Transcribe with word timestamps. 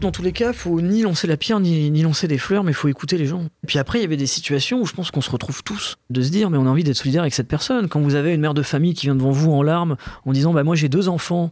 Dans 0.00 0.12
tous 0.12 0.22
les 0.22 0.32
cas, 0.32 0.54
faut 0.54 0.80
ni 0.80 1.02
lancer 1.02 1.26
la 1.26 1.36
pierre, 1.36 1.60
ni, 1.60 2.02
lancer 2.02 2.26
des 2.26 2.38
fleurs, 2.38 2.64
mais 2.64 2.72
faut 2.72 2.88
écouter 2.88 3.18
les 3.18 3.26
gens. 3.26 3.44
Puis 3.66 3.78
après, 3.78 3.98
il 3.98 4.02
y 4.02 4.04
avait 4.06 4.16
des 4.16 4.26
situations 4.26 4.80
où 4.80 4.86
je 4.86 4.94
pense 4.94 5.10
qu'on 5.10 5.20
se 5.20 5.30
retrouve 5.30 5.62
tous, 5.62 5.98
de 6.08 6.22
se 6.22 6.30
dire, 6.30 6.48
mais 6.48 6.56
on 6.56 6.64
a 6.64 6.70
envie 6.70 6.84
d'être 6.84 6.96
solidaire 6.96 7.20
avec 7.20 7.34
cette 7.34 7.48
personne. 7.48 7.86
Quand 7.86 8.00
vous 8.00 8.14
avez 8.14 8.32
une 8.32 8.40
mère 8.40 8.54
de 8.54 8.62
famille 8.62 8.94
qui 8.94 9.06
vient 9.06 9.14
devant 9.14 9.30
vous 9.30 9.52
en 9.52 9.62
larmes, 9.62 9.96
en 10.24 10.32
disant, 10.32 10.54
bah 10.54 10.64
moi 10.64 10.74
j'ai 10.74 10.88
deux 10.88 11.10
enfants, 11.10 11.50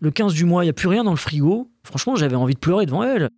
le 0.00 0.10
15 0.10 0.34
du 0.34 0.46
mois, 0.46 0.64
il 0.64 0.66
n'y 0.66 0.70
a 0.70 0.74
plus 0.74 0.88
rien 0.88 1.04
dans 1.04 1.12
le 1.12 1.16
frigo, 1.16 1.70
franchement, 1.84 2.16
j'avais 2.16 2.34
envie 2.34 2.54
de 2.54 2.58
pleurer 2.58 2.86
devant 2.86 3.04
elle. 3.04 3.30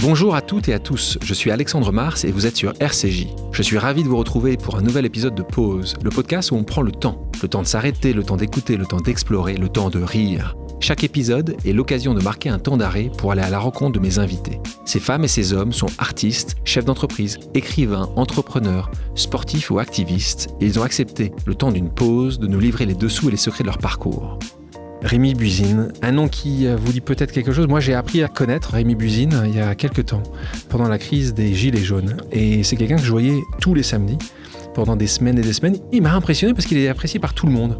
Bonjour 0.00 0.34
à 0.34 0.40
toutes 0.40 0.68
et 0.68 0.72
à 0.72 0.78
tous, 0.78 1.18
je 1.22 1.34
suis 1.34 1.50
Alexandre 1.50 1.92
Mars 1.92 2.24
et 2.24 2.32
vous 2.32 2.46
êtes 2.46 2.56
sur 2.56 2.72
RCJ. 2.80 3.26
Je 3.52 3.62
suis 3.62 3.76
ravi 3.76 4.02
de 4.02 4.08
vous 4.08 4.16
retrouver 4.16 4.56
pour 4.56 4.76
un 4.76 4.82
nouvel 4.82 5.04
épisode 5.04 5.34
de 5.34 5.42
Pause, 5.42 5.94
le 6.02 6.08
podcast 6.08 6.52
où 6.52 6.56
on 6.56 6.64
prend 6.64 6.80
le 6.80 6.92
temps. 6.92 7.23
Le 7.42 7.48
temps 7.48 7.62
de 7.62 7.66
s'arrêter, 7.66 8.12
le 8.12 8.22
temps 8.22 8.36
d'écouter, 8.36 8.76
le 8.76 8.86
temps 8.86 9.00
d'explorer, 9.00 9.56
le 9.56 9.68
temps 9.68 9.90
de 9.90 10.00
rire. 10.02 10.56
Chaque 10.80 11.04
épisode 11.04 11.56
est 11.64 11.72
l'occasion 11.72 12.14
de 12.14 12.22
marquer 12.22 12.48
un 12.48 12.58
temps 12.58 12.76
d'arrêt 12.76 13.10
pour 13.16 13.32
aller 13.32 13.42
à 13.42 13.50
la 13.50 13.58
rencontre 13.58 13.92
de 13.92 14.00
mes 14.00 14.18
invités. 14.18 14.60
Ces 14.84 15.00
femmes 15.00 15.24
et 15.24 15.28
ces 15.28 15.52
hommes 15.52 15.72
sont 15.72 15.88
artistes, 15.98 16.56
chefs 16.64 16.84
d'entreprise, 16.84 17.38
écrivains, 17.54 18.10
entrepreneurs, 18.16 18.90
sportifs 19.14 19.70
ou 19.70 19.78
activistes, 19.78 20.48
et 20.60 20.66
ils 20.66 20.78
ont 20.78 20.82
accepté, 20.82 21.32
le 21.46 21.54
temps 21.54 21.72
d'une 21.72 21.90
pause, 21.90 22.38
de 22.38 22.46
nous 22.46 22.60
livrer 22.60 22.86
les 22.86 22.94
dessous 22.94 23.28
et 23.28 23.30
les 23.30 23.36
secrets 23.36 23.64
de 23.64 23.68
leur 23.68 23.78
parcours. 23.78 24.38
Rémi 25.02 25.34
Buzine, 25.34 25.92
un 26.00 26.12
nom 26.12 26.28
qui 26.28 26.66
vous 26.66 26.92
dit 26.92 27.02
peut-être 27.02 27.30
quelque 27.30 27.52
chose. 27.52 27.66
Moi, 27.66 27.80
j'ai 27.80 27.92
appris 27.92 28.22
à 28.22 28.28
connaître 28.28 28.70
Rémi 28.70 28.94
Buzine 28.94 29.42
il 29.46 29.54
y 29.54 29.60
a 29.60 29.74
quelques 29.74 30.06
temps, 30.06 30.22
pendant 30.70 30.88
la 30.88 30.98
crise 30.98 31.34
des 31.34 31.52
Gilets 31.54 31.84
jaunes. 31.84 32.16
Et 32.32 32.62
c'est 32.62 32.76
quelqu'un 32.76 32.96
que 32.96 33.02
je 33.02 33.10
voyais 33.10 33.38
tous 33.60 33.74
les 33.74 33.82
samedis, 33.82 34.16
pendant 34.74 34.96
des 34.96 35.06
semaines 35.06 35.38
et 35.38 35.42
des 35.42 35.52
semaines. 35.52 35.78
Il 35.92 36.02
m'a 36.02 36.12
impressionné 36.12 36.54
parce 36.54 36.66
qu'il 36.66 36.78
est 36.78 36.88
apprécié 36.88 37.20
par 37.20 37.34
tout 37.34 37.46
le 37.46 37.52
monde. 37.52 37.78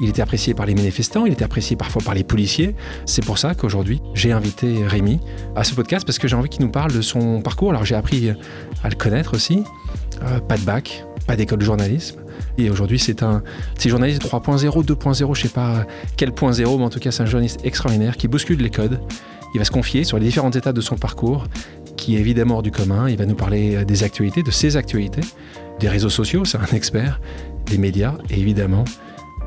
Il 0.00 0.08
était 0.08 0.22
apprécié 0.22 0.54
par 0.54 0.66
les 0.66 0.74
manifestants, 0.74 1.24
il 1.24 1.32
était 1.32 1.44
apprécié 1.44 1.76
parfois 1.76 2.02
par 2.02 2.14
les 2.14 2.24
policiers. 2.24 2.74
C'est 3.06 3.24
pour 3.24 3.38
ça 3.38 3.54
qu'aujourd'hui, 3.54 4.00
j'ai 4.14 4.32
invité 4.32 4.84
Rémi 4.86 5.20
à 5.54 5.62
ce 5.62 5.74
podcast 5.74 6.04
parce 6.04 6.18
que 6.18 6.26
j'ai 6.26 6.34
envie 6.34 6.48
qu'il 6.48 6.64
nous 6.64 6.70
parle 6.70 6.92
de 6.92 7.00
son 7.00 7.40
parcours. 7.40 7.70
Alors, 7.70 7.84
j'ai 7.84 7.94
appris 7.94 8.30
à 8.82 8.88
le 8.88 8.96
connaître 8.96 9.34
aussi. 9.34 9.62
Euh, 10.22 10.40
pas 10.40 10.56
de 10.56 10.62
bac, 10.62 11.04
pas 11.26 11.36
d'école 11.36 11.58
de 11.58 11.64
journalisme. 11.64 12.20
Et 12.58 12.70
aujourd'hui, 12.70 12.98
c'est 12.98 13.22
un 13.22 13.42
journaliste 13.84 14.22
3.0, 14.22 14.84
2.0, 14.84 15.34
je 15.34 15.42
sais 15.42 15.48
pas 15.48 15.86
quel 16.16 16.32
point 16.32 16.52
zéro, 16.52 16.78
mais 16.78 16.84
en 16.84 16.90
tout 16.90 17.00
cas, 17.00 17.10
c'est 17.10 17.22
un 17.22 17.26
journaliste 17.26 17.60
extraordinaire 17.64 18.16
qui 18.16 18.28
bouscule 18.28 18.60
les 18.60 18.70
codes. 18.70 19.00
Il 19.54 19.58
va 19.58 19.64
se 19.64 19.70
confier 19.70 20.02
sur 20.02 20.18
les 20.18 20.26
différentes 20.26 20.56
étapes 20.56 20.74
de 20.74 20.80
son 20.80 20.96
parcours, 20.96 21.44
qui 21.96 22.16
est 22.16 22.20
évidemment 22.20 22.56
hors 22.56 22.62
du 22.62 22.70
commun. 22.70 23.08
Il 23.08 23.16
va 23.16 23.26
nous 23.26 23.34
parler 23.34 23.84
des 23.84 24.02
actualités, 24.02 24.42
de 24.42 24.50
ses 24.50 24.76
actualités, 24.76 25.22
des 25.80 25.88
réseaux 25.88 26.10
sociaux, 26.10 26.44
c'est 26.44 26.58
un 26.58 26.76
expert, 26.76 27.20
des 27.66 27.78
médias 27.78 28.14
et 28.30 28.38
évidemment 28.38 28.84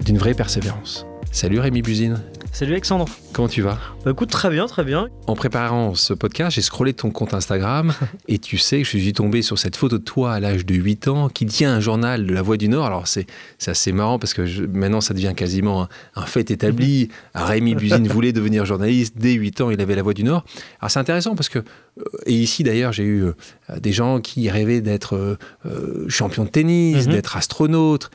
d'une 0.06 0.18
vraie 0.18 0.34
persévérance. 0.34 1.07
Salut 1.32 1.60
Rémi 1.60 1.82
Buzine. 1.82 2.20
Salut 2.52 2.72
Alexandre. 2.72 3.06
Comment 3.34 3.48
tu 3.48 3.62
vas? 3.62 3.78
Bah 4.04 4.12
écoute, 4.12 4.32
très 4.32 4.50
bien, 4.50 4.66
très 4.66 4.84
bien. 4.84 5.10
En 5.28 5.36
préparant 5.36 5.94
ce 5.94 6.14
podcast, 6.14 6.56
j'ai 6.56 6.64
scrollé 6.64 6.94
ton 6.94 7.12
compte 7.12 7.36
Instagram 7.36 7.94
et 8.28 8.40
tu 8.40 8.58
sais 8.58 8.78
que 8.80 8.84
je 8.86 8.98
suis 8.98 9.14
tombé 9.14 9.44
sur 9.44 9.60
cette 9.60 9.76
photo 9.76 10.00
de 10.00 10.04
toi 10.04 10.34
à 10.34 10.40
l'âge 10.40 10.66
de 10.66 10.74
8 10.74 11.08
ans 11.10 11.30
qui 11.30 11.46
tient 11.46 11.76
un 11.76 11.80
journal 11.80 12.26
de 12.26 12.34
la 12.34 12.42
Voix 12.42 12.58
du 12.58 12.68
Nord. 12.70 12.86
Alors 12.88 13.08
c'est 13.08 13.28
assez 13.68 13.92
marrant 13.92 14.18
parce 14.18 14.34
que 14.34 14.66
maintenant 14.66 15.02
ça 15.02 15.14
devient 15.14 15.34
quasiment 15.36 15.88
un, 16.16 16.26
fait 16.26 16.50
établi. 16.50 17.10
Rémi 17.36 17.76
Buzine 17.76 18.08
voulait 18.08 18.32
devenir 18.34 18.66
journaliste. 18.66 19.14
Dès 19.18 19.34
8 19.34 19.62
ans, 19.62 19.70
il 19.70 19.80
avait 19.80 19.96
la 19.96 20.02
Voix 20.02 20.16
du 20.16 20.24
Nord. 20.24 20.44
Alors 20.80 20.90
c'est 20.90 21.00
intéressant 21.00 21.36
parce 21.36 21.50
que, 21.50 21.60
euh, 21.60 22.04
et 22.26 22.34
ici 22.34 22.64
d'ailleurs, 22.64 22.94
j'ai 22.94 23.04
eu 23.04 23.24
euh, 23.26 23.34
des 23.80 23.92
gens 23.94 24.20
qui 24.22 24.50
rêvaient 24.50 24.82
d'être 24.82 25.38
euh, 25.66 26.06
champion 26.10 26.44
de 26.46 26.50
tennis, 26.50 27.06
Mhm. 27.06 27.12
d'être 27.14 27.38
astronaute. 27.38 28.10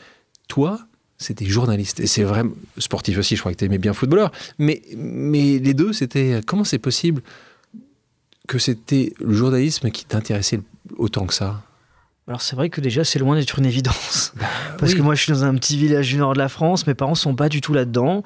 Toi, 0.49 0.81
c'était 1.23 1.47
journaliste. 1.47 2.01
Et 2.01 2.07
c'est 2.07 2.25
vraiment 2.25 2.53
sportif 2.79 3.19
aussi, 3.19 3.37
je 3.37 3.41
crois 3.41 3.53
que 3.53 3.59
tu 3.59 3.65
aimais 3.65 3.79
bien 3.79 3.95
footballeur. 3.95 4.33
Mais, 4.59 4.83
mais 4.97 5.59
les 5.59 5.75
deux, 5.75 5.93
c'était 5.93 6.41
comment 6.47 6.65
c'est 6.65 6.79
possible 6.79 7.23
que 8.49 8.59
c'était 8.59 9.15
le 9.21 9.35
journalisme 9.35 9.91
qui 9.91 10.05
t'intéressait 10.05 10.61
autant 10.99 11.27
que 11.27 11.35
ça? 11.35 11.63
Alors 12.29 12.41
c'est 12.41 12.55
vrai 12.55 12.69
que 12.71 12.81
déjà 12.81 13.03
c'est 13.03 13.19
loin 13.19 13.35
d'être 13.37 13.59
une 13.59 13.67
évidence. 13.67 14.33
Parce 14.79 14.93
oui. 14.93 14.99
que 14.99 15.03
moi 15.03 15.15
je 15.17 15.23
suis 15.23 15.33
dans 15.33 15.45
un 15.45 15.55
petit 15.57 15.77
village 15.77 16.09
du 16.09 16.17
nord 16.17 16.35
de 16.35 16.39
la 16.39 16.49
France, 16.49 16.87
mes 16.87 16.95
parents 16.95 17.17
sont 17.17 17.35
pas 17.35 17.49
du 17.49 17.61
tout 17.61 17.73
là-dedans. 17.75 18.23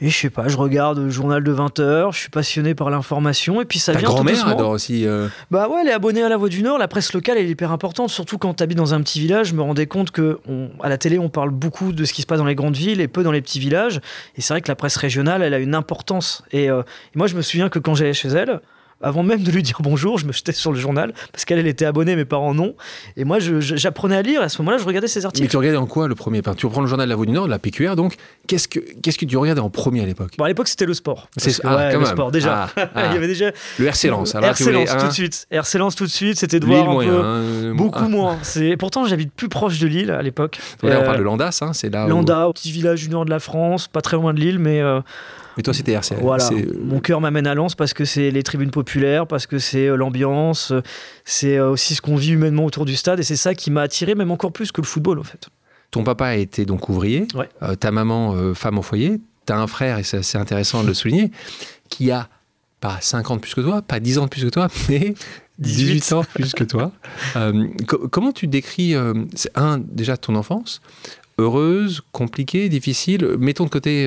Et 0.00 0.10
je 0.10 0.16
sais 0.18 0.30
pas, 0.30 0.46
je 0.48 0.56
regarde 0.58 0.98
le 0.98 1.08
journal 1.08 1.42
de 1.42 1.54
20h, 1.54 2.12
je 2.12 2.18
suis 2.18 2.28
passionné 2.28 2.74
par 2.74 2.90
l'information, 2.90 3.62
et 3.62 3.64
puis 3.64 3.78
ça 3.78 3.92
Ta 3.94 4.00
vient 4.00 4.08
tout 4.08 4.14
grand-mère 4.16 4.34
doucement. 4.34 4.50
adore 4.52 4.70
aussi. 4.72 5.06
euh, 5.06 5.28
Bah 5.50 5.68
ouais, 5.68 5.78
elle 5.82 5.88
est 5.88 5.92
abonnée 5.92 6.22
à 6.22 6.28
La 6.28 6.36
Voix 6.36 6.50
du 6.50 6.62
Nord. 6.62 6.76
La 6.76 6.86
presse 6.88 7.14
locale, 7.14 7.38
elle 7.38 7.46
est 7.46 7.50
hyper 7.50 7.72
importante, 7.72 8.10
surtout 8.10 8.36
quand 8.36 8.52
tu 8.52 8.62
habites 8.62 8.76
dans 8.76 8.92
un 8.92 9.00
petit 9.00 9.20
village. 9.20 9.48
Je 9.48 9.54
me 9.54 9.62
rendais 9.62 9.86
compte 9.86 10.10
que 10.10 10.38
on- 10.46 10.68
à 10.82 10.90
la 10.90 10.98
télé, 10.98 11.18
on 11.18 11.30
parle 11.30 11.48
beaucoup 11.50 11.92
de 11.92 12.04
ce 12.04 12.12
qui 12.12 12.20
se 12.20 12.26
passe 12.26 12.38
dans 12.38 12.44
les 12.44 12.54
grandes 12.56 12.76
villes 12.76 13.00
et 13.00 13.08
peu 13.08 13.22
dans 13.22 13.32
les 13.32 13.40
petits 13.40 13.58
villages. 13.60 14.00
Et 14.36 14.42
c'est 14.42 14.52
vrai 14.52 14.60
que 14.60 14.68
la 14.68 14.76
presse 14.76 14.96
régionale, 14.96 15.42
elle 15.42 15.54
a 15.54 15.58
une 15.58 15.74
importance. 15.74 16.42
Et, 16.52 16.68
euh, 16.68 16.82
et 16.82 17.18
moi, 17.18 17.26
je 17.26 17.34
me 17.36 17.40
souviens 17.40 17.70
que 17.70 17.78
quand 17.78 17.94
j'allais 17.94 18.12
chez 18.12 18.28
elle, 18.28 18.60
avant 19.02 19.22
même 19.22 19.42
de 19.42 19.50
lui 19.50 19.62
dire 19.62 19.76
bonjour, 19.80 20.18
je 20.18 20.26
me 20.26 20.32
jetais 20.32 20.52
sur 20.52 20.72
le 20.72 20.78
journal 20.78 21.12
parce 21.32 21.44
qu'elle, 21.44 21.58
elle 21.58 21.66
était 21.66 21.84
abonnée, 21.84 22.16
mes 22.16 22.24
parents 22.24 22.54
non. 22.54 22.74
Et 23.16 23.24
moi, 23.24 23.38
j'apprenais 23.40 24.16
à 24.16 24.22
lire. 24.22 24.40
Et 24.40 24.44
à 24.44 24.48
ce 24.48 24.60
moment-là, 24.62 24.78
je 24.78 24.84
regardais 24.84 25.06
ses 25.08 25.20
Mais 25.20 25.26
articles. 25.26 25.48
tu 25.48 25.56
regardais 25.56 25.76
en 25.78 25.86
quoi 25.86 26.08
le 26.08 26.14
premier? 26.14 26.40
Enfin, 26.40 26.54
Tu 26.54 26.66
reprends 26.66 26.80
le 26.80 26.86
journal 26.86 27.06
de 27.06 27.10
la 27.10 27.16
Voix 27.16 27.26
du 27.26 27.32
Nord, 27.32 27.46
la 27.48 27.58
PQR, 27.58 27.94
donc 27.96 28.16
qu'est-ce 28.46 28.68
que, 28.68 28.80
qu'est-ce 29.02 29.18
que 29.18 29.26
tu 29.26 29.36
regardais 29.36 29.60
en 29.60 29.68
premier 29.70 30.02
à 30.02 30.06
l'époque? 30.06 30.32
Bon, 30.38 30.44
à 30.44 30.48
l'époque, 30.48 30.68
c'était 30.68 30.86
le 30.86 30.94
sport. 30.94 31.28
C'est- 31.36 31.60
ah, 31.64 31.76
ouais, 31.76 31.92
le 31.92 31.98
même. 31.98 32.06
sport, 32.08 32.30
déjà. 32.30 32.68
Ah, 32.76 32.88
ah. 32.94 33.06
Il 33.10 33.12
y 33.14 33.16
avait 33.16 33.26
déjà. 33.28 33.50
Le 33.78 33.86
RC 33.86 34.08
Lens. 34.08 34.34
alors, 34.34 34.48
RC 34.50 34.72
Lens 34.72 34.96
tout 34.98 35.06
de 35.06 35.12
suite. 35.12 35.46
RC 35.50 35.78
Lens 35.78 35.94
tout 35.94 36.04
de 36.04 36.10
suite, 36.10 36.38
c'était 36.38 36.60
de 36.60 36.66
voir 36.66 36.88
un 36.88 36.92
moyen. 36.92 37.10
peu. 37.10 37.20
hein, 37.22 37.74
Beaucoup 37.74 38.08
moins. 38.08 38.38
C'est 38.42 38.76
pourtant 38.76 39.04
j'habite 39.06 39.32
plus 39.32 39.48
proche 39.48 39.78
de 39.78 39.86
Lille 39.86 40.10
à 40.10 40.22
l'époque. 40.22 40.58
Là, 40.82 40.98
on 40.98 41.02
Euh, 41.02 41.04
parle 41.04 41.18
de 41.18 41.22
Landas, 41.22 41.58
hein, 41.60 41.72
c'est 41.72 41.90
là 41.90 42.06
où- 42.06 42.08
Landa, 42.08 42.48
petit 42.54 42.72
village 42.72 43.02
du 43.02 43.10
nord 43.10 43.24
de 43.26 43.30
la 43.30 43.40
France, 43.40 43.88
pas 43.88 44.00
très 44.00 44.16
loin 44.16 44.32
de 44.32 44.40
Lille, 44.40 44.58
mais 44.58 44.80
euh, 44.80 45.00
Mais 45.56 45.62
toi, 45.62 45.72
c'était 45.74 45.92
RC. 45.92 46.16
voilà. 46.20 46.44
c'est- 46.44 46.76
Mon 46.78 47.00
cœur 47.00 47.20
m'amène 47.20 47.46
à 47.46 47.54
Lens 47.54 47.74
parce 47.74 47.94
que 47.94 48.04
c'est 48.04 48.30
les 48.30 48.42
tribunes 48.42 48.70
populaires, 48.70 49.26
parce 49.26 49.46
que 49.46 49.58
c'est 49.58 49.86
euh, 49.88 49.96
l'ambiance, 49.96 50.70
euh, 50.72 50.82
c'est 51.24 51.56
euh, 51.56 51.70
aussi 51.70 51.94
ce 51.94 52.02
qu'on 52.02 52.16
vit 52.16 52.32
humainement 52.32 52.64
autour 52.64 52.84
du 52.84 52.94
stade, 52.96 53.20
et 53.20 53.22
c'est 53.22 53.36
ça 53.36 53.54
qui 53.54 53.70
m'a 53.70 53.82
attiré, 53.82 54.14
même 54.14 54.30
encore 54.30 54.52
plus 54.52 54.70
que 54.72 54.80
le 54.80 54.86
football 54.86 55.18
en 55.18 55.24
fait. 55.24 55.48
Ton 55.90 56.04
papa 56.04 56.26
a 56.26 56.34
été 56.34 56.64
donc 56.66 56.88
ouvrier, 56.88 57.26
Ouais. 57.34 57.48
euh, 57.62 57.74
ta 57.74 57.90
maman 57.90 58.34
euh, 58.34 58.52
femme 58.54 58.78
au 58.78 58.82
foyer, 58.82 59.18
tu 59.46 59.52
as 59.52 59.58
un 59.58 59.66
frère, 59.66 59.98
et 59.98 60.02
c'est 60.02 60.22
c'est 60.22 60.36
intéressant 60.38 60.82
de 60.82 60.88
le 60.88 60.94
souligner, 60.94 61.30
qui 61.88 62.10
a 62.10 62.28
pas 62.80 62.98
5 63.00 63.30
ans 63.30 63.36
de 63.36 63.40
plus 63.40 63.54
que 63.54 63.60
toi, 63.62 63.80
pas 63.80 63.98
10 64.00 64.18
ans 64.18 64.24
de 64.24 64.28
plus 64.28 64.44
que 64.44 64.50
toi, 64.50 64.68
mais 64.90 65.14
18, 65.58 65.94
18 65.94 66.12
ans 66.12 66.24
plus 66.34 66.52
que 66.52 66.64
toi. 66.64 66.92
Euh, 67.36 67.66
co- 67.86 68.08
comment 68.08 68.32
tu 68.32 68.46
décris, 68.46 68.94
euh, 68.94 69.14
c'est 69.34 69.50
un, 69.56 69.78
déjà 69.78 70.16
ton 70.18 70.34
enfance, 70.34 70.80
heureuse, 71.38 72.02
compliquée, 72.12 72.68
difficile 72.68 73.36
Mettons 73.38 73.64
de 73.64 73.70
côté 73.70 74.06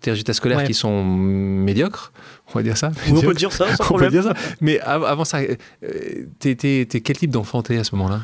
tes 0.00 0.10
résultats 0.10 0.32
scolaires 0.34 0.58
Ouais. 0.58 0.64
qui 0.66 0.74
sont 0.74 1.04
médiocres, 1.04 2.12
on 2.48 2.58
va 2.58 2.62
dire 2.62 2.76
ça. 2.76 2.90
On 3.10 3.20
peut 3.20 3.34
dire 3.34 3.52
ça 3.52 3.66
sans 3.66 3.72
On 3.72 3.76
peut 3.76 3.84
problème. 3.84 4.10
dire 4.10 4.22
ça. 4.24 4.34
Mais 4.60 4.80
av- 4.80 5.04
avant 5.04 5.24
ça, 5.24 5.38
euh, 5.40 6.26
t'es 6.38 6.54
quel 6.86 7.16
type 7.18 7.30
d'enfant 7.30 7.62
t'es 7.62 7.78
à 7.78 7.84
ce 7.84 7.94
moment-là? 7.96 8.20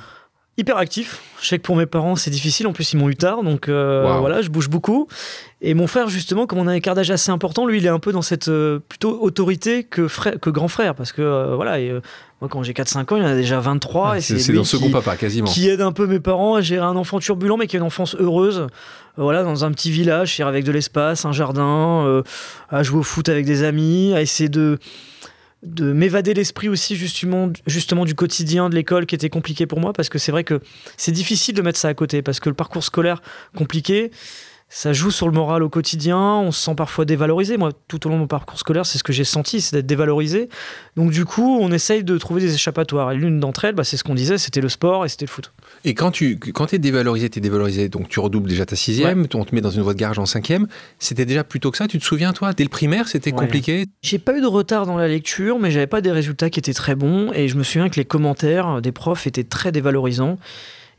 Hyper 0.57 0.77
actif. 0.77 1.21
Je 1.43 1.49
sais 1.49 1.59
que 1.59 1.65
pour 1.65 1.75
mes 1.75 1.87
parents 1.87 2.15
c'est 2.15 2.31
difficile, 2.31 2.69
en 2.69 2.73
plus 2.73 2.93
ils 2.93 2.97
m'ont 2.97 3.09
eu 3.09 3.17
tard, 3.17 3.43
donc 3.43 3.69
euh, 3.69 4.19
voilà, 4.21 4.41
je 4.41 4.51
bouge 4.51 4.69
beaucoup. 4.69 5.09
Et 5.61 5.75
mon 5.75 5.89
frère 5.89 6.09
justement, 6.09 6.47
comme 6.47 6.61
on 6.61 6.69
a 6.69 6.71
un 6.71 6.75
écart 6.75 6.95
d'âge 6.95 7.11
assez 7.11 7.33
important, 7.33 7.67
lui 7.67 7.79
il 7.79 7.87
est 7.87 7.91
un 7.91 7.99
peu 7.99 8.13
dans 8.13 8.23
cette 8.23 8.47
euh, 8.47 8.79
plutôt 8.89 9.21
autorité 9.21 9.83
que, 9.83 10.07
frère, 10.07 10.39
que 10.41 10.51
grand 10.51 10.69
frère, 10.69 10.95
parce 10.95 11.11
que 11.11 11.23
euh, 11.23 11.57
voilà, 11.57 11.81
et, 11.81 11.93
moi 12.41 12.49
quand 12.49 12.63
j'ai 12.63 12.73
4-5 12.73 13.01
ans, 13.01 13.17
il 13.17 13.25
en 13.25 13.27
a 13.27 13.35
déjà 13.35 13.59
23, 13.59 14.19
et 14.19 14.21
C'est 14.21 14.53
dans 14.53 14.63
second 14.63 14.87
qui, 14.87 14.93
papa, 14.93 15.17
quasiment. 15.17 15.49
qui 15.49 15.69
aide 15.69 15.81
un 15.81 15.91
peu 15.91 16.07
mes 16.07 16.21
parents 16.21 16.55
à 16.55 16.61
gérer 16.61 16.87
un 16.87 16.95
enfant 16.95 17.19
turbulent, 17.19 17.57
mais 17.57 17.67
qui 17.67 17.75
a 17.75 17.81
une 17.81 17.87
enfance 17.87 18.15
heureuse. 18.15 18.69
Voilà, 19.17 19.43
dans 19.43 19.65
un 19.65 19.73
petit 19.73 19.91
village, 19.91 20.39
avec 20.41 20.65
de 20.65 20.73
l'espace, 20.73 21.25
un 21.25 21.33
jardin, 21.33 22.23
à 22.69 22.83
jouer 22.85 23.01
au 23.01 23.05
foot 23.05 23.29
avec 23.29 23.45
des 23.45 23.65
amis, 23.65 24.13
à 24.15 24.21
essayer 24.21 24.49
de 24.49 24.79
de 25.65 25.93
m'évader 25.93 26.35
l'esprit 26.35 26.69
aussi 26.69 26.97
justement 26.97 27.51
justement 27.67 28.05
du 28.05 28.15
quotidien 28.15 28.69
de 28.69 28.75
l'école 28.75 29.07
qui 29.07 29.15
était 29.15 29.31
compliqué 29.31 29.67
pour 29.67 29.81
moi 29.81 29.93
parce 29.93 30.09
que 30.09 30.19
c'est 30.19 30.33
vrai 30.33 30.45
que 30.45 30.61
c'est 30.97 31.13
difficile 31.13 31.55
de 31.55 31.63
mettre 31.63 31.79
ça 31.79 31.89
à 31.89 31.95
côté 31.95 32.23
parce 32.23 32.41
que 32.41 32.49
le 32.49 32.55
parcours 32.55 32.85
scolaire 32.85 33.23
compliqué 33.57 34.11
ça 34.77 34.93
joue 34.93 35.13
sur 35.13 35.29
le 35.29 35.33
moral 35.33 35.63
au 35.63 35.69
quotidien, 35.69 36.19
on 36.19 36.51
se 36.51 36.61
sent 36.61 36.75
parfois 36.77 37.05
dévalorisé. 37.05 37.57
Moi, 37.57 37.71
tout 37.87 38.05
au 38.07 38.11
long 38.11 38.17
de 38.17 38.21
mon 38.23 38.27
parcours 38.27 38.59
scolaire, 38.59 38.85
c'est 38.85 38.99
ce 38.99 39.05
que 39.05 39.13
j'ai 39.13 39.23
senti, 39.23 39.61
c'est 39.61 39.77
d'être 39.77 39.87
dévalorisé. 39.87 40.49
Donc 40.97 41.13
du 41.13 41.25
coup, 41.25 41.59
on 41.61 41.71
essaye 41.71 42.03
de 42.03 42.19
trouver 42.19 42.41
des 42.41 42.55
échappatoires. 42.55 43.13
Et 43.13 43.15
l'une 43.15 43.39
d'entre 43.39 43.67
elles, 43.67 43.77
bah, 43.77 43.85
c'est 43.85 43.97
ce 43.97 44.03
qu'on 44.03 44.17
disait, 44.17 44.37
c'était 44.37 44.61
le 44.61 44.69
sport 44.69 45.05
et 45.05 45.09
c'était 45.09 45.27
le 45.27 45.31
foot. 45.31 45.53
Et 45.85 45.95
quand 45.95 46.11
tu 46.11 46.41
quand 46.41 46.75
es 46.75 46.79
dévalorisé, 46.79 47.31
tu 47.31 47.39
es 47.39 47.41
dévalorisé, 47.41 47.89
donc 47.89 48.09
tu 48.09 48.19
redoubles 48.19 48.49
déjà 48.49 48.67
ta 48.67 48.75
sixième, 48.75 49.29
on 49.35 49.45
te 49.45 49.55
met 49.55 49.61
dans 49.61 49.71
une 49.71 49.83
voie 49.83 49.95
de 49.95 49.99
garage 50.01 50.19
en 50.19 50.27
cinquième. 50.27 50.67
C'était 50.99 51.25
déjà 51.25 51.45
plus 51.45 51.61
tôt 51.61 51.71
que 51.71 51.77
ça, 51.77 51.87
tu 51.87 52.01
te 52.01 52.05
souviens 52.05 52.33
toi? 52.33 52.53
Dès 52.53 52.65
le 52.65 52.69
primaire, 52.69 53.07
c'était 53.07 53.33
Ouais. 53.33 53.39
compliqué? 53.39 53.87
J'ai 54.03 54.19
pas 54.19 54.37
eu 54.37 54.41
de 54.41 54.47
retard 54.47 54.87
dans 54.87 54.97
la 54.97 55.07
lecture, 55.07 55.61
mais 55.61 55.71
j'avais 55.71 55.87
pas 55.87 56.01
des 56.01 56.11
résultats 56.11 56.51
qui 56.51 56.59
étaient 56.59 56.75
très 56.75 56.97
bons. 56.97 57.31
Et 57.33 57.47
je 57.47 57.55
me 57.57 57.63
souviens 57.63 57.89
que 57.89 57.97
les 57.97 58.05
commentaires 58.05 58.83
des 58.83 58.91
profs 58.91 59.29
étaient 59.29 59.45
très 59.45 59.71
dévalorisants. 59.71 60.37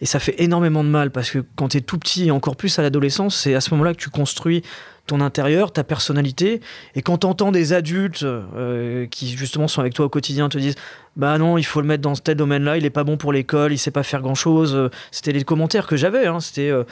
Et 0.01 0.06
ça 0.06 0.19
fait 0.19 0.36
énormément 0.39 0.83
de 0.83 0.89
mal 0.89 1.12
parce 1.12 1.31
que 1.31 1.44
quand 1.56 1.69
tu 1.69 1.77
es 1.77 1.81
tout 1.81 1.97
petit 1.97 2.27
et 2.27 2.31
encore 2.31 2.56
plus 2.56 2.77
à 2.80 2.81
l'adolescence, 2.81 3.36
c'est 3.36 3.56
à 3.56 3.62
ce 3.62 3.71
moment-là 3.71 3.94
que 3.94 4.00
tu 4.00 4.09
construis 4.09 4.62
ton 5.07 5.21
intérieur, 5.21 5.71
ta 5.71 5.83
personnalité. 5.83 6.62
Et 6.95 7.01
quand 7.01 7.19
tu 7.19 7.27
entends 7.27 7.51
des 7.51 7.74
adultes 7.74 8.24
euh, 8.24 9.06
qui 9.07 9.36
justement 9.38 9.68
sont 9.68 9.81
avec 9.81 9.94
toi 9.94 10.06
au 10.06 10.09
quotidien 10.09 10.50
te 10.50 10.57
disent 10.57 10.75
Bah 11.15 11.38
non, 11.38 11.57
il 11.57 11.63
faut 11.63 11.81
le 11.81 11.88
mettre 11.88 12.01
dans 12.01 12.13
tel 12.13 12.36
domaine-là, 12.36 12.77
il 12.77 12.86
est 12.86 12.89
pas 12.89 13.03
bon 13.03 13.18
pour 13.18 13.31
l'école, 13.31 13.71
il 13.71 13.77
sait 13.77 13.92
pas 13.92 14.03
faire 14.03 14.21
grand-chose. 14.21 14.89
C'était 15.12 15.31
les 15.31 15.44
commentaires 15.44 15.88
que 15.88 15.95
j'avais, 15.95 16.25
hein, 16.25 16.39
c'était 16.39 16.69
euh, 16.69 16.83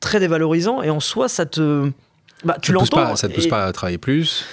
très 0.00 0.20
dévalorisant. 0.20 0.82
Et 0.82 0.90
en 0.90 1.00
soi, 1.00 1.28
ça 1.28 1.46
te 1.46 1.90
bah, 2.44 2.58
tu 2.60 2.72
l'entends. 2.72 2.96
pas, 2.96 3.16
ça 3.16 3.28
te 3.28 3.34
pousse 3.34 3.48
pas 3.48 3.64
à 3.64 3.72
travailler 3.72 3.98
plus. 3.98 4.44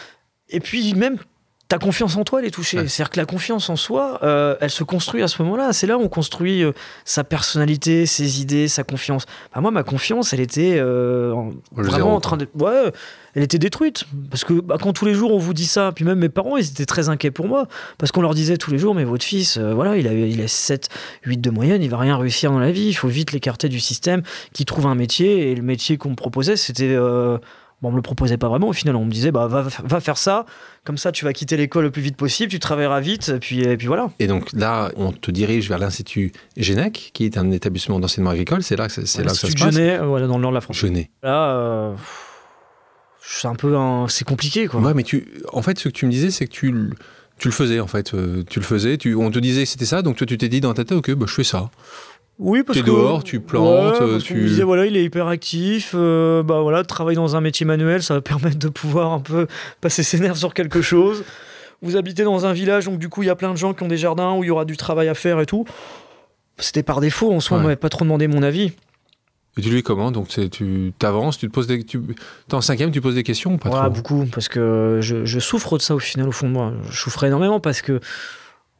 Et 0.49 0.59
puis 0.59 0.93
même 0.93 1.17
ta 1.71 1.77
confiance 1.77 2.17
en 2.17 2.25
toi, 2.25 2.41
elle 2.41 2.47
est 2.47 2.51
touchée. 2.51 2.79
Ouais. 2.79 2.87
C'est-à-dire 2.89 3.09
que 3.11 3.17
la 3.17 3.25
confiance 3.25 3.69
en 3.69 3.77
soi, 3.77 4.19
euh, 4.23 4.57
elle 4.59 4.69
se 4.69 4.83
construit 4.83 5.23
à 5.23 5.29
ce 5.29 5.41
moment-là. 5.41 5.71
C'est 5.71 5.87
là 5.87 5.97
où 5.97 6.01
on 6.01 6.09
construit 6.09 6.63
euh, 6.65 6.73
sa 7.05 7.23
personnalité, 7.23 8.05
ses 8.05 8.41
idées, 8.41 8.67
sa 8.67 8.83
confiance. 8.83 9.25
Bah, 9.55 9.61
moi, 9.61 9.71
ma 9.71 9.83
confiance, 9.83 10.33
elle 10.33 10.41
était 10.41 10.75
euh, 10.79 11.31
en- 11.31 11.51
vraiment 11.71 11.95
zéro, 11.95 12.09
en 12.09 12.19
train 12.19 12.35
de... 12.35 12.45
Ouais, 12.59 12.91
elle 13.35 13.43
était 13.43 13.57
détruite. 13.57 14.03
Parce 14.29 14.43
que 14.43 14.51
bah, 14.59 14.75
quand 14.81 14.91
tous 14.91 15.05
les 15.05 15.13
jours 15.13 15.33
on 15.33 15.37
vous 15.37 15.53
dit 15.53 15.65
ça, 15.65 15.93
puis 15.95 16.03
même 16.03 16.19
mes 16.19 16.27
parents, 16.27 16.57
ils 16.57 16.67
étaient 16.67 16.85
très 16.85 17.07
inquiets 17.07 17.31
pour 17.31 17.47
moi. 17.47 17.67
Parce 17.97 18.11
qu'on 18.11 18.21
leur 18.21 18.33
disait 18.33 18.57
tous 18.57 18.71
les 18.71 18.77
jours, 18.77 18.93
mais 18.93 19.05
votre 19.05 19.23
fils, 19.23 19.57
voilà, 19.57 19.95
il 19.95 20.09
a, 20.09 20.11
il 20.13 20.41
a 20.41 20.49
7, 20.49 20.89
8 21.23 21.37
de 21.37 21.49
moyenne, 21.51 21.81
il 21.81 21.89
va 21.89 21.99
rien 21.99 22.17
réussir 22.17 22.51
dans 22.51 22.59
la 22.59 22.73
vie. 22.73 22.87
Il 22.89 22.93
faut 22.95 23.07
vite 23.07 23.31
l'écarter 23.31 23.69
du 23.69 23.79
système, 23.79 24.23
qu'il 24.51 24.65
trouve 24.65 24.87
un 24.87 24.95
métier. 24.95 25.51
Et 25.51 25.55
le 25.55 25.63
métier 25.63 25.95
qu'on 25.95 26.09
me 26.09 26.15
proposait, 26.15 26.57
c'était... 26.57 26.97
Bon, 27.81 27.87
on 27.89 27.91
me 27.91 27.95
le 27.95 28.01
proposait 28.03 28.37
pas 28.37 28.47
vraiment. 28.47 28.67
Au 28.67 28.73
final, 28.73 28.95
on 28.95 29.05
me 29.05 29.11
disait, 29.11 29.31
bah, 29.31 29.47
va, 29.47 29.63
va 29.83 29.99
faire 29.99 30.17
ça. 30.17 30.45
Comme 30.85 30.97
ça, 30.97 31.11
tu 31.11 31.25
vas 31.25 31.33
quitter 31.33 31.57
l'école 31.57 31.85
le 31.85 31.91
plus 31.91 32.01
vite 32.03 32.15
possible. 32.15 32.51
Tu 32.51 32.59
travailleras 32.59 32.99
vite. 32.99 33.29
Et 33.29 33.39
puis, 33.39 33.61
et 33.61 33.75
puis 33.77 33.87
voilà. 33.87 34.11
Et 34.19 34.27
donc 34.27 34.53
là, 34.53 34.91
on 34.97 35.11
te 35.11 35.31
dirige 35.31 35.67
vers 35.67 35.79
l'Institut 35.79 36.31
Génec, 36.57 37.09
qui 37.13 37.25
est 37.25 37.37
un 37.37 37.49
établissement 37.51 37.99
d'enseignement 37.99 38.29
agricole. 38.31 38.61
C'est 38.61 38.75
là 38.75 38.87
que, 38.87 38.93
ça- 38.93 39.05
c'est 39.05 39.23
là 39.23 39.31
que 39.31 39.37
ça 39.37 39.47
se 39.47 39.53
passe. 39.65 39.75
euh, 39.77 40.05
voilà, 40.05 40.27
dans 40.27 40.37
le 40.37 40.41
nord 40.43 40.51
de 40.51 40.55
la 40.55 40.61
France. 40.61 40.77
Genet. 40.77 41.09
Là, 41.23 41.55
euh, 41.55 41.95
c'est 43.23 43.47
un 43.47 43.55
peu, 43.55 43.75
un- 43.77 44.07
c'est 44.07 44.25
compliqué, 44.25 44.67
quoi. 44.67 44.79
Ouais, 44.81 44.93
mais 44.93 45.03
tu, 45.03 45.27
en 45.53 45.61
fait, 45.61 45.77
ce 45.79 45.85
que 45.89 45.93
tu 45.93 46.05
me 46.05 46.11
disais, 46.11 46.31
c'est 46.31 46.45
que 46.47 46.51
tu, 46.51 46.71
le- 46.71 46.91
tu 47.37 47.47
le 47.47 47.53
faisais, 47.53 47.79
en 47.79 47.87
fait. 47.87 48.13
Euh, 48.13 48.43
tu 48.49 48.59
le 48.59 48.65
faisais. 48.65 48.97
Tu, 48.97 49.15
on 49.15 49.31
te 49.31 49.39
disait 49.39 49.63
que 49.63 49.69
c'était 49.69 49.85
ça, 49.85 50.01
donc 50.01 50.17
toi, 50.17 50.27
tu 50.27 50.37
t'es 50.37 50.49
dit 50.49 50.61
dans 50.61 50.73
ta 50.73 50.83
tête, 50.83 50.97
ok, 50.97 51.11
bah, 51.13 51.25
je 51.27 51.33
fais 51.33 51.43
ça. 51.43 51.69
Oui, 52.39 52.63
parce 52.63 52.77
T'es 52.79 52.83
que 52.83 52.89
dehors, 52.89 53.23
tu 53.23 53.39
plantes, 53.39 53.99
Ouais, 53.99 54.01
euh, 54.01 54.19
tu- 54.19 54.33
me 54.35 54.47
disait 54.47 54.63
voilà, 54.63 54.85
il 54.87 54.97
est 54.97 55.03
hyper 55.03 55.27
actif. 55.27 55.91
euh, 55.93 56.41
bah 56.41 56.61
voilà, 56.61 56.83
travailler 56.83 57.15
dans 57.17 57.35
un 57.35 57.41
métier 57.41 57.65
manuel, 57.65 58.01
ça 58.01 58.15
va 58.15 58.21
permettre 58.21 58.57
de 58.57 58.69
pouvoir 58.69 59.11
un 59.13 59.19
peu 59.19 59.47
passer 59.79 60.01
ses 60.01 60.19
nerfs 60.19 60.37
sur 60.37 60.53
quelque 60.53 60.81
chose. 60.81 61.23
Vous 61.83 61.97
habitez 61.97 62.23
dans 62.23 62.45
un 62.47 62.53
village, 62.53 62.85
donc 62.85 62.97
du 62.99 63.09
coup, 63.09 63.21
il 63.23 63.27
y 63.27 63.29
a 63.29 63.35
plein 63.35 63.51
de 63.51 63.57
gens 63.57 63.73
qui 63.73 63.83
ont 63.83 63.87
des 63.87 63.97
jardins 63.97 64.33
où 64.33 64.43
il 64.43 64.47
y 64.47 64.49
aura 64.51 64.65
du 64.65 64.77
travail 64.77 65.07
à 65.07 65.13
faire 65.13 65.39
et 65.39 65.45
tout. 65.45 65.65
C'était 66.57 66.83
par 66.83 66.99
défaut. 66.99 67.31
En 67.31 67.39
soi, 67.39 67.57
on 67.57 67.59
Ouais. 67.59 67.63
m'avait 67.65 67.75
pas 67.75 67.89
trop 67.89 68.05
demandé 68.05 68.27
mon 68.27 68.41
avis. 68.43 68.71
Et 69.57 69.61
tu 69.61 69.69
lui 69.69 69.83
comment 69.83 70.11
Donc 70.11 70.27
tu 70.29 70.93
t'avances, 70.97 71.37
tu 71.37 71.47
te 71.47 71.51
poses 71.51 71.67
des. 71.67 71.83
Tu, 71.83 71.99
en 72.53 72.61
cinquième, 72.61 72.89
tu 72.91 73.01
poses 73.01 73.15
des 73.15 73.23
questions 73.23 73.53
ou 73.53 73.57
pas 73.57 73.69
Voilà, 73.69 73.85
trop? 73.85 73.95
beaucoup, 73.95 74.25
parce 74.31 74.47
que 74.47 74.99
je, 75.01 75.25
je 75.25 75.39
souffre 75.39 75.77
de 75.77 75.81
ça 75.83 75.93
au 75.93 75.99
final, 75.99 76.27
au 76.27 76.31
fond 76.31 76.47
de 76.47 76.53
moi. 76.53 76.71
Je 76.89 76.97
souffre 76.97 77.23
énormément 77.25 77.59
parce 77.59 77.81
que, 77.81 77.99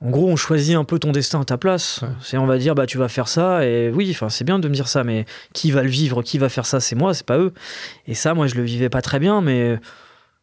en 0.03 0.09
gros, 0.09 0.27
on 0.29 0.35
choisit 0.35 0.75
un 0.75 0.83
peu 0.83 0.97
ton 0.99 1.11
destin 1.11 1.41
à 1.41 1.45
ta 1.45 1.57
place. 1.57 1.99
Ouais. 2.01 2.09
C'est 2.21 2.37
on 2.37 2.45
va 2.47 2.57
dire, 2.57 2.73
bah 2.75 2.85
tu 2.87 2.97
vas 2.97 3.07
faire 3.07 3.27
ça, 3.27 3.65
et 3.65 3.89
oui, 3.91 4.09
enfin 4.11 4.29
c'est 4.29 4.43
bien 4.43 4.57
de 4.59 4.67
me 4.67 4.73
dire 4.73 4.87
ça, 4.87 5.03
mais 5.03 5.25
qui 5.53 5.71
va 5.71 5.83
le 5.83 5.89
vivre, 5.89 6.23
qui 6.23 6.37
va 6.37 6.49
faire 6.49 6.65
ça, 6.65 6.79
c'est 6.79 6.95
moi, 6.95 7.13
c'est 7.13 7.25
pas 7.25 7.37
eux. 7.37 7.53
Et 8.07 8.15
ça, 8.15 8.33
moi, 8.33 8.47
je 8.47 8.55
le 8.55 8.63
vivais 8.63 8.89
pas 8.89 9.01
très 9.01 9.19
bien, 9.19 9.41
mais 9.41 9.79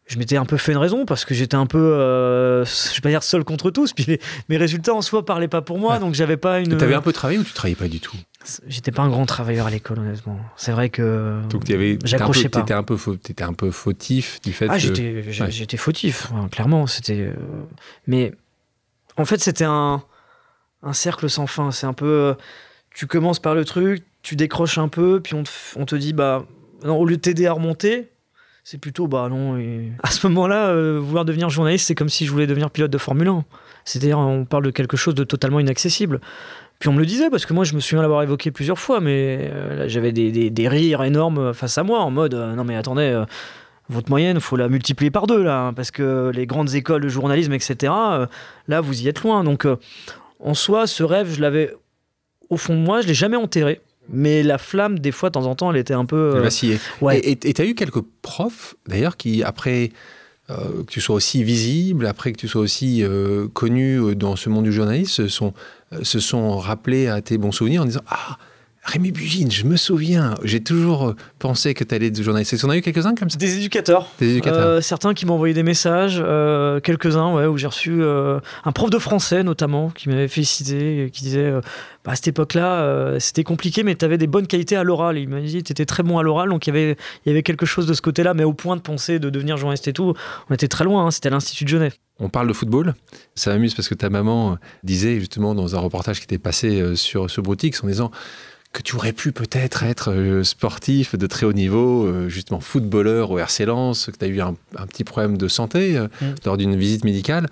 je 0.07 0.19
m'étais 0.19 0.37
un 0.39 0.47
peu 0.47 0.57
fait 0.57 0.73
une 0.73 0.79
raison 0.79 1.05
parce 1.05 1.25
que 1.27 1.35
j'étais 1.35 1.57
un 1.57 1.67
peu, 1.67 1.77
euh, 1.79 2.65
je 2.65 2.95
vais 2.95 3.01
pas 3.03 3.09
dire 3.11 3.23
seul 3.23 3.45
contre 3.45 3.71
tous, 3.71 3.93
puis 3.95 4.05
les- 4.07 4.21
mes 4.49 4.57
résultats 4.57 4.95
en 4.95 5.03
soi 5.03 5.25
parlaient 5.25 5.49
pas 5.49 5.61
pour 5.61 5.79
moi, 5.79 5.95
Ouais. 5.95 6.01
donc 6.01 6.15
j'avais 6.15 6.37
pas 6.39 6.61
une. 6.61 6.77
T'avais 6.79 6.95
un 6.95 7.03
peu 7.03 7.13
travaillé 7.13 7.39
ou 7.41 7.45
tu 7.45 7.53
travaillais 7.53 7.77
pas 7.77 7.89
du 7.89 8.01
tout? 8.01 8.17
J'étais 8.69 8.93
pas 8.93 9.03
un 9.03 9.09
grand 9.11 9.27
travailleur 9.27 9.67
à 9.67 9.71
l'école, 9.71 9.99
honnêtement. 9.99 10.39
C'est 10.57 10.73
vrai 10.73 10.89
que. 10.89 11.41
Donc 11.51 11.65
J'accrochais 12.05 12.49
pas. 12.49 12.61
T'étais 12.61 12.73
un 12.75 12.85
peu, 12.85 12.97
un 13.41 13.53
peu 13.53 13.71
fautif 13.73 14.41
du 14.43 14.53
fait 14.53 14.67
Ah, 14.71 14.75
que. 14.75 14.79
j'étais, 14.79 15.25
j'ai- 15.31 15.43
ouais. 15.45 15.51
j'étais 15.51 15.77
fautif, 15.77 16.29
hein, 16.35 16.49
clairement. 16.51 16.87
C'était, 16.87 17.19
euh, 17.21 17.35
mais 18.07 18.33
en 19.19 19.25
fait, 19.25 19.39
c'était 19.39 19.65
un, 19.65 20.03
cercle 20.93 21.29
sans 21.29 21.47
fin. 21.47 21.71
C'est 21.71 21.87
un 21.87 21.93
peu, 21.93 22.07
euh, 22.07 22.35
tu 22.95 23.07
commences 23.07 23.41
par 23.41 23.55
le 23.55 23.65
truc, 23.65 24.05
tu 24.23 24.37
décroches 24.37 24.79
un 24.79 24.89
peu, 24.89 25.21
puis 25.21 25.35
on 25.35 25.85
te, 25.85 25.97
dit, 25.97 26.13
bah, 26.13 26.47
non, 26.85 26.97
au 26.97 27.05
lieu 27.05 27.17
de 27.17 27.21
t'aider 27.21 27.47
à 27.47 27.53
remonter, 27.53 28.09
c'est 28.65 28.79
plutôt, 28.79 29.09
bah 29.09 29.29
non. 29.29 29.59
À 30.03 30.11
ce 30.11 30.27
moment-là, 30.29 30.69
euh, 30.69 30.99
vouloir 31.01 31.25
devenir 31.25 31.51
journaliste, 31.51 31.87
c'est 31.87 31.95
comme 31.95 32.09
si 32.09 32.27
je 32.27 32.31
voulais 32.31 32.47
devenir 32.47 32.71
pilote 32.71 32.91
de 32.91 32.99
Formule 32.99 33.29
1. 33.29 33.45
C'est-à-dire, 33.85 34.19
on 34.19 34.45
parle 34.45 34.65
de 34.65 34.71
quelque 34.71 34.97
chose 34.97 35.15
de 35.15 35.25
totalement 35.25 35.61
inaccessible. 35.61 36.21
Puis 36.79 36.89
on 36.89 36.93
me 36.93 37.01
le 37.01 37.07
disait, 37.07 37.29
parce 37.29 37.45
que 37.45 37.53
moi 37.55 37.65
je 37.65 37.75
me 37.75 37.81
souviens 37.81 38.03
l'avoir 38.03 38.23
évoqué 38.23 38.53
plusieurs 38.53 38.79
fois, 38.79 39.01
mais 39.01 39.51
euh, 39.53 39.89
j'avais 39.89 40.13
des, 40.13 40.51
des- 40.51 40.69
rires 40.69 41.03
énormes 41.03 41.53
face 41.53 41.77
à 41.77 41.83
moi, 41.83 42.01
en 42.01 42.11
mode 42.13 42.35
non 42.35 42.63
mais 42.63 42.77
attendez, 42.77 43.25
votre 43.91 44.11
moyenne, 44.11 44.41
faut 44.41 44.57
la 44.57 44.69
multiplier 44.69 45.11
par 45.11 45.27
deux 45.27 45.43
là, 45.43 45.67
hein, 45.67 45.73
parce 45.73 45.91
que 45.91 46.31
les 46.35 46.47
grandes 46.47 46.75
écoles 46.75 47.03
de 47.03 47.09
journalisme, 47.09 47.53
etc., 47.53 47.93
euh, 47.97 48.27
là 48.67 48.81
vous 48.81 49.03
y 49.03 49.09
êtes 49.09 49.23
loin. 49.23 49.45
Donc 49.45 49.65
euh, 49.65 49.77
en 50.41 50.55
soi, 50.55 50.87
ce 50.87 51.03
rêve, 51.03 51.35
je 51.35 51.41
l'avais 51.41 51.75
au 52.51 52.57
fond 52.57 52.75
de 52.75 52.81
moi, 52.81 53.01
je 53.01 53.09
l'ai 53.09 53.15
jamais 53.15 53.37
enterré. 53.37 53.81
Mais 54.11 54.43
la 54.43 54.57
flamme, 54.57 54.99
des 54.99 55.13
fois, 55.13 55.29
de 55.29 55.35
temps 55.35 55.45
en 55.45 55.55
temps, 55.55 55.71
elle 55.71 55.77
était 55.77 55.95
un 55.95 56.07
peu. 56.07 56.33
Euh, 56.37 56.49
ouais. 57.03 57.21
Et 57.23 57.37
tu 57.37 57.61
as 57.61 57.67
eu 57.67 57.75
quelques 57.75 58.01
profs, 58.23 58.75
d'ailleurs, 58.87 59.19
qui, 59.19 59.43
après 59.43 59.93
que 60.49 60.91
tu 60.91 61.03
sois 61.03 61.15
aussi 61.15 61.45
visible, 61.45 62.07
après 62.07 62.33
que 62.33 62.39
tu 62.39 62.49
sois 62.49 62.63
aussi 62.63 63.05
connu 63.53 64.17
dans 64.17 64.35
ce 64.35 64.49
monde 64.49 64.65
du 64.65 64.73
journalisme, 64.73 65.11
se 65.11 65.29
sont, 65.29 65.53
se 66.03 66.21
sont 66.21 66.57
rappelés 66.57 67.07
à 67.07 67.21
tes 67.21 67.37
bons 67.37 67.53
souvenirs 67.53 67.83
en 67.83 67.85
disant 67.85 68.01
Ah, 68.07 68.39
Rémi 68.89 69.13
Bugine, 69.13 69.51
je 69.51 69.65
me 69.65 69.77
souviens, 69.77 70.35
j'ai 70.45 70.63
toujours 70.63 71.09
euh, 71.09 71.17
pensé 71.39 71.75
que 71.75 71.85
tu 71.85 71.95
allais 71.95 72.07
être 72.07 72.23
journaliste. 72.23 72.55
Est-ce 72.55 72.65
qu'on 72.65 72.71
a 72.71 72.77
eu 72.79 72.81
quelques-uns 72.81 73.15
comme 73.15 73.29
ça? 73.29 73.37
Des 73.37 73.59
éducateurs. 73.59 74.11
Des 74.19 74.31
éducateurs 74.31 74.67
Euh, 74.67 74.81
certains 74.81 75.13
qui 75.13 75.27
m'ont 75.27 75.35
envoyé 75.35 75.53
des 75.53 75.63
messages, 75.63 76.23
euh, 76.25 76.81
quelques-uns, 76.81 77.35
ouais, 77.35 77.45
où 77.45 77.59
j'ai 77.59 77.67
reçu 77.67 77.99
euh, 78.01 78.41
un 78.65 78.73
prof 78.73 78.89
de 78.89 78.99
français 78.99 79.43
notamment 79.43 79.91
qui 79.91 80.09
m'avait 80.09 80.27
félicité, 80.27 81.11
qui 81.13 81.23
disait 81.23 81.53
bah, 82.03 82.13
à 82.13 82.17
cette 82.17 82.29
époque-là, 82.29 83.19
c'était 83.21 83.45
compliqué, 83.45 83.83
mais 83.83 83.95
tu 83.95 84.07
avais 84.07 84.17
des 84.17 84.27
bonnes 84.27 84.47
qualités 84.47 84.77
à 84.77 84.85
l'oral. 84.85 85.19
Il 85.19 85.29
m'a 85.29 85.43
dit 85.43 85.63
tu 85.63 85.73
étais 85.73 85.85
très 85.85 86.03
bon 86.03 86.19
à 86.19 86.23
l'oral, 86.23 86.49
donc 86.49 86.67
il 86.67 86.71
y 86.71 86.73
avait, 86.73 86.97
il 87.27 87.29
y 87.29 87.31
avait 87.31 87.43
quelque 87.43 87.67
chose 87.67 87.87
de 87.87 87.93
ce 87.93 88.01
côté-là, 88.01 88.33
mais 88.33 88.45
au 88.45 88.55
point 88.55 88.77
de 88.77 88.81
penser 88.81 89.19
de 89.19 89.29
devenir 89.29 89.59
journaliste 89.59 89.87
et 89.89 89.93
tout, 89.93 90.15
on 90.49 90.55
était 90.55 90.69
très 90.69 90.85
loin, 90.85 91.05
hein, 91.05 91.11
c'était 91.11 91.29
à 91.29 91.33
l'Institut 91.33 91.65
de 91.65 91.69
Genève. 91.69 91.95
On 92.21 92.31
parle 92.31 92.49
de 92.49 92.55
football. 92.55 92.95
Ça 93.35 93.53
m'amuse 93.53 93.75
parce 93.75 93.89
que 93.89 93.95
ta 93.95 94.09
maman 94.09 94.57
disait 94.83 95.21
justement 95.21 95.55
dans 95.55 95.77
un 95.77 95.79
reportage 95.79 96.19
qui 96.19 96.25
était 96.25 96.39
passé 96.39 96.97
sur 96.97 97.31
ce 97.31 97.41
Broutix 97.41 97.85
en 97.85 97.87
disant 97.87 98.11
que 98.73 98.83
tu 98.83 98.97
aurais 98.97 99.13
pu 99.13 99.33
peut-être 99.33 99.83
être 99.83 100.13
euh, 100.13 100.45
sportif 100.45 101.17
de 101.17 101.27
très 101.27 101.47
haut 101.47 101.53
niveau, 101.53 102.05
euh, 102.07 102.29
justement 102.29 102.61
footballeur 102.61 103.31
au 103.31 103.39
RC 103.39 103.65
Lens, 103.65 104.07
que 104.13 104.17
tu 104.19 104.25
as 104.25 104.29
eu 104.29 104.41
un, 104.41 104.57
un 104.77 104.87
petit 104.87 105.05
problème 105.05 105.37
de 105.39 105.49
santé 105.49 105.97
euh, 105.97 106.09
Mm. 106.21 106.35
lors 106.45 106.57
d'une 106.57 106.77
visite 106.77 107.05
médicale. 107.05 107.47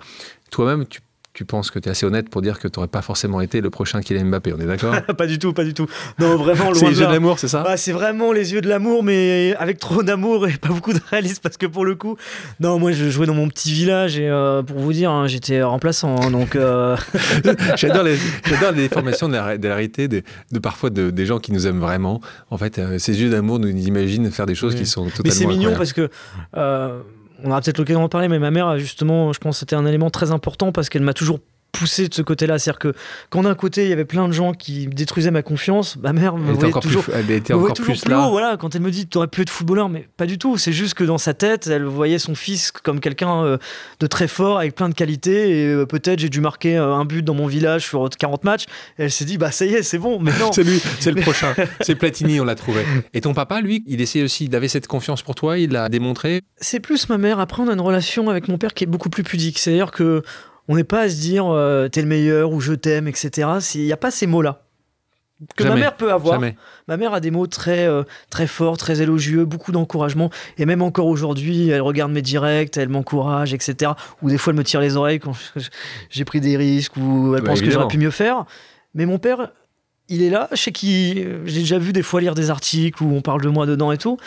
Toi-même, 0.51 0.85
tu, 0.85 0.99
tu 1.37 1.45
penses 1.45 1.69
que 1.69 1.77
tu 1.77 1.87
es 1.87 1.91
assez 1.91 2.03
honnête 2.03 2.29
pour 2.31 2.41
dire 2.41 2.57
que 2.57 2.67
tu 2.67 2.79
n'aurais 2.79 2.87
pas 2.87 3.03
forcément 3.03 3.41
été 3.41 3.61
le 3.61 3.69
prochain 3.69 4.01
Kylian 4.01 4.25
Mbappé, 4.25 4.53
on 4.53 4.59
est 4.59 4.65
d'accord 4.65 4.95
pas 5.17 5.27
du 5.27 5.37
tout, 5.37 5.53
pas 5.53 5.63
du 5.63 5.75
tout. 5.75 5.85
Non, 6.17 6.35
vraiment, 6.35 6.73
C'est 6.73 6.85
les 6.87 6.95
de 6.95 6.99
yeux 7.01 7.05
de 7.05 7.11
l'amour, 7.11 7.37
c'est 7.37 7.47
ça 7.47 7.63
Ah, 7.67 7.77
c'est 7.77 7.91
vraiment 7.91 8.31
les 8.31 8.53
yeux 8.53 8.61
de 8.61 8.67
l'amour, 8.67 9.03
mais 9.03 9.53
avec 9.59 9.77
trop 9.77 10.01
d'amour 10.01 10.47
et 10.47 10.53
pas 10.57 10.69
beaucoup 10.69 10.93
de 10.93 10.99
réalisme, 11.11 11.37
parce 11.43 11.57
que 11.57 11.67
pour 11.67 11.85
le 11.85 11.93
coup, 11.93 12.17
non, 12.59 12.79
moi 12.79 12.91
je 12.91 13.07
jouais 13.11 13.27
dans 13.27 13.35
mon 13.35 13.47
petit 13.49 13.71
village 13.71 14.17
et 14.17 14.27
euh, 14.27 14.63
pour 14.63 14.79
vous 14.79 14.93
dire, 14.93 15.11
hein, 15.11 15.27
j'étais 15.27 15.61
remplaçant, 15.61 16.15
hein, 16.19 16.31
donc 16.31 16.55
euh, 16.55 16.97
J'adore 17.75 18.01
les, 18.03 18.17
j'adore 18.45 18.71
les 18.71 18.87
déformations 18.87 19.27
de 19.29 19.33
la, 19.33 19.57
de 19.59 19.67
la 19.67 19.75
réalité 19.75 20.07
de, 20.07 20.23
de 20.51 20.59
parfois 20.59 20.89
de- 20.89 21.11
des 21.11 21.27
gens 21.27 21.37
qui 21.37 21.51
nous 21.51 21.67
aiment 21.67 21.79
vraiment. 21.81 22.19
En 22.49 22.57
fait, 22.57 22.79
euh, 22.79 22.97
ces 22.97 23.21
yeux 23.21 23.29
d'amour 23.29 23.59
nous 23.59 23.69
imaginent 23.69 24.31
faire 24.31 24.47
des 24.47 24.55
choses 24.55 24.73
Oui. 24.73 24.79
qui 24.79 24.85
sont 24.87 25.03
totalement 25.05 25.21
Mais 25.25 25.31
c'est 25.31 25.45
mignon 25.45 25.73
parce 25.77 25.93
que 25.93 26.09
on 27.43 27.51
aura 27.51 27.61
peut-être 27.61 27.77
l'occasion 27.77 28.01
d'en 28.01 28.09
parler, 28.09 28.27
mais 28.27 28.39
ma 28.39 28.51
mère, 28.51 28.77
justement, 28.79 29.33
je 29.33 29.39
pense 29.39 29.55
que 29.55 29.59
c'était 29.59 29.75
un 29.75 29.85
élément 29.85 30.09
très 30.09 30.31
important 30.31 30.71
parce 30.71 30.89
qu'elle 30.89 31.03
m'a 31.03 31.13
toujours 31.13 31.39
poussé 31.71 32.07
de 32.07 32.13
ce 32.13 32.21
côté-là. 32.21 32.59
C'est-à-dire 32.59 32.79
que 32.79 32.93
quand 33.29 33.43
d'un 33.43 33.55
côté, 33.55 33.83
il 33.83 33.89
y 33.89 33.93
avait 33.93 34.05
plein 34.05 34.27
de 34.27 34.33
gens 34.33 34.53
qui 34.53 34.87
détruisaient 34.87 35.31
ma 35.31 35.41
confiance, 35.41 35.95
ma 35.97 36.13
mère 36.13 36.37
me 36.37 36.53
voyait 36.53 36.69
encore 36.69 36.81
toujours. 36.81 37.03
plus, 37.03 37.13
elle 37.13 37.31
était 37.31 37.53
encore 37.53 37.73
toujours 37.73 37.93
plus 37.93 38.01
plus 38.01 38.11
là. 38.11 38.27
haut, 38.27 38.31
voilà, 38.31 38.57
quand 38.57 38.75
elle 38.75 38.81
me 38.81 38.91
dit 38.91 39.07
tu 39.07 39.17
aurais 39.17 39.27
pu 39.27 39.41
être 39.41 39.49
footballeur, 39.49 39.89
mais 39.89 40.07
pas 40.17 40.25
du 40.25 40.37
tout. 40.37 40.57
C'est 40.57 40.73
juste 40.73 40.93
que 40.95 41.03
dans 41.03 41.17
sa 41.17 41.33
tête, 41.33 41.67
elle 41.67 41.83
voyait 41.83 42.19
son 42.19 42.35
fils 42.35 42.71
comme 42.71 42.99
quelqu'un 42.99 43.43
euh, 43.43 43.57
de 43.99 44.07
très 44.07 44.27
fort, 44.27 44.59
avec 44.59 44.75
plein 44.75 44.89
de 44.89 44.93
qualités. 44.95 45.49
Et 45.49 45.67
euh, 45.67 45.85
peut-être 45.85 46.19
j'ai 46.19 46.29
dû 46.29 46.41
marquer 46.41 46.77
euh, 46.77 46.93
un 46.93 47.05
but 47.05 47.23
dans 47.23 47.33
mon 47.33 47.47
village 47.47 47.85
sur 47.85 48.09
40 48.09 48.43
matchs. 48.43 48.65
Et 48.97 49.03
elle 49.03 49.11
s'est 49.11 49.25
dit, 49.25 49.37
bah 49.37 49.51
ça 49.51 49.65
y 49.65 49.73
est, 49.73 49.83
c'est 49.83 49.99
bon. 49.99 50.19
Mais 50.19 50.31
non. 50.39 50.51
C'est 50.57 50.63
lui, 50.63 50.81
c'est 50.99 51.11
le 51.11 51.21
prochain. 51.21 51.53
C'est 51.81 51.93
Platini, 51.93 52.39
on 52.39 52.45
l'a 52.45 52.55
trouvé. 52.55 52.83
Et 53.13 53.21
ton 53.21 53.35
papa, 53.35 53.61
lui, 53.61 53.83
il 53.85 54.01
essayait 54.01 54.23
aussi, 54.23 54.45
il 54.45 54.55
avait 54.55 54.67
cette 54.67 54.87
confiance 54.87 55.21
pour 55.21 55.35
toi, 55.35 55.59
il 55.59 55.71
l'a 55.71 55.87
démontré. 55.87 56.41
C'est 56.57 56.79
plus 56.79 57.09
ma 57.09 57.19
mère. 57.19 57.39
Après, 57.39 57.61
on 57.61 57.67
a 57.67 57.73
une 57.73 57.81
relation 57.81 58.29
avec 58.29 58.47
mon 58.47 58.57
père 58.57 58.73
qui 58.73 58.83
est 58.83 58.87
beaucoup 58.87 59.09
plus 59.09 59.23
pudique. 59.23 59.59
C'est-à-dire 59.59 59.91
que 59.91 60.23
on 60.67 60.75
n'est 60.75 60.83
pas 60.83 61.01
à 61.01 61.09
se 61.09 61.15
dire 61.15 61.47
euh, 61.47 61.87
t'es 61.87 62.01
le 62.01 62.07
meilleur 62.07 62.51
ou 62.51 62.59
je 62.59 62.73
t'aime, 62.73 63.07
etc. 63.07 63.47
Il 63.75 63.85
n'y 63.85 63.93
a 63.93 63.97
pas 63.97 64.11
ces 64.11 64.27
mots-là. 64.27 64.63
Que 65.55 65.63
Jamais. 65.63 65.75
ma 65.75 65.81
mère 65.81 65.95
peut 65.97 66.11
avoir. 66.11 66.35
Jamais. 66.35 66.55
Ma 66.87 66.97
mère 66.97 67.13
a 67.13 67.19
des 67.19 67.29
mots 67.29 67.45
très, 67.45 67.85
euh, 67.85 68.03
très 68.31 68.47
forts, 68.47 68.77
très 68.77 69.03
élogieux, 69.03 69.45
beaucoup 69.45 69.71
d'encouragement. 69.71 70.31
Et 70.57 70.65
même 70.65 70.81
encore 70.81 71.05
aujourd'hui, 71.05 71.69
elle 71.69 71.81
regarde 71.81 72.11
mes 72.11 72.23
directs, 72.23 72.75
elle 72.75 72.89
m'encourage, 72.89 73.53
etc. 73.53 73.91
Ou 74.23 74.29
des 74.29 74.39
fois, 74.39 74.51
elle 74.51 74.57
me 74.57 74.63
tire 74.63 74.81
les 74.81 74.95
oreilles 74.95 75.19
quand 75.19 75.33
j'ai 76.09 76.25
pris 76.25 76.41
des 76.41 76.57
risques 76.57 76.97
ou 76.97 77.35
elle 77.35 77.43
Bah, 77.43 77.51
pense 77.51 77.61
que 77.61 77.69
j'aurais 77.69 77.87
pu 77.87 77.99
mieux 77.99 78.11
faire. 78.11 78.45
Mais 78.95 79.05
mon 79.05 79.19
père, 79.19 79.51
il 80.09 80.23
est 80.23 80.31
là. 80.31 80.47
Je 80.51 80.57
sais 80.57 80.71
qu'il. 80.71 81.41
J'ai 81.45 81.59
déjà 81.59 81.77
vu 81.77 81.93
des 81.93 82.03
fois 82.03 82.19
lire 82.19 82.33
des 82.33 82.49
articles 82.49 83.03
où 83.03 83.13
on 83.13 83.21
parle 83.21 83.41
de 83.41 83.49
moi 83.49 83.67
dedans 83.67 83.91
et 83.91 83.97
tout. 83.99 84.17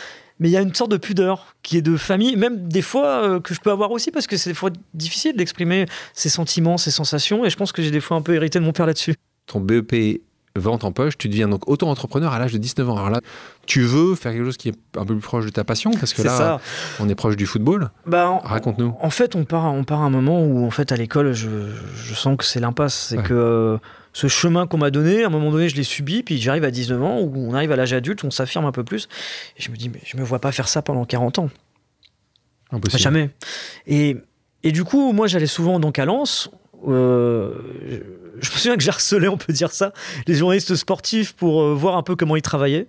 Mais 0.40 0.48
il 0.48 0.52
y 0.52 0.56
a 0.56 0.62
une 0.62 0.74
sorte 0.74 0.90
de 0.90 0.96
pudeur 0.96 1.54
qui 1.62 1.76
est 1.76 1.82
de 1.82 1.96
famille, 1.96 2.34
même 2.34 2.66
des 2.66 2.82
fois 2.82 3.22
euh, 3.22 3.40
que 3.40 3.54
je 3.54 3.60
peux 3.60 3.70
avoir 3.70 3.90
aussi, 3.90 4.10
parce 4.10 4.26
que 4.26 4.36
c'est 4.36 4.50
des 4.50 4.54
fois 4.54 4.70
difficile 4.94 5.36
d'exprimer 5.36 5.86
ses 6.14 6.30
sentiments, 6.30 6.78
ses 6.78 6.90
sensations. 6.90 7.44
Et 7.44 7.50
je 7.50 7.56
pense 7.56 7.72
que 7.72 7.82
j'ai 7.82 7.90
des 7.90 8.00
fois 8.00 8.16
un 8.16 8.22
peu 8.22 8.34
hérité 8.34 8.58
de 8.58 8.64
mon 8.64 8.72
père 8.72 8.86
là-dessus. 8.86 9.14
Ton 9.46 9.60
BEP 9.60 10.22
vente 10.56 10.82
en 10.84 10.90
poche, 10.92 11.16
tu 11.16 11.28
deviens 11.28 11.48
donc 11.48 11.68
auto-entrepreneur 11.68 12.32
à 12.32 12.38
l'âge 12.38 12.52
de 12.52 12.58
19 12.58 12.90
ans. 12.90 12.96
Alors 12.96 13.10
là, 13.10 13.20
tu 13.66 13.82
veux 13.82 14.14
faire 14.16 14.32
quelque 14.32 14.44
chose 14.44 14.56
qui 14.56 14.68
est 14.70 14.74
un 14.96 15.04
peu 15.06 15.14
plus 15.14 15.22
proche 15.22 15.44
de 15.46 15.50
ta 15.50 15.62
passion 15.64 15.92
parce 15.92 16.12
que 16.12 16.22
là, 16.22 16.36
ça. 16.36 16.60
on 16.98 17.08
est 17.08 17.14
proche 17.14 17.36
du 17.36 17.46
football. 17.46 17.90
Bah, 18.06 18.28
en- 18.28 18.38
Raconte-nous. 18.40 18.94
En 19.00 19.10
fait, 19.10 19.36
on 19.36 19.44
part, 19.44 19.72
on 19.72 19.84
part 19.84 20.00
à 20.02 20.04
un 20.06 20.10
moment 20.10 20.44
où, 20.44 20.66
en 20.66 20.70
fait, 20.70 20.90
à 20.92 20.96
l'école, 20.96 21.32
je, 21.34 21.48
je 21.94 22.14
sens 22.14 22.36
que 22.36 22.44
c'est 22.44 22.58
l'impasse. 22.60 22.94
C'est 23.10 23.18
Ouais. 23.18 23.22
que 23.22 23.32
euh, 23.34 23.78
ce 24.12 24.26
chemin 24.26 24.66
qu'on 24.66 24.78
m'a 24.78 24.90
donné, 24.90 25.22
à 25.22 25.28
un 25.28 25.30
moment 25.30 25.52
donné, 25.52 25.68
je 25.68 25.76
l'ai 25.76 25.84
subi, 25.84 26.24
puis 26.24 26.40
j'arrive 26.40 26.64
à 26.64 26.72
19 26.72 27.00
ans, 27.02 27.20
où 27.20 27.32
on 27.36 27.54
arrive 27.54 27.70
à 27.70 27.76
l'âge 27.76 27.92
adulte, 27.92 28.24
on 28.24 28.30
s'affirme 28.32 28.64
un 28.64 28.72
peu 28.72 28.82
plus. 28.82 29.08
Et 29.56 29.62
je 29.62 29.70
me 29.70 29.76
dis, 29.76 29.88
mais 29.88 30.00
je 30.04 30.16
me 30.16 30.24
vois 30.24 30.40
pas 30.40 30.50
faire 30.50 30.66
ça 30.68 30.82
pendant 30.82 31.04
40 31.04 31.38
ans. 31.38 31.48
Impossible. 32.72 33.00
Jamais. 33.02 33.30
Et, 33.86 34.16
et 34.64 34.72
du 34.72 34.82
coup, 34.84 35.12
moi, 35.12 35.26
j'allais 35.26 35.46
souvent 35.46 35.78
donc 35.80 35.98
à 36.00 36.04
Lens. 36.04 36.50
euh, 36.88 37.52
je, 37.88 37.98
je 38.42 38.50
me 38.50 38.56
souviens 38.56 38.76
que 38.76 38.82
j'ai 38.82 38.90
harcelé, 38.90 39.28
on 39.28 39.36
peut 39.36 39.52
dire 39.52 39.70
ça, 39.72 39.92
les 40.26 40.34
journalistes 40.34 40.74
sportifs 40.74 41.32
pour 41.34 41.62
euh, 41.62 41.74
voir 41.74 41.96
un 41.96 42.02
peu 42.02 42.16
comment 42.16 42.36
ils 42.36 42.42
travaillaient. 42.42 42.86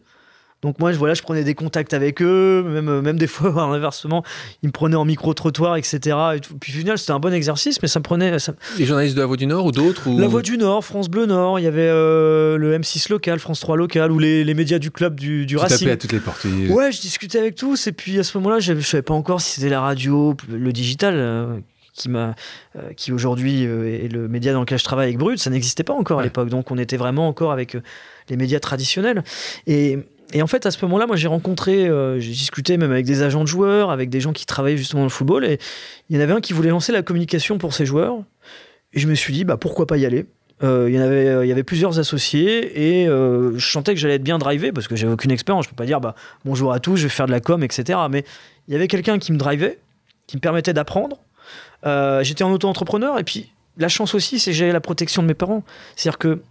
Donc 0.62 0.77
moi, 0.77 0.91
je, 0.91 0.98
voilà, 1.00 1.15
je 1.15 1.24
prenais 1.24 1.43
des 1.43 1.55
contacts 1.55 1.91
avec 1.96 2.22
eux, 2.22 2.63
même, 2.63 2.88
euh, 2.88 3.01
même 3.01 3.17
des 3.17 3.25
fois, 3.25 3.51
en 3.65 3.72
inversement, 3.74 4.24
ils 4.62 4.67
me 4.67 4.72
prenaient 4.72 4.96
en 4.96 5.05
micro-trottoir, 5.05 5.75
etc. 5.75 6.15
Et 6.36 6.39
tout. 6.39 6.55
Puis 6.60 6.72
au 6.75 6.77
final, 6.77 7.00
c'était 7.00 7.13
un 7.13 7.20
bon 7.20 7.34
exercice, 7.34 7.81
mais 7.81 7.88
ça 7.88 7.98
me 7.98 8.03
prenait... 8.03 8.38
ça- 8.38 8.53
Les 8.77 8.86
journalistes 8.86 9.15
de 9.15 9.22
la 9.22 9.25
Voix 9.25 9.38
du 9.38 9.48
Nord 9.48 9.65
ou 9.65 9.72
d'autres 9.72 10.05
ou... 10.08 10.20
La 10.20 10.27
Voix 10.27 10.43
du 10.43 10.60
Nord, 10.60 10.86
France 10.86 11.10
Bleu 11.10 11.25
Nord, 11.25 11.60
il 11.60 11.63
y 11.63 11.67
avait 11.67 11.81
euh, 11.89 12.58
le 12.58 12.77
M6 12.77 13.10
local, 13.12 13.39
France 13.39 13.60
3 13.60 13.75
local, 13.75 14.12
ou 14.12 14.20
les, 14.20 14.43
les 14.43 14.53
médias 14.53 14.77
du 14.77 14.91
club 14.91 15.20
du, 15.20 15.48
du 15.48 15.55
Tu 15.55 15.58
Racing. 15.58 15.89
à 15.89 15.98
toutes 15.98 16.12
les 16.12 16.20
portes. 16.20 16.46
Ouais, 16.70 16.91
je 16.91 17.01
discutais 17.01 17.39
avec 17.39 17.55
tous, 17.55 17.88
et 17.88 17.91
puis 17.91 18.20
à 18.20 18.24
ce 18.24 18.38
moment-là, 18.38 18.60
je 18.60 18.74
ne 18.74 18.81
savais 18.81 19.01
pas 19.01 19.15
encore 19.15 19.41
si 19.41 19.55
c'était 19.55 19.70
la 19.72 19.81
radio, 19.81 20.38
le 20.48 20.72
digital, 20.72 21.15
euh, 21.17 21.58
qui, 21.93 22.10
m'a, 22.10 22.36
euh, 22.75 22.93
qui 22.95 23.12
aujourd'hui 23.12 23.65
euh, 23.65 24.03
est 24.03 24.07
le 24.07 24.27
média 24.27 24.53
dans 24.53 24.62
lequel 24.62 24.77
je 24.79 24.83
travaille 24.83 25.05
avec 25.07 25.17
Brut, 25.17 25.39
ça 25.39 25.50
n'existait 25.50 25.83
pas 25.83 25.93
encore 25.93 26.17
à 26.17 26.21
Ouais. 26.21 26.27
l'époque, 26.27 26.50
donc 26.50 26.71
on 26.71 26.77
était 26.77 26.98
vraiment 26.98 27.27
encore 27.27 27.51
avec 27.51 27.75
euh, 27.75 27.81
les 28.29 28.38
médias 28.38 28.60
traditionnels. 28.60 29.24
Et, 29.67 29.98
et 30.33 30.41
en 30.41 30.48
fait, 30.48 30.65
à 30.65 30.71
ce 30.71 30.83
moment-là, 30.86 31.07
moi 31.07 31.15
j'ai 31.17 31.27
rencontré, 31.27 31.88
euh, 31.89 32.19
j'ai 32.19 32.31
discuté 32.31 32.77
même 32.77 32.91
avec 32.91 33.05
des 33.05 33.21
agents 33.21 33.43
de 33.43 33.48
joueurs, 33.50 33.91
avec 33.91 34.10
des 34.10 34.21
gens 34.21 34.31
qui 34.31 34.45
travaillaient 34.45 34.77
justement 34.77 35.01
dans 35.01 35.05
le 35.07 35.12
football, 35.12 35.43
et 35.43 35.60
il 36.10 36.15
y 36.15 36.19
en 36.19 36.21
avait 36.21 36.33
un 36.33 36.39
qui 36.41 36.53
voulait 36.53 36.69
lancer 36.69 36.91
la 36.93 37.01
communication 37.01 37.57
pour 37.57 37.74
ses 37.74 37.86
joueurs, 37.86 38.15
et 38.93 39.00
je 39.00 39.07
me 39.07 39.15
suis 39.15 39.33
dit, 39.33 39.43
bah, 39.43 39.57
pourquoi 39.57 39.86
pas 39.88 39.98
y 39.98 40.05
aller? 40.05 40.25
Euh, 40.63 40.86
il 40.89 40.95
y 40.95 41.00
en 41.00 41.01
avait, 41.01 41.27
euh, 41.27 41.43
il 41.45 41.50
y 41.50 41.51
avait 41.51 41.63
plusieurs 41.63 41.98
associés 41.98 43.00
et 43.01 43.05
je 43.07 43.65
sentais 43.71 43.95
que 43.95 44.00
j'allais 44.00 44.15
être 44.15 44.24
bien 44.24 44.38
drivé 44.38 44.71
parce 44.71 44.88
que 44.88 44.95
j'avais 44.95 45.12
aucune 45.12 45.31
expérience. 45.31 45.65
Je 45.65 45.69
peux 45.71 45.75
pas 45.75 45.88
dire 45.88 46.00
bah, 46.00 46.13
bonjour 46.45 46.71
à 46.71 46.79
tous, 46.79 46.98
je 46.98 47.03
vais 47.03 47.10
faire 47.10 47.25
de 47.25 47.31
la 47.31 47.39
com, 47.39 47.63
etc. 47.63 47.98
Mais 48.12 48.24
il 48.67 48.74
y 48.74 48.75
avait 48.75 48.88
quelqu'un 48.88 49.17
qui 49.17 49.31
me 49.31 49.38
drivait, 49.39 49.79
qui 50.27 50.38
me 50.38 50.41
permettait 50.41 50.74
d'apprendre. 50.74 51.17
Euh, 51.85 52.23
J'étais 52.23 52.43
en 52.43 52.51
auto-entrepreneur 52.51 53.17
et 53.19 53.23
puis 53.23 53.51
la 53.77 53.88
chance 53.88 54.13
aussi, 54.15 54.39
c'est 54.39 54.51
que 54.51 54.57
j'avais 54.57 54.71
la 54.73 54.81
protection 54.81 55.21
de 55.21 55.27
mes 55.27 55.33
parents. 55.33 55.63
C'est-à-dire 55.95 56.17
que 56.19 56.41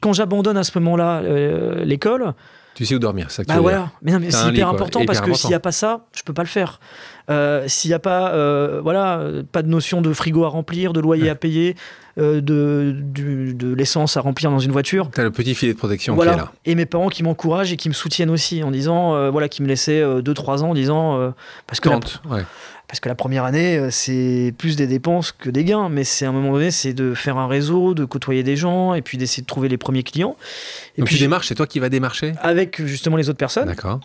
quand 0.00 0.12
j'abandonne 0.12 0.56
à 0.56 0.64
ce 0.64 0.78
moment-là 0.78 1.20
euh, 1.22 1.84
l'école, 1.84 2.32
Tu 2.74 2.86
sais 2.86 2.94
où 2.94 2.98
dormir, 2.98 3.30
ça. 3.30 3.42
que 3.42 3.48
tu 3.48 3.52
bah 3.52 3.56
veux 3.56 3.60
voilà, 3.62 3.90
mais 4.00 4.12
c'est 4.30 4.44
lit, 4.46 4.56
hyper 4.56 4.68
important 4.68 5.00
Hyper 5.00 5.06
parce 5.14 5.20
que 5.20 5.34
s'il 5.34 5.48
n'y 5.50 5.54
a 5.54 5.60
pas 5.60 5.72
ça, 5.72 6.06
je 6.16 6.22
peux 6.22 6.32
pas 6.32 6.42
le 6.42 6.48
faire. 6.48 6.80
Euh, 7.28 7.64
s'il 7.68 7.90
n'y 7.90 7.94
a 7.94 7.98
pas, 7.98 8.30
euh, 8.32 8.80
voilà, 8.82 9.20
pas 9.52 9.62
de 9.62 9.68
notion 9.68 10.00
de 10.00 10.12
frigo 10.14 10.44
à 10.44 10.48
remplir, 10.48 10.92
de 10.94 11.00
loyer 11.00 11.24
Ouais. 11.24 11.28
à 11.30 11.34
payer, 11.34 11.76
de, 12.16 12.94
de 12.96 13.74
l'essence 13.74 14.16
à 14.16 14.20
remplir 14.20 14.50
dans 14.50 14.58
une 14.58 14.72
voiture. 14.72 15.10
T'as 15.12 15.22
le 15.22 15.30
petit 15.30 15.54
filet 15.54 15.72
de 15.74 15.78
protection 15.78 16.14
Voilà. 16.14 16.32
qui 16.32 16.38
est 16.38 16.42
là. 16.42 16.52
Et 16.66 16.74
mes 16.74 16.86
parents 16.86 17.08
qui 17.08 17.22
m'encouragent 17.22 17.72
et 17.72 17.76
qui 17.76 17.88
me 17.88 17.94
soutiennent 17.94 18.30
aussi 18.30 18.62
en 18.62 18.70
disant, 18.70 19.30
voilà, 19.30 19.48
qui 19.48 19.62
me 19.62 19.68
laissaient 19.68 20.02
2-3 20.22 20.62
ans 20.62 20.70
en 20.70 20.74
disant, 20.74 21.32
parce, 21.66 21.80
que 21.80 21.88
la. 21.88 21.96
Ouais. 22.28 22.44
Parce 22.90 22.98
que 22.98 23.08
la 23.08 23.14
première 23.14 23.44
année, 23.44 23.78
euh, 23.78 23.90
c'est 23.92 24.52
plus 24.58 24.74
des 24.74 24.88
dépenses 24.88 25.30
que 25.30 25.48
des 25.48 25.62
gains, 25.62 25.88
mais 25.88 26.02
c'est 26.02 26.26
à 26.26 26.30
un 26.30 26.32
moment 26.32 26.54
donné, 26.54 26.72
c'est 26.72 26.92
de 26.92 27.14
faire 27.14 27.38
un 27.38 27.46
réseau, 27.46 27.94
de 27.94 28.04
côtoyer 28.04 28.42
des 28.42 28.56
gens 28.56 28.94
et 28.94 29.00
puis 29.00 29.16
d'essayer 29.16 29.42
de 29.42 29.46
trouver 29.46 29.68
les 29.68 29.78
premiers 29.78 30.02
clients. 30.02 30.36
Et 30.96 31.00
Donc 31.00 31.06
puis 31.06 31.14
tu 31.14 31.22
démarches, 31.22 31.46
c'est 31.46 31.54
toi 31.54 31.68
qui 31.68 31.78
vas 31.78 31.88
démarcher 31.88 32.32
avec 32.40 32.84
justement 32.84 33.16
les 33.16 33.28
autres 33.28 33.38
personnes. 33.38 33.68
D'accord. 33.68 34.00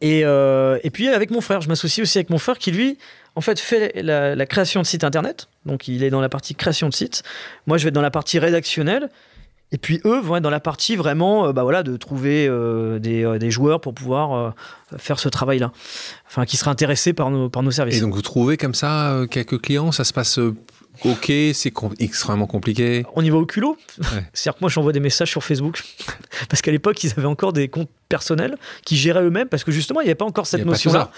Et, 0.00 0.22
euh, 0.24 0.78
et 0.82 0.88
puis 0.88 1.08
avec 1.08 1.32
mon 1.32 1.42
frère, 1.42 1.60
je 1.60 1.68
m'associe 1.68 2.02
aussi 2.02 2.16
avec 2.16 2.30
mon 2.30 2.38
frère 2.38 2.56
qui 2.56 2.72
lui, 2.72 2.96
en 3.36 3.42
fait, 3.42 3.60
fait 3.60 3.92
la, 4.02 4.34
la 4.34 4.46
création 4.46 4.80
de 4.80 4.86
sites 4.86 5.04
internet. 5.04 5.48
Donc 5.66 5.86
il 5.86 6.02
est 6.02 6.10
dans 6.10 6.22
la 6.22 6.30
partie 6.30 6.54
création 6.54 6.88
de 6.88 6.94
sites. 6.94 7.24
Moi, 7.66 7.76
je 7.76 7.84
vais 7.84 7.88
être 7.88 7.94
dans 7.94 8.00
la 8.00 8.10
partie 8.10 8.38
rédactionnelle. 8.38 9.10
Et 9.72 9.78
puis 9.78 10.00
eux 10.04 10.20
vont 10.20 10.36
être 10.36 10.42
dans 10.42 10.50
la 10.50 10.60
partie 10.60 10.94
vraiment, 10.94 11.46
euh, 11.46 11.52
bah 11.52 11.62
voilà, 11.62 11.82
de 11.82 11.96
trouver 11.96 12.46
euh, 12.46 12.98
des, 12.98 13.24
euh, 13.24 13.38
des 13.38 13.50
joueurs 13.50 13.80
pour 13.80 13.92
pouvoir 13.92 14.32
euh, 14.32 14.50
faire 14.98 15.18
ce 15.18 15.28
travail-là. 15.28 15.72
Enfin, 16.28 16.44
qui 16.44 16.56
seraient 16.56 16.70
intéressés 16.70 17.12
par 17.12 17.30
nos, 17.30 17.48
par 17.48 17.62
nos 17.62 17.72
services. 17.72 17.96
Et 17.96 18.00
donc 18.00 18.14
vous 18.14 18.22
trouvez 18.22 18.56
comme 18.56 18.74
ça 18.74 19.22
quelques 19.30 19.60
clients, 19.60 19.90
ça 19.90 20.04
se 20.04 20.12
passe 20.12 20.38
ok, 21.02 21.32
c'est 21.52 21.70
com- 21.70 21.94
extrêmement 21.98 22.46
compliqué. 22.46 23.04
On 23.14 23.24
y 23.24 23.30
va 23.30 23.38
au 23.38 23.46
culot. 23.46 23.76
Ouais. 23.98 24.06
C'est-à-dire 24.32 24.54
que 24.58 24.60
moi, 24.60 24.70
j'envoie 24.70 24.92
des 24.92 25.00
messages 25.00 25.30
sur 25.30 25.42
Facebook. 25.42 25.82
parce 26.48 26.62
qu'à 26.62 26.70
l'époque, 26.70 27.02
ils 27.02 27.12
avaient 27.16 27.26
encore 27.26 27.52
des 27.52 27.68
comptes 27.68 27.90
personnels 28.08 28.56
qui 28.84 28.96
géraient 28.96 29.22
eux-mêmes. 29.22 29.48
Parce 29.48 29.64
que 29.64 29.72
justement, 29.72 30.00
il 30.00 30.04
n'y 30.04 30.10
avait 30.10 30.14
pas 30.14 30.24
encore 30.24 30.46
cette 30.46 30.64
notion-là. 30.64 31.10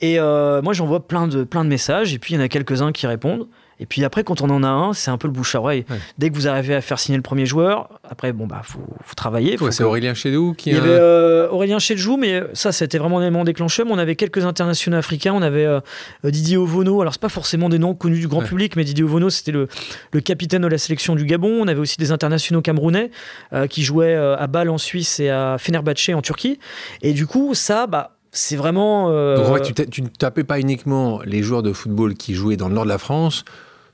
Et 0.00 0.18
euh, 0.18 0.62
moi, 0.62 0.72
j'envoie 0.72 1.06
plein 1.06 1.26
de, 1.26 1.44
plein 1.44 1.64
de 1.64 1.68
messages. 1.68 2.14
Et 2.14 2.18
puis, 2.18 2.34
il 2.34 2.36
y 2.36 2.40
en 2.40 2.44
a 2.44 2.48
quelques-uns 2.48 2.92
qui 2.92 3.06
répondent. 3.06 3.46
Et 3.80 3.86
puis 3.86 4.04
après, 4.04 4.22
quand 4.24 4.40
on 4.40 4.50
en 4.50 4.62
a 4.62 4.68
un, 4.68 4.92
c'est 4.92 5.10
un 5.10 5.18
peu 5.18 5.26
le 5.28 5.32
bouche 5.32 5.54
à 5.54 5.60
oreille. 5.60 5.84
Ouais. 5.90 5.96
Dès 6.18 6.30
que 6.30 6.34
vous 6.34 6.46
arrivez 6.48 6.74
à 6.74 6.80
faire 6.80 6.98
signer 6.98 7.16
le 7.16 7.22
premier 7.22 7.44
joueur, 7.46 7.88
après, 8.08 8.32
bon, 8.32 8.46
bah, 8.46 8.60
faut, 8.64 8.78
faut 9.04 9.14
travailler. 9.14 9.56
faut 9.56 9.66
Ouais, 9.66 9.72
c'est 9.72 9.82
Aurélien 9.84 10.14
Chédou 10.14 10.54
qui 10.56 10.70
Il 10.70 10.76
y 10.76 10.78
a- 10.78 10.82
avait 10.82 10.90
euh, 10.92 11.48
Aurélien 11.50 11.78
Chedjou, 11.78 12.16
mais 12.16 12.42
ça, 12.52 12.70
c'était 12.72 12.98
vraiment 12.98 13.18
un 13.18 13.22
élément 13.22 13.44
déclencheur. 13.44 13.86
Mais 13.86 13.92
on 13.92 13.98
avait 13.98 14.16
quelques 14.16 14.44
internationaux 14.44 14.96
africains. 14.96 15.32
On 15.34 15.42
avait 15.42 15.66
euh, 15.66 15.80
Didier 16.24 16.56
Ovono. 16.56 17.00
Alors, 17.00 17.12
c'est 17.12 17.20
pas 17.22 17.28
forcément 17.28 17.68
des 17.68 17.78
noms 17.78 17.94
connus 17.94 18.20
du 18.20 18.28
grand 18.28 18.40
Ouais. 18.40 18.46
public, 18.46 18.76
mais 18.76 18.84
Didier 18.84 19.04
Ovono, 19.04 19.30
c'était 19.30 19.52
le, 19.52 19.68
le 20.12 20.20
capitaine 20.20 20.62
de 20.62 20.68
la 20.68 20.78
sélection 20.78 21.14
du 21.14 21.24
Gabon. 21.24 21.58
On 21.62 21.68
avait 21.68 21.80
aussi 21.80 21.96
des 21.98 22.12
internationaux 22.12 22.62
camerounais 22.62 23.10
euh, 23.52 23.66
qui 23.66 23.82
jouaient 23.82 24.14
à 24.14 24.46
Bâle 24.46 24.70
en 24.70 24.78
Suisse 24.78 25.18
et 25.20 25.30
à 25.30 25.56
Fenerbahçe 25.58 26.10
en 26.14 26.22
Turquie. 26.22 26.58
Et 27.02 27.12
du 27.12 27.26
coup, 27.26 27.54
ça, 27.54 27.86
bah, 27.86 28.13
c'est 28.34 28.56
vraiment. 28.56 29.08
euh, 29.10 29.36
Donc 29.36 29.46
en 29.46 29.54
fait, 29.64 29.88
tu, 29.90 30.02
ne 30.02 30.08
tapais 30.08 30.44
pas 30.44 30.60
uniquement 30.60 31.20
les 31.24 31.42
joueurs 31.42 31.62
de 31.62 31.72
football 31.72 32.14
qui 32.14 32.34
jouaient 32.34 32.56
dans 32.58 32.68
le 32.68 32.74
nord 32.74 32.84
de 32.84 32.90
la 32.90 32.98
France. 32.98 33.44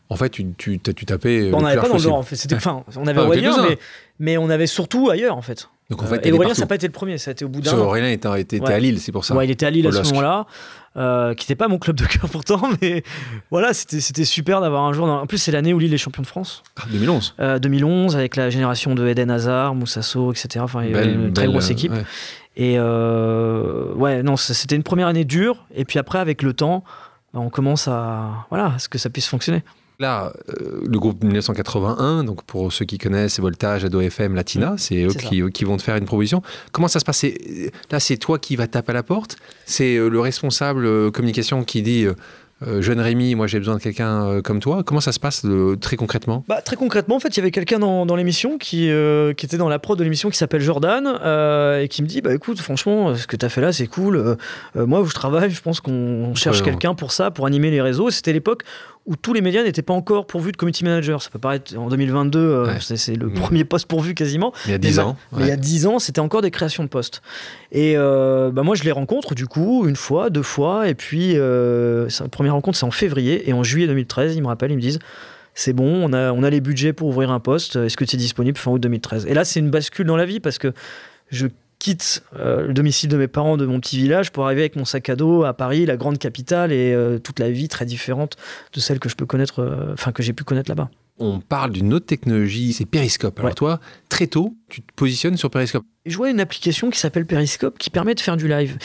En 0.09 0.17
fait, 0.17 0.29
tu, 0.31 0.45
tu, 0.59 0.81
tu 0.81 1.07
tapais. 1.07 1.41
euh, 1.43 1.51
Bah, 1.53 1.59
on 1.61 1.63
n'avait 1.63 1.81
pas 1.81 1.89
dans 1.89 1.97
le 1.97 2.03
Nord, 2.03 2.17
en 2.17 2.23
fait. 2.25 2.35
C'était, 2.35 2.57
enfin, 2.57 2.83
on 2.97 3.07
avait 3.07 3.21
Ah, 3.21 3.25
Aurélien, 3.27 3.57
mais, 3.69 3.79
mais 4.19 4.39
on 4.39 4.51
avait 4.51 4.67
surtout 4.67 5.09
ailleurs, 5.09 5.37
en 5.37 5.43
fait. 5.43 5.69
Donc 5.89 6.03
en 6.03 6.07
fait, 6.07 6.15
Euh, 6.15 6.19
et 6.19 6.21
t'étais 6.23 6.33
Aurélien, 6.37 6.55
ça 6.55 6.63
n'a 6.63 6.67
pas 6.67 6.75
été 6.77 6.87
le 6.89 6.93
premier, 6.93 7.17
ça 7.19 7.31
a 7.31 7.33
été 7.33 7.45
au 7.45 7.49
bout 7.49 7.61
d'un. 7.61 7.77
Aurélien 7.79 8.09
était, 8.11 8.41
était 8.41 8.61
Ouais. 8.61 8.73
à 8.73 8.79
Lille, 8.81 9.01
c'est 9.01 9.13
pour 9.13 9.25
ça. 9.25 9.35
Ouais, 9.37 9.45
il 9.47 9.51
était 9.53 9.67
à 9.67 9.71
Lille 9.71 9.87
à 9.87 9.93
ce 9.93 10.03
moment-là, 10.11 10.47
euh, 10.97 11.35
qui 11.35 11.45
n'était 11.45 11.57
pas 11.57 11.67
mon 11.69 11.79
club 11.79 11.97
de 11.97 12.05
cœur 12.07 12.29
pourtant, 12.33 12.61
mais 12.81 13.03
voilà, 13.53 13.73
c'était 13.75 14.25
super 14.25 14.61
d'avoir 14.61 14.85
un 14.85 14.93
jour. 14.93 15.07
Dans... 15.07 15.21
En 15.21 15.27
plus, 15.27 15.39
c'est 15.39 15.51
l'année 15.53 15.73
où 15.75 15.79
Lille 15.81 15.93
est 15.95 15.99
champion 15.99 16.23
de 16.23 16.29
France, 16.29 16.63
Ah, 16.81 16.85
2011. 16.91 17.35
Euh, 17.41 17.59
2011, 17.61 18.15
avec 18.17 18.35
la 18.37 18.51
génération 18.51 18.95
de 18.97 19.07
Eden 19.07 19.31
Hazard, 19.31 19.75
Moussasso, 19.77 20.33
etc. 20.33 20.61
Enfin, 20.61 20.83
il 20.85 20.91
y 20.91 20.95
avait 20.95 21.07
Belle- 21.07 21.21
une 21.27 21.33
très 21.33 21.47
grosse 21.47 21.69
euh, 21.69 21.73
équipe. 21.73 21.93
ouais. 21.93 22.05
Et 22.57 22.75
euh, 22.79 23.95
ouais, 23.95 24.23
non, 24.23 24.37
c'était 24.37 24.77
une 24.77 24.83
première 24.83 25.07
année 25.07 25.25
dure, 25.25 25.67
et 25.75 25.85
puis 25.85 25.99
après, 25.99 26.19
avec 26.19 26.43
le 26.43 26.53
temps, 26.53 26.85
bah, 27.33 27.41
on 27.41 27.51
commence 27.51 27.89
à 27.89 28.47
voilà, 28.51 28.75
à 28.75 28.79
ce 28.79 28.89
que 28.89 28.99
ça 28.99 29.11
puisse 29.11 29.27
fonctionner. 29.27 29.63
Là, 30.01 30.33
euh, 30.49 30.81
le 30.87 30.99
groupe 30.99 31.23
1981, 31.23 32.25
donc 32.25 32.43
pour 32.45 32.73
ceux 32.73 32.87
qui 32.87 32.97
connaissent, 32.97 33.35
c'est 33.35 33.43
Voltage, 33.43 33.85
Ado 33.85 34.01
FM, 34.01 34.35
Latina, 34.35 34.75
c'est 34.79 35.03
eux 35.03 35.09
Mmh. 35.09 35.11
C'est 35.11 35.29
qui, 35.29 35.43
qui 35.53 35.65
vont 35.65 35.77
te 35.77 35.83
faire 35.83 35.97
une 35.97 36.07
proposition. 36.07 36.43
Comment 36.73 36.89
ça 36.89 37.01
se 37.01 37.05
passe? 37.05 37.27
Là, 37.91 38.01
c'est 38.01 38.17
toi 38.17 38.39
qui 38.39 38.57
vas 38.57 38.67
taper 38.67 38.93
à 38.93 38.95
la 38.95 39.03
porte 39.03 39.37
C'est 39.67 39.97
euh, 39.97 40.09
le 40.09 40.19
responsable 40.21 41.13
communication 41.13 41.65
qui 41.65 41.83
dit 41.83 42.07
euh, 42.67 42.83
Jeune 42.83 43.01
Rémi, 43.01 43.35
moi 43.35 43.47
j'ai 43.47 43.59
besoin 43.59 43.77
de 43.77 43.81
quelqu'un 43.81 44.27
euh, 44.27 44.43
comme 44.43 44.61
toi. 44.61 44.83
Comment 44.85 45.01
ça 45.01 45.13
se 45.13 45.21
passe 45.21 45.43
euh, 45.45 45.77
très 45.77 45.97
concrètement? 45.97 46.45
Bah, 46.49 46.61
très 46.61 46.77
concrètement, 46.77 47.17
en 47.17 47.21
fait, 47.21 47.29
il 47.29 47.37
y 47.39 47.41
avait 47.41 47.51
quelqu'un 47.51 47.79
dans, 47.79 48.05
dans 48.05 48.17
l'émission 48.17 48.59
qui, 48.59 48.91
euh, 48.91 49.33
qui 49.33 49.47
était 49.47 49.57
dans 49.57 49.69
la 49.69 49.79
prod 49.79 49.99
de 49.99 50.05
l'émission 50.05 50.29
qui 50.31 50.37
s'appelle 50.37 50.61
Jordan 50.61 51.07
et 51.81 51.89
qui 51.89 52.03
me 52.03 52.07
dit 52.07 52.21
Bah 52.21 52.35
écoute, 52.35 52.61
franchement, 52.61 53.15
ce 53.15 53.27
que 53.27 53.37
tu 53.37 53.47
as 53.47 53.49
fait 53.49 53.61
là, 53.61 53.73
c'est 53.73 53.87
cool. 53.87 54.37
Moi, 54.75 55.01
où 55.01 55.07
je 55.07 55.15
travaille, 55.15 55.51
je 55.51 55.63
pense 55.63 55.81
qu'on 55.81 56.35
cherche 56.35 56.63
quelqu'un 56.63 56.95
pour 56.95 57.13
ça, 57.13 57.31
pour 57.31 57.47
animer 57.47 57.71
les 57.71 57.81
réseaux. 57.81 58.11
C'était 58.11 58.33
l'époque 58.33 58.63
où 59.11 59.17
tous 59.17 59.35
les 59.35 59.41
médias 59.41 59.65
n'étaient 59.65 59.83
pas 59.83 59.93
encore 59.93 60.25
pourvus 60.27 60.53
de 60.53 60.57
community 60.57 60.85
manager. 60.85 61.21
Ça 61.21 61.31
peut 61.31 61.41
paraître 61.41 61.77
en 61.77 61.89
2022, 61.89 62.39
euh, 62.39 62.67
Ouais. 62.67 62.79
c'est, 62.81 63.17
le 63.17 63.29
premier 63.29 63.65
poste 63.65 63.89
pourvu 63.89 64.15
quasiment. 64.15 64.53
Il 64.67 64.71
y 64.71 64.75
a 64.75 64.79
10 64.79 64.97
Mais 64.97 65.03
ans. 65.03 65.17
Mais 65.37 65.43
il 65.43 65.49
y 65.49 65.51
a 65.51 65.57
10 65.57 65.87
ans, 65.87 65.99
c'était 65.99 66.21
encore 66.21 66.43
des 66.43 66.53
créations 66.53 66.85
de 66.85 66.89
postes. 66.89 67.21
Et 67.73 67.95
euh, 67.97 68.53
bah 68.53 68.63
moi, 68.63 68.77
je 68.77 68.85
les 68.85 68.93
rencontre 68.93 69.35
du 69.35 69.49
coup, 69.49 69.89
une 69.89 69.97
fois, 69.97 70.31
deux 70.31 70.45
fois. 70.45 70.89
Et 70.89 70.95
puis, 70.95 71.37
euh, 71.37 72.09
sa 72.09 72.29
première 72.29 72.55
rencontre, 72.55 72.79
c'est 72.79 72.87
en 72.87 72.93
février. 72.93 73.49
Et 73.51 73.53
en 73.53 73.65
juillet 73.65 73.89
2013, 73.89 74.37
ils 74.37 74.43
me 74.43 74.47
rappellent, 74.47 74.71
ils 74.71 74.77
me 74.77 74.81
disent 74.81 75.01
c'est 75.55 75.73
bon, 75.73 76.09
on 76.09 76.13
a, 76.13 76.31
on 76.33 76.45
a 76.45 76.49
les 76.51 76.61
budgets 76.61 76.93
pour 76.93 77.09
ouvrir 77.09 77.33
un 77.33 77.41
poste. 77.41 77.75
Est-ce 77.75 77.97
que 77.97 78.05
tu 78.05 78.15
es 78.15 78.19
disponible 78.19 78.57
fin 78.57 78.71
août 78.71 78.79
2013 78.79 79.27
Et 79.27 79.35
là, 79.35 79.45
c'est 79.45 79.59
une 79.59 79.71
bascule 79.71 80.07
dans 80.07 80.17
la 80.17 80.25
vie 80.25 80.39
parce 80.39 80.59
que 80.59 80.73
je 81.31 81.49
quitte 81.81 82.23
euh, 82.39 82.69
le 82.69 82.75
domicile 82.75 83.09
de 83.09 83.17
mes 83.17 83.27
parents 83.27 83.57
de 83.57 83.67
mon 83.67 83.81
petit 83.81 83.97
village 83.97 84.31
pour 84.31 84.45
arriver 84.47 84.61
avec 84.61 84.77
mon 84.77 84.85
sac 84.85 85.09
à 85.09 85.17
dos 85.17 85.43
à 85.43 85.55
Paris, 85.55 85.87
la 85.87 85.97
grande 85.97 86.19
capitale, 86.19 86.71
et 86.71 86.93
euh, 86.95 87.19
toute 87.19 87.41
la 87.41 87.51
vie 87.51 87.67
très 87.69 87.87
différente 87.87 88.37
de 88.73 88.79
celle 88.79 89.01
que 89.01 89.09
je 89.09 89.17
peux 89.17 89.27
connaître, 89.27 89.61
euh, 89.61 89.93
enfin 89.95 90.13
que 90.13 90.23
j'ai 90.23 90.33
pu 90.33 90.45
connaître 90.45 90.71
là-bas. 90.71 90.91
On 91.19 91.41
parle 91.41 91.73
d'une 91.73 91.93
autre 91.93 92.07
technologie, 92.07 92.73
c'est 92.73 92.87
Periscope. 92.87 93.39
Alors 93.41 93.49
Ouais. 93.51 93.55
toi, 93.55 93.81
très 94.09 94.27
tôt, 94.27 94.55
tu 94.69 94.81
te 94.83 94.93
positionnes 94.95 95.37
sur 95.37 95.51
Periscope. 95.51 95.85
je 96.07 96.17
vois 96.17 96.31
une 96.31 96.41
application 96.41 96.91
qui 96.91 96.99
s'appelle 96.99 97.27
Periscope 97.27 97.79
qui 97.79 97.91
permet 97.91 98.15
de 98.15 98.21
faire 98.21 98.37
du 98.37 98.47
live. 98.49 98.79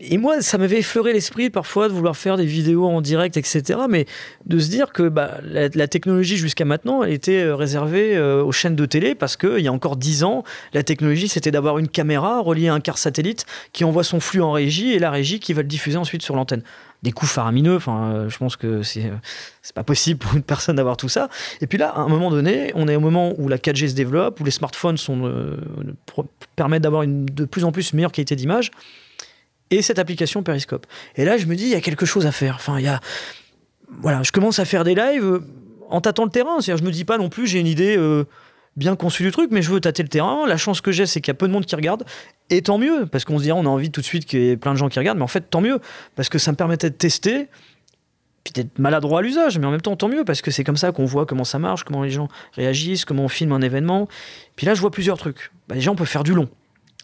Et 0.00 0.16
moi, 0.16 0.40
ça 0.42 0.58
m'avait 0.58 0.78
effleuré 0.78 1.12
l'esprit 1.12 1.50
parfois 1.50 1.88
de 1.88 1.92
vouloir 1.92 2.16
faire 2.16 2.36
des 2.36 2.46
vidéos 2.46 2.86
en 2.86 3.00
direct, 3.00 3.36
etc. 3.36 3.80
Mais 3.88 4.06
de 4.46 4.58
se 4.60 4.70
dire 4.70 4.92
que 4.92 5.08
bah, 5.08 5.38
la, 5.42 5.88
technologie 5.88 6.36
jusqu'à 6.36 6.64
maintenant, 6.64 7.02
elle 7.02 7.12
était 7.12 7.42
euh, 7.42 7.56
réservée 7.56 8.16
euh, 8.16 8.44
aux 8.44 8.52
chaînes 8.52 8.76
de 8.76 8.86
télé 8.86 9.16
parce 9.16 9.36
qu'il 9.36 9.58
y 9.58 9.66
a 9.66 9.72
encore 9.72 9.96
dix 9.96 10.22
ans, 10.22 10.44
la 10.72 10.84
technologie, 10.84 11.26
c'était 11.26 11.50
d'avoir 11.50 11.78
une 11.78 11.88
caméra 11.88 12.40
reliée 12.40 12.68
à 12.68 12.74
un 12.74 12.80
car 12.80 12.96
satellite 12.96 13.44
qui 13.72 13.82
envoie 13.82 14.04
son 14.04 14.20
flux 14.20 14.40
en 14.40 14.52
régie 14.52 14.92
et 14.92 15.00
la 15.00 15.10
régie 15.10 15.40
qui 15.40 15.52
va 15.52 15.62
le 15.62 15.68
diffuser 15.68 15.96
ensuite 15.96 16.22
sur 16.22 16.36
l'antenne. 16.36 16.62
Des 17.02 17.10
coûts 17.10 17.26
faramineux, 17.26 17.76
enfin, 17.76 18.12
euh, 18.12 18.28
je 18.28 18.38
pense 18.38 18.54
que 18.54 18.82
c'est 18.82 19.10
c'est 19.62 19.74
pas 19.74 19.84
possible 19.84 20.20
pour 20.20 20.36
une 20.36 20.42
personne 20.42 20.76
d'avoir 20.76 20.96
tout 20.96 21.08
ça. 21.08 21.28
Et 21.60 21.66
puis 21.66 21.76
là, 21.76 21.88
à 21.88 22.00
un 22.00 22.08
moment 22.08 22.30
donné, 22.30 22.70
on 22.76 22.86
est 22.86 22.94
au 22.94 23.00
moment 23.00 23.32
où 23.36 23.48
la 23.48 23.58
4G 23.58 23.88
se 23.88 23.94
développe, 23.94 24.40
où 24.40 24.44
les 24.44 24.52
smartphones 24.52 24.96
permettent 26.54 26.82
d'avoir 26.82 27.04
de 27.06 27.44
plus 27.44 27.64
en 27.64 27.72
plus 27.72 27.90
une 27.90 27.96
meilleure 27.96 28.12
qualité 28.12 28.36
d'image 28.36 28.70
et 29.70 29.82
cette 29.82 29.98
application 29.98 30.42
Periscope. 30.42 30.86
Et 31.16 31.24
là, 31.24 31.36
je 31.36 31.46
me 31.46 31.54
dis, 31.54 31.64
il 31.64 31.70
y 31.70 31.74
a 31.74 31.80
quelque 31.80 32.06
chose 32.06 32.26
à 32.26 32.32
faire. 32.32 32.56
Enfin, 32.56 32.78
il 32.78 32.84
y 32.84 32.88
a. 32.88 33.00
Voilà, 34.00 34.22
je 34.22 34.32
commence 34.32 34.58
à 34.58 34.64
faire 34.64 34.84
des 34.84 34.94
lives 34.94 35.24
euh, 35.24 35.40
en 35.88 36.00
tâtant 36.00 36.24
le 36.24 36.30
terrain. 36.30 36.60
C'est-à-dire, 36.60 36.82
je 36.82 36.86
me 36.86 36.92
dis 36.92 37.04
pas 37.04 37.18
non 37.18 37.28
plus, 37.28 37.46
j'ai 37.46 37.58
une 37.58 37.66
idée 37.66 37.96
euh, 37.96 38.24
bien 38.76 38.96
conçue 38.96 39.22
du 39.22 39.30
truc, 39.30 39.50
mais 39.50 39.62
je 39.62 39.70
veux 39.70 39.80
tâter 39.80 40.02
le 40.02 40.08
terrain. 40.08 40.46
La 40.46 40.56
chance 40.56 40.80
que 40.80 40.92
j'ai, 40.92 41.06
c'est 41.06 41.20
qu'il 41.20 41.28
y 41.28 41.32
a 41.32 41.34
peu 41.34 41.48
de 41.48 41.52
monde 41.52 41.66
qui 41.66 41.74
regarde. 41.74 42.04
Et 42.50 42.62
tant 42.62 42.78
mieux, 42.78 43.06
parce 43.06 43.24
qu'on 43.24 43.38
se 43.38 43.44
dit, 43.44 43.52
on 43.52 43.60
a 43.60 43.68
envie 43.68 43.90
tout 43.90 44.00
de 44.00 44.06
suite 44.06 44.24
qu'il 44.24 44.40
y 44.40 44.50
ait 44.50 44.56
plein 44.56 44.72
de 44.72 44.78
gens 44.78 44.88
qui 44.88 44.98
regardent, 44.98 45.18
mais 45.18 45.24
en 45.24 45.28
fait, 45.28 45.50
tant 45.50 45.60
mieux, 45.60 45.80
parce 46.16 46.28
que 46.28 46.38
ça 46.38 46.52
me 46.52 46.56
permettait 46.56 46.90
de 46.90 46.94
tester, 46.94 47.48
puis 48.44 48.52
d'être 48.52 48.78
maladroit 48.78 49.18
à 49.18 49.22
l'usage, 49.22 49.58
mais 49.58 49.66
en 49.66 49.70
même 49.70 49.80
temps, 49.80 49.96
tant 49.96 50.08
mieux, 50.08 50.24
parce 50.24 50.42
que 50.42 50.50
c'est 50.50 50.64
comme 50.64 50.76
ça 50.76 50.92
qu'on 50.92 51.04
voit 51.04 51.26
comment 51.26 51.44
ça 51.44 51.58
marche, 51.58 51.84
comment 51.84 52.02
les 52.02 52.10
gens 52.10 52.28
réagissent, 52.54 53.04
comment 53.04 53.24
on 53.24 53.28
filme 53.28 53.52
un 53.52 53.60
événement. 53.60 54.08
Puis 54.56 54.66
là, 54.66 54.74
je 54.74 54.80
vois 54.80 54.90
plusieurs 54.90 55.18
trucs. 55.18 55.50
Bah, 55.68 55.74
déjà, 55.74 55.90
on 55.90 55.96
peut 55.96 56.04
faire 56.04 56.24
du 56.24 56.34
long. 56.34 56.48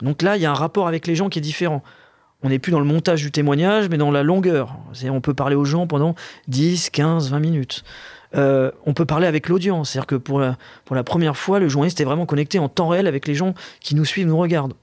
Donc 0.00 0.22
là, 0.22 0.36
il 0.36 0.42
y 0.42 0.46
a 0.46 0.50
un 0.50 0.54
rapport 0.54 0.88
avec 0.88 1.06
les 1.06 1.14
gens 1.14 1.28
qui 1.28 1.38
est 1.38 1.42
différent 1.42 1.82
on 2.42 2.48
n'est 2.50 2.58
plus 2.58 2.72
dans 2.72 2.78
le 2.78 2.84
montage 2.84 3.22
du 3.22 3.30
témoignage, 3.30 3.88
mais 3.88 3.96
dans 3.96 4.10
la 4.10 4.22
longueur. 4.22 4.76
On 5.04 5.20
peut 5.20 5.34
parler 5.34 5.56
aux 5.56 5.64
gens 5.64 5.86
pendant 5.86 6.14
10, 6.48 6.90
15, 6.90 7.30
20 7.30 7.38
minutes. 7.40 7.84
Euh, 8.34 8.70
on 8.84 8.94
peut 8.94 9.06
parler 9.06 9.26
avec 9.26 9.48
l'audience. 9.48 9.90
C'est-à-dire 9.90 10.06
que 10.06 10.16
pour 10.16 10.40
la, 10.40 11.04
première 11.04 11.36
fois, 11.36 11.58
le 11.58 11.68
journaliste 11.68 12.00
est 12.00 12.04
vraiment 12.04 12.26
connecté 12.26 12.58
en 12.58 12.68
temps 12.68 12.88
réel 12.88 13.06
avec 13.06 13.26
les 13.26 13.34
gens 13.34 13.54
qui 13.80 13.94
nous 13.94 14.04
suivent, 14.04 14.26
nous 14.26 14.36
regardent. 14.36 14.74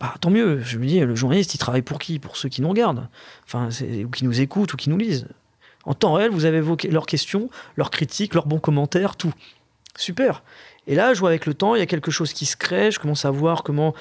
Bah, 0.00 0.14
tant 0.20 0.30
mieux. 0.30 0.60
Je 0.60 0.78
me 0.78 0.86
dis, 0.86 1.00
le 1.00 1.14
journaliste, 1.14 1.54
il 1.54 1.58
travaille 1.58 1.82
pour 1.82 1.98
qui? 1.98 2.18
Pour 2.18 2.36
ceux 2.36 2.48
qui 2.48 2.60
nous 2.60 2.68
regardent, 2.68 3.08
ou 3.54 4.10
qui 4.10 4.24
nous 4.24 4.40
écoutent, 4.40 4.74
ou 4.74 4.76
qui 4.76 4.90
nous 4.90 4.98
lisent. 4.98 5.26
En 5.84 5.94
temps 5.94 6.14
réel, 6.14 6.30
vous 6.30 6.44
avez 6.44 6.62
leurs 6.90 7.06
questions, 7.06 7.48
leurs 7.76 7.90
critiques, 7.90 8.34
leurs 8.34 8.46
bons 8.46 8.58
commentaires, 8.58 9.16
tout. 9.16 9.32
Super. 9.96 10.42
Et 10.86 10.94
là, 10.94 11.14
je 11.14 11.20
vois 11.20 11.30
avec 11.30 11.46
le 11.46 11.54
temps, 11.54 11.74
il 11.74 11.78
y 11.78 11.82
a 11.82 11.86
quelque 11.86 12.10
chose 12.10 12.32
qui 12.32 12.44
se 12.44 12.56
crée. 12.56 12.90
Je 12.90 12.98
commence 12.98 13.24
à 13.24 13.30
voir 13.30 13.62
comment 13.62 13.94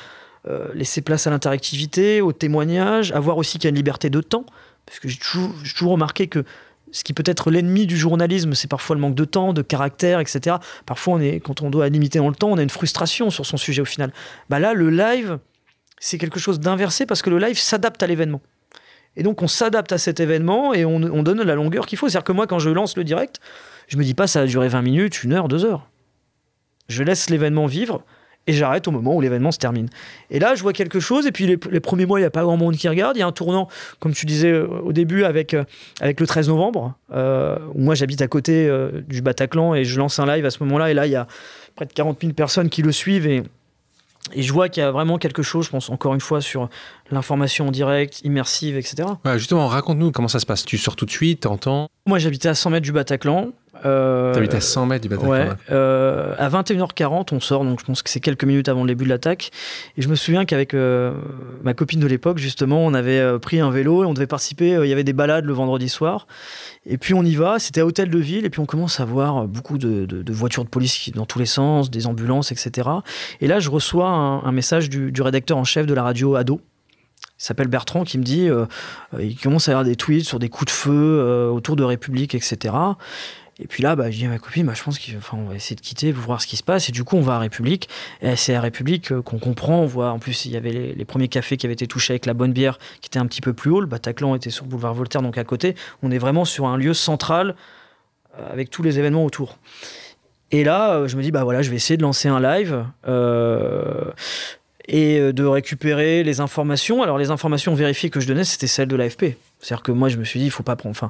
euh, 0.48 0.68
laisser 0.74 1.02
place 1.02 1.26
à 1.26 1.32
l'interactivité, 1.32 2.22
au 2.22 2.32
témoignage, 2.32 3.12
avoir 3.12 3.38
aussi 3.38 3.58
qu'il 3.58 3.66
y 3.66 3.68
a 3.68 3.72
une 3.72 3.76
liberté 3.76 4.10
de 4.10 4.22
temps, 4.22 4.46
parce 4.86 5.00
que 5.00 5.08
j'ai 5.08 5.18
toujours, 5.18 5.92
remarqué 5.92 6.28
que 6.28 6.44
ce 6.92 7.04
qui 7.04 7.14
peut 7.14 7.24
être 7.26 7.50
l'ennemi 7.50 7.88
du 7.88 7.98
journalisme, 7.98 8.54
c'est 8.54 8.68
parfois 8.68 8.96
le 8.96 9.02
manque 9.02 9.16
de 9.16 9.26
temps, 9.26 9.54
de 9.54 9.64
caractère, 9.64 10.20
etc. 10.20 10.58
Parfois, 10.86 11.16
on 11.16 11.20
est, 11.20 11.40
quand 11.40 11.64
on 11.64 11.72
doit 11.72 11.90
limiter 11.90 12.20
dans 12.20 12.30
le 12.30 12.36
temps, 12.36 12.50
on 12.50 12.58
a 12.58 12.62
une 12.62 12.70
frustration 12.70 13.32
sur 13.32 13.46
son 13.46 13.58
sujet 13.58 13.82
au 13.82 13.86
final. 13.86 14.14
Bah 14.50 14.60
là, 14.60 14.74
le 14.74 14.92
live, 14.92 15.40
c'est 16.00 16.20
quelque 16.20 16.40
chose 16.40 16.60
d'inversé 16.60 17.08
parce 17.08 17.24
que 17.24 17.32
le 17.32 17.40
live 17.40 17.58
s'adapte 17.58 18.04
à 18.04 18.08
l'événement. 18.08 18.42
Et 19.18 19.24
donc, 19.24 19.42
on 19.42 19.48
s'adapte 19.48 19.94
à 19.94 19.98
cet 19.98 20.20
événement 20.20 20.74
et 20.74 20.86
on, 20.86 20.98
on 20.98 21.24
donne 21.24 21.42
la 21.42 21.56
longueur 21.56 21.88
qu'il 21.88 21.98
faut. 21.98 22.08
C'est-à-dire 22.08 22.26
que 22.26 22.34
moi, 22.34 22.46
quand 22.46 22.60
je 22.60 22.70
lance 22.70 22.98
le 22.98 23.04
direct, 23.04 23.40
je 23.88 23.98
me 23.98 24.04
dis 24.04 24.14
pas 24.14 24.28
ça 24.28 24.42
va 24.42 24.46
durer 24.46 24.68
20 24.68 24.82
minutes, 24.84 25.24
une 25.24 25.34
heure, 25.34 25.48
deux 25.48 25.66
heures. 25.66 25.90
Je 26.88 27.02
laisse 27.02 27.32
l'événement 27.32 27.66
vivre 27.66 28.04
et 28.48 28.54
j'arrête 28.54 28.88
au 28.88 28.92
moment 28.92 29.16
où 29.16 29.22
l'événement 29.22 29.52
se 29.52 29.58
termine. 29.58 29.90
Et 30.30 30.40
là, 30.40 30.56
je 30.56 30.62
vois 30.62 30.74
quelque 30.74 31.00
chose, 31.00 31.26
et 31.26 31.32
puis 31.32 31.48
les, 31.48 31.80
premiers 31.80 32.06
mois, 32.06 32.20
il 32.20 32.24
n'y 32.24 32.28
a 32.28 32.32
pas 32.32 32.44
grand 32.44 32.58
monde 32.58 32.76
qui 32.76 32.88
regarde. 32.88 33.18
Il 33.18 33.20
y 33.20 33.24
a 33.24 33.28
un 33.28 33.32
tournant, 33.32 33.68
comme 34.00 34.14
tu 34.14 34.26
disais 34.26 34.52
euh, 34.52 34.68
au 34.84 34.94
début, 34.94 35.24
avec, 35.24 35.54
euh, 35.54 35.64
avec 36.00 36.20
le 36.20 36.28
13 36.28 36.50
novembre, 36.50 36.94
euh, 37.14 37.58
où 37.74 37.82
moi 37.82 37.96
j'habite 37.96 38.22
à 38.22 38.28
côté 38.28 38.70
du 39.08 39.22
Bataclan, 39.22 39.76
et 39.76 39.84
je 39.84 39.98
lance 39.98 40.20
un 40.20 40.26
live 40.26 40.46
à 40.46 40.52
ce 40.52 40.64
moment-là, 40.64 40.92
et 40.92 40.94
là, 40.94 41.08
il 41.08 41.12
y 41.12 41.16
a 41.16 41.28
près 41.76 41.86
de 41.86 41.94
40 41.94 42.20
000 42.22 42.34
personnes 42.34 42.70
qui 42.70 42.82
le 42.82 42.92
suivent, 42.92 43.28
et, 43.28 43.44
et 44.34 44.42
je 44.42 44.54
vois 44.54 44.70
qu'il 44.70 44.82
y 44.82 44.86
a 44.86 44.92
vraiment 44.92 45.18
quelque 45.18 45.42
chose, 45.42 45.66
je 45.66 45.72
pense 45.72 45.90
encore 45.90 46.14
une 46.14 46.22
fois, 46.22 46.42
sur 46.42 46.70
l'information 47.12 47.68
en 47.68 47.72
direct, 47.72 48.22
immersive, 48.24 48.78
etc. 48.78 49.08
justement, 49.38 49.68
raconte-nous 49.68 50.12
comment 50.12 50.28
ça 50.28 50.40
se 50.40 50.46
passe. 50.46 50.66
Tu 50.66 50.78
sors 50.78 50.96
tout 50.96 51.06
de 51.06 51.12
suite, 51.12 51.42
t'entends? 51.42 51.90
Moi, 52.08 52.20
j'habitais 52.20 52.50
à 52.50 52.56
100 52.56 52.70
mètres 52.72 52.86
du 52.86 52.92
Bataclan. 52.92 53.52
Euh, 53.84 54.34
T'habites 54.34 54.54
à 54.54 54.62
100 54.62 54.86
mètres 54.86 55.04
du 55.04 55.10
Bataclan 55.10 55.30
Ouais. 55.30 55.50
Euh, 55.72 56.34
à 56.38 56.50
21h40, 56.50 57.34
on 57.34 57.40
sort, 57.40 57.66
donc 57.66 57.80
je 57.80 57.86
pense 57.86 58.02
que 58.02 58.10
c'est 58.10 58.20
quelques 58.20 58.44
minutes 58.44 58.70
avant 58.70 58.84
le 58.84 58.88
début 58.88 59.04
de 59.04 59.10
l'attaque. 59.10 59.52
Et 59.98 60.02
je 60.02 60.08
me 60.08 60.16
souviens 60.16 60.46
qu'avec 60.46 60.74
euh, 60.74 61.14
ma 61.64 61.74
copine 61.74 62.00
de 62.00 62.08
l'époque, 62.08 62.38
justement, 62.38 62.86
on 62.86 62.94
avait 62.94 63.20
euh, 63.20 63.40
pris 63.40 63.60
un 63.60 63.72
vélo 63.72 64.04
et 64.04 64.06
on 64.06 64.14
devait 64.14 64.28
participer. 64.28 64.80
Il 64.84 64.88
y 64.88 64.94
avait 64.94 65.04
des 65.04 65.14
balades 65.14 65.46
le 65.46 65.54
vendredi 65.54 65.90
soir. 65.90 66.28
Et 66.86 66.98
puis 66.98 67.14
on 67.14 67.24
y 67.24 67.36
va, 67.36 67.60
c'était 67.60 67.82
à 67.82 67.86
Hôtel 67.86 68.10
de 68.10 68.20
Ville, 68.20 68.46
et 68.46 68.50
puis 68.50 68.60
on 68.60 68.66
commence 68.66 69.00
à 69.00 69.06
voir 69.06 69.48
beaucoup 69.48 69.78
de, 69.78 70.24
voitures 70.32 70.64
de 70.64 70.70
police 70.70 71.12
dans 71.14 71.26
tous 71.26 71.40
les 71.40 71.48
sens, 71.48 71.90
des 71.90 72.06
ambulances, 72.06 72.52
etc. 72.52 72.90
Et 73.42 73.48
là, 73.48 73.60
je 73.60 73.72
reçois 73.72 74.08
un, 74.08 74.52
message 74.52 74.90
du, 74.90 75.12
du, 75.12 75.22
rédacteur 75.24 75.58
en 75.58 75.64
chef 75.64 75.88
de 75.88 75.94
la 75.96 76.04
radio 76.04 76.36
Ado, 76.36 76.62
il 77.40 77.44
s'appelle 77.44 77.68
Bertrand, 77.68 78.04
qui 78.04 78.20
me 78.20 78.24
dit, 78.24 78.50
il 79.20 79.36
commence 79.38 79.68
à 79.68 79.72
y 79.72 79.74
avoir 79.74 79.84
des 79.84 79.96
tweets 79.96 80.26
sur 80.26 80.38
des 80.38 80.48
coups 80.48 80.72
de 80.72 80.78
feu 80.78 81.50
autour 81.52 81.76
de 81.76 81.84
République, 81.84 82.36
etc. 82.36 82.74
Et 83.60 83.68
puis 83.68 83.84
là, 83.84 83.96
bah, 83.96 84.12
je 84.12 84.18
dis 84.18 84.26
à 84.26 84.30
ma 84.30 84.38
copine, 84.38 84.66
bah, 84.66 84.74
je 84.76 84.84
pense 84.84 85.00
qu'on 85.00 85.46
va 85.46 85.56
essayer 85.56 85.78
de 85.78 85.82
quitter 85.82 86.12
pour 86.12 86.24
voir 86.24 86.42
ce 86.42 86.48
qui 86.48 86.58
se 86.58 86.64
passe. 86.64 86.90
Et 86.90 86.92
du 86.92 87.04
coup, 87.04 87.16
on 87.16 87.22
va 87.22 87.36
à 87.36 87.40
République. 87.40 87.88
Et 88.22 88.36
c'est 88.36 88.54
à 88.54 88.60
République 88.60 89.12
euh, 89.12 89.22
qu'on 89.22 89.40
comprend. 89.40 89.80
On 89.80 89.86
voit, 89.86 90.12
en 90.12 90.20
plus, 90.20 90.46
il 90.46 90.52
y 90.52 90.58
avait 90.58 90.72
les, 90.72 91.06
premiers 91.06 91.30
cafés 91.30 91.56
qui 91.56 91.66
avaient 91.66 91.74
été 91.74 91.88
touchés 91.88 92.14
avec 92.14 92.26
la 92.26 92.34
bonne 92.34 92.52
bière, 92.52 92.78
qui 93.00 93.08
était 93.08 93.20
un 93.20 93.26
petit 93.28 93.42
peu 93.42 93.54
plus 93.54 93.72
haut. 93.72 93.80
Le 93.80 93.88
Bataclan 93.88 94.36
était 94.36 94.50
sur 94.50 94.66
boulevard 94.66 94.94
Voltaire, 94.94 95.22
donc 95.22 95.38
à 95.38 95.44
côté. 95.46 95.76
On 96.04 96.12
est 96.12 96.18
vraiment 96.18 96.44
sur 96.44 96.68
un 96.68 96.76
lieu 96.76 96.94
central 96.94 97.56
euh, 98.38 98.52
avec 98.52 98.70
tous 98.70 98.84
les 98.84 99.00
événements 99.00 99.24
autour. 99.24 99.58
Et 100.52 100.66
là, 100.66 100.96
euh, 100.96 101.08
je 101.08 101.16
me 101.16 101.22
dis, 101.22 101.32
bah 101.32 101.46
voilà, 101.46 101.62
je 101.62 101.70
vais 101.70 101.78
essayer 101.78 101.96
de 101.96 102.04
lancer 102.04 102.28
un 102.28 102.42
live. 102.42 102.84
et 104.88 105.34
de 105.34 105.46
récupérer 105.46 106.24
les 106.24 106.42
informations. 106.42 107.02
Alors 107.02 107.18
les 107.18 107.32
informations 107.32 107.74
vérifiées 107.74 108.12
que 108.12 108.20
je 108.20 108.28
donnais, 108.28 108.44
c'était 108.44 108.68
celles 108.68 108.88
de 108.88 108.96
l'AFP. 108.96 109.36
C'est-à-dire 109.60 109.82
que 109.82 109.92
moi, 109.92 110.10
je 110.10 110.18
me 110.18 110.26
suis 110.26 110.40
dit, 110.40 110.46
il 110.46 110.52
faut 110.52 110.62
pas 110.62 110.76
prendre. 110.76 110.92
Enfin, 110.92 111.10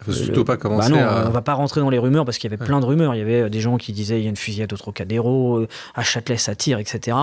il 0.00 0.04
faut 0.04 0.12
surtout 0.12 0.44
pas 0.44 0.56
commencer 0.56 0.90
bah 0.90 0.98
non, 0.98 1.04
à... 1.04 1.26
on 1.26 1.30
va 1.30 1.42
pas 1.42 1.54
rentrer 1.54 1.80
dans 1.80 1.90
les 1.90 1.98
rumeurs 1.98 2.24
parce 2.24 2.38
qu'il 2.38 2.50
y 2.50 2.54
avait 2.54 2.64
plein 2.64 2.80
de 2.80 2.86
rumeurs. 2.86 3.14
Il 3.14 3.18
y 3.18 3.22
avait 3.22 3.42
euh, 3.42 3.48
des 3.48 3.60
gens 3.60 3.76
qui 3.76 3.92
disaient 3.92 4.20
il 4.20 4.24
y 4.24 4.26
a 4.26 4.30
une 4.30 4.36
fusillade 4.36 4.72
au 4.72 4.76
Trocadéro, 4.76 5.58
euh, 5.58 5.68
à 5.94 6.02
Châtelet 6.02 6.36
ça 6.36 6.54
tire, 6.54 6.78
etc. 6.78 7.16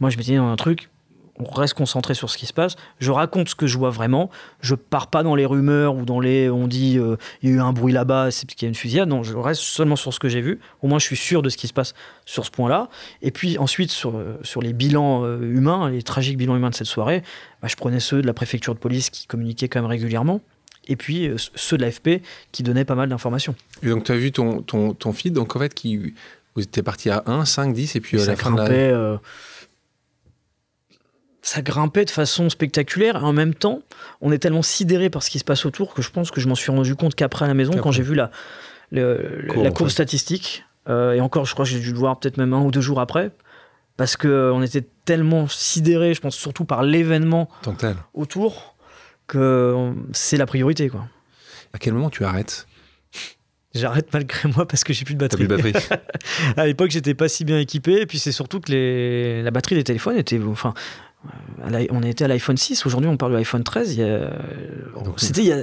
Moi 0.00 0.10
je 0.10 0.16
me 0.16 0.22
disais 0.22 0.36
dans 0.36 0.48
un 0.48 0.56
truc, 0.56 0.90
on 1.38 1.44
reste 1.44 1.74
concentré 1.74 2.14
sur 2.14 2.30
ce 2.30 2.38
qui 2.38 2.46
se 2.46 2.52
passe. 2.52 2.76
Je 2.98 3.12
raconte 3.12 3.50
ce 3.50 3.54
que 3.54 3.66
je 3.66 3.76
vois 3.76 3.90
vraiment. 3.90 4.30
Je 4.60 4.74
pars 4.74 5.08
pas 5.08 5.22
dans 5.22 5.34
les 5.34 5.44
rumeurs 5.44 5.94
ou 5.94 6.04
dans 6.04 6.18
les 6.18 6.48
on 6.48 6.66
dit 6.66 6.98
euh, 6.98 7.16
il 7.42 7.50
y 7.50 7.52
a 7.52 7.56
eu 7.56 7.60
un 7.60 7.72
bruit 7.72 7.92
là-bas, 7.92 8.30
c'est 8.30 8.46
parce 8.46 8.54
qu'il 8.54 8.66
y 8.66 8.68
a 8.68 8.70
une 8.70 8.74
fusillade. 8.74 9.08
Non, 9.08 9.22
je 9.22 9.36
reste 9.36 9.60
seulement 9.60 9.96
sur 9.96 10.12
ce 10.12 10.18
que 10.18 10.28
j'ai 10.28 10.40
vu. 10.40 10.58
Au 10.82 10.88
moins 10.88 10.98
je 10.98 11.04
suis 11.04 11.16
sûr 11.16 11.42
de 11.42 11.48
ce 11.48 11.56
qui 11.56 11.68
se 11.68 11.74
passe 11.74 11.94
sur 12.24 12.44
ce 12.44 12.50
point-là. 12.50 12.88
Et 13.22 13.30
puis 13.30 13.58
ensuite 13.58 13.90
sur, 13.90 14.20
sur 14.42 14.62
les 14.62 14.72
bilans 14.72 15.24
humains, 15.40 15.90
les 15.90 16.02
tragiques 16.02 16.38
bilans 16.38 16.56
humains 16.56 16.70
de 16.70 16.74
cette 16.74 16.86
soirée, 16.86 17.22
bah, 17.62 17.68
je 17.68 17.76
prenais 17.76 18.00
ceux 18.00 18.20
de 18.20 18.26
la 18.26 18.34
préfecture 18.34 18.74
de 18.74 18.80
police 18.80 19.10
qui 19.10 19.26
communiquaient 19.26 19.68
quand 19.68 19.80
même 19.80 19.90
régulièrement 19.90 20.40
et 20.88 20.96
puis 20.96 21.28
euh, 21.28 21.36
ceux 21.54 21.76
de 21.76 21.82
l'AFP 21.82 22.22
qui 22.52 22.62
donnaient 22.62 22.84
pas 22.84 22.94
mal 22.94 23.08
d'informations. 23.08 23.54
Et 23.82 23.88
donc 23.88 24.04
tu 24.04 24.12
as 24.12 24.16
vu 24.16 24.32
ton, 24.32 24.62
ton, 24.62 24.94
ton, 24.94 25.12
feed, 25.12 25.32
donc 25.32 25.56
en 25.56 25.58
fait, 25.58 25.74
qui, 25.74 26.14
vous 26.54 26.62
étiez 26.62 26.82
parti 26.82 27.10
à 27.10 27.22
1, 27.26 27.44
5, 27.44 27.72
10, 27.72 27.96
et 27.96 28.00
puis 28.00 28.20
à 28.20 28.26
la 28.26 28.36
fin 28.36 28.50
de 28.50 28.56
la... 28.58 28.64
Euh, 28.68 29.16
ça 31.42 31.62
grimpait 31.62 32.04
de 32.04 32.10
façon 32.10 32.50
spectaculaire. 32.50 33.16
Et 33.16 33.20
en 33.20 33.32
même 33.32 33.54
temps, 33.54 33.80
on 34.20 34.32
est 34.32 34.38
tellement 34.38 34.62
sidéré 34.62 35.10
par 35.10 35.22
ce 35.22 35.30
qui 35.30 35.38
se 35.38 35.44
passe 35.44 35.64
autour 35.64 35.94
que 35.94 36.02
je 36.02 36.10
pense 36.10 36.32
que 36.32 36.40
je 36.40 36.48
m'en 36.48 36.56
suis 36.56 36.72
rendu 36.72 36.96
compte 36.96 37.14
qu'après 37.14 37.44
à 37.44 37.48
la 37.48 37.54
maison, 37.54 37.72
quand 37.80 37.92
j'ai 37.92 38.02
vu 38.02 38.16
la, 38.16 38.32
la 38.90 39.70
courbe 39.70 39.90
statistique, 39.90 40.64
euh, 40.88 41.12
et 41.12 41.20
encore, 41.20 41.46
je 41.46 41.52
crois 41.52 41.64
que 41.64 41.70
j'ai 41.70 41.80
dû 41.80 41.92
le 41.92 41.98
voir 41.98 42.18
peut-être 42.18 42.36
même 42.36 42.52
un 42.52 42.60
ou 42.60 42.70
deux 42.70 42.80
jours 42.80 43.00
après, 43.00 43.30
parce 43.96 44.16
qu'on 44.16 44.62
était 44.62 44.84
tellement 45.04 45.48
sidéré, 45.48 46.14
je 46.14 46.20
pense 46.20 46.36
surtout 46.36 46.64
par 46.64 46.82
l'événement 46.82 47.48
autour, 48.14 48.75
que 49.26 49.92
c'est 50.12 50.36
la 50.36 50.46
priorité. 50.46 50.88
Quoi. 50.88 51.06
À 51.72 51.78
quel 51.78 51.94
moment 51.94 52.10
tu 52.10 52.24
arrêtes? 52.24 52.66
J'arrête 53.74 54.12
malgré 54.12 54.48
moi 54.48 54.66
parce 54.66 54.84
que 54.84 54.92
j'ai 54.92 55.04
plus 55.04 55.14
de 55.14 55.20
batterie. 55.20 55.46
Plus 55.46 55.56
de 55.56 55.62
batterie. 55.62 56.00
à 56.56 56.66
l'époque, 56.66 56.90
j'étais 56.90 57.14
pas 57.14 57.28
si 57.28 57.44
bien 57.44 57.58
équipé. 57.58 58.00
Et 58.00 58.06
puis, 58.06 58.18
c'est 58.18 58.32
surtout 58.32 58.60
que 58.60 58.72
les... 58.72 59.42
la 59.42 59.50
batterie 59.50 59.74
des 59.74 59.84
téléphones 59.84 60.16
était. 60.16 60.40
Enfin, 60.42 60.72
on 61.90 62.02
était 62.02 62.24
à 62.24 62.28
l'iPhone 62.28 62.56
6. 62.56 62.86
Aujourd'hui, 62.86 63.10
on 63.10 63.16
parle 63.16 63.32
de 63.32 63.36
l'iPhone 63.36 63.64
13. 63.64 64.00
C'était 65.16 65.42
il, 65.42 65.46
y 65.46 65.52
a... 65.52 65.62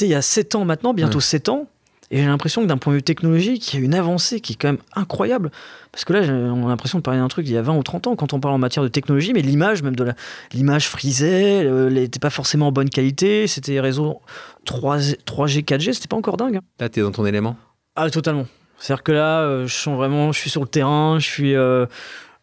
il 0.00 0.06
y 0.08 0.14
a 0.14 0.22
7 0.22 0.54
ans 0.56 0.64
maintenant, 0.64 0.94
bientôt 0.94 1.20
7 1.20 1.48
ans. 1.48 1.68
Et 2.10 2.18
j'ai 2.18 2.26
l'impression 2.26 2.62
que 2.62 2.66
d'un 2.66 2.76
point 2.76 2.92
de 2.92 2.98
vue 2.98 3.02
technologique, 3.02 3.72
il 3.72 3.80
y 3.80 3.82
a 3.82 3.84
une 3.84 3.94
avancée 3.94 4.40
qui 4.40 4.52
est 4.52 4.56
quand 4.56 4.68
même 4.68 4.82
incroyable. 4.94 5.50
Parce 5.90 6.04
que 6.04 6.12
là, 6.12 6.20
on 6.22 6.66
a 6.66 6.68
l'impression 6.68 6.98
de 6.98 7.02
parler 7.02 7.20
d'un 7.20 7.28
truc 7.28 7.46
il 7.46 7.52
y 7.52 7.56
a 7.56 7.62
20 7.62 7.76
ou 7.76 7.82
30 7.82 8.08
ans 8.08 8.16
quand 8.16 8.32
on 8.32 8.40
parle 8.40 8.54
en 8.54 8.58
matière 8.58 8.82
de 8.82 8.88
technologie, 8.88 9.32
mais 9.32 9.42
l'image, 9.42 9.82
même 9.82 9.96
de 9.96 10.12
l'image 10.52 10.88
frisait, 10.88 11.64
elle 11.64 11.94
n'était 11.94 12.18
pas 12.18 12.30
forcément 12.30 12.68
en 12.68 12.72
bonne 12.72 12.90
qualité, 12.90 13.46
c'était 13.46 13.80
réseau 13.80 14.20
3, 14.64 14.98
3G, 14.98 15.64
4G, 15.64 15.92
c'était 15.92 16.08
pas 16.08 16.16
encore 16.16 16.36
dingue. 16.36 16.56
Hein. 16.56 16.62
Là, 16.80 16.88
tu 16.88 17.00
es 17.00 17.02
dans 17.02 17.12
ton 17.12 17.26
élément? 17.26 17.56
Ah, 17.96 18.10
totalement. 18.10 18.46
C'est-à-dire 18.78 19.02
que 19.02 19.12
là, 19.12 19.40
euh, 19.40 19.66
je 19.66 19.74
sens 19.74 19.96
vraiment, 19.96 20.32
je 20.32 20.40
suis 20.40 20.50
sur 20.50 20.60
le 20.60 20.68
terrain, 20.68 21.18
je 21.18 21.26
suis 21.26 21.54
euh, 21.54 21.86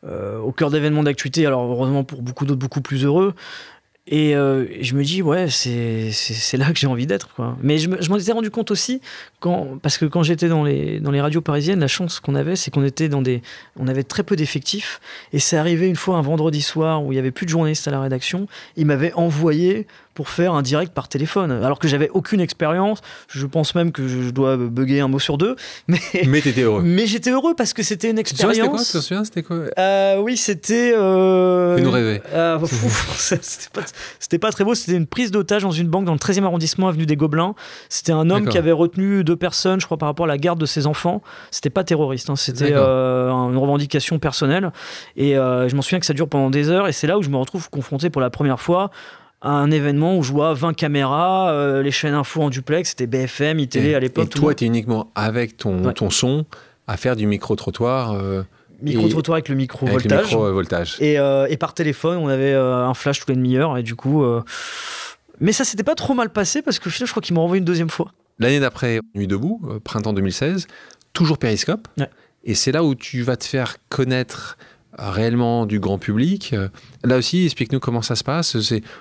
euh, 0.05 0.39
au 0.39 0.51
cœur 0.51 0.71
d'événements 0.71 1.03
d'actualité, 1.03 1.45
alors 1.45 1.63
heureusement 1.63 2.03
pour 2.03 2.21
beaucoup 2.21 2.45
d'autres, 2.45 2.59
beaucoup 2.59 2.81
plus 2.81 3.03
heureux. 3.05 3.35
Et 4.07 4.35
euh, 4.35 4.65
je 4.81 4.95
me 4.95 5.03
dis, 5.03 5.21
ouais, 5.21 5.47
c'est 5.49 6.57
là 6.57 6.71
que 6.71 6.79
j'ai 6.79 6.87
envie 6.87 7.05
d'être. 7.05 7.29
quoi. 7.35 7.55
Mais 7.61 7.77
je 7.77 7.87
m'en 7.87 8.17
étais 8.17 8.31
rendu 8.31 8.49
compte 8.49 8.71
aussi, 8.71 8.99
quand, 9.39 9.77
parce 9.81 9.97
que 9.99 10.05
quand 10.05 10.23
j'étais 10.23 10.49
dans 10.49 10.63
les, 10.63 10.99
dans 10.99 11.11
les 11.11 11.21
radios 11.21 11.41
parisiennes, 11.41 11.79
la 11.79 11.87
chance 11.87 12.19
qu'on 12.19 12.33
avait, 12.35 12.55
c'est 12.55 12.71
qu'on 12.71 12.83
était 12.83 13.09
dans 13.09 13.21
des. 13.21 13.41
On 13.79 13.87
avait 13.87 14.03
très 14.03 14.23
peu 14.23 14.35
d'effectifs. 14.35 14.99
Et 15.33 15.39
c'est 15.39 15.57
arrivé 15.57 15.87
une 15.87 15.95
fois 15.95 16.17
un 16.17 16.21
vendredi 16.21 16.61
soir 16.61 17.03
où 17.05 17.11
il 17.11 17.15
y 17.15 17.19
avait 17.19 17.31
plus 17.31 17.45
de 17.45 17.51
journalistes 17.51 17.87
à 17.87 17.91
la 17.91 18.01
rédaction. 18.01 18.47
Ils 18.75 18.87
m'avaient 18.87 19.13
envoyé 19.13 19.85
pour 20.13 20.29
faire 20.29 20.53
un 20.53 20.61
direct 20.61 20.93
par 20.93 21.07
téléphone, 21.07 21.51
alors 21.51 21.79
que 21.79 21.87
j'avais 21.87 22.09
aucune 22.09 22.41
expérience. 22.41 22.99
Je 23.29 23.45
pense 23.45 23.75
même 23.75 23.91
que 23.91 24.07
je 24.07 24.29
dois 24.29 24.57
bugger 24.57 24.99
un 24.99 25.07
mot 25.07 25.19
sur 25.19 25.37
deux. 25.37 25.55
Mais, 25.87 25.99
mais 26.27 26.41
t'étais 26.41 26.61
heureux. 26.61 26.81
Mais 26.83 27.07
j'étais 27.07 27.31
heureux 27.31 27.53
parce 27.55 27.73
que 27.73 27.81
c'était 27.83 28.09
une 28.09 28.19
expérience. 28.19 28.55
C'était 28.55 28.67
quoi 28.67 28.79
Tu 28.79 28.91
te 28.91 28.97
souviens 28.97 29.23
C'était 29.23 29.43
quoi? 29.43 29.57
Euh, 29.77 30.17
Oui, 30.19 30.37
c'était. 30.37 30.93
Euh... 30.95 31.77
nous 31.79 31.91
rêver. 31.91 32.21
Euh, 32.33 32.59
c'était 33.17 33.69
pas, 33.73 33.81
c'était 34.19 34.39
pas 34.39 34.51
très 34.51 34.63
beau. 34.63 34.75
C'était 34.75 34.97
une 34.97 35.07
prise 35.07 35.31
d'otage 35.31 35.63
dans 35.63 35.71
une 35.71 35.87
banque 35.87 36.05
dans 36.05 36.13
le 36.13 36.19
13e 36.19 36.43
arrondissement, 36.43 36.87
avenue 36.87 37.05
des 37.05 37.15
Gobelins. 37.15 37.55
C'était 37.89 38.11
un 38.11 38.29
homme 38.29 38.47
qui 38.47 38.57
avait 38.57 38.71
retenu 38.71 39.23
deux 39.23 39.35
personnes, 39.35 39.79
je 39.79 39.85
crois, 39.85 39.97
par 39.97 40.07
rapport 40.07 40.25
à 40.25 40.29
la 40.29 40.37
garde 40.37 40.59
de 40.59 40.65
ses 40.65 40.87
enfants. 40.87 41.21
C'était 41.51 41.69
pas 41.69 41.83
terroriste, 41.83 42.29
c'était 42.35 42.73
une 42.73 43.57
revendication 43.57 44.19
personnelle. 44.19 44.71
Et 45.15 45.33
je 45.33 45.75
m'en 45.75 45.81
souviens 45.81 45.99
que 45.99 46.05
ça 46.05 46.13
dure 46.13 46.27
pendant 46.27 46.49
des 46.49 46.69
heures. 46.69 46.87
Et 46.87 46.91
c'est 46.91 47.07
là 47.07 47.17
où 47.17 47.23
je 47.23 47.29
me 47.29 47.37
retrouve 47.37 47.69
confronté 47.69 48.09
pour 48.09 48.21
la 48.21 48.29
première 48.29 48.59
fois 48.59 48.91
un 49.43 49.71
événement 49.71 50.17
où 50.17 50.21
je 50.21 50.31
vois 50.31 50.53
20 50.53 50.73
caméras, 50.73 51.81
les 51.81 51.89
chaînes 51.91 52.13
info 52.13 52.43
en 52.43 52.49
duplex, 52.51 52.89
c'était 52.89 53.07
BFM, 53.07 53.57
ITV 53.57 53.95
à 53.95 53.99
l'époque. 53.99 54.25
Et 54.25 54.29
toi, 54.29 54.53
tu 54.53 54.65
es 54.65 54.67
uniquement 54.67 55.11
avec 55.15 55.57
ton, 55.57 55.91
ton 55.93 56.11
son 56.11 56.45
à 56.87 56.95
faire 56.95 57.15
du 57.15 57.25
micro-trottoir 57.25 58.15
Micro-trottoir 58.81 59.35
avec 59.35 59.49
le 59.49 59.55
micro-voltage. 59.55 60.25
Micro 60.25 60.51
-voltage. 60.51 61.01
Et, 61.01 61.19
euh, 61.19 61.47
et, 61.49 61.57
par 61.57 61.73
téléphone, 61.73 62.17
on 62.17 62.27
avait 62.27 62.53
un 62.53 62.93
flash 62.93 63.19
toutes 63.19 63.29
les 63.29 63.35
demi-heures. 63.35 63.77
Et 63.77 63.83
du 63.83 63.95
coup. 63.95 64.23
Mais 65.39 65.53
ça 65.53 65.63
s'était 65.63 65.83
pas 65.83 65.95
trop 65.95 66.13
mal 66.13 66.29
passé 66.29 66.61
parce 66.61 66.77
que 66.77 66.89
final, 66.89 67.07
je 67.07 67.13
crois 67.13 67.21
qu'ils 67.21 67.33
m'ont 67.33 67.41
renvoyé 67.41 67.59
une 67.59 67.65
deuxième 67.65 67.89
fois. 67.89 68.11
L'année 68.37 68.59
d'après, 68.59 68.99
Nuit 69.15 69.27
debout, 69.27 69.61
printemps 69.83 70.13
2016, 70.13 70.67
toujours 71.13 71.37
Périscope. 71.37 71.87
Et 72.43 72.55
c'est 72.55 72.71
là 72.71 72.83
où 72.83 72.95
tu 72.95 73.21
vas 73.23 73.37
te 73.37 73.45
faire 73.45 73.77
connaître 73.89 74.57
réellement 74.97 75.65
du 75.65 75.79
grand 75.79 75.97
public. 75.97 76.55
Là 77.03 77.17
aussi, 77.17 77.45
explique-nous 77.45 77.79
comment 77.79 78.01
ça 78.01 78.15
se 78.15 78.23
passe. 78.23 78.55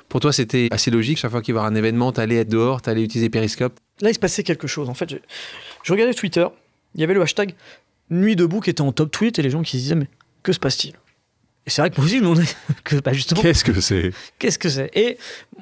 Pour 0.09 0.21
toi, 0.21 0.33
c'était 0.33 0.69
assez 0.71 0.91
logique, 0.91 1.19
chaque 1.19 1.31
fois 1.31 1.43
qu'il 1.43 1.55
y 1.55 1.59
avait 1.59 1.67
un 1.67 1.75
événement, 1.75 2.13
tu 2.13 2.21
allais 2.21 2.37
être 2.37 2.49
dehors, 2.49 2.83
tu 2.83 2.91
allais 2.91 3.03
utiliser 3.03 3.29
Periscope 3.29 3.79
Là, 4.01 4.11
il 4.11 4.15
se 4.15 4.19
passait 4.19 4.43
quelque 4.43 4.67
chose. 4.67 4.89
En 4.89 4.95
fait, 4.95 5.11
je, 5.83 5.93
regardais 5.93 6.15
Twitter, 6.15 6.47
il 6.95 7.01
y 7.01 7.05
avait 7.05 7.15
le 7.15 7.23
hashtag 7.23 7.55
Nuit 8.11 8.37
debout 8.37 8.61
qui 8.61 8.71
était 8.71 8.81
en 8.81 8.93
top 8.93 9.11
tweet 9.11 9.39
et 9.39 9.43
les 9.43 9.51
gens 9.51 9.63
qui 9.63 9.73
se 9.73 9.83
disaient 9.83 9.95
Mais 9.95 10.09
que 10.43 10.53
se 10.53 10.59
passe-t-il? 10.59 10.95
Et 11.67 11.71
c'est 11.71 11.83
vrai 11.83 11.91
que 11.91 11.97
moi 11.97 12.07
aussi, 12.07 12.17
je 12.17 12.23
me 12.23 12.29
demandais 12.29 12.49
que, 12.85 12.97
bah, 12.97 13.13
justement. 13.13 13.41
Qu'est-ce 13.43 13.65
que 13.65 13.81
c'est? 13.81 14.13
Qu'est-ce 14.39 14.59
que 14.59 14.69
c'est? 14.69 14.91
Et 14.95 15.19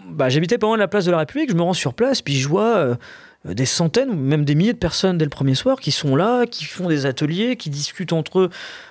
bah, 0.06 0.28
j'habitais 0.28 0.58
pas 0.58 0.66
loin 0.66 0.76
de 0.76 0.80
la 0.80 0.88
place 0.88 1.04
de 1.04 1.11
la 1.11 1.18
République, 1.18 1.50
je 1.50 1.56
me 1.56 1.62
rends 1.62 1.74
sur 1.74 1.94
place, 1.94 2.22
puis 2.22 2.38
je 2.38 2.48
vois 2.48 2.76
euh, 2.76 2.94
des 3.44 3.66
centaines, 3.66 4.14
même 4.14 4.44
des 4.44 4.54
milliers 4.54 4.72
de 4.72 4.78
personnes 4.78 5.18
dès 5.18 5.24
le 5.24 5.30
premier 5.30 5.54
soir 5.54 5.80
qui 5.80 5.90
sont 5.90 6.14
là, 6.14 6.46
qui 6.46 6.64
font 6.64 6.88
des 6.88 7.04
ateliers, 7.04 7.56
qui 7.56 7.68
discutent 7.68 8.12
entre 8.12 8.40
eux 8.40 8.50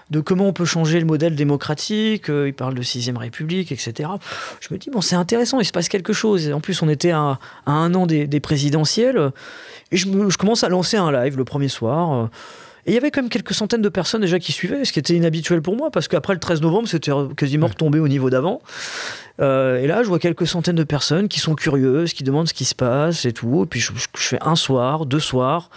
de 0.09 0.19
comment 0.19 0.47
on 0.47 0.53
peut 0.53 0.65
changer 0.65 0.99
le 0.99 1.05
modèle 1.05 1.35
démocratique, 1.35 2.29
euh, 2.29 2.47
ils 2.47 2.53
parlent 2.53 2.75
de 2.75 2.83
6ème 2.83 3.17
République, 3.17 3.71
etc. 3.71 4.09
Je 4.59 4.73
me 4.73 4.77
dis, 4.77 4.89
bon, 4.89 5.01
c'est 5.01 5.15
intéressant, 5.15 5.59
il 5.59 5.65
se 5.65 5.71
passe 5.71 5.89
quelque 5.89 6.13
chose. 6.13 6.47
Et 6.47 6.53
en 6.53 6.61
plus, 6.61 6.81
on 6.81 6.89
était 6.89 7.11
à, 7.11 7.39
un 7.65 7.93
an 7.93 8.05
des, 8.05 8.39
présidentielles, 8.39 9.31
et 9.91 9.97
je, 9.97 10.07
je, 10.29 10.37
commence 10.37 10.63
à 10.63 10.69
lancer 10.69 10.97
un 10.97 11.11
live 11.11 11.37
le 11.37 11.45
premier 11.45 11.69
soir. 11.69 12.29
Et 12.87 12.91
il 12.91 12.93
y 12.93 12.97
avait 12.97 13.11
quand 13.11 13.21
même 13.21 13.29
quelques 13.29 13.53
centaines 13.53 13.81
de 13.81 13.89
personnes 13.89 14.21
déjà 14.21 14.39
qui 14.39 14.53
suivaient, 14.53 14.85
ce 14.85 14.93
qui 14.93 14.99
était 14.99 15.13
inhabituel 15.13 15.61
pour 15.61 15.75
moi, 15.75 15.91
parce 15.91 16.07
qu'après 16.07 16.33
le 16.33 16.39
13 16.39 16.61
novembre, 16.61 16.87
c'était 16.87 17.11
quasiment 17.35 17.67
retombé 17.67 17.99
au 17.99 18.07
niveau 18.07 18.29
d'avant. 18.29 18.61
Euh, 19.41 19.81
et 19.81 19.87
là, 19.87 20.03
je 20.03 20.07
vois 20.07 20.19
quelques 20.19 20.47
centaines 20.47 20.77
de 20.77 20.85
personnes 20.85 21.27
qui 21.27 21.41
sont 21.41 21.53
curieuses, 21.53 22.13
qui 22.13 22.23
demandent 22.23 22.47
ce 22.47 22.53
qui 22.53 22.63
se 22.63 22.73
passe 22.73 23.25
et 23.25 23.33
tout. 23.33 23.63
Et 23.63 23.65
puis 23.65 23.81
je, 23.81 23.91
je 23.93 24.23
fais 24.23 24.39
un 24.41 24.55
soir, 24.55 25.05
deux 25.05 25.19
soirs. 25.19 25.69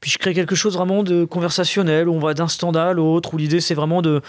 Puis 0.00 0.10
je 0.10 0.16
crée 0.16 0.32
quelque 0.32 0.54
chose 0.54 0.78
vraiment 0.78 1.02
de 1.02 1.26
conversationnel, 1.26 2.08
où 2.08 2.14
on 2.14 2.20
va 2.20 2.32
d'un 2.32 2.48
stand 2.48 2.78
à 2.78 2.94
l'autre, 2.94 3.34
où 3.34 3.36
l'idée 3.36 3.60
c'est 3.60 3.74
vraiment 3.74 4.00
de, 4.00 4.22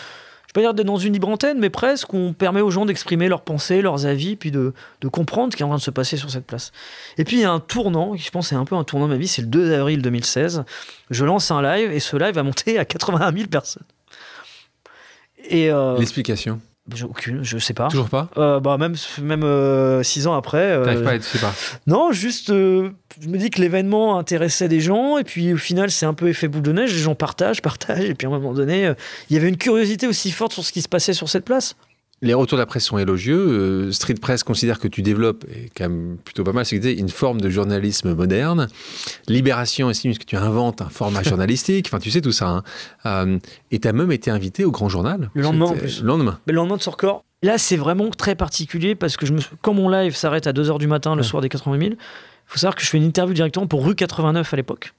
je 0.49 0.59
vais 0.59 0.65
pas 0.65 0.73
dire 0.73 0.83
dans 0.83 0.97
une 0.97 1.13
libre 1.13 1.29
antenne, 1.29 1.59
mais 1.59 1.69
presque, 1.69 2.12
on 2.12 2.33
permet 2.33 2.62
aux 2.62 2.71
gens 2.71 2.88
d'exprimer 2.88 3.27
leurs 3.27 3.41
pensées, 3.41 3.83
leurs 3.83 4.07
avis, 4.07 4.35
puis 4.35 4.49
de, 4.49 4.73
comprendre 5.12 5.53
ce 5.53 5.57
qui 5.57 5.62
est 5.62 5.65
en 5.65 5.69
train 5.69 5.77
de 5.77 5.81
se 5.81 5.91
passer 5.91 6.17
sur 6.17 6.31
cette 6.31 6.47
place. 6.47 6.71
Et 7.19 7.23
puis 7.23 7.38
il 7.38 7.41
y 7.41 7.45
a 7.45 7.51
un 7.51 7.59
tournant, 7.59 8.15
qui 8.15 8.23
je 8.23 8.31
pense 8.31 8.47
c'est 8.47 8.55
un 8.55 8.65
peu 8.65 8.75
un 8.75 8.83
tournant 8.83 9.05
de 9.05 9.13
ma 9.13 9.19
vie, 9.19 9.27
c'est 9.27 9.43
le 9.43 9.47
2 9.47 9.73
avril 9.73 10.01
2016. 10.01 10.63
Je 11.12 11.25
lance 11.25 11.51
un 11.51 11.62
live 11.62 11.91
et 11.91 11.99
ce 11.99 12.17
live 12.17 12.33
va 12.33 12.41
monter 12.41 12.79
à 12.79 12.85
81 12.85 13.31
000 13.31 13.47
personnes. 13.47 13.83
Et 15.47 15.69
euh, 15.69 15.99
L'explication 15.99 16.59
aucune, 17.04 17.43
je 17.43 17.58
sais 17.58 17.73
pas. 17.73 17.88
Toujours 17.88 18.10
pas 18.10 18.30
euh, 18.38 18.60
bah 18.60 18.78
Même, 18.78 18.95
même 19.21 19.43
euh, 19.43 20.04
six 20.04 20.28
ans 20.28 20.36
après. 20.36 20.58
Euh, 20.58 20.84
T'arrives 20.84 21.04
pas 21.04 21.12
à 21.12 21.15
être, 21.15 21.23
sais 21.23 21.39
pas. 21.39 21.54
Non, 21.88 22.12
juste, 22.12 22.49
je 22.49 23.28
me 23.28 23.38
dis 23.38 23.49
que 23.49 23.62
l'événement 23.62 24.17
intéressait 24.17 24.67
des 24.67 24.80
gens, 24.80 25.17
et 25.17 25.23
puis 25.23 25.54
au 25.54 25.58
final, 25.58 25.91
c'est 25.91 26.06
un 26.06 26.13
peu 26.13 26.28
effet 26.30 26.47
boule 26.47 26.62
de 26.62 26.71
neige, 26.71 26.93
les 26.93 26.99
gens 26.99 27.15
partagent, 27.15 27.62
partagent, 27.63 28.10
et 28.10 28.15
puis 28.15 28.28
à 28.28 28.30
un 28.30 28.34
moment 28.34 28.54
donné, 28.54 28.93
il 29.30 29.36
y 29.36 29.39
avait 29.39 29.49
une 29.49 29.58
curiosité 29.58 30.08
aussi 30.08 30.32
forte 30.32 30.54
sur 30.54 30.63
ce 30.63 30.71
qui 30.71 30.82
se 30.82 30.89
passait 30.89 31.13
sur 31.13 31.30
cette 31.30 31.45
place. 31.45 31.75
Les 32.21 32.34
retours 32.34 32.58
de 32.58 32.62
la 32.62 32.65
presse 32.65 32.86
sont 32.86 32.97
élogieux. 32.97 33.38
Euh, 33.38 33.91
Street 33.91 34.15
Press 34.15 34.43
considère 34.43 34.79
que 34.79 34.88
tu 34.88 35.01
développes, 35.01 35.45
et 35.55 35.69
quand 35.75 35.86
même 35.86 36.17
plutôt 36.23 36.43
pas 36.43 36.51
mal, 36.51 36.65
c'est 36.65 36.77
une 36.77 37.10
forme 37.10 37.39
de 37.39 37.49
journalisme 37.49 38.13
moderne. 38.13 38.67
Libération 39.27 39.89
estime 39.89 40.17
que 40.17 40.25
tu 40.25 40.36
inventes 40.36 40.82
un 40.82 40.89
format 40.89 41.23
journalistique. 41.23 41.88
Enfin, 41.88 41.99
tu 41.99 42.12
sais 42.12 42.21
tout 42.21 42.34
ça. 42.34 42.47
Hein. 42.47 42.63
Euh, 43.05 43.39
et 43.71 43.79
tu 43.79 43.88
as 43.88 43.93
même 43.93 44.12
été 44.12 44.32
invité 44.32 44.65
au 44.65 44.71
Grand 44.71 44.89
Journal. 44.89 45.29
Le 45.34 45.41
lendemain 45.43 45.67
en 45.67 45.75
plus. 45.75 46.01
Le 46.01 46.08
lendemain. 46.08 46.39
Mais 46.45 46.53
le 46.53 46.58
lendemain 46.58 46.77
de 46.77 46.82
Sorcor. 46.82 47.23
Là, 47.41 47.58
c'est 47.58 47.77
vraiment 47.77 48.10
très 48.10 48.36
particulier 48.36 48.95
parce 48.95 49.15
que 49.15 49.25
je 49.25 49.32
me... 49.32 49.39
quand 49.62 49.73
mon 49.73 49.88
live 49.88 50.13
s'arrête 50.13 50.45
à 50.45 50.51
2h 50.51 50.77
du 50.77 50.88
matin 50.88 51.15
le 51.15 51.23
soir 51.23 51.41
des 51.41 51.47
80 51.47 51.79
000, 51.79 51.91
il 51.91 51.97
faut 52.47 52.58
savoir 52.58 52.75
que 52.75 52.82
je 52.82 52.88
fais 52.88 52.97
une 52.97 53.05
interview 53.05 53.34
directement 53.34 53.65
pour 53.65 53.86
Rue 53.86 53.95
89 53.95 54.53
à 54.53 54.58
l'époque 54.58 54.93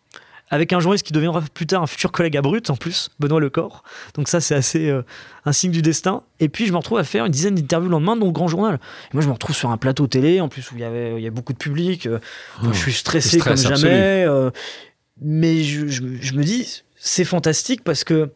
avec 0.51 0.73
un 0.73 0.81
journaliste 0.81 1.07
qui 1.07 1.13
deviendra 1.13 1.43
plus 1.55 1.67
tard 1.67 1.83
un 1.83 1.87
futur 1.87 2.11
collègue 2.11 2.37
à 2.37 2.43
Brut 2.43 2.69
en 2.71 2.77
plus, 2.77 3.11
Benoît 3.21 3.41
Lecor. 3.41 3.85
Donc 4.15 4.29
ça 4.29 4.41
c'est 4.41 4.55
assez 4.55 4.91
euh, 4.91 5.03
un 5.45 5.53
signe 5.53 5.71
du 5.71 5.81
destin. 5.81 6.23
Et 6.41 6.49
puis 6.49 6.67
je 6.67 6.73
me 6.73 6.77
retrouve 6.77 6.99
à 6.99 7.05
faire 7.05 7.25
une 7.25 7.33
dizaine 7.33 7.55
d'interviews 7.55 7.89
le 7.89 7.93
lendemain 7.93 8.17
dans 8.17 8.27
le 8.27 8.33
Grand 8.33 8.49
Journal. 8.49 8.75
Et 8.75 9.15
moi 9.15 9.23
je 9.23 9.29
me 9.29 9.33
retrouve 9.33 9.55
sur 9.55 9.71
un 9.71 9.77
plateau 9.77 10.09
télé 10.09 10.41
en 10.41 10.49
plus 10.49 10.71
où 10.73 10.75
il 10.75 10.81
y 10.81 10.85
avait 10.85 11.15
il 11.17 11.23
y 11.23 11.27
a 11.29 11.31
beaucoup 11.31 11.53
de 11.53 11.59
public. 11.59 12.07
Euh, 12.07 12.19
je 12.65 12.77
suis 12.77 12.93
stressé 12.93 13.39
comme 13.39 13.57
jamais. 13.57 14.25
Euh, 14.27 14.51
mais 15.23 15.63
je, 15.63 16.03
me 16.03 16.43
dis 16.43 16.83
c'est 16.97 17.25
fantastique 17.25 17.85
parce 17.85 18.03
que 18.03 18.31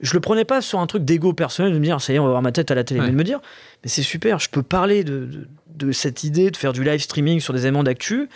je 0.00 0.14
le 0.14 0.20
prenais 0.20 0.44
pas 0.44 0.60
sur 0.60 0.78
un 0.78 0.86
truc 0.86 1.04
d'ego 1.04 1.32
personnel 1.32 1.72
de 1.72 1.78
me 1.78 1.84
dire 1.84 2.00
ça 2.00 2.12
y 2.12 2.16
est 2.16 2.18
on 2.20 2.24
va 2.24 2.30
voir 2.30 2.42
ma 2.42 2.52
tête 2.52 2.70
à 2.70 2.76
la 2.76 2.84
télé, 2.84 3.00
mais 3.00 3.10
de 3.10 3.16
me 3.16 3.24
dire 3.24 3.40
mais 3.82 3.88
c'est 3.88 4.02
super, 4.02 4.38
je 4.38 4.48
peux 4.48 4.62
parler 4.62 5.02
de, 5.02 5.24
de, 5.24 5.48
de, 5.86 5.92
cette 5.92 6.22
idée 6.22 6.50
de 6.50 6.56
faire 6.56 6.72
du 6.72 6.84
live 6.84 7.00
streaming 7.00 7.40
sur 7.40 7.52
des 7.52 7.62
éléments 7.62 7.82
d'actu 7.82 8.28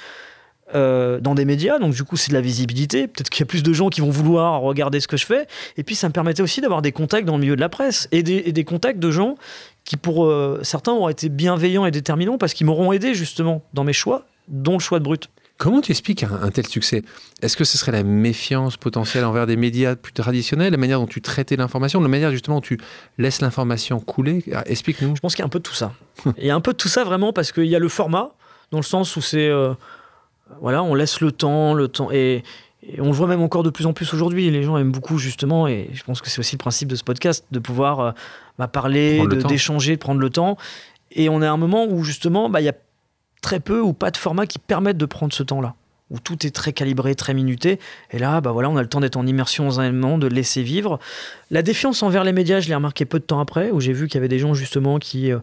euh, 0.74 1.20
dans 1.20 1.34
des 1.34 1.44
médias, 1.44 1.78
donc 1.78 1.94
du 1.94 2.04
coup 2.04 2.16
c'est 2.16 2.30
de 2.30 2.34
la 2.34 2.40
visibilité. 2.40 3.06
Peut-être 3.06 3.30
qu'il 3.30 3.40
y 3.40 3.42
a 3.44 3.46
plus 3.46 3.62
de 3.62 3.72
gens 3.72 3.88
qui 3.88 4.00
vont 4.00 4.10
vouloir 4.10 4.60
regarder 4.60 5.00
ce 5.00 5.08
que 5.08 5.16
je 5.16 5.26
fais. 5.26 5.46
Et 5.76 5.82
puis 5.82 5.94
ça 5.94 6.08
me 6.08 6.12
permettait 6.12 6.42
aussi 6.42 6.60
d'avoir 6.60 6.82
des 6.82 6.92
contacts 6.92 7.26
dans 7.26 7.34
le 7.34 7.40
milieu 7.40 7.56
de 7.56 7.60
la 7.60 7.68
presse 7.68 8.08
et 8.12 8.22
des, 8.22 8.64
contacts 8.64 8.98
de 8.98 9.10
gens 9.10 9.36
qui 9.84 9.96
pour 9.96 10.24
euh, 10.24 10.60
certains 10.62 10.92
auraient 10.92 11.12
été 11.12 11.28
bienveillants 11.28 11.84
et 11.86 11.90
déterminants 11.90 12.38
parce 12.38 12.54
qu'ils 12.54 12.66
m'auront 12.66 12.92
aidé 12.92 13.14
justement 13.14 13.62
dans 13.74 13.84
mes 13.84 13.92
choix, 13.92 14.26
dont 14.48 14.74
le 14.74 14.78
choix 14.78 14.98
de 14.98 15.04
Brut. 15.04 15.28
Comment 15.58 15.80
tu 15.80 15.92
expliques 15.92 16.24
un, 16.24 16.50
tel 16.50 16.66
succès? 16.66 17.02
Est-ce 17.40 17.56
que 17.56 17.62
ce 17.62 17.78
serait 17.78 17.92
la 17.92 18.02
méfiance 18.02 18.76
potentielle 18.76 19.24
envers 19.24 19.46
des 19.46 19.54
médias 19.54 19.94
plus 19.94 20.12
traditionnels, 20.12 20.72
la 20.72 20.76
manière 20.76 20.98
dont 20.98 21.06
tu 21.06 21.20
traitais 21.20 21.54
l'information, 21.54 22.00
la 22.00 22.08
manière 22.08 22.32
justement 22.32 22.56
dont 22.56 22.62
tu 22.62 22.80
laisses 23.16 23.40
l'information 23.40 24.00
couler? 24.00 24.42
Ah, 24.52 24.64
Explique-nous. 24.66 25.14
Je 25.14 25.20
pense 25.20 25.36
qu'il 25.36 25.42
y 25.42 25.44
a 25.44 25.46
un 25.46 25.50
peu 25.50 25.60
de 25.60 25.64
tout 25.64 25.74
ça. 25.74 25.92
Il 26.38 26.46
y 26.46 26.50
a 26.50 26.54
un 26.56 26.60
peu 26.60 26.72
de 26.72 26.78
tout 26.78 26.88
ça 26.88 27.04
vraiment 27.04 27.32
parce 27.32 27.52
qu'il 27.52 27.66
y 27.66 27.76
a 27.76 27.78
le 27.78 27.88
format, 27.88 28.32
dans 28.72 28.78
le 28.78 28.84
sens 28.84 29.14
où 29.14 29.20
c'est... 29.20 29.48
Euh, 29.48 29.74
voilà, 30.62 30.82
on 30.82 30.94
laisse 30.94 31.20
le 31.20 31.32
temps, 31.32 31.74
le 31.74 31.88
temps. 31.88 32.10
Et, 32.12 32.42
on 32.98 33.06
le 33.06 33.12
voit 33.12 33.28
même 33.28 33.42
encore 33.42 33.62
de 33.62 33.70
plus 33.70 33.86
en 33.86 33.92
plus 33.92 34.12
aujourd'hui. 34.12 34.50
Les 34.50 34.62
gens 34.62 34.76
aiment 34.76 34.90
beaucoup, 34.90 35.18
justement, 35.18 35.68
et 35.68 35.90
je 35.92 36.02
pense 36.02 36.20
que 36.20 36.30
c'est 36.30 36.38
aussi 36.40 36.56
le 36.56 36.58
principe 36.58 36.88
de 36.88 36.96
ce 36.96 37.04
podcast, 37.04 37.44
de 37.52 37.58
pouvoir 37.58 38.00
euh, 38.00 38.10
bah, 38.58 38.66
parler, 38.66 39.24
d'échanger, 39.46 39.96
de, 39.96 40.00
prendre 40.00 40.20
le 40.20 40.30
temps. 40.30 40.56
Et 41.12 41.28
on 41.28 41.42
est 41.42 41.46
à 41.46 41.52
un 41.52 41.56
moment 41.56 41.86
où, 41.86 42.02
justement, 42.02 42.48
bah, 42.48 42.60
il 42.60 42.64
y 42.64 42.68
a 42.68 42.74
très 43.40 43.60
peu 43.60 43.80
ou 43.80 43.92
pas 43.92 44.10
de 44.10 44.16
formats 44.16 44.46
qui 44.46 44.58
permettent 44.58 44.96
de 44.96 45.06
prendre 45.06 45.32
ce 45.32 45.42
temps-là 45.42 45.74
où 46.12 46.18
tout 46.20 46.46
est 46.46 46.50
très 46.50 46.72
calibré, 46.72 47.14
très 47.14 47.34
minuté. 47.34 47.80
Et 48.10 48.18
là, 48.18 48.42
bah 48.42 48.52
voilà, 48.52 48.68
on 48.68 48.76
a 48.76 48.82
le 48.82 48.88
temps 48.88 49.00
d'être 49.00 49.16
en 49.16 49.26
immersion 49.26 49.64
dans 49.64 49.80
un 49.80 49.84
élément, 49.84 50.18
de 50.18 50.26
laisser 50.26 50.62
vivre. 50.62 51.00
La 51.50 51.62
défiance 51.62 52.02
envers 52.02 52.22
les 52.22 52.32
médias, 52.32 52.60
je 52.60 52.68
l'ai 52.68 52.74
remarqué 52.74 53.06
peu 53.06 53.18
de 53.18 53.24
temps 53.24 53.40
après, 53.40 53.70
où 53.70 53.80
j'ai 53.80 53.94
vu 53.94 54.08
qu'il 54.08 54.16
y 54.16 54.18
avait 54.18 54.28
des 54.28 54.38
gens 54.38 54.52
justement 54.52 54.98
qui 54.98 55.32
euh, 55.32 55.38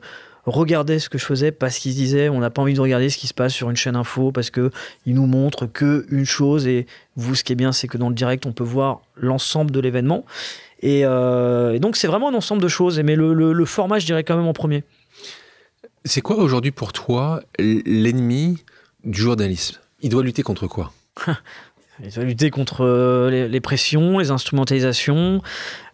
regarder 0.49 0.99
ce 0.99 1.09
que 1.09 1.17
je 1.17 1.25
faisais 1.25 1.51
parce 1.51 1.77
qu'ils 1.77 1.93
disaient 1.93 2.29
on 2.29 2.39
n'a 2.39 2.49
pas 2.49 2.61
envie 2.61 2.73
de 2.73 2.81
regarder 2.81 3.09
ce 3.09 3.17
qui 3.17 3.27
se 3.27 3.33
passe 3.33 3.53
sur 3.53 3.69
une 3.69 3.75
chaîne 3.75 3.95
info 3.95 4.31
parce 4.31 4.49
que 4.49 4.71
ils 5.05 5.13
nous 5.13 5.25
montrent 5.25 5.65
que 5.65 6.05
une 6.09 6.25
chose 6.25 6.67
et 6.67 6.87
vous 7.15 7.35
ce 7.35 7.43
qui 7.43 7.53
est 7.53 7.55
bien 7.55 7.71
c'est 7.71 7.87
que 7.87 7.97
dans 7.97 8.09
le 8.09 8.15
direct 8.15 8.45
on 8.45 8.51
peut 8.51 8.63
voir 8.63 9.01
l'ensemble 9.15 9.71
de 9.71 9.79
l'événement. 9.79 10.25
Et, 10.81 11.01
euh, 11.03 11.77
donc 11.79 11.97
c'est 11.97 12.07
vraiment 12.07 12.29
un 12.29 12.33
ensemble 12.33 12.61
de 12.61 12.67
choses. 12.67 12.99
Mais 12.99 13.15
le, 13.15 13.33
le, 13.33 13.65
format 13.65 13.99
je 13.99 14.05
dirais 14.05 14.23
quand 14.23 14.37
même 14.37 14.47
en 14.47 14.53
premier. 14.53 14.83
C'est 16.05 16.21
quoi 16.21 16.37
aujourd'hui 16.37 16.71
pour 16.71 16.93
toi 16.93 17.41
l'ennemi 17.59 18.63
du 19.03 19.21
journalisme? 19.21 19.77
Il 20.01 20.09
doit 20.09 20.23
lutter 20.23 20.43
contre 20.43 20.67
quoi? 20.67 20.93
Il 22.01 22.13
doit 22.13 22.23
lutter 22.23 22.49
contre 22.49 22.85
euh, 22.85 23.47
les, 23.49 23.59
pressions, 23.59 24.19
les 24.19 24.31
instrumentalisations, 24.31 25.41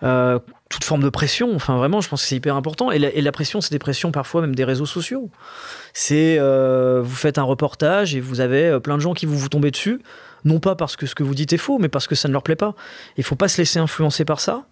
euh, 0.03 0.37
toute 0.69 0.83
forme 0.83 1.03
de 1.03 1.09
pression. 1.09 1.55
Enfin, 1.55 1.77
vraiment, 1.77 2.01
je 2.01 2.09
pense 2.09 2.23
que 2.23 2.27
c'est 2.27 2.35
hyper 2.35 2.55
important. 2.55 2.91
Et 2.91 2.99
la, 2.99 3.31
pression, 3.31 3.61
c'est 3.61 3.71
des 3.71 3.79
pressions 3.79 4.11
parfois 4.11 4.41
même 4.41 4.55
des 4.55 4.63
réseaux 4.63 4.85
sociaux. 4.85 5.29
C'est 5.93 6.37
euh, 6.39 7.01
vous 7.03 7.15
faites 7.15 7.37
un 7.37 7.43
reportage 7.43 8.15
et 8.15 8.19
vous 8.19 8.39
avez 8.39 8.65
euh, 8.65 8.79
plein 8.79 8.95
de 8.95 9.01
gens 9.01 9.13
qui 9.13 9.25
vous 9.25 9.37
vous 9.37 9.49
tombez 9.49 9.71
dessus 9.71 10.01
non 10.45 10.59
pas 10.59 10.75
parce 10.75 10.95
que 10.95 11.07
ce 11.07 11.15
que 11.15 11.23
vous 11.23 11.33
dites 11.33 11.51
est 11.51 11.57
faux, 11.57 11.79
mais 11.79 11.89
parce 11.89 12.07
que 12.07 12.15
ça 12.15 12.27
ne 12.27 12.33
leur 12.33 12.43
plaît 12.43 12.55
pas. 12.55 12.75
Il 13.17 13.23
faut 13.23 13.35
pas 13.35 13.47
se 13.47 13.57
laisser 13.57 13.79
influencer 13.79 14.25
par 14.25 14.39
ça. 14.39 14.65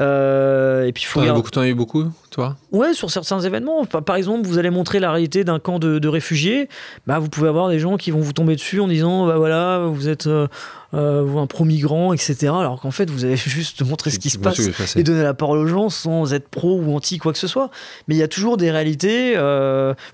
Euh, 0.00 0.84
et 0.86 0.92
puis 0.92 1.04
faut. 1.04 1.24
T'en 1.24 1.34
beaucoup, 1.34 1.58
as 1.58 1.68
eu 1.68 1.74
beaucoup, 1.74 2.04
toi? 2.30 2.56
Ouais, 2.72 2.92
sur 2.94 3.10
certains 3.10 3.40
événements. 3.40 3.86
Par 3.86 4.16
exemple, 4.16 4.46
vous 4.46 4.58
allez 4.58 4.70
montrer 4.70 4.98
la 4.98 5.12
réalité 5.12 5.44
d'un 5.44 5.60
camp 5.60 5.78
de, 5.78 6.08
réfugiés. 6.08 6.68
Bah, 7.06 7.20
vous 7.20 7.28
pouvez 7.28 7.48
avoir 7.48 7.68
des 7.68 7.78
gens 7.78 7.96
qui 7.96 8.10
vont 8.10 8.20
vous 8.20 8.32
tomber 8.32 8.56
dessus 8.56 8.80
en 8.80 8.88
disant, 8.88 9.26
bah 9.26 9.36
voilà, 9.36 9.86
vous 9.86 10.08
êtes 10.08 10.26
euh, 10.26 10.48
euh, 10.94 11.36
un 11.36 11.46
pro-migrant, 11.46 12.12
etc. 12.12 12.36
Alors 12.46 12.80
qu'en 12.80 12.90
fait, 12.90 13.10
vous 13.10 13.24
avez 13.24 13.36
juste 13.36 13.82
montré 13.82 14.10
ce 14.10 14.18
qui 14.18 14.30
se 14.30 14.38
passe 14.38 14.60
et 14.96 15.02
donner 15.02 15.22
la 15.22 15.34
parole 15.34 15.58
aux 15.58 15.66
gens 15.66 15.90
sans 15.90 16.32
être 16.32 16.48
pro 16.48 16.78
ou 16.78 16.94
anti 16.94 17.18
quoi 17.18 17.32
que 17.32 17.38
ce 17.38 17.46
soit. 17.46 17.70
Mais 18.08 18.14
il 18.14 18.18
y 18.18 18.22
a 18.22 18.28
toujours 18.28 18.56
des 18.56 18.70
réalités. 18.70 19.34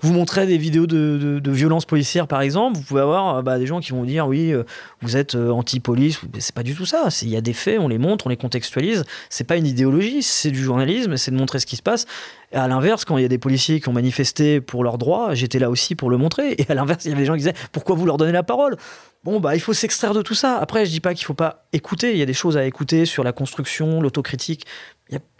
vous 0.01 0.13
montrez 0.13 0.45
des 0.45 0.57
vidéos 0.57 0.87
de, 0.87 1.39
de, 1.39 1.51
violences 1.51 1.85
policières, 1.85 2.27
par 2.27 2.41
exemple. 2.41 2.77
Vous 2.77 2.83
pouvez 2.83 3.01
avoir 3.01 3.43
bah, 3.43 3.59
des 3.59 3.67
gens 3.67 3.79
qui 3.79 3.91
vont 3.91 4.03
dire, 4.03 4.27
oui, 4.27 4.53
vous 5.01 5.17
êtes 5.17 5.35
anti-police. 5.35 6.19
C'est 6.39 6.55
pas 6.55 6.63
du 6.63 6.75
tout 6.75 6.85
ça. 6.85 7.09
Il 7.21 7.29
y 7.29 7.37
a 7.37 7.41
des 7.41 7.53
faits, 7.53 7.79
on 7.79 7.87
les 7.87 7.97
montre, 7.97 8.27
on 8.27 8.29
les 8.29 8.37
contextualise. 8.37 9.03
C'est 9.29 9.43
pas 9.43 9.57
une 9.57 9.67
idéologie, 9.67 10.23
c'est 10.23 10.51
du 10.51 10.61
journalisme, 10.61 11.17
c'est 11.17 11.31
de 11.31 11.37
montrer 11.37 11.59
ce 11.59 11.65
qui 11.65 11.75
se 11.75 11.81
passe. 11.81 12.05
Et 12.51 12.57
à 12.57 12.67
l'inverse, 12.67 13.05
quand 13.05 13.17
il 13.17 13.21
y 13.21 13.25
a 13.25 13.29
des 13.29 13.37
policiers 13.37 13.79
qui 13.79 13.89
ont 13.89 13.93
manifesté 13.93 14.59
pour 14.59 14.83
leurs 14.83 14.97
droits, 14.97 15.33
j'étais 15.33 15.59
là 15.59 15.69
aussi 15.69 15.95
pour 15.95 16.09
le 16.09 16.17
montrer. 16.17 16.55
Et 16.57 16.65
à 16.69 16.73
l'inverse, 16.73 17.05
il 17.05 17.09
y 17.09 17.11
avait 17.11 17.21
des 17.21 17.25
gens 17.25 17.33
qui 17.33 17.39
disaient 17.39 17.53
pourquoi 17.71 17.95
vous 17.95 18.05
leur 18.05 18.17
donnez 18.17 18.31
la 18.31 18.43
parole? 18.43 18.77
Bon, 19.23 19.39
bah, 19.39 19.55
il 19.55 19.59
faut 19.59 19.73
s'extraire 19.73 20.13
de 20.13 20.23
tout 20.23 20.33
ça. 20.33 20.57
Après, 20.57 20.85
je 20.85 20.91
dis 20.91 20.99
pas 20.99 21.13
qu'il 21.13 21.25
faut 21.25 21.35
pas 21.35 21.67
écouter. 21.73 22.11
Il 22.11 22.17
y 22.17 22.23
a 22.23 22.25
des 22.25 22.33
choses 22.33 22.57
à 22.57 22.65
écouter 22.65 23.05
sur 23.05 23.23
la 23.23 23.31
construction, 23.31 24.01
l'autocritique. 24.01 24.65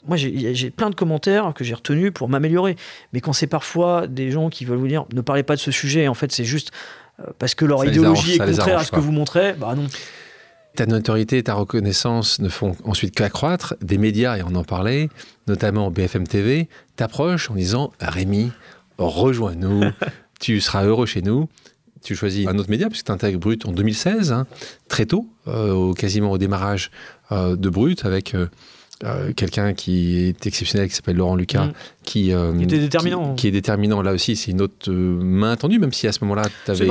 moi, 0.08 0.18
j'ai 0.18 0.70
plein 0.70 0.92
de 0.92 0.96
commentaires 0.96 1.52
que 1.56 1.64
j'ai 1.64 1.74
retenus 1.74 2.12
pour 2.14 2.30
m'améliorer. 2.30 2.76
Mais 3.12 3.22
quand 3.22 3.34
c'est 3.34 3.48
parfois 3.48 4.06
des 4.06 4.30
gens 4.30 4.50
qui 4.50 4.66
veulent 4.66 4.78
vous 4.78 4.88
dire 4.88 5.06
ne 5.14 5.22
parlez 5.22 5.42
pas 5.42 5.56
de 5.56 5.60
ce 5.60 5.72
sujet, 5.72 6.08
en 6.08 6.14
fait, 6.14 6.32
c'est 6.32 6.46
juste 6.46 6.72
euh, 7.20 7.32
parce 7.40 7.56
que 7.56 7.66
leur 7.66 7.84
idéologie 7.84 8.36
est 8.36 8.38
contraire 8.38 8.80
à 8.80 8.84
ce 8.84 8.92
que 8.92 9.00
vous 9.00 9.12
montrez, 9.12 9.54
bah 9.54 9.74
non. 9.76 9.88
Ta 10.76 10.86
notoriété 10.86 11.40
et 11.40 11.44
ta 11.44 11.54
reconnaissance 11.56 12.40
ne 12.40 12.48
font 12.48 12.78
ensuite 12.86 13.14
qu'accroître. 13.16 13.76
Des 13.82 13.98
médias, 13.98 14.38
et 14.38 14.44
on 14.44 14.56
en 14.56 14.64
parlait, 14.64 15.10
notamment 15.48 15.92
BFM 15.92 16.28
TV, 16.28 16.70
t'approchent 16.96 17.50
en 17.50 17.56
disant 17.56 17.92
Rémi, 18.00 18.52
rejoins-nous, 18.98 19.92
tu 20.40 20.62
seras 20.62 20.86
heureux 20.86 21.08
chez 21.08 21.22
nous. 21.22 21.50
Tu 22.04 22.16
choisis 22.16 22.48
un 22.48 22.58
autre 22.58 22.70
média 22.70 22.90
puisque 22.90 23.06
tu 23.06 23.12
intègres 23.12 23.40
Brut 23.40 23.66
en 23.66 23.72
2016, 23.72 24.32
hein, 24.32 24.48
très 24.88 25.06
tôt, 25.06 25.28
euh, 25.48 25.94
quasiment 25.94 26.32
au 26.32 26.38
démarrage 26.38 26.90
euh, 27.32 27.56
de 27.56 27.70
Brut, 27.70 28.06
avec 28.06 28.34
euh, 28.34 29.34
quelqu'un 29.36 29.74
qui 29.74 30.18
est 30.18 30.48
exceptionnel, 30.48 30.90
qui 30.90 30.96
s'appelle 30.96 31.18
Laurent 31.18 31.36
Lucas, 31.36 31.66
mm. 31.66 31.74
qui, 32.04 32.34
qui, 32.58 32.66
déterminant. 32.66 33.36
Qui, 33.36 33.48
est 33.48 33.52
déterminant. 33.52 34.02
Là 34.02 34.14
aussi, 34.14 34.36
c'est 34.36 34.52
une 34.52 34.62
autre 34.62 34.92
main 34.92 35.56
tendue, 35.56 35.78
même 35.78 35.94
si 35.94 36.08
à 36.08 36.12
ce 36.12 36.24
moment-là, 36.24 36.44
tu 36.66 36.72
avais, 36.72 36.90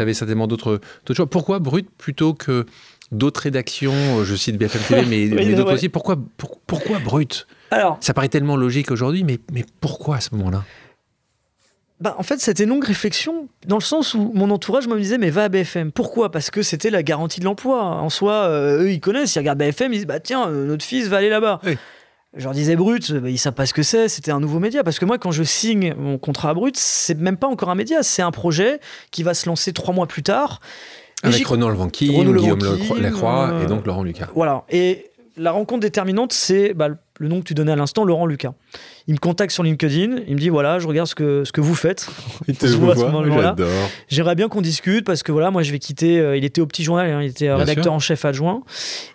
avais, 0.00 0.14
certainement 0.14 0.46
d'autres 0.46 0.80
choix. 1.14 1.26
Pourquoi 1.26 1.58
Brut 1.58 1.86
plutôt 1.98 2.32
que 2.32 2.64
d'autres 3.12 3.42
rédactions 3.42 4.24
Je 4.24 4.34
cite 4.34 4.56
BFM 4.56 4.82
TV, 4.82 5.28
mais, 5.28 5.54
d'autres 5.54 5.74
aussi. 5.74 5.90
Pourquoi, 5.90 6.16
pourquoi 6.66 6.98
Brut? 7.00 7.46
Alors, 7.70 7.98
Ça 8.00 8.14
paraît 8.14 8.28
tellement 8.28 8.56
logique 8.56 8.90
aujourd'hui, 8.90 9.24
mais, 9.24 9.38
mais 9.52 9.64
pourquoi 9.80 10.16
à 10.16 10.20
ce 10.20 10.34
moment-là? 10.36 10.64
Bah, 12.00 12.14
en 12.18 12.22
fait, 12.22 12.38
c'était 12.40 12.64
une 12.64 12.70
longue 12.70 12.84
réflexion, 12.84 13.48
dans 13.66 13.76
le 13.76 13.82
sens 13.82 14.12
où 14.12 14.30
mon 14.34 14.50
entourage 14.50 14.86
me 14.86 14.98
disait, 14.98 15.16
mais 15.16 15.30
va 15.30 15.44
à 15.44 15.48
BFM. 15.48 15.92
Pourquoi? 15.92 16.30
Parce 16.30 16.50
que 16.50 16.62
c'était 16.62 16.90
la 16.90 17.02
garantie 17.02 17.40
de 17.40 17.46
l'emploi. 17.46 17.82
En 17.82 18.10
soi, 18.10 18.32
euh, 18.32 18.82
eux, 18.82 18.92
ils 18.92 19.00
connaissent, 19.00 19.34
ils 19.34 19.38
regardent 19.38 19.58
BFM, 19.58 19.92
ils 19.92 19.96
disent, 19.96 20.06
bah 20.06 20.20
tiens, 20.20 20.48
euh, 20.48 20.66
notre 20.66 20.84
fils 20.84 21.08
va 21.08 21.18
aller 21.18 21.30
là-bas. 21.30 21.60
Je 22.36 22.44
leur 22.44 22.52
disais 22.52 22.76
Brut, 22.76 23.12
bah, 23.14 23.30
ils 23.30 23.38
savent 23.38 23.54
pas 23.54 23.64
ce 23.64 23.72
que 23.72 23.82
c'est, 23.82 24.08
c'était 24.08 24.30
un 24.30 24.40
nouveau 24.40 24.58
média. 24.58 24.84
Parce 24.84 24.98
que 24.98 25.06
moi, 25.06 25.16
quand 25.16 25.30
je 25.30 25.42
signe 25.42 25.94
mon 25.94 26.18
contrat 26.18 26.50
à 26.50 26.54
Brut, 26.54 26.76
c'est 26.76 27.18
même 27.18 27.38
pas 27.38 27.46
encore 27.46 27.70
un 27.70 27.74
média, 27.74 28.02
c'est 28.02 28.20
un 28.20 28.30
projet 28.30 28.78
qui 29.10 29.22
va 29.22 29.32
se 29.32 29.48
lancer 29.48 29.72
trois 29.72 29.94
mois 29.94 30.06
plus 30.06 30.22
tard. 30.22 30.60
Avec 31.22 31.46
Renaud 31.46 31.70
Levanquin, 31.70 32.06
Guillaume 32.06 32.58
Lacroix 33.00 33.54
et 33.62 33.66
donc 33.66 33.86
Laurent 33.86 34.02
Lucas. 34.02 34.28
Voilà. 34.34 34.64
Et 34.68 35.10
la 35.38 35.50
rencontre 35.50 35.80
déterminante, 35.80 36.34
c'est 36.34 36.74
bah, 36.74 36.88
le 37.18 37.28
nom 37.28 37.40
que 37.40 37.44
tu 37.44 37.54
donnais 37.54 37.72
à 37.72 37.76
l'instant, 37.76 38.04
Laurent 38.04 38.26
Lucas. 38.26 38.52
Il 39.08 39.14
me 39.14 39.18
contacte 39.18 39.52
sur 39.52 39.62
LinkedIn, 39.62 40.22
il 40.26 40.34
me 40.34 40.40
dit 40.40 40.48
voilà, 40.48 40.80
je 40.80 40.88
regarde 40.88 41.06
ce 41.06 41.14
que, 41.14 41.44
ce 41.44 41.52
que 41.52 41.60
vous 41.60 41.76
faites. 41.76 42.08
Il 42.48 42.56
te 42.56 42.66
voit, 42.66 42.94
j'adore. 42.96 43.68
J'aimerais 44.08 44.34
bien 44.34 44.48
qu'on 44.48 44.62
discute 44.62 45.04
parce 45.04 45.22
que 45.22 45.30
voilà, 45.30 45.52
moi 45.52 45.62
je 45.62 45.70
vais 45.70 45.78
quitter. 45.78 46.18
Euh, 46.18 46.36
il 46.36 46.44
était 46.44 46.60
au 46.60 46.66
petit 46.66 46.82
journal, 46.82 47.08
hein, 47.08 47.22
il 47.22 47.30
était 47.30 47.52
rédacteur 47.52 47.92
en 47.92 48.00
chef 48.00 48.24
adjoint. 48.24 48.62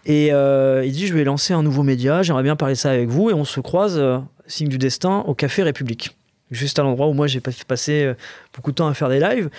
Et 0.05 0.31
euh, 0.31 0.83
il 0.85 0.93
dit 0.93 1.07
je 1.07 1.13
vais 1.13 1.25
lancer 1.25 1.53
un 1.53 1.61
nouveau 1.61 1.83
média, 1.83 2.23
j'aimerais 2.23 2.43
bien 2.43 2.55
parler 2.55 2.75
ça 2.75 2.89
avec 2.89 3.09
vous. 3.09 3.29
Et 3.29 3.33
on 3.33 3.43
se 3.43 3.59
croise, 3.59 3.97
euh, 3.97 4.19
signe 4.47 4.69
du 4.69 4.77
destin, 4.77 5.23
au 5.27 5.33
Café 5.33 5.61
République. 5.61 6.15
Juste 6.51 6.79
à 6.79 6.83
l'endroit 6.83 7.07
où 7.07 7.13
moi 7.13 7.27
j'ai 7.27 7.41
passé 7.41 8.13
beaucoup 8.53 8.71
de 8.71 8.75
temps 8.75 8.87
à 8.87 8.93
faire 8.93 9.09
des 9.09 9.19
lives. 9.19 9.49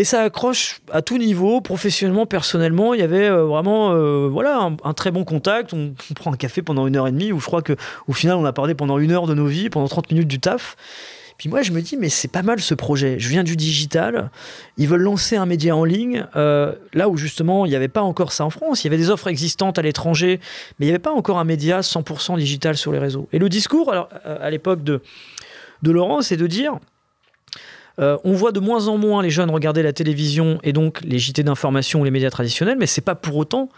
Et 0.00 0.04
ça 0.04 0.22
accroche 0.22 0.80
à 0.90 1.02
tout 1.02 1.18
niveau, 1.18 1.60
professionnellement, 1.60 2.24
personnellement. 2.24 2.94
Il 2.94 3.00
y 3.00 3.02
avait 3.02 3.28
euh, 3.28 3.44
vraiment 3.44 3.92
euh, 3.92 4.28
voilà, 4.32 4.70
un, 4.82 4.94
très 4.94 5.10
bon 5.10 5.24
contact. 5.24 5.74
On, 5.74 5.92
prend 6.14 6.32
un 6.32 6.38
café 6.38 6.62
pendant 6.62 6.86
une 6.86 6.96
heure 6.96 7.06
et 7.06 7.12
demie, 7.12 7.32
où 7.32 7.38
je 7.38 7.44
crois 7.44 7.60
qu'au 7.60 8.12
final, 8.14 8.36
on 8.36 8.46
a 8.46 8.52
parlé 8.54 8.74
pendant 8.74 8.98
une 8.98 9.10
heure 9.10 9.26
de 9.26 9.34
nos 9.34 9.44
vies, 9.44 9.68
pendant 9.68 9.88
30 9.88 10.10
minutes 10.10 10.26
du 10.26 10.40
taf. 10.40 10.74
Puis 11.36 11.50
moi, 11.50 11.60
je 11.60 11.72
me 11.72 11.82
dis, 11.82 11.98
mais 11.98 12.08
c'est 12.08 12.28
pas 12.28 12.40
mal 12.40 12.60
ce 12.60 12.72
projet. 12.72 13.18
Je 13.18 13.28
viens 13.28 13.44
du 13.44 13.56
digital. 13.56 14.30
Ils 14.78 14.88
veulent 14.88 15.02
lancer 15.02 15.36
un 15.36 15.44
média 15.44 15.76
en 15.76 15.84
ligne, 15.84 16.24
euh, 16.34 16.72
là 16.94 17.10
où 17.10 17.18
justement, 17.18 17.66
il 17.66 17.68
n'y 17.68 17.76
avait 17.76 17.88
pas 17.88 18.00
encore 18.00 18.32
ça 18.32 18.46
en 18.46 18.50
France. 18.50 18.82
Il 18.82 18.86
y 18.86 18.88
avait 18.88 18.96
des 18.96 19.10
offres 19.10 19.28
existantes 19.28 19.78
à 19.78 19.82
l'étranger, 19.82 20.40
mais 20.78 20.86
il 20.86 20.88
n'y 20.88 20.92
avait 20.92 20.98
pas 20.98 21.12
encore 21.12 21.38
un 21.38 21.44
média 21.44 21.80
100% 21.80 22.38
digital 22.38 22.78
sur 22.78 22.90
les 22.90 22.98
réseaux. 22.98 23.28
Et 23.34 23.38
le 23.38 23.50
discours, 23.50 23.92
à 24.24 24.48
l'époque 24.48 24.82
de, 24.82 25.02
de 25.82 25.90
Laurent, 25.90 26.22
c'est 26.22 26.38
de 26.38 26.46
dire 26.46 26.78
euh, 28.00 28.16
on 28.24 28.32
voit 28.32 28.52
de 28.52 28.60
moins 28.60 28.88
en 28.88 28.96
moins 28.96 29.22
les 29.22 29.30
jeunes 29.30 29.50
regarder 29.50 29.82
la 29.82 29.92
télévision 29.92 30.58
et 30.62 30.72
donc 30.72 31.00
les 31.02 31.18
JT 31.18 31.42
d'information 31.42 32.00
ou 32.00 32.04
les 32.04 32.10
médias 32.10 32.30
traditionnels, 32.30 32.78
mais 32.78 32.86
c'est 32.86 33.00
pas 33.00 33.14
pour 33.14 33.36
autant 33.36 33.68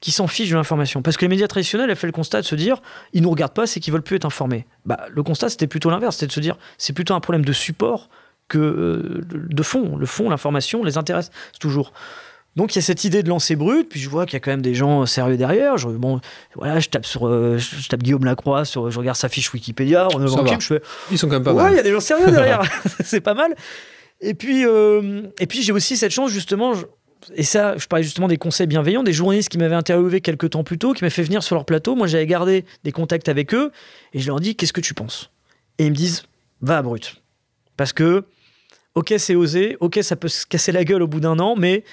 qu'ils 0.00 0.12
s'en 0.12 0.26
fichent 0.26 0.50
de 0.50 0.56
l'information. 0.56 1.02
Parce 1.02 1.16
que 1.16 1.24
les 1.24 1.28
médias 1.28 1.46
traditionnels 1.46 1.90
ont 1.90 1.94
fait 1.94 2.06
le 2.06 2.12
constat 2.12 2.40
de 2.40 2.46
se 2.46 2.54
dire 2.54 2.80
ils 3.12 3.22
nous 3.22 3.30
regardent 3.30 3.54
pas, 3.54 3.66
c'est 3.66 3.80
qu'ils 3.80 3.92
veulent 3.92 4.02
plus 4.02 4.16
être 4.16 4.24
informés. 4.24 4.66
Bah, 4.84 5.00
le 5.10 5.22
constat, 5.22 5.48
c'était 5.48 5.66
plutôt 5.66 5.90
l'inverse, 5.90 6.16
c'était 6.16 6.28
de 6.28 6.32
se 6.32 6.40
dire 6.40 6.56
c'est 6.78 6.92
plutôt 6.92 7.14
un 7.14 7.20
problème 7.20 7.44
de 7.44 7.52
support 7.52 8.08
que 8.48 8.58
euh, 8.58 9.24
de 9.30 9.62
fond. 9.62 9.96
Le 9.96 10.06
fond, 10.06 10.30
l'information 10.30 10.84
les 10.84 10.98
intéresse 10.98 11.30
toujours. 11.60 11.92
Donc 12.56 12.74
il 12.74 12.78
y 12.78 12.80
a 12.80 12.82
cette 12.82 13.04
idée 13.04 13.22
de 13.22 13.28
lancer 13.28 13.54
brut, 13.54 13.88
puis 13.88 14.00
je 14.00 14.08
vois 14.08 14.24
qu'il 14.24 14.32
y 14.32 14.36
a 14.36 14.40
quand 14.40 14.50
même 14.50 14.62
des 14.62 14.74
gens 14.74 15.04
sérieux 15.04 15.36
derrière. 15.36 15.76
Je, 15.76 15.88
bon, 15.88 16.20
voilà, 16.54 16.80
je 16.80 16.88
tape 16.88 17.04
sur, 17.04 17.26
euh, 17.26 17.58
je 17.58 17.88
tape 17.88 18.02
Guillaume 18.02 18.24
Lacroix, 18.24 18.64
sur, 18.64 18.90
je 18.90 18.98
regarde 18.98 19.18
sa 19.18 19.28
fiche 19.28 19.52
Wikipédia, 19.52 20.08
je 20.10 20.26
fais, 20.66 20.82
ils 21.10 21.18
sont 21.18 21.28
quand 21.28 21.34
même 21.34 21.42
pas 21.42 21.52
ouais, 21.52 21.64
mal. 21.64 21.72
il 21.74 21.76
y 21.76 21.80
a 21.80 21.82
des 21.82 21.92
gens 21.92 22.00
sérieux 22.00 22.30
derrière, 22.30 22.62
c'est 23.04 23.20
pas 23.20 23.34
mal. 23.34 23.54
Et 24.22 24.32
puis, 24.32 24.64
euh, 24.64 25.22
et 25.38 25.46
puis 25.46 25.62
j'ai 25.62 25.72
aussi 25.72 25.98
cette 25.98 26.12
chance 26.12 26.30
justement, 26.30 26.72
et 27.34 27.42
ça, 27.42 27.76
je 27.76 27.86
parlais 27.86 28.02
justement 28.02 28.28
des 28.28 28.38
conseils 28.38 28.66
bienveillants, 28.66 29.02
des 29.02 29.12
journalistes 29.12 29.50
qui 29.50 29.58
m'avaient 29.58 29.74
interviewé 29.74 30.22
quelques 30.22 30.50
temps 30.50 30.64
plus 30.64 30.78
tôt, 30.78 30.94
qui 30.94 31.04
m'avaient 31.04 31.10
fait 31.10 31.22
venir 31.22 31.42
sur 31.42 31.56
leur 31.56 31.64
plateau. 31.64 31.94
Moi, 31.94 32.06
j'avais 32.06 32.26
gardé 32.26 32.64
des 32.84 32.92
contacts 32.92 33.28
avec 33.28 33.52
eux, 33.52 33.72
et 34.14 34.20
je 34.20 34.26
leur 34.28 34.40
dis, 34.40 34.56
qu'est-ce 34.56 34.72
que 34.72 34.80
tu 34.80 34.94
penses? 34.94 35.30
Et 35.78 35.86
ils 35.86 35.90
me 35.90 35.96
disent, 35.96 36.22
va 36.62 36.78
à 36.78 36.82
brut, 36.82 37.22
parce 37.76 37.92
que, 37.92 38.24
ok, 38.94 39.14
c'est 39.18 39.34
osé, 39.34 39.76
ok, 39.80 39.98
ça 40.02 40.16
peut 40.16 40.28
se 40.28 40.46
casser 40.46 40.72
la 40.72 40.84
gueule 40.84 41.02
au 41.02 41.06
bout 41.06 41.20
d'un 41.20 41.38
an, 41.38 41.54
mais 41.56 41.84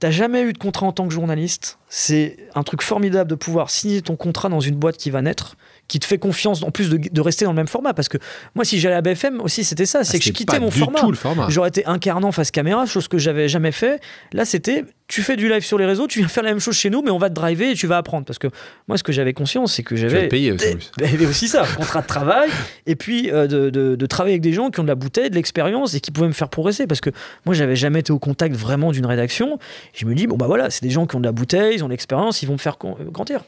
T'as 0.00 0.12
jamais 0.12 0.42
eu 0.42 0.52
de 0.52 0.58
contrat 0.58 0.86
en 0.86 0.92
tant 0.92 1.08
que 1.08 1.12
journaliste. 1.12 1.78
C'est 1.88 2.36
un 2.54 2.62
truc 2.62 2.82
formidable 2.82 3.28
de 3.28 3.34
pouvoir 3.34 3.68
signer 3.68 4.00
ton 4.00 4.14
contrat 4.14 4.48
dans 4.48 4.60
une 4.60 4.76
boîte 4.76 4.96
qui 4.96 5.10
va 5.10 5.22
naître 5.22 5.56
qui 5.88 5.98
te 5.98 6.06
fait 6.06 6.18
confiance 6.18 6.62
en 6.62 6.70
plus 6.70 6.90
de, 6.90 7.20
rester 7.20 7.44
dans 7.44 7.52
le 7.52 7.56
même 7.56 7.66
format. 7.66 7.94
Parce 7.94 8.08
que 8.08 8.18
moi, 8.54 8.64
si 8.64 8.78
j'allais 8.78 8.94
à 8.94 9.00
BFM 9.00 9.40
aussi, 9.40 9.64
c'était 9.64 9.86
ça. 9.86 10.04
C'est 10.04 10.16
ah, 10.16 10.20
que 10.20 10.24
je 10.24 10.32
quittais 10.32 10.60
mon 10.60 10.70
format. 10.70 11.48
J'aurais 11.48 11.70
été 11.70 11.86
incarnant 11.86 12.30
face 12.30 12.50
caméra, 12.50 12.86
chose 12.86 13.08
que 13.08 13.18
j'avais 13.18 13.48
jamais 13.48 13.72
fait. 13.72 14.00
Là, 14.32 14.44
c'était 14.44 14.84
tu 15.08 15.22
fais 15.22 15.36
du 15.36 15.48
live 15.48 15.64
sur 15.64 15.78
les 15.78 15.86
réseaux, 15.86 16.06
tu 16.06 16.18
viens 16.18 16.28
faire 16.28 16.42
la 16.42 16.50
même 16.50 16.60
chose 16.60 16.76
chez 16.76 16.90
nous, 16.90 17.00
mais 17.00 17.10
on 17.10 17.16
va 17.16 17.30
te 17.30 17.34
driver 17.34 17.70
et 17.70 17.74
tu 17.74 17.86
vas 17.86 17.96
apprendre. 17.96 18.26
Parce 18.26 18.38
que 18.38 18.48
moi, 18.86 18.98
ce 18.98 19.02
que 19.02 19.10
j'avais 19.10 19.32
conscience, 19.32 19.72
c'est 19.72 19.82
que 19.82 19.96
j'avais. 19.96 20.28
payé 20.28 20.52
aussi. 20.52 20.76
Avait 21.02 21.26
aussi 21.26 21.48
ça, 21.48 21.64
contrat 21.76 22.02
de 22.02 22.06
travail, 22.06 22.50
et 22.86 22.94
puis 22.94 23.30
euh, 23.30 23.46
de, 23.46 23.70
de, 23.70 24.06
travailler 24.06 24.34
avec 24.34 24.42
des 24.42 24.52
gens 24.52 24.70
qui 24.70 24.80
ont 24.80 24.82
de 24.82 24.88
la 24.88 24.94
bouteille, 24.94 25.30
de 25.30 25.34
l'expérience 25.34 25.94
et 25.94 26.00
qui 26.00 26.10
pouvaient 26.10 26.28
me 26.28 26.32
faire 26.32 26.50
progresser. 26.50 26.86
Parce 26.86 27.00
que 27.00 27.10
moi, 27.46 27.54
j'avais 27.54 27.76
jamais 27.76 28.00
été 28.00 28.12
au 28.12 28.18
contact 28.18 28.54
vraiment 28.54 28.92
d'une 28.92 29.06
rédaction. 29.06 29.58
Je 29.94 30.04
me 30.04 30.14
dis, 30.14 30.26
bon, 30.26 30.36
bah 30.36 30.46
voilà, 30.46 30.68
c'est 30.68 30.82
des 30.82 30.90
gens 30.90 31.06
qui 31.06 31.16
ont 31.16 31.20
de 31.20 31.26
la 31.26 31.32
bouteille, 31.32 31.76
ils 31.76 31.82
ont 31.82 31.88
de 31.88 31.92
l'expérience, 31.92 32.42
ils 32.42 32.46
vont 32.46 32.54
me 32.54 32.58
faire 32.58 32.76
grandir. 33.10 33.44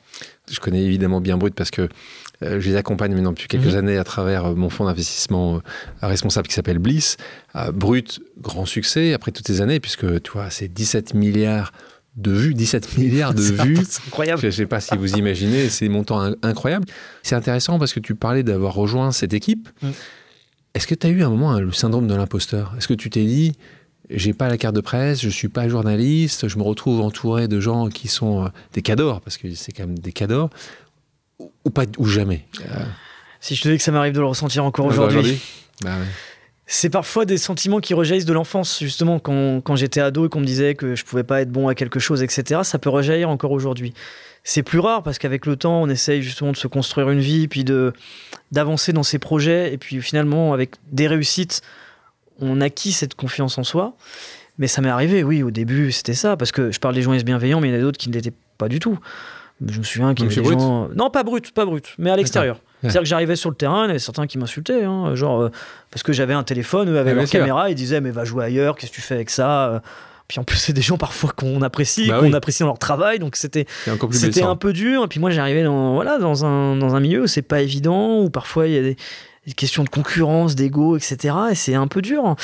Je 0.50 0.60
connais 0.60 0.82
évidemment 0.82 1.20
bien 1.20 1.36
Brut 1.36 1.54
parce 1.54 1.70
que 1.70 1.88
euh, 2.42 2.60
je 2.60 2.70
les 2.70 2.76
accompagne 2.76 3.12
maintenant 3.14 3.30
depuis 3.30 3.48
quelques 3.48 3.72
mhm. 3.72 3.76
années 3.76 3.98
à 3.98 4.04
travers 4.04 4.46
euh, 4.46 4.54
mon 4.54 4.70
fonds 4.70 4.86
d'investissement 4.86 5.56
euh, 5.56 5.60
responsable 6.02 6.48
qui 6.48 6.54
s'appelle 6.54 6.78
Bliss. 6.78 7.16
Brut, 7.72 8.20
grand 8.40 8.66
succès 8.66 9.12
après 9.12 9.32
toutes 9.32 9.46
ces 9.46 9.60
années, 9.60 9.80
puisque 9.80 10.22
tu 10.22 10.30
vois, 10.32 10.50
c'est 10.50 10.68
17 10.68 11.14
milliards 11.14 11.72
de 12.16 12.32
vues, 12.32 12.54
17 12.54 12.98
milliards 12.98 13.34
de 13.34 13.42
vues. 13.42 13.78
C'est 13.86 14.06
incroyable. 14.06 14.40
Je 14.40 14.46
ne 14.46 14.52
sais 14.52 14.66
pas 14.66 14.80
si 14.80 14.96
vous 14.96 15.14
imaginez, 15.14 15.68
c'est 15.68 15.84
des 15.84 15.90
montants 15.90 16.32
incroyables. 16.42 16.86
C'est 17.22 17.34
intéressant 17.34 17.78
parce 17.78 17.92
que 17.92 18.00
tu 18.00 18.14
parlais 18.14 18.42
d'avoir 18.42 18.74
rejoint 18.74 19.12
cette 19.12 19.34
équipe. 19.34 19.68
Mm. 19.82 19.90
Est-ce 20.74 20.86
que 20.86 20.94
tu 20.94 21.06
as 21.06 21.10
eu 21.10 21.22
un 21.22 21.30
moment 21.30 21.52
hein, 21.52 21.60
le 21.60 21.72
syndrome 21.72 22.06
de 22.06 22.14
l'imposteur? 22.14 22.74
Est-ce 22.78 22.86
que 22.86 22.94
tu 22.94 23.10
t'es 23.10 23.24
dit, 23.24 23.54
j'ai 24.10 24.32
pas 24.32 24.48
la 24.48 24.58
carte 24.58 24.74
de 24.74 24.80
presse, 24.80 25.20
je 25.20 25.28
suis 25.28 25.48
pas 25.48 25.68
journaliste, 25.68 26.48
je 26.48 26.58
me 26.58 26.62
retrouve 26.62 27.00
entouré 27.00 27.48
de 27.48 27.60
gens 27.60 27.88
qui 27.88 28.08
sont 28.08 28.50
des 28.72 28.82
cadors, 28.82 29.20
parce 29.20 29.36
que 29.38 29.54
c'est 29.54 29.72
quand 29.72 29.86
même 29.86 29.98
des 29.98 30.12
cadors, 30.12 30.50
ou, 31.64 31.70
pas, 31.70 31.84
ou 31.98 32.06
jamais 32.06 32.44
Si 33.40 33.54
je 33.54 33.62
te 33.62 33.68
dis 33.68 33.76
que 33.76 33.82
ça 33.82 33.92
m'arrive 33.92 34.12
de 34.12 34.20
le 34.20 34.26
ressentir 34.26 34.64
encore 34.64 34.86
aujourd'hui. 34.86 35.40
Bah 35.82 35.96
c'est 36.72 36.88
parfois 36.88 37.24
des 37.24 37.36
sentiments 37.36 37.80
qui 37.80 37.94
rejaillissent 37.94 38.26
de 38.26 38.32
l'enfance, 38.32 38.78
justement, 38.78 39.18
quand, 39.18 39.60
quand 39.60 39.74
j'étais 39.74 40.00
ado 40.00 40.26
et 40.26 40.28
qu'on 40.28 40.38
me 40.38 40.44
disait 40.46 40.76
que 40.76 40.94
je 40.94 41.04
pouvais 41.04 41.24
pas 41.24 41.40
être 41.40 41.50
bon 41.50 41.66
à 41.66 41.74
quelque 41.74 41.98
chose, 41.98 42.22
etc. 42.22 42.60
Ça 42.62 42.78
peut 42.78 42.90
rejaillir 42.90 43.28
encore 43.28 43.50
aujourd'hui. 43.50 43.92
C'est 44.44 44.62
plus 44.62 44.78
rare 44.78 45.02
parce 45.02 45.18
qu'avec 45.18 45.46
le 45.46 45.56
temps, 45.56 45.82
on 45.82 45.88
essaye 45.88 46.22
justement 46.22 46.52
de 46.52 46.56
se 46.56 46.68
construire 46.68 47.10
une 47.10 47.18
vie, 47.18 47.48
puis 47.48 47.64
de 47.64 47.92
d'avancer 48.52 48.92
dans 48.92 49.02
ses 49.02 49.18
projets, 49.18 49.74
et 49.74 49.78
puis 49.78 50.00
finalement, 50.00 50.52
avec 50.52 50.76
des 50.92 51.08
réussites, 51.08 51.62
on 52.40 52.60
acquit 52.60 52.92
cette 52.92 53.14
confiance 53.14 53.58
en 53.58 53.64
soi. 53.64 53.94
Mais 54.58 54.66
ça 54.66 54.82
m'est 54.82 54.90
arrivé, 54.90 55.24
oui, 55.24 55.42
au 55.42 55.50
début, 55.50 55.90
c'était 55.90 56.12
ça, 56.12 56.36
parce 56.36 56.52
que 56.52 56.70
je 56.70 56.78
parle 56.78 56.94
des 56.94 57.00
journalistes 57.00 57.24
bienveillants, 57.24 57.60
mais 57.60 57.68
il 57.68 57.72
y 57.72 57.74
en 57.74 57.78
a 57.78 57.80
d'autres 57.80 57.98
qui 57.98 58.10
ne 58.10 58.14
l'étaient 58.14 58.34
pas 58.58 58.68
du 58.68 58.78
tout. 58.78 58.98
Je 59.66 59.78
me 59.78 59.84
souviens 59.84 60.12
qu'il 60.14 60.26
y 60.26 60.32
avait 60.32 60.42
des 60.42 60.58
gens... 60.58 60.88
Non, 60.94 61.08
pas 61.08 61.22
brut, 61.22 61.52
pas 61.52 61.64
brut, 61.64 61.94
mais 61.98 62.10
à 62.10 62.16
l'extérieur. 62.16 62.60
C'est-à-dire 62.82 63.02
que 63.02 63.06
j'arrivais 63.06 63.36
sur 63.36 63.50
le 63.50 63.56
terrain, 63.56 63.84
il 63.84 63.88
y 63.88 63.90
avait 63.90 63.98
certains 63.98 64.26
qui 64.26 64.38
m'insultaient, 64.38 64.84
hein, 64.84 65.14
genre, 65.14 65.42
euh, 65.42 65.50
parce 65.90 66.02
que 66.02 66.12
j'avais 66.12 66.34
un 66.34 66.42
téléphone, 66.42 66.90
eux 66.90 66.98
avaient 66.98 67.14
leur 67.14 67.28
caméra, 67.28 67.70
ils 67.70 67.74
disaient, 67.74 68.00
mais 68.00 68.10
va 68.10 68.24
jouer 68.24 68.44
ailleurs, 68.44 68.76
qu'est-ce 68.76 68.90
que 68.90 68.96
tu 68.96 69.02
fais 69.02 69.14
avec 69.14 69.30
ça 69.30 69.68
euh. 69.68 69.80
puis 70.28 70.38
en 70.40 70.44
plus, 70.44 70.56
c'est 70.56 70.72
des 70.72 70.80
gens 70.80 70.96
parfois 70.96 71.32
qu'on 71.34 71.60
apprécie, 71.60 72.08
bah 72.08 72.20
qu'on 72.20 72.32
apprécie 72.32 72.60
dans 72.60 72.68
leur 72.68 72.78
travail, 72.78 73.18
donc 73.18 73.36
c'était 73.36 73.66
c'était 74.12 74.42
un 74.42 74.56
peu 74.56 74.72
dur. 74.72 75.04
Et 75.04 75.08
puis 75.08 75.20
moi, 75.20 75.30
j'arrivais 75.30 75.64
dans 75.64 75.94
voilà 75.94 76.18
dans 76.18 76.46
un 76.46 76.76
dans 76.76 76.94
un 76.94 77.00
milieu 77.00 77.22
où 77.22 77.26
c'est 77.26 77.42
pas 77.42 77.60
évident, 77.60 78.20
où 78.20 78.30
parfois 78.30 78.66
il 78.66 78.74
y 78.74 78.78
a 78.78 78.82
des, 78.82 78.96
questions 79.54 79.84
de 79.84 79.88
concurrence, 79.88 80.54
d'ego, 80.54 80.96
etc. 80.96 81.34
Et 81.50 81.54
c'est 81.54 81.74
un 81.74 81.86
peu 81.86 82.02
dur. 82.02 82.36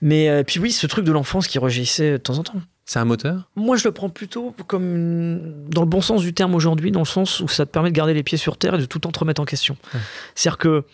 Mais 0.00 0.28
euh, 0.28 0.42
puis 0.42 0.60
oui, 0.60 0.72
ce 0.72 0.86
truc 0.86 1.04
de 1.04 1.12
l'enfance 1.12 1.46
qui 1.46 1.58
rejaillissait 1.58 2.12
de 2.12 2.16
temps 2.18 2.38
en 2.38 2.42
temps. 2.42 2.60
C'est 2.84 2.98
un 2.98 3.04
moteur? 3.04 3.48
Moi, 3.54 3.76
je 3.76 3.84
le 3.84 3.92
prends 3.92 4.08
plutôt 4.08 4.54
comme 4.66 5.68
dans 5.68 5.82
le 5.82 5.86
bon 5.86 6.00
sens 6.00 6.22
du 6.22 6.34
terme 6.34 6.54
aujourd'hui, 6.54 6.90
dans 6.90 7.00
le 7.00 7.06
sens 7.06 7.40
où 7.40 7.48
ça 7.48 7.64
te 7.64 7.70
permet 7.70 7.90
de 7.90 7.94
garder 7.94 8.12
les 8.12 8.22
pieds 8.22 8.38
sur 8.38 8.56
terre 8.56 8.74
et 8.74 8.78
de 8.78 8.84
tout 8.84 8.98
le 8.98 9.02
temps 9.02 9.12
te 9.12 9.18
remettre 9.20 9.40
en 9.40 9.44
question. 9.44 9.76
C'est-à-dire 10.34 10.58
que 10.58 10.84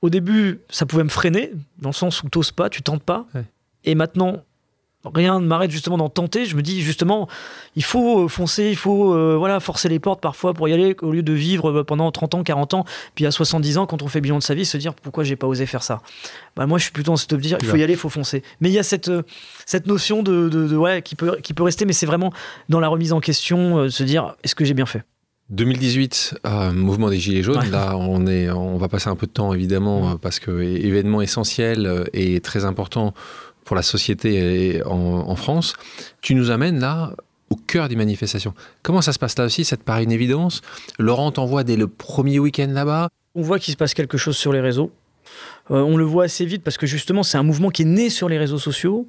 au 0.00 0.10
début, 0.10 0.60
ça 0.68 0.86
pouvait 0.86 1.02
me 1.02 1.08
freiner, 1.08 1.52
dans 1.78 1.88
le 1.88 1.94
sens 1.94 2.22
où 2.22 2.28
tu 2.28 2.38
n'oses 2.38 2.52
pas, 2.52 2.68
tu 2.68 2.82
tentes 2.82 3.02
pas. 3.02 3.26
Et 3.84 3.94
maintenant, 3.94 4.44
rien 5.12 5.40
ne 5.40 5.46
m'arrête 5.46 5.70
justement 5.70 5.98
d'en 5.98 6.08
tenter. 6.08 6.46
Je 6.46 6.56
me 6.56 6.62
dis 6.62 6.80
justement, 6.80 7.28
il 7.76 7.84
faut 7.84 8.24
euh, 8.24 8.28
foncer, 8.28 8.70
il 8.70 8.76
faut 8.76 9.14
euh, 9.14 9.36
voilà 9.38 9.60
forcer 9.60 9.88
les 9.88 9.98
portes 9.98 10.20
parfois 10.20 10.54
pour 10.54 10.68
y 10.68 10.72
aller, 10.72 10.96
au 11.02 11.12
lieu 11.12 11.22
de 11.22 11.32
vivre 11.32 11.70
euh, 11.70 11.84
pendant 11.84 12.10
30 12.10 12.34
ans, 12.34 12.42
40 12.42 12.74
ans, 12.74 12.84
puis 13.14 13.26
à 13.26 13.30
70 13.30 13.78
ans, 13.78 13.86
quand 13.86 14.02
on 14.02 14.08
fait 14.08 14.20
bilan 14.20 14.38
de 14.38 14.42
sa 14.42 14.54
vie, 14.54 14.64
se 14.64 14.76
dire 14.76 14.94
pourquoi 14.94 15.24
j'ai 15.24 15.36
pas 15.36 15.46
osé 15.46 15.66
faire 15.66 15.82
ça? 15.82 16.00
Bah, 16.56 16.66
moi, 16.66 16.78
je 16.78 16.84
suis 16.84 16.92
plutôt 16.92 17.12
dans 17.12 17.16
cette 17.16 17.32
optique, 17.32 17.56
il 17.60 17.66
faut 17.66 17.76
y 17.76 17.82
aller, 17.82 17.94
il 17.94 17.98
faut 17.98 18.08
foncer. 18.08 18.42
Mais 18.60 18.70
il 18.70 18.72
y 18.72 18.78
a 18.78 18.82
cette, 18.82 19.10
cette 19.66 19.86
notion 19.86 20.22
de, 20.22 20.48
de, 20.48 20.76
ouais, 20.76 21.02
qui, 21.02 21.16
peut, 21.16 21.38
qui 21.42 21.54
peut 21.54 21.62
rester, 21.62 21.84
mais 21.84 21.92
c'est 21.92 22.06
vraiment 22.06 22.32
dans 22.68 22.80
la 22.80 22.88
remise 22.88 23.12
en 23.12 23.20
question, 23.20 23.90
se 23.90 24.02
dire 24.02 24.34
est-ce 24.42 24.54
que 24.54 24.64
j'ai 24.64 24.74
bien 24.74 24.86
fait? 24.86 25.02
2018, 25.50 26.38
mouvement 26.72 27.10
des 27.10 27.18
Gilets 27.18 27.42
jaunes. 27.42 27.70
Là, 27.70 27.96
on, 27.98 28.26
est, 28.26 28.50
on 28.50 28.78
va 28.78 28.88
passer 28.88 29.10
un 29.10 29.16
peu 29.16 29.26
de 29.26 29.32
temps, 29.32 29.52
évidemment, 29.52 30.16
parce 30.16 30.38
que 30.38 30.62
événement 30.62 31.20
essentiel 31.20 32.08
et 32.14 32.40
très 32.40 32.64
important 32.64 33.12
pour 33.64 33.76
la 33.76 33.82
société 33.82 34.82
en, 34.84 35.36
France. 35.36 35.74
Tu 36.20 36.34
nous 36.34 36.50
amènes 36.50 36.80
là 36.80 37.14
au 37.50 37.56
cœur 37.56 37.88
des 37.88 37.96
manifestations. 37.96 38.54
Comment 38.82 39.00
ça 39.00 39.12
se 39.12 39.18
passe 39.18 39.36
là 39.38 39.44
aussi 39.44 39.64
Ça 39.64 39.76
te 39.76 39.82
paraît 39.82 40.04
une 40.04 40.12
évidence 40.12 40.60
Laurent 40.98 41.30
t'envoie 41.30 41.64
dès 41.64 41.76
le 41.76 41.86
premier 41.86 42.38
week-end 42.38 42.68
là-bas 42.68 43.08
On 43.34 43.42
voit 43.42 43.58
qu'il 43.58 43.72
se 43.72 43.76
passe 43.76 43.94
quelque 43.94 44.18
chose 44.18 44.36
sur 44.36 44.52
les 44.52 44.60
réseaux. 44.60 44.90
Euh, 45.70 45.80
on 45.80 45.96
le 45.96 46.04
voit 46.04 46.24
assez 46.24 46.44
vite 46.44 46.62
parce 46.62 46.76
que 46.76 46.86
justement 46.86 47.22
c'est 47.22 47.38
un 47.38 47.42
mouvement 47.42 47.70
qui 47.70 47.82
est 47.82 47.86
né 47.86 48.10
sur 48.10 48.28
les 48.28 48.38
réseaux 48.38 48.58
sociaux. 48.58 49.06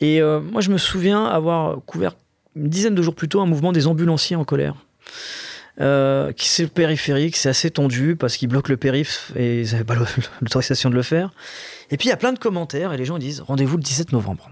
Et 0.00 0.20
euh, 0.20 0.40
moi 0.40 0.60
je 0.60 0.70
me 0.70 0.78
souviens 0.78 1.24
avoir 1.24 1.78
couvert 1.84 2.16
une 2.56 2.68
dizaine 2.68 2.94
de 2.94 3.02
jours 3.02 3.14
plus 3.14 3.28
tôt 3.28 3.40
un 3.40 3.46
mouvement 3.46 3.72
des 3.72 3.86
ambulanciers 3.86 4.36
en 4.36 4.44
colère. 4.44 4.74
Euh, 5.80 6.30
qui 6.32 6.48
c'est 6.48 6.68
périphérique, 6.68 7.36
c'est 7.36 7.48
assez 7.48 7.68
tendu 7.68 8.14
parce 8.14 8.36
qu'ils 8.36 8.48
bloquent 8.48 8.70
le 8.70 8.76
périph 8.76 9.32
et 9.34 9.62
ils 9.62 9.72
n'avaient 9.72 9.84
pas 9.84 9.96
l'autorisation 10.40 10.88
de 10.88 10.94
le 10.94 11.02
faire. 11.02 11.32
Et 11.90 11.96
puis 11.96 12.06
il 12.06 12.10
y 12.10 12.12
a 12.12 12.16
plein 12.16 12.32
de 12.32 12.38
commentaires 12.38 12.92
et 12.92 12.96
les 12.96 13.04
gens 13.04 13.18
disent 13.18 13.40
rendez-vous 13.40 13.76
le 13.76 13.82
17 13.82 14.12
novembre. 14.12 14.50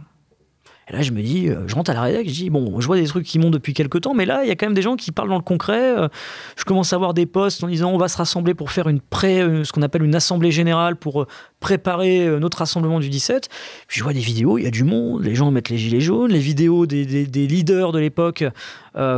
Et 0.88 0.94
là, 0.94 1.00
je 1.00 1.12
me 1.12 1.22
dis, 1.22 1.48
euh, 1.48 1.68
je 1.68 1.76
rentre 1.76 1.92
à 1.92 1.94
la 1.94 2.02
rédac, 2.02 2.26
je 2.26 2.32
dis, 2.32 2.50
bon, 2.50 2.80
je 2.80 2.86
vois 2.88 2.96
des 2.96 3.06
trucs 3.06 3.24
qui 3.24 3.38
montent 3.38 3.52
depuis 3.52 3.72
quelques 3.72 4.00
temps, 4.00 4.14
mais 4.14 4.26
là, 4.26 4.42
il 4.42 4.48
y 4.48 4.50
a 4.50 4.56
quand 4.56 4.66
même 4.66 4.74
des 4.74 4.82
gens 4.82 4.96
qui 4.96 5.12
parlent 5.12 5.28
dans 5.28 5.36
le 5.36 5.42
concret. 5.42 5.96
Euh, 5.96 6.08
je 6.56 6.64
commence 6.64 6.92
à 6.92 6.98
voir 6.98 7.14
des 7.14 7.24
posts 7.24 7.62
en 7.62 7.68
disant, 7.68 7.92
on 7.92 7.98
va 7.98 8.08
se 8.08 8.16
rassembler 8.16 8.52
pour 8.52 8.72
faire 8.72 8.88
une 8.88 9.00
pré, 9.00 9.42
ce 9.62 9.70
qu'on 9.70 9.82
appelle 9.82 10.02
une 10.02 10.16
assemblée 10.16 10.50
générale 10.50 10.96
pour 10.96 11.28
préparer 11.60 12.26
notre 12.40 12.58
rassemblement 12.58 12.98
du 12.98 13.10
17. 13.10 13.48
Puis 13.86 13.98
je 14.00 14.02
vois 14.02 14.12
des 14.12 14.18
vidéos, 14.18 14.58
il 14.58 14.64
y 14.64 14.66
a 14.66 14.72
du 14.72 14.82
monde, 14.82 15.22
les 15.22 15.36
gens 15.36 15.52
mettent 15.52 15.68
les 15.68 15.78
gilets 15.78 16.00
jaunes, 16.00 16.32
les 16.32 16.40
vidéos 16.40 16.84
des 16.86 17.06
leaders 17.46 17.92
de 17.92 18.00
l'époque 18.00 18.44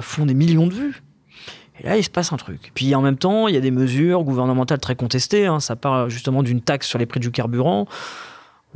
font 0.02 0.26
des 0.26 0.34
millions 0.34 0.66
de 0.66 0.74
vues. 0.74 1.03
Et 1.84 1.88
là, 1.88 1.98
il 1.98 2.02
se 2.02 2.10
passe 2.10 2.32
un 2.32 2.36
truc. 2.38 2.72
Puis 2.74 2.94
en 2.94 3.02
même 3.02 3.18
temps, 3.18 3.46
il 3.46 3.54
y 3.54 3.58
a 3.58 3.60
des 3.60 3.70
mesures 3.70 4.24
gouvernementales 4.24 4.80
très 4.80 4.96
contestées. 4.96 5.46
Hein. 5.46 5.60
Ça 5.60 5.76
part 5.76 6.08
justement 6.08 6.42
d'une 6.42 6.62
taxe 6.62 6.88
sur 6.88 6.98
les 6.98 7.06
prix 7.06 7.20
du 7.20 7.30
carburant. 7.30 7.86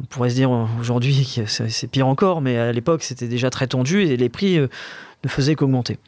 On 0.00 0.04
pourrait 0.04 0.30
se 0.30 0.34
dire 0.34 0.50
aujourd'hui 0.78 1.26
que 1.36 1.46
c'est 1.46 1.88
pire 1.88 2.06
encore, 2.06 2.42
mais 2.42 2.56
à 2.58 2.72
l'époque, 2.72 3.02
c'était 3.02 3.26
déjà 3.26 3.50
très 3.50 3.66
tendu 3.66 4.02
et 4.02 4.16
les 4.16 4.28
prix 4.28 4.58
euh, 4.58 4.68
ne 5.24 5.28
faisaient 5.28 5.54
qu'augmenter. 5.54 5.98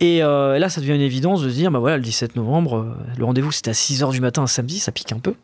Et 0.00 0.22
euh, 0.22 0.58
là, 0.58 0.68
ça 0.68 0.80
devient 0.80 0.94
une 0.94 1.00
évidence 1.00 1.42
de 1.42 1.50
se 1.50 1.54
dire, 1.54 1.70
bah 1.70 1.80
voilà, 1.80 1.96
le 1.96 2.02
17 2.02 2.36
novembre, 2.36 2.78
euh, 2.78 2.96
le 3.18 3.24
rendez-vous 3.24 3.52
c'était 3.52 3.70
à 3.70 3.74
6h 3.74 4.12
du 4.12 4.20
matin 4.20 4.42
un 4.42 4.46
samedi, 4.46 4.78
ça 4.78 4.92
pique 4.92 5.12
un 5.12 5.18
peu. 5.18 5.34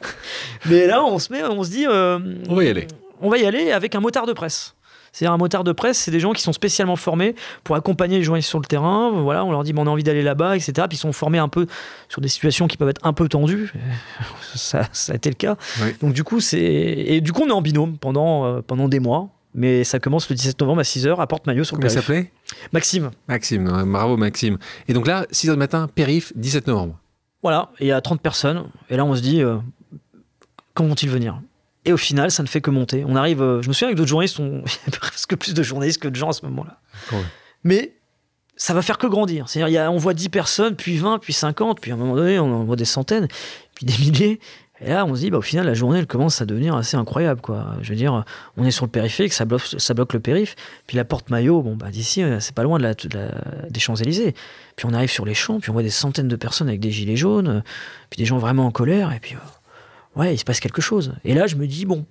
mais 0.66 0.86
là, 0.86 1.02
on 1.02 1.18
se 1.18 1.32
met, 1.32 1.42
on 1.42 1.64
se 1.64 1.70
dit, 1.70 1.86
on 1.88 2.54
va 2.54 2.64
y 2.64 2.68
aller. 2.68 2.86
On 3.20 3.30
va 3.30 3.38
y 3.38 3.46
aller 3.46 3.72
avec 3.72 3.94
un 3.94 4.00
motard 4.00 4.26
de 4.26 4.32
presse. 4.32 4.73
C'est 5.14 5.26
un 5.26 5.36
motard 5.36 5.62
de 5.62 5.70
presse, 5.70 5.96
c'est 5.98 6.10
des 6.10 6.18
gens 6.18 6.32
qui 6.32 6.42
sont 6.42 6.52
spécialement 6.52 6.96
formés 6.96 7.36
pour 7.62 7.76
accompagner 7.76 8.18
les 8.18 8.24
journalistes 8.24 8.48
sur 8.48 8.58
le 8.58 8.64
terrain. 8.64 9.12
Voilà, 9.12 9.44
on 9.44 9.52
leur 9.52 9.62
dit 9.62 9.72
on 9.76 9.86
a 9.86 9.90
envie 9.90 10.02
d'aller 10.02 10.24
là-bas, 10.24 10.56
etc. 10.56 10.72
Puis 10.88 10.96
ils 10.96 11.00
sont 11.00 11.12
formés 11.12 11.38
un 11.38 11.46
peu 11.46 11.68
sur 12.08 12.20
des 12.20 12.26
situations 12.26 12.66
qui 12.66 12.76
peuvent 12.76 12.88
être 12.88 13.06
un 13.06 13.12
peu 13.12 13.28
tendues. 13.28 13.72
Ça, 14.56 14.88
ça 14.92 15.12
a 15.12 15.16
été 15.16 15.28
le 15.28 15.36
cas. 15.36 15.56
Donc 16.00 16.14
du 16.14 16.24
coup, 16.24 16.40
c'est 16.40 16.60
et 16.60 17.20
du 17.20 17.32
coup, 17.32 17.42
on 17.44 17.48
est 17.48 17.52
en 17.52 17.62
binôme 17.62 17.96
pendant 17.96 18.44
euh, 18.44 18.60
pendant 18.60 18.88
des 18.88 18.98
mois. 18.98 19.28
Mais 19.56 19.84
ça 19.84 20.00
commence 20.00 20.28
le 20.28 20.34
17 20.34 20.60
novembre 20.60 20.80
à 20.80 20.82
6h 20.82 21.20
à 21.20 21.26
Porte-Maillot 21.28 21.62
sur 21.62 21.76
le 21.76 21.82
Comment 21.82 21.94
s'appelait? 21.94 22.32
Maxime. 22.72 23.12
Maxime, 23.28 23.84
bravo 23.86 24.16
Maxime. 24.16 24.58
Et 24.88 24.94
donc 24.94 25.06
là, 25.06 25.26
6h 25.32 25.52
du 25.52 25.56
matin, 25.56 25.88
périph, 25.94 26.32
17 26.34 26.66
novembre. 26.66 26.98
Voilà, 27.40 27.70
il 27.78 27.86
y 27.86 27.92
a 27.92 28.00
30 28.00 28.20
personnes. 28.20 28.64
Et 28.90 28.96
là, 28.96 29.04
on 29.04 29.14
se 29.14 29.22
dit, 29.22 29.42
euh, 29.42 29.58
quand 30.74 30.84
vont-ils 30.86 31.08
venir? 31.08 31.40
Et 31.84 31.92
au 31.92 31.96
final, 31.96 32.30
ça 32.30 32.42
ne 32.42 32.48
fait 32.48 32.60
que 32.60 32.70
monter. 32.70 33.04
On 33.06 33.16
arrive, 33.16 33.42
euh, 33.42 33.62
je 33.62 33.68
me 33.68 33.72
souviens 33.72 33.88
avec 33.88 33.96
d'autres 33.96 34.08
journalistes, 34.08 34.40
on... 34.40 34.62
il 34.86 34.92
y 34.92 34.96
a 34.96 34.98
presque 34.98 35.36
plus 35.36 35.54
de 35.54 35.62
journalistes 35.62 36.00
que 36.00 36.08
de 36.08 36.16
gens 36.16 36.30
à 36.30 36.32
ce 36.32 36.44
moment-là. 36.46 36.80
Mais 37.62 37.94
ça 38.56 38.72
va 38.72 38.82
faire 38.82 38.98
que 38.98 39.06
grandir. 39.06 39.48
C'est-à-dire, 39.48 39.92
on 39.92 39.96
voit 39.96 40.14
10 40.14 40.28
personnes, 40.28 40.76
puis 40.76 40.96
20, 40.96 41.18
puis 41.18 41.32
50, 41.32 41.80
puis 41.80 41.90
à 41.90 41.94
un 41.94 41.96
moment 41.96 42.14
donné, 42.14 42.38
on 42.38 42.52
en 42.54 42.64
voit 42.64 42.76
des 42.76 42.84
centaines, 42.84 43.28
puis 43.74 43.86
des 43.86 43.98
milliers. 43.98 44.40
Et 44.80 44.88
là, 44.88 45.06
on 45.06 45.14
se 45.14 45.20
dit, 45.20 45.30
bah, 45.30 45.38
au 45.38 45.42
final, 45.42 45.66
la 45.66 45.74
journée, 45.74 45.98
elle 45.98 46.06
commence 46.06 46.40
à 46.42 46.46
devenir 46.46 46.74
assez 46.74 46.96
incroyable. 46.96 47.40
Quoi. 47.40 47.64
Je 47.80 47.90
veux 47.90 47.96
dire, 47.96 48.24
on 48.56 48.64
est 48.64 48.70
sur 48.70 48.84
le 48.84 48.90
périphérique, 48.90 49.32
ça 49.32 49.44
bloque, 49.44 49.62
ça 49.78 49.94
bloque 49.94 50.12
le 50.12 50.20
périph. 50.20 50.56
Puis 50.86 50.96
la 50.96 51.04
porte 51.04 51.30
maillot, 51.30 51.62
bon, 51.62 51.76
bah, 51.76 51.90
d'ici, 51.90 52.22
euh, 52.22 52.40
c'est 52.40 52.54
pas 52.54 52.64
loin 52.64 52.78
de 52.78 52.84
la, 52.84 52.94
des 53.70 53.80
Champs-Élysées. 53.80 54.34
Puis 54.76 54.86
on 54.86 54.92
arrive 54.92 55.10
sur 55.10 55.24
les 55.24 55.34
champs, 55.34 55.60
puis 55.60 55.70
on 55.70 55.74
voit 55.74 55.82
des 55.82 55.90
centaines 55.90 56.28
de 56.28 56.36
personnes 56.36 56.68
avec 56.68 56.80
des 56.80 56.90
gilets 56.90 57.16
jaunes, 57.16 57.48
euh, 57.48 57.60
puis 58.10 58.18
des 58.18 58.24
gens 58.24 58.38
vraiment 58.38 58.66
en 58.66 58.72
colère. 58.72 59.12
Et 59.12 59.20
puis, 59.20 59.36
ouais, 60.16 60.34
il 60.34 60.38
se 60.38 60.44
passe 60.44 60.60
quelque 60.60 60.82
chose. 60.82 61.14
Et 61.24 61.34
là, 61.34 61.46
je 61.46 61.56
me 61.56 61.66
dis, 61.66 61.84
bon, 61.84 62.04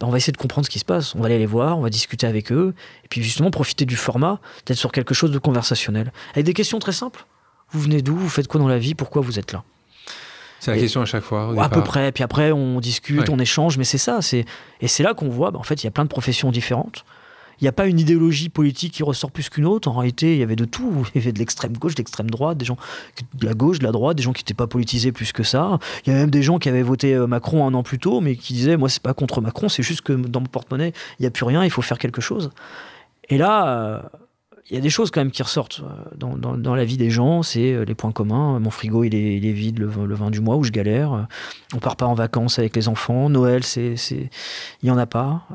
bah, 0.00 0.06
on 0.06 0.10
va 0.10 0.16
essayer 0.16 0.32
de 0.32 0.38
comprendre 0.38 0.66
ce 0.66 0.70
qui 0.70 0.78
se 0.78 0.84
passe. 0.84 1.14
On 1.14 1.20
va 1.20 1.26
aller 1.26 1.38
les 1.38 1.46
voir, 1.46 1.78
on 1.78 1.82
va 1.82 1.90
discuter 1.90 2.26
avec 2.26 2.52
eux, 2.52 2.74
et 3.04 3.08
puis 3.08 3.22
justement 3.22 3.50
profiter 3.50 3.84
du 3.84 3.96
format, 3.96 4.40
d'être 4.66 4.78
sur 4.78 4.92
quelque 4.92 5.14
chose 5.14 5.30
de 5.30 5.38
conversationnel. 5.38 6.12
Avec 6.32 6.44
des 6.44 6.54
questions 6.54 6.78
très 6.78 6.92
simples. 6.92 7.26
Vous 7.70 7.80
venez 7.80 8.02
d'où? 8.02 8.16
Vous 8.16 8.28
faites 8.28 8.48
quoi 8.48 8.60
dans 8.60 8.68
la 8.68 8.78
vie? 8.78 8.94
Pourquoi 8.94 9.22
vous 9.22 9.38
êtes 9.38 9.52
là? 9.52 9.62
C'est 10.60 10.72
la 10.72 10.78
question 10.78 11.00
à 11.00 11.04
chaque 11.04 11.22
fois. 11.22 11.54
à 11.62 11.68
peu 11.68 11.84
près. 11.84 12.10
Puis 12.10 12.24
après, 12.24 12.50
on 12.50 12.80
discute, 12.80 13.28
on 13.28 13.38
échange, 13.38 13.78
mais 13.78 13.84
c'est 13.84 13.98
ça. 13.98 14.20
Et 14.80 14.88
c'est 14.88 15.02
là 15.02 15.14
qu'on 15.14 15.28
voit, 15.28 15.50
bah, 15.50 15.58
en 15.58 15.62
fait, 15.62 15.82
il 15.82 15.86
y 15.86 15.88
a 15.88 15.92
plein 15.92 16.04
de 16.04 16.08
professions 16.08 16.50
différentes 16.50 17.04
il 17.60 17.64
n'y 17.64 17.68
a 17.68 17.72
pas 17.72 17.86
une 17.86 17.98
idéologie 17.98 18.48
politique 18.48 18.92
qui 18.92 19.02
ressort 19.02 19.32
plus 19.32 19.48
qu'une 19.48 19.66
autre. 19.66 19.88
En 19.88 19.94
réalité, 19.94 20.34
il 20.34 20.38
y 20.38 20.42
avait 20.42 20.56
de 20.56 20.64
tout. 20.64 21.06
Il 21.14 21.20
y 21.20 21.22
avait 21.22 21.32
de 21.32 21.38
l'extrême 21.38 21.76
gauche, 21.76 21.94
de 21.94 22.00
l'extrême 22.00 22.30
droite, 22.30 22.58
des 22.58 22.64
gens 22.64 22.76
de 23.34 23.46
la 23.46 23.54
gauche, 23.54 23.78
de 23.78 23.84
la 23.84 23.92
droite, 23.92 24.16
des 24.16 24.22
gens 24.22 24.32
qui 24.32 24.42
n'étaient 24.42 24.54
pas 24.54 24.66
politisés 24.66 25.12
plus 25.12 25.32
que 25.32 25.42
ça. 25.42 25.78
Il 26.04 26.10
y 26.10 26.12
avait 26.12 26.20
même 26.20 26.30
des 26.30 26.42
gens 26.42 26.58
qui 26.58 26.68
avaient 26.68 26.82
voté 26.82 27.14
euh, 27.14 27.26
Macron 27.26 27.66
un 27.66 27.74
an 27.74 27.82
plus 27.82 27.98
tôt, 27.98 28.20
mais 28.20 28.36
qui 28.36 28.52
disaient 28.52 28.76
Moi, 28.76 28.88
c'est 28.88 29.02
pas 29.02 29.14
contre 29.14 29.40
Macron, 29.40 29.68
c'est 29.68 29.82
juste 29.82 30.02
que 30.02 30.12
dans 30.12 30.40
mon 30.40 30.46
porte-monnaie, 30.46 30.92
il 31.18 31.22
n'y 31.22 31.26
a 31.26 31.30
plus 31.30 31.44
rien, 31.44 31.64
il 31.64 31.70
faut 31.70 31.82
faire 31.82 31.98
quelque 31.98 32.20
chose. 32.20 32.50
Et 33.28 33.38
là. 33.38 33.68
Euh, 33.68 34.00
il 34.70 34.74
y 34.74 34.76
a 34.78 34.82
des 34.82 34.90
choses 34.90 35.10
quand 35.10 35.22
même 35.22 35.30
qui 35.30 35.42
ressortent 35.42 35.80
euh, 35.80 36.26
dans, 36.58 36.74
la 36.74 36.84
vie 36.84 36.98
des 36.98 37.08
gens, 37.08 37.42
c'est 37.42 37.86
les 37.86 37.94
points 37.94 38.12
communs. 38.12 38.58
Mon 38.58 38.68
frigo, 38.68 39.02
il 39.02 39.14
est, 39.14 39.52
vide 39.52 39.78
le, 39.78 39.86
20 39.86 40.30
du 40.30 40.42
mois 40.42 40.56
où 40.56 40.62
je 40.62 40.72
galère. 40.72 41.26
On 41.72 41.78
part 41.78 41.96
pas 41.96 42.04
en 42.04 42.12
vacances 42.12 42.58
avec 42.58 42.76
les 42.76 42.86
enfants. 42.86 43.30
Noël, 43.30 43.64
c'est, 43.64 43.94
il 44.12 44.28
y 44.82 44.90
en 44.90 44.98
a 44.98 45.06
pas 45.06 45.46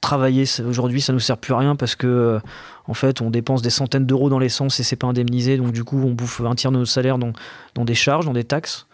travailler 0.00 0.44
aujourd'hui, 0.66 1.00
ça 1.00 1.12
nous 1.12 1.18
sert 1.20 1.36
plus 1.38 1.52
à 1.54 1.58
rien 1.58 1.76
parce 1.76 1.94
que 1.96 2.06
euh, 2.06 2.38
en 2.86 2.94
fait, 2.94 3.20
on 3.20 3.30
dépense 3.30 3.62
des 3.62 3.70
centaines 3.70 4.06
d'euros 4.06 4.30
dans 4.30 4.38
l'essence 4.38 4.78
et 4.80 4.82
c'est 4.82 4.96
pas 4.96 5.06
indemnisé. 5.08 5.56
Donc 5.56 5.72
du 5.72 5.84
coup, 5.84 6.00
on 6.02 6.12
bouffe 6.12 6.40
un 6.40 6.54
tiers 6.54 6.70
de 6.72 6.78
notre 6.78 6.90
salaire 6.90 7.18
dans, 7.18 7.32
dans 7.74 7.84
des 7.84 7.94
charges, 7.94 8.24
dans 8.26 8.32
des 8.32 8.44
taxes. 8.44 8.86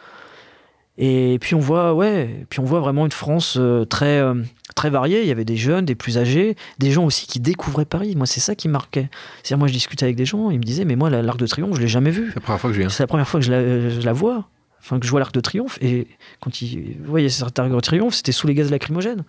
Et 0.97 1.39
puis 1.41 1.57
on 1.57 1.61
voit, 1.61 1.93
ouais, 1.93 2.47
puis 2.49 2.61
on 2.61 2.65
voit 2.65 2.79
vraiment 2.81 3.05
une 3.05 3.11
France 3.13 3.57
euh, 3.59 3.85
très, 3.85 4.19
euh, 4.21 4.35
très 4.77 4.91
variée. 4.91 5.23
Il 5.23 5.27
y 5.29 5.33
avait 5.33 5.45
des 5.45 5.57
jeunes, 5.57 5.85
des 5.85 5.97
plus 5.97 6.19
âgés, 6.19 6.57
des 6.79 6.93
gens 6.93 7.05
aussi 7.05 7.27
qui 7.27 7.41
découvraient 7.41 7.85
Paris. 7.85 8.15
Moi, 8.15 8.27
c'est 8.27 8.39
ça 8.41 8.55
qui 8.55 8.69
marquait. 8.69 9.09
C'est-à-dire, 9.43 9.59
moi, 9.59 9.67
je 9.67 9.73
discutais 9.73 10.05
avec 10.05 10.15
des 10.15 10.25
gens, 10.25 10.51
ils 10.51 10.59
me 10.59 10.63
disaient, 10.65 10.85
mais 10.85 10.95
moi, 10.95 11.11
la- 11.11 11.21
l'Arc 11.21 11.37
de 11.39 11.47
Triomphe, 11.49 11.75
je 11.75 11.81
l'ai 11.81 11.89
jamais 11.89 12.11
vu. 12.13 12.29
C'est 12.31 12.37
la 12.37 12.41
première 12.43 12.61
fois 12.61 12.71
que 12.71 12.75
je 12.75 12.81
viens. 12.81 12.89
C'est 12.91 13.03
la 13.03 13.07
première 13.09 13.29
fois 13.29 13.41
que 13.41 13.47
je 13.47 13.51
la, 13.51 13.91
je 13.91 14.01
la 14.03 14.13
vois, 14.13 14.45
enfin 14.81 15.01
que 15.01 15.05
je 15.07 15.11
vois 15.11 15.19
l'Arc 15.19 15.35
de 15.35 15.41
Triomphe. 15.41 15.79
Et 15.83 16.07
quand 16.41 16.63
ils 16.63 16.97
voyaient 17.05 17.29
cet 17.29 17.59
Arc 17.59 17.69
de 17.73 17.81
Triomphe, 17.81 18.15
c'était 18.15 18.31
sous 18.33 18.47
les 18.47 18.55
gaz 18.55 18.71
lacrymogènes. 18.71 19.25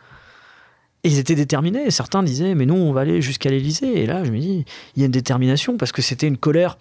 Ils 1.05 1.19
étaient 1.19 1.35
déterminés. 1.35 1.91
Certains 1.91 2.23
disaient, 2.23 2.55
mais 2.55 2.65
nous, 2.65 2.75
on 2.75 2.91
va 2.91 3.01
aller 3.01 3.21
jusqu'à 3.21 3.49
l'Élysée. 3.49 4.03
Et 4.03 4.05
là, 4.05 4.23
je 4.23 4.31
me 4.31 4.39
dis, 4.39 4.65
il 4.95 4.99
y 4.99 5.03
a 5.03 5.05
une 5.05 5.11
détermination 5.11 5.77
parce 5.77 5.91
que 5.91 6.01
c'était 6.01 6.27
une 6.27 6.37
colère 6.37 6.77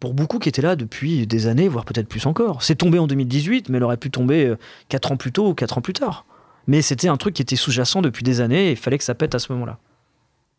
pour 0.00 0.14
beaucoup 0.14 0.38
qui 0.38 0.48
étaient 0.48 0.62
là 0.62 0.76
depuis 0.76 1.26
des 1.26 1.46
années, 1.48 1.68
voire 1.68 1.84
peut-être 1.84 2.08
plus 2.08 2.24
encore. 2.26 2.62
C'est 2.62 2.76
tombé 2.76 2.98
en 2.98 3.06
2018, 3.08 3.68
mais 3.68 3.78
elle 3.78 3.84
aurait 3.84 3.96
pu 3.96 4.10
tomber 4.10 4.46
euh, 4.46 4.56
quatre 4.88 5.10
ans 5.10 5.16
plus 5.16 5.32
tôt 5.32 5.48
ou 5.48 5.54
quatre 5.54 5.76
ans 5.76 5.80
plus 5.80 5.92
tard. 5.92 6.24
Mais 6.68 6.82
c'était 6.82 7.08
un 7.08 7.16
truc 7.16 7.34
qui 7.34 7.42
était 7.42 7.56
sous-jacent 7.56 8.02
depuis 8.02 8.22
des 8.22 8.40
années 8.40 8.68
et 8.68 8.70
il 8.72 8.76
fallait 8.76 8.98
que 8.98 9.04
ça 9.04 9.14
pète 9.14 9.34
à 9.34 9.38
ce 9.38 9.52
moment-là. 9.52 9.78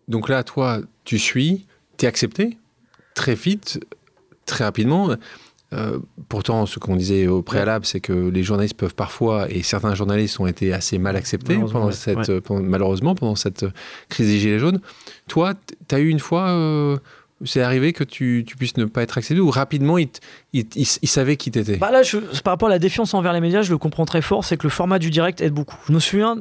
Donc 0.10 0.28
là, 0.28 0.44
toi, 0.44 0.82
tu 1.06 1.18
suis, 1.20 1.66
tu 1.98 2.06
es 2.06 2.08
accepté 2.08 2.58
très 3.14 3.36
vite, 3.36 3.80
très 4.46 4.64
rapidement. 4.64 5.16
Euh, 5.72 6.00
pourtant, 6.30 6.66
ce 6.66 6.80
qu'on 6.80 6.96
disait 6.96 7.28
au 7.28 7.44
préalable, 7.44 7.86
c'est 7.86 8.00
que 8.00 8.12
les 8.14 8.42
journalistes 8.42 8.76
peuvent 8.76 8.96
parfois, 8.96 9.52
et 9.52 9.62
certains 9.62 9.94
journalistes 9.94 10.40
ont 10.40 10.48
été 10.48 10.74
assez 10.74 10.98
mal 10.98 11.16
acceptés 11.16 11.54
Malheureusement, 11.54 11.80
pendant 11.82 11.92
cette, 11.92 12.18
Ouais. 12.28 12.42
pendant- 12.42 12.62
malheureusement 12.64 13.14
pendant 13.16 13.36
cette 13.36 13.66
crise 14.10 14.28
des 14.28 14.40
Gilets 14.40 14.58
jaunes. 14.60 14.80
Toi, 15.28 15.54
tu 15.88 15.94
as 15.96 16.00
eu 16.00 16.08
une 16.10 16.20
fois, 16.20 16.50
euh, 16.50 16.98
c'est 17.46 17.62
arrivé 17.62 17.94
que 17.94 18.04
tu, 18.04 18.44
tu 18.48 18.56
puisses 18.58 18.78
ne 18.78 18.86
pas 18.86 19.04
être 19.04 19.18
accepté 19.20 19.40
ou 19.40 19.52
rapidement, 19.52 20.00
ils 20.00 20.10
ils 20.54 20.86
savaient 21.08 21.38
qui 21.38 21.52
t'étais? 21.52 21.78
Bah 21.78 21.92
là, 21.92 22.02
je- 22.02 22.18
par 22.42 22.54
rapport 22.54 22.68
à 22.68 22.72
la 22.72 22.80
défiance 22.80 23.14
envers 23.14 23.32
les 23.34 23.40
médias, 23.40 23.62
je 23.62 23.70
le 23.72 23.78
comprends 23.78 24.06
très 24.06 24.24
fort, 24.24 24.44
c'est 24.46 24.58
que 24.58 24.64
le 24.64 24.70
format 24.72 24.98
du 24.98 25.12
direct 25.12 25.40
aide 25.40 25.54
beaucoup. 25.54 25.78
Je 25.88 25.94
me 25.94 26.00
souviens, 26.00 26.38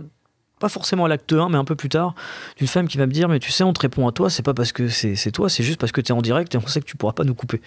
pas 0.58 0.68
forcément 0.68 1.04
à 1.04 1.08
l'acte 1.08 1.32
1, 1.32 1.48
mais 1.48 1.56
un 1.56 1.64
peu 1.64 1.76
plus 1.76 1.88
tard, 1.88 2.14
d'une 2.56 2.66
femme 2.66 2.88
qui 2.88 2.98
va 2.98 3.06
me 3.06 3.12
dire 3.12 3.28
Mais 3.28 3.38
tu 3.38 3.50
sais, 3.50 3.64
on 3.64 3.72
te 3.72 3.80
répond 3.80 4.06
à 4.08 4.12
toi, 4.12 4.30
c'est 4.30 4.42
pas 4.42 4.54
parce 4.54 4.72
que 4.72 4.88
c'est 4.88 5.30
toi, 5.32 5.48
c'est 5.48 5.62
juste 5.62 5.78
parce 5.78 5.92
que 5.92 6.00
tu 6.00 6.12
es 6.12 6.14
en 6.14 6.22
direct 6.22 6.54
et 6.54 6.58
on 6.58 6.66
sait 6.66 6.80
que 6.80 6.86
tu 6.86 6.96
pourras 6.96 7.12
pas 7.12 7.24
nous 7.24 7.34
couper. 7.34 7.60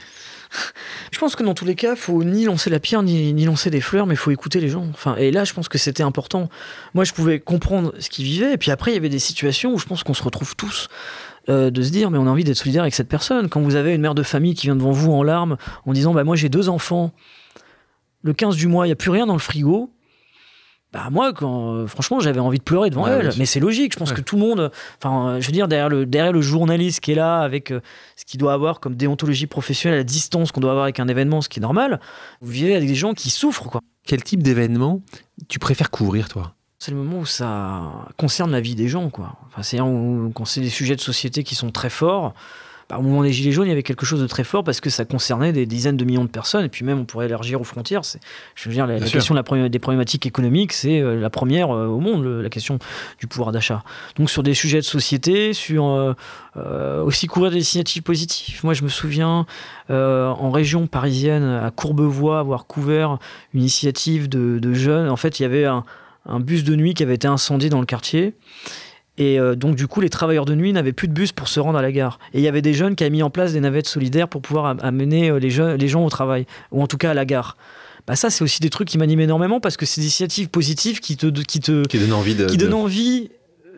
je 1.12 1.20
pense 1.20 1.36
que 1.36 1.44
dans 1.44 1.54
tous 1.54 1.66
les 1.66 1.76
cas, 1.76 1.96
faut 1.96 2.24
ni 2.24 2.46
lancer 2.46 2.70
la 2.70 2.80
pierre, 2.80 3.04
ni, 3.04 3.34
ni 3.34 3.46
lancer 3.46 3.70
des 3.70 3.82
fleurs, 3.82 4.06
mais 4.06 4.16
faut 4.16 4.32
écouter 4.32 4.60
les 4.60 4.70
gens. 4.70 4.88
Enfin, 4.92 5.16
et 5.16 5.32
là, 5.32 5.44
je 5.44 5.54
pense 5.54 5.70
que 5.70 5.78
c'était 5.78 6.04
important. 6.04 6.50
Moi, 6.94 7.04
je 7.04 7.14
pouvais 7.14 7.40
comprendre 7.40 7.94
ce 8.00 8.10
qu'ils 8.10 8.26
vivaient, 8.26 8.54
et 8.54 8.58
puis 8.58 8.72
après, 8.72 8.92
il 8.92 8.96
y 8.96 8.98
avait 8.98 9.10
des 9.10 9.20
situations 9.20 9.74
où 9.74 9.78
je 9.78 9.86
pense 9.86 10.04
qu'on 10.04 10.14
se 10.14 10.24
retrouve 10.24 10.56
tous. 10.56 10.90
euh, 11.50 11.72
de 11.72 11.82
se 11.82 11.90
dire 11.90 12.12
mais 12.12 12.20
on 12.20 12.28
a 12.28 12.30
envie 12.30 12.44
d'être 12.44 12.58
solidaire 12.58 12.84
avec 12.84 12.94
cette 12.94 13.08
personne 13.10 13.50
quand 13.50 13.62
vous 13.62 13.74
avez 13.74 13.96
une 13.96 14.02
mère 14.02 14.14
de 14.14 14.22
famille 14.22 14.54
qui 14.54 14.68
vient 14.68 14.76
devant 14.76 14.92
vous 14.92 15.12
en 15.12 15.24
larmes 15.24 15.58
en 15.88 15.92
disant 15.92 16.14
bah 16.14 16.24
moi 16.24 16.36
j'ai 16.36 16.50
deux 16.50 16.70
enfants 16.70 17.14
le 18.24 18.34
15 18.34 18.56
du 18.56 18.68
mois, 18.68 18.86
il 18.86 18.90
n'y 18.90 18.94
a 18.94 18.98
plus 18.98 19.12
rien 19.12 19.26
dans 19.26 19.34
le 19.34 19.40
frigo. 19.40 19.90
Bah 20.94 21.08
moi, 21.10 21.32
quand, 21.32 21.74
euh, 21.74 21.88
franchement, 21.88 22.20
j'avais 22.20 22.42
envie 22.42 22.58
de 22.58 22.64
pleurer 22.64 22.90
devant 22.90 23.06
Ouais, 23.06 23.12
elle. 23.12 23.28
oui. 23.30 23.36
Mais 23.40 23.46
c'est 23.46 23.62
logique. 23.62 23.94
Je 23.94 23.98
pense 24.00 24.10
Ouais. 24.10 24.16
que 24.18 24.22
tout 24.22 24.36
le 24.36 24.42
monde, 24.42 24.72
enfin, 25.02 25.30
euh, 25.36 25.40
je 25.42 25.46
veux 25.48 25.54
dire, 25.54 25.70
derrière 25.70 25.88
le, 25.88 26.06
derrière 26.06 26.34
le 26.34 26.42
journaliste 26.42 27.00
qui 27.00 27.14
est 27.14 27.16
là, 27.16 27.40
avec 27.42 27.72
euh, 27.72 27.80
ce 28.18 28.26
qu'il 28.26 28.40
doit 28.42 28.52
avoir 28.52 28.82
comme 28.82 28.96
déontologie 28.96 29.48
professionnelle, 29.48 30.00
la 30.00 30.04
distance 30.04 30.52
qu'on 30.52 30.60
doit 30.60 30.72
avoir 30.72 30.84
avec 30.84 31.00
un 31.00 31.08
événement, 31.08 31.40
ce 31.42 31.48
qui 31.48 31.60
est 31.60 31.62
normal, 31.62 32.02
vous 32.42 32.52
vivez 32.52 32.76
avec 32.76 32.88
des 32.90 32.96
gens 32.96 33.14
qui 33.14 33.30
souffrent, 33.30 33.70
quoi. 33.70 33.80
Quel 34.06 34.22
type 34.24 34.44
d'événement 34.44 35.02
tu 35.48 35.60
préfères 35.60 35.92
couvrir, 35.92 36.28
toi? 36.28 36.56
C'est 36.80 36.92
le 36.92 36.98
moment 36.98 37.20
où 37.20 37.26
ça 37.26 37.84
concerne 38.18 38.52
la 38.52 38.60
vie 38.60 38.74
des 38.76 38.88
gens, 38.88 39.10
quoi. 39.12 39.36
Enfin, 39.48 39.62
c'est 39.64 39.78
quand 39.78 40.46
c'est 40.46 40.62
des 40.62 40.70
sujets 40.70 40.96
de 40.96 41.02
société 41.02 41.44
qui 41.44 41.54
sont 41.56 41.70
très 41.72 41.92
forts. 41.92 42.34
Bah, 42.92 42.98
au 43.00 43.02
moment 43.02 43.24
des 43.24 43.32
Gilets 43.32 43.52
jaunes, 43.54 43.68
il 43.68 43.70
y 43.70 43.72
avait 43.74 43.84
quelque 43.84 44.06
chose 44.06 44.20
de 44.22 44.28
très 44.28 44.44
fort 44.44 44.64
parce 44.64 44.82
que 44.82 44.90
ça 44.90 45.06
concernait 45.06 45.54
des 45.54 45.66
dizaines 45.66 45.96
de 45.98 46.04
millions 46.04 46.26
de 46.26 46.30
personnes. 46.30 46.66
Et 46.66 46.70
puis 46.70 46.84
même, 46.84 47.00
on 47.00 47.06
pourrait 47.06 47.28
élargir 47.28 47.62
aux 47.62 47.64
frontières. 47.64 48.04
C'est, 48.04 48.20
je 48.56 48.68
veux 48.68 48.76
dire, 48.76 48.86
la, 48.86 49.00
question 49.00 49.34
de 49.34 49.40
la 49.40 49.44
probléma- 49.44 49.70
des 49.70 49.80
problématiques 49.80 50.26
économiques, 50.26 50.74
c'est 50.74 51.00
euh, 51.00 51.20
la 51.20 51.30
première 51.30 51.72
euh, 51.74 51.88
au 51.88 52.00
monde, 52.00 52.24
le- 52.24 52.42
la 52.42 52.50
question 52.50 52.80
du 53.20 53.28
pouvoir 53.28 53.52
d'achat. 53.52 53.84
Donc 54.18 54.30
sur 54.30 54.44
des 54.44 54.54
sujets 54.54 54.80
de 54.80 54.86
société, 54.86 55.54
sur 55.54 55.86
euh, 56.58 57.04
aussi 57.04 57.28
couvrir 57.28 57.52
des 57.52 57.58
initiatives 57.58 58.04
positives. 58.04 58.60
Moi, 58.64 58.74
je 58.74 58.84
me 58.84 58.90
souviens 58.90 59.46
en 59.90 60.52
région 60.52 60.88
parisienne, 60.88 61.44
à 61.44 61.70
Courbevoie, 61.72 62.40
avoir 62.40 62.66
couvert 62.66 63.18
une 63.54 63.62
initiative 63.62 64.30
de, 64.30 64.60
de 64.60 64.74
jeunes. 64.74 65.10
En 65.10 65.16
fait, 65.18 65.40
il 65.40 65.44
y 65.44 65.46
avait 65.46 65.66
un, 65.66 65.84
un 66.26 66.40
bus 66.40 66.64
de 66.64 66.76
nuit 66.76 66.94
qui 66.94 67.04
avait 67.04 67.16
été 67.16 67.28
incendié 67.28 67.70
dans 67.70 67.80
le 67.80 67.86
quartier. 67.86 68.34
Et 69.18 69.40
euh, 69.40 69.56
donc, 69.56 69.76
du 69.76 69.88
coup, 69.88 70.02
les 70.02 70.10
travailleurs 70.10 70.46
de 70.46 70.56
nuit 70.56 70.72
n'avaient 70.74 70.94
plus 70.94 71.08
de 71.08 71.14
bus 71.14 71.32
pour 71.32 71.48
se 71.48 71.60
rendre 71.60 71.78
à 71.78 71.82
la 71.82 71.92
gare. 71.92 72.18
Et 72.34 72.40
il 72.40 72.44
y 72.44 72.48
avait 72.48 72.62
des 72.62 72.74
jeunes 72.74 72.96
qui 72.96 73.04
avaient 73.04 73.12
mis 73.12 73.24
en 73.24 73.30
place 73.30 73.54
des 73.54 73.60
navettes 73.60 73.88
solidaires 73.88 74.28
pour 74.28 74.42
pouvoir 74.42 74.66
am- 74.66 74.80
amener 74.82 75.30
euh, 75.30 75.38
les, 75.40 75.50
jeunes, 75.50 75.76
les 75.78 75.88
gens 75.88 76.06
au 76.06 76.10
travail, 76.10 76.46
ou 76.72 76.82
en 76.82 76.88
tout 76.88 76.98
cas 76.98 77.12
à 77.12 77.14
la 77.14 77.26
gare. 77.26 77.58
Bah, 78.08 78.16
ça, 78.16 78.30
c'est 78.30 78.44
aussi 78.44 78.62
des 78.62 78.70
trucs 78.70 78.88
qui 78.88 78.98
m'animent 78.98 79.20
énormément 79.20 79.60
parce 79.60 79.78
que 79.78 79.86
c'est 79.86 80.02
des 80.02 80.06
initiatives 80.08 80.50
positives 80.50 81.00
qui 81.02 81.18
te, 81.18 81.28
qui 81.28 81.60
te, 81.60 81.86
Qui 81.86 82.00
donne 82.00 82.14
envie 82.14 82.36
de. 82.36 82.46
qui 82.46 82.58
de- 82.58 82.66
donnent 82.66 82.74
envie 82.74 83.30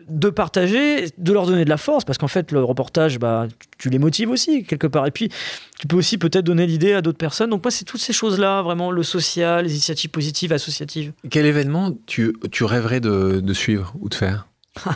de 0.08 0.28
partager, 0.30 1.06
de 1.16 1.32
leur 1.32 1.46
donner 1.46 1.64
de 1.64 1.70
la 1.70 1.78
force, 1.78 2.04
parce 2.04 2.18
qu'en 2.18 2.28
fait, 2.28 2.52
le 2.52 2.62
reportage, 2.62 3.18
bah, 3.18 3.46
tu- 3.58 3.68
tu 3.78 3.90
les 3.90 3.98
motives 3.98 4.30
aussi, 4.30 4.62
quelque 4.64 4.86
part. 4.86 5.06
Et 5.06 5.10
puis, 5.10 5.30
tu 5.78 5.86
peux 5.86 5.96
aussi 5.96 6.16
peut-être 6.18 6.44
donner 6.44 6.66
l'idée 6.66 6.92
à 6.92 7.02
d'autres 7.02 7.18
personnes. 7.18 7.50
Donc, 7.50 7.64
moi, 7.64 7.70
c'est 7.70 7.84
toutes 7.86 8.00
ces 8.02 8.12
choses-là, 8.12 8.62
vraiment, 8.62 8.90
le 8.90 9.02
social, 9.02 9.64
les 9.64 9.72
initiatives 9.72 10.10
positives, 10.10 10.52
associatives. 10.52 11.12
Quel 11.30 11.44
événement 11.46 11.90
tu, 12.06 12.34
tu 12.52 12.64
rêverais 12.64 13.00
de, 13.00 13.40
de 13.40 13.52
suivre 13.54 13.94
ou 13.98 14.08
de 14.08 14.14
faire? 14.14 14.46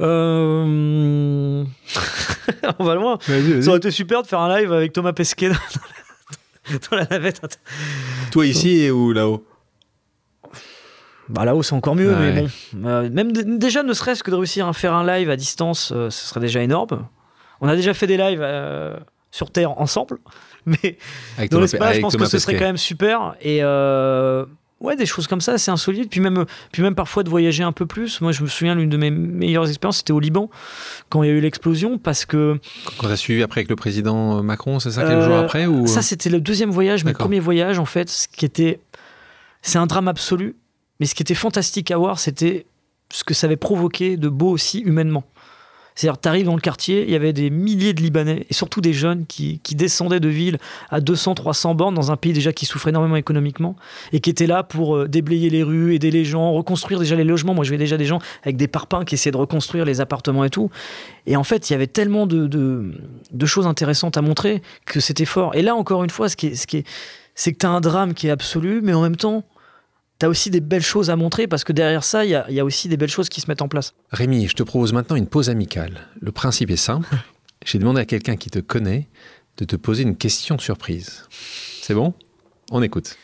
Euh... 0.00 1.64
On 2.78 2.84
va 2.84 2.94
loin. 2.94 3.18
Ça 3.60 3.68
aurait 3.68 3.78
été 3.78 3.90
super 3.90 4.22
de 4.22 4.26
faire 4.26 4.40
un 4.40 4.58
live 4.58 4.72
avec 4.72 4.92
Thomas 4.92 5.12
Pesquet 5.12 5.48
dans 5.50 5.54
la, 6.70 6.78
dans 6.78 6.96
la 6.96 7.04
navette. 7.06 7.60
Toi 8.32 8.46
ici 8.46 8.90
ou 8.90 9.12
là-haut? 9.12 9.44
Bah 11.28 11.44
là-haut, 11.44 11.62
c'est 11.62 11.74
encore 11.74 11.96
mieux, 11.96 12.12
Ouais. 12.14 12.32
mais 12.32 12.42
bon. 12.42 12.88
Euh, 12.88 13.10
même 13.10 13.32
d- 13.32 13.42
déjà, 13.58 13.82
ne 13.82 13.92
serait-ce 13.92 14.22
que 14.22 14.30
de 14.30 14.36
réussir 14.36 14.68
à 14.68 14.72
faire 14.72 14.94
un 14.94 15.04
live 15.04 15.28
à 15.28 15.36
distance, 15.36 15.92
euh, 15.94 16.08
ce 16.10 16.26
serait 16.28 16.38
déjà 16.40 16.62
énorme. 16.62 17.08
On 17.60 17.68
a 17.68 17.74
déjà 17.74 17.94
fait 17.94 18.06
des 18.06 18.16
lives 18.16 18.42
euh, 18.42 18.96
sur 19.32 19.50
Terre 19.50 19.72
ensemble, 19.80 20.18
mais 20.66 20.98
Avec 21.36 21.50
dans 21.50 21.56
Thomas- 21.56 21.62
l'espace, 21.62 21.96
je 21.96 22.00
pense 22.00 22.12
que 22.12 22.18
Thomas 22.18 22.30
ce 22.30 22.38
serait 22.38 22.54
quand 22.56 22.64
même 22.64 22.76
super. 22.76 23.34
Et 23.40 23.58
euh, 23.62 24.46
ouais, 24.80 24.96
des 24.96 25.06
choses 25.06 25.26
comme 25.26 25.40
ça, 25.40 25.58
c'est 25.58 25.70
insolite. 25.70 26.10
Puis 26.10 26.20
même, 26.20 26.44
puis 26.72 26.82
même 26.82 26.94
parfois 26.94 27.22
de 27.22 27.30
voyager 27.30 27.62
un 27.62 27.72
peu 27.72 27.86
plus. 27.86 28.20
Moi, 28.20 28.32
je 28.32 28.42
me 28.42 28.48
souviens, 28.48 28.74
l'une 28.74 28.90
de 28.90 28.96
mes 28.96 29.10
meilleures 29.10 29.68
expériences, 29.68 29.98
c'était 29.98 30.12
au 30.12 30.20
Liban, 30.20 30.50
quand 31.08 31.22
il 31.22 31.26
y 31.28 31.30
a 31.30 31.34
eu 31.34 31.40
l'explosion, 31.40 31.98
parce 31.98 32.24
que 32.24 32.58
Quand 32.98 33.08
t'as 33.08 33.16
suivi 33.16 33.42
après 33.42 33.60
avec 33.60 33.70
le 33.70 33.76
président 33.76 34.42
Macron, 34.42 34.78
c'est 34.80 34.90
ça 34.90 35.02
quelques 35.02 35.14
Euh, 35.22 35.26
jours 35.26 35.38
après 35.38 35.66
ou... 35.66 35.86
Ça, 35.86 36.02
c'était 36.02 36.30
le 36.30 36.40
deuxième 36.40 36.70
voyage, 36.70 37.04
D'accord. 37.04 37.20
premier 37.26 37.40
voyage, 37.40 37.78
en 37.78 37.86
fait, 37.86 38.08
ce 38.10 38.28
qui 38.28 38.44
était. 38.44 38.80
C'est 39.62 39.78
un 39.78 39.86
drame 39.86 40.08
absolu, 40.08 40.56
mais 41.00 41.06
ce 41.06 41.14
qui 41.14 41.22
était 41.22 41.34
fantastique 41.34 41.90
à 41.90 41.96
voir, 41.98 42.18
c'était 42.18 42.66
ce 43.12 43.24
que 43.24 43.34
ça 43.34 43.46
avait 43.46 43.56
provoqué 43.56 44.16
de 44.16 44.28
beau 44.28 44.50
aussi 44.50 44.80
humainement. 44.80 45.24
C'est-à-dire, 45.96 46.20
tu 46.20 46.28
arrives 46.28 46.44
dans 46.44 46.54
le 46.54 46.60
quartier, 46.60 47.04
il 47.04 47.10
y 47.10 47.14
avait 47.16 47.32
des 47.32 47.48
milliers 47.48 47.94
de 47.94 48.02
Libanais, 48.02 48.46
et 48.48 48.54
surtout 48.54 48.82
des 48.82 48.92
jeunes 48.92 49.24
qui, 49.24 49.60
qui 49.60 49.74
descendaient 49.74 50.20
de 50.20 50.28
ville 50.28 50.58
à 50.90 51.00
200, 51.00 51.34
300 51.34 51.74
bornes 51.74 51.94
dans 51.94 52.12
un 52.12 52.16
pays 52.16 52.34
déjà 52.34 52.52
qui 52.52 52.66
souffrait 52.66 52.90
énormément 52.90 53.16
économiquement, 53.16 53.76
et 54.12 54.20
qui 54.20 54.28
étaient 54.28 54.46
là 54.46 54.62
pour 54.62 54.94
euh, 54.94 55.08
déblayer 55.08 55.48
les 55.48 55.62
rues, 55.62 55.94
aider 55.94 56.10
les 56.10 56.26
gens, 56.26 56.52
reconstruire 56.52 57.00
déjà 57.00 57.16
les 57.16 57.24
logements. 57.24 57.54
Moi, 57.54 57.64
je 57.64 57.70
voyais 57.70 57.82
déjà 57.82 57.96
des 57.96 58.04
gens 58.04 58.18
avec 58.42 58.58
des 58.58 58.68
parpaings 58.68 59.06
qui 59.06 59.14
essayaient 59.14 59.32
de 59.32 59.38
reconstruire 59.38 59.86
les 59.86 60.02
appartements 60.02 60.44
et 60.44 60.50
tout. 60.50 60.70
Et 61.26 61.34
en 61.34 61.44
fait, 61.44 61.70
il 61.70 61.72
y 61.72 61.76
avait 61.76 61.86
tellement 61.86 62.26
de, 62.26 62.46
de, 62.46 62.92
de 63.32 63.46
choses 63.46 63.66
intéressantes 63.66 64.18
à 64.18 64.22
montrer 64.22 64.60
que 64.84 65.00
c'était 65.00 65.24
fort. 65.24 65.54
Et 65.54 65.62
là, 65.62 65.74
encore 65.74 66.04
une 66.04 66.10
fois, 66.10 66.28
ce 66.28 66.36
qui 66.36 66.48
est, 66.48 66.54
ce 66.56 66.66
qui 66.66 66.78
est, 66.78 66.86
c'est 67.34 67.54
que 67.54 67.58
tu 67.58 67.66
as 67.66 67.70
un 67.70 67.80
drame 67.80 68.12
qui 68.12 68.26
est 68.26 68.30
absolu, 68.30 68.80
mais 68.82 68.92
en 68.92 69.00
même 69.00 69.16
temps, 69.16 69.44
tu 70.18 70.26
as 70.26 70.28
aussi 70.28 70.50
des 70.50 70.60
belles 70.60 70.82
choses 70.82 71.10
à 71.10 71.16
montrer 71.16 71.46
parce 71.46 71.64
que 71.64 71.72
derrière 71.72 72.04
ça, 72.04 72.24
il 72.24 72.28
y 72.30 72.54
y 72.54 72.60
a 72.60 72.64
aussi 72.64 72.88
des 72.88 72.96
belles 72.96 73.10
choses 73.10 73.28
qui 73.28 73.40
se 73.40 73.50
mettent 73.50 73.62
en 73.62 73.68
place. 73.68 73.94
Rémi, 74.10 74.48
je 74.48 74.54
te 74.54 74.62
propose 74.62 74.92
maintenant 74.92 75.16
une 75.16 75.26
pause 75.26 75.50
amicale. 75.50 76.08
Le 76.20 76.32
principe 76.32 76.70
est 76.70 76.76
simple. 76.76 77.08
J'ai 77.64 77.78
demandé 77.78 78.00
à 78.00 78.04
quelqu'un 78.04 78.36
qui 78.36 78.50
te 78.50 78.58
connaît 78.58 79.08
de 79.56 79.64
te 79.64 79.76
poser 79.76 80.02
une 80.02 80.16
question 80.16 80.58
surprise. 80.58 81.24
C'est 81.82 81.94
bon? 81.94 82.14
On 82.70 82.82
écoute. 82.82 83.16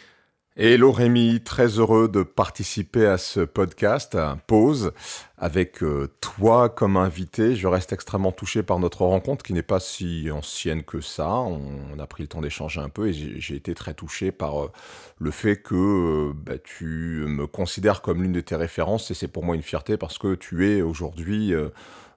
Hello 0.55 0.92
Rémi, 0.92 1.40
très 1.40 1.78
heureux 1.78 2.09
de 2.09 2.22
participer 2.22 3.07
à 3.07 3.16
ce 3.16 3.40
podcast, 3.40 4.18
Pause, 4.46 4.92
avec 5.38 5.82
euh, 5.82 6.11
toi 6.20 6.68
comme 6.68 6.98
invité. 6.98 7.57
Je 7.57 7.66
reste 7.66 7.94
extrêmement 7.94 8.32
touché 8.32 8.62
par 8.62 8.78
notre 8.78 9.07
rencontre 9.07 9.42
qui 9.42 9.55
n'est 9.55 9.62
pas 9.62 9.80
si 9.80 10.30
ancienne 10.30 10.82
que 10.82 11.00
ça. 11.00 11.30
On, 11.30 11.98
a 11.98 12.07
pris 12.07 12.22
le 12.22 12.28
temps 12.28 12.42
d'échanger 12.42 12.82
un 12.82 12.90
peu 12.90 13.09
et 13.09 13.14
j'ai 13.14 13.55
été 13.55 13.74
très 13.74 13.94
touché 13.94 14.30
par 14.30 14.64
euh, 14.64 14.70
le 15.18 15.30
fait 15.30 15.57
que 15.57 15.74
euh, 15.74 16.32
bah, 16.34 16.59
tu 16.62 17.24
me 17.26 17.46
considères 17.46 18.03
comme 18.03 18.22
l'une 18.22 18.32
de 18.32 18.42
tes 18.42 18.57
références 18.57 19.11
et 19.11 19.14
c'est 19.14 19.28
pour 19.28 19.44
moi 19.44 19.55
une 19.55 19.62
fierté 19.62 19.96
parce 19.96 20.18
que 20.18 20.34
tu 20.34 20.68
es 20.68 20.82
aujourd'hui 20.82 21.55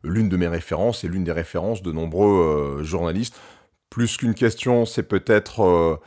l'une 0.03 0.27
de 0.27 0.35
mes 0.35 0.49
références 0.49 1.05
et 1.05 1.07
l'une 1.07 1.23
des 1.23 1.31
références 1.31 1.81
de 1.81 1.93
nombreux 1.93 2.81
journalistes. 2.83 3.39
Plus 3.89 4.17
qu'une 4.17 4.33
question, 4.33 4.85
c'est 4.85 5.03
peut-être 5.03 6.01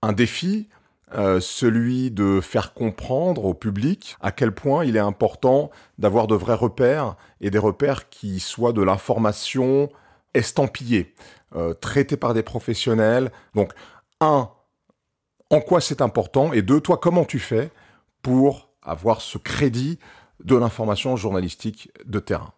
un 0.00 0.12
défi 0.14 0.70
euh, 1.14 1.38
celui 1.38 2.10
de 2.10 2.40
faire 2.40 2.74
comprendre 2.74 3.44
au 3.44 3.54
public 3.54 4.16
à 4.20 4.32
quel 4.32 4.52
point 4.52 4.84
il 4.84 4.96
est 4.96 5.00
important 5.00 5.70
d'avoir 5.98 6.26
de 6.26 6.34
vrais 6.34 6.54
repères 6.54 7.14
et 7.40 7.50
des 7.50 7.58
repères 7.58 8.08
qui 8.08 8.40
soient 8.40 8.72
de 8.72 8.82
l'information 8.82 9.88
estampillée, 10.34 11.14
euh, 11.54 11.74
traitée 11.74 12.16
par 12.16 12.34
des 12.34 12.42
professionnels. 12.42 13.30
Donc, 13.54 13.72
un, 14.20 14.50
en 15.50 15.60
quoi 15.60 15.80
c'est 15.80 16.00
important 16.00 16.52
Et 16.52 16.62
deux, 16.62 16.80
toi, 16.80 16.98
comment 16.98 17.24
tu 17.24 17.38
fais 17.38 17.70
pour 18.22 18.70
avoir 18.82 19.20
ce 19.20 19.38
crédit 19.38 19.98
de 20.42 20.56
l'information 20.56 21.16
journalistique 21.16 21.90
de 22.04 22.18
terrain? 22.18 22.52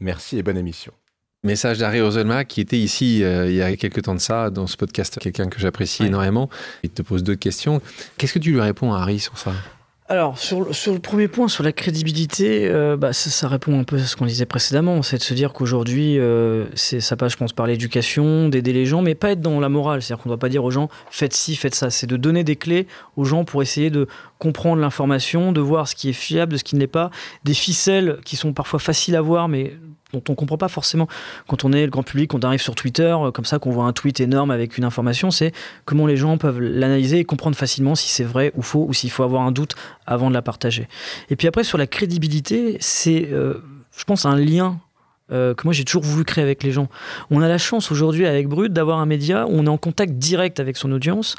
Merci 0.00 0.38
et 0.38 0.44
bonne 0.44 0.56
émission. 0.56 0.92
Message 1.44 1.78
d'Harry 1.78 2.00
Roselma 2.00 2.44
qui 2.44 2.60
était 2.60 2.78
ici 2.78 3.22
euh, 3.22 3.48
il 3.48 3.54
y 3.54 3.62
a 3.62 3.76
quelques 3.76 4.02
temps 4.02 4.14
de 4.16 4.20
ça 4.20 4.50
dans 4.50 4.66
ce 4.66 4.76
podcast, 4.76 5.20
quelqu'un 5.20 5.46
que 5.46 5.60
j'apprécie 5.60 6.04
énormément. 6.04 6.50
Il 6.82 6.90
te 6.90 7.00
pose 7.00 7.22
deux 7.22 7.36
questions. 7.36 7.80
Qu'est-ce 8.16 8.32
que 8.32 8.40
tu 8.40 8.50
lui 8.50 8.60
réponds 8.60 8.92
à 8.92 8.98
Harry 9.02 9.20
sur 9.20 9.38
ça? 9.38 9.52
Alors, 10.10 10.38
sur, 10.38 10.64
le 10.64 10.98
premier 11.00 11.28
point, 11.28 11.48
sur 11.48 11.62
la 11.62 11.70
crédibilité, 11.70 12.66
euh, 12.66 12.96
bah, 12.96 13.12
ça, 13.12 13.46
répond 13.46 13.78
un 13.78 13.84
peu 13.84 13.96
à 13.96 13.98
ce 13.98 14.16
qu'on 14.16 14.24
disait 14.24 14.46
précédemment. 14.46 15.02
C'est 15.02 15.18
de 15.18 15.22
se 15.22 15.34
dire 15.34 15.52
qu'aujourd'hui, 15.52 16.18
euh, 16.18 16.64
ça 16.74 17.14
passe, 17.14 17.32
je 17.32 17.36
pense, 17.36 17.52
par 17.52 17.66
l'éducation, 17.66 18.48
d'aider 18.48 18.72
les 18.72 18.86
gens, 18.86 19.02
mais 19.02 19.14
pas 19.14 19.32
être 19.32 19.42
dans 19.42 19.60
la 19.60 19.68
morale. 19.68 20.00
C'est-à-dire 20.00 20.22
qu'on 20.22 20.30
ne 20.30 20.34
doit 20.34 20.40
pas 20.40 20.48
dire 20.48 20.64
aux 20.64 20.70
gens, 20.70 20.88
faites 21.10 21.34
ci, 21.34 21.56
faites 21.56 21.74
ça. 21.74 21.90
C'est 21.90 22.06
de 22.06 22.16
donner 22.16 22.42
des 22.42 22.56
clés 22.56 22.86
aux 23.16 23.24
gens 23.24 23.44
pour 23.44 23.60
essayer 23.60 23.90
de 23.90 24.08
comprendre 24.38 24.80
l'information, 24.80 25.52
de 25.52 25.60
voir 25.60 25.88
ce 25.88 25.94
qui 25.94 26.08
est 26.08 26.14
fiable, 26.14 26.52
de 26.52 26.58
ce 26.58 26.64
qui 26.64 26.74
ne 26.74 26.80
l'est 26.80 26.86
pas, 26.86 27.10
des 27.44 27.54
ficelles 27.54 28.18
qui 28.24 28.36
sont 28.36 28.52
parfois 28.52 28.78
faciles 28.78 29.16
à 29.16 29.20
voir, 29.20 29.48
mais 29.48 29.74
dont 30.12 30.22
on 30.28 30.34
comprend 30.34 30.56
pas 30.56 30.68
forcément 30.68 31.06
quand 31.46 31.64
on 31.64 31.72
est 31.72 31.84
le 31.84 31.90
grand 31.90 32.02
public, 32.02 32.30
quand 32.30 32.44
on 32.44 32.48
arrive 32.48 32.62
sur 32.62 32.74
Twitter, 32.74 33.14
euh, 33.20 33.30
comme 33.30 33.44
ça 33.44 33.58
qu'on 33.58 33.70
voit 33.70 33.84
un 33.84 33.92
tweet 33.92 34.20
énorme 34.20 34.50
avec 34.50 34.78
une 34.78 34.84
information, 34.84 35.30
c'est 35.30 35.52
comment 35.84 36.06
les 36.06 36.16
gens 36.16 36.38
peuvent 36.38 36.60
l'analyser 36.60 37.18
et 37.18 37.24
comprendre 37.24 37.56
facilement 37.56 37.94
si 37.94 38.08
c'est 38.08 38.24
vrai 38.24 38.52
ou 38.56 38.62
faux 38.62 38.86
ou 38.88 38.94
s'il 38.94 39.10
faut 39.10 39.22
avoir 39.22 39.42
un 39.42 39.52
doute 39.52 39.74
avant 40.06 40.28
de 40.28 40.34
la 40.34 40.42
partager. 40.42 40.88
Et 41.30 41.36
puis 41.36 41.46
après 41.46 41.64
sur 41.64 41.78
la 41.78 41.86
crédibilité, 41.86 42.78
c'est 42.80 43.28
euh, 43.32 43.62
je 43.96 44.04
pense 44.04 44.24
un 44.24 44.36
lien 44.36 44.80
euh, 45.30 45.54
que 45.54 45.64
moi 45.64 45.74
j'ai 45.74 45.84
toujours 45.84 46.04
voulu 46.04 46.24
créer 46.24 46.44
avec 46.44 46.62
les 46.62 46.72
gens. 46.72 46.88
On 47.30 47.42
a 47.42 47.48
la 47.48 47.58
chance 47.58 47.90
aujourd'hui 47.92 48.26
avec 48.26 48.48
Brut 48.48 48.72
d'avoir 48.72 48.98
un 48.98 49.06
média 49.06 49.46
où 49.46 49.50
on 49.52 49.66
est 49.66 49.70
en 49.70 49.78
contact 49.78 50.14
direct 50.14 50.58
avec 50.58 50.78
son 50.78 50.90
audience 50.92 51.36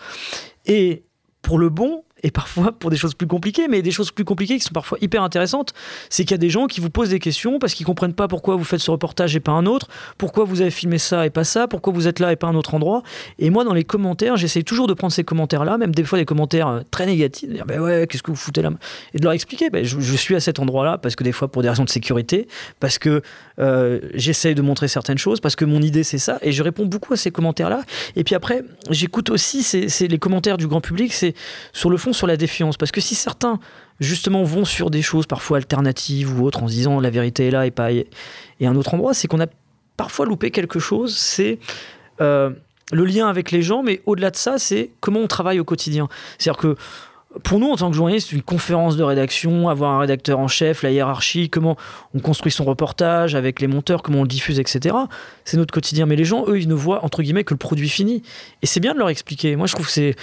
et 0.67 1.03
pour 1.41 1.57
le 1.57 1.69
bon 1.69 2.03
et 2.23 2.31
parfois 2.31 2.71
pour 2.71 2.89
des 2.89 2.97
choses 2.97 3.13
plus 3.13 3.27
compliquées, 3.27 3.67
mais 3.67 3.81
des 3.81 3.91
choses 3.91 4.11
plus 4.11 4.25
compliquées 4.25 4.57
qui 4.57 4.63
sont 4.63 4.73
parfois 4.73 4.97
hyper 5.01 5.23
intéressantes, 5.23 5.73
c'est 6.09 6.23
qu'il 6.23 6.31
y 6.31 6.35
a 6.35 6.37
des 6.37 6.49
gens 6.49 6.67
qui 6.67 6.81
vous 6.81 6.89
posent 6.89 7.09
des 7.09 7.19
questions 7.19 7.59
parce 7.59 7.73
qu'ils 7.73 7.85
comprennent 7.85 8.13
pas 8.13 8.27
pourquoi 8.27 8.55
vous 8.55 8.63
faites 8.63 8.79
ce 8.79 8.91
reportage 8.91 9.35
et 9.35 9.39
pas 9.39 9.51
un 9.51 9.65
autre, 9.65 9.87
pourquoi 10.17 10.43
vous 10.43 10.61
avez 10.61 10.71
filmé 10.71 10.97
ça 10.97 11.25
et 11.25 11.29
pas 11.29 11.43
ça, 11.43 11.67
pourquoi 11.67 11.93
vous 11.93 12.07
êtes 12.07 12.19
là 12.19 12.31
et 12.31 12.35
pas 12.35 12.47
un 12.47 12.55
autre 12.55 12.73
endroit. 12.73 13.03
Et 13.37 13.49
moi, 13.49 13.63
dans 13.63 13.73
les 13.73 13.83
commentaires, 13.83 14.37
j'essaye 14.37 14.63
toujours 14.63 14.87
de 14.87 14.93
prendre 14.93 15.13
ces 15.13 15.23
commentaires-là, 15.23 15.77
même 15.77 15.93
des 15.93 16.03
fois 16.03 16.19
des 16.19 16.25
commentaires 16.25 16.67
euh, 16.67 16.81
très 16.91 17.05
négatifs, 17.05 17.49
de 17.49 17.55
dire 17.55 17.65
ben 17.65 17.79
ouais, 17.79 18.07
qu'est-ce 18.07 18.23
que 18.23 18.31
vous 18.31 18.37
foutez 18.37 18.61
là 18.61 18.71
Et 19.13 19.19
de 19.19 19.23
leur 19.23 19.33
expliquer, 19.33 19.69
ben, 19.69 19.83
je, 19.83 20.15
suis 20.19 20.35
à 20.35 20.41
cet 20.41 20.59
endroit-là 20.59 20.97
parce 20.97 21.15
que 21.15 21.23
des 21.23 21.31
fois 21.31 21.47
pour 21.47 21.61
des 21.61 21.69
raisons 21.69 21.85
de 21.85 21.89
sécurité, 21.89 22.47
parce 22.79 22.97
que 22.97 23.21
euh, 23.59 23.99
j'essaye 24.13 24.53
de 24.53 24.61
montrer 24.61 24.87
certaines 24.87 25.17
choses, 25.17 25.39
parce 25.39 25.55
que 25.55 25.65
mon 25.65 25.81
idée 25.81 26.03
c'est 26.03 26.17
ça, 26.17 26.39
et 26.41 26.51
je 26.51 26.61
réponds 26.61 26.85
beaucoup 26.85 27.13
à 27.13 27.17
ces 27.17 27.31
commentaires-là. 27.31 27.83
Et 28.15 28.23
puis 28.23 28.35
après, 28.35 28.63
j'écoute 28.89 29.29
aussi 29.29 29.65
les 30.01 30.19
commentaires 30.19 30.57
du 30.57 30.67
grand 30.67 30.81
public, 30.81 31.13
c'est 31.13 31.33
sur 31.71 31.89
le 31.89 31.97
fond 31.97 32.08
sur 32.13 32.27
la 32.27 32.37
défiance. 32.37 32.77
Parce 32.77 32.91
que 32.91 33.01
si 33.01 33.15
certains, 33.15 33.59
justement, 33.99 34.43
vont 34.43 34.65
sur 34.65 34.89
des 34.89 35.01
choses 35.01 35.25
parfois 35.25 35.57
alternatives 35.57 36.39
ou 36.39 36.45
autres 36.45 36.63
en 36.63 36.67
se 36.67 36.73
disant 36.73 36.99
la 36.99 37.09
vérité 37.09 37.47
est 37.47 37.51
là 37.51 37.65
et 37.65 37.71
pas 37.71 37.91
et 37.91 38.07
un 38.61 38.75
autre 38.75 38.93
endroit, 38.93 39.13
c'est 39.13 39.27
qu'on 39.27 39.41
a 39.41 39.47
parfois 39.97 40.25
loupé 40.25 40.51
quelque 40.51 40.79
chose. 40.79 41.15
C'est. 41.15 41.59
Euh, 42.21 42.51
le 42.91 43.05
lien 43.05 43.27
avec 43.27 43.51
les 43.51 43.61
gens, 43.61 43.83
mais 43.83 44.01
au-delà 44.05 44.31
de 44.31 44.35
ça, 44.35 44.57
c'est 44.57 44.91
comment 44.99 45.19
on 45.19 45.27
travaille 45.27 45.59
au 45.59 45.63
quotidien. 45.63 46.09
C'est-à-dire 46.37 46.59
que 46.59 46.75
pour 47.43 47.59
nous, 47.59 47.69
en 47.69 47.75
tant 47.75 47.89
que 47.89 47.95
journaliste, 47.95 48.31
une 48.31 48.41
conférence 48.41 48.97
de 48.97 49.03
rédaction, 49.03 49.69
avoir 49.69 49.91
un 49.91 49.99
rédacteur 49.99 50.39
en 50.39 50.47
chef, 50.47 50.83
la 50.83 50.91
hiérarchie, 50.91 51.49
comment 51.49 51.77
on 52.13 52.19
construit 52.19 52.51
son 52.51 52.65
reportage 52.65 53.35
avec 53.35 53.61
les 53.61 53.67
monteurs, 53.67 54.03
comment 54.03 54.19
on 54.19 54.23
le 54.23 54.27
diffuse, 54.27 54.59
etc. 54.59 54.95
C'est 55.45 55.57
notre 55.57 55.73
quotidien. 55.73 56.05
Mais 56.05 56.15
les 56.15 56.25
gens, 56.25 56.45
eux, 56.47 56.59
ils 56.59 56.67
ne 56.67 56.73
voient, 56.73 57.03
entre 57.05 57.21
guillemets, 57.21 57.43
que 57.43 57.53
le 57.53 57.57
produit 57.57 57.89
fini. 57.89 58.23
Et 58.61 58.65
c'est 58.65 58.79
bien 58.79 58.93
de 58.93 58.99
leur 58.99 59.09
expliquer. 59.09 59.55
Moi, 59.55 59.67
je 59.67 59.73
trouve 59.73 59.85
que 59.85 59.91
c'est, 59.91 60.15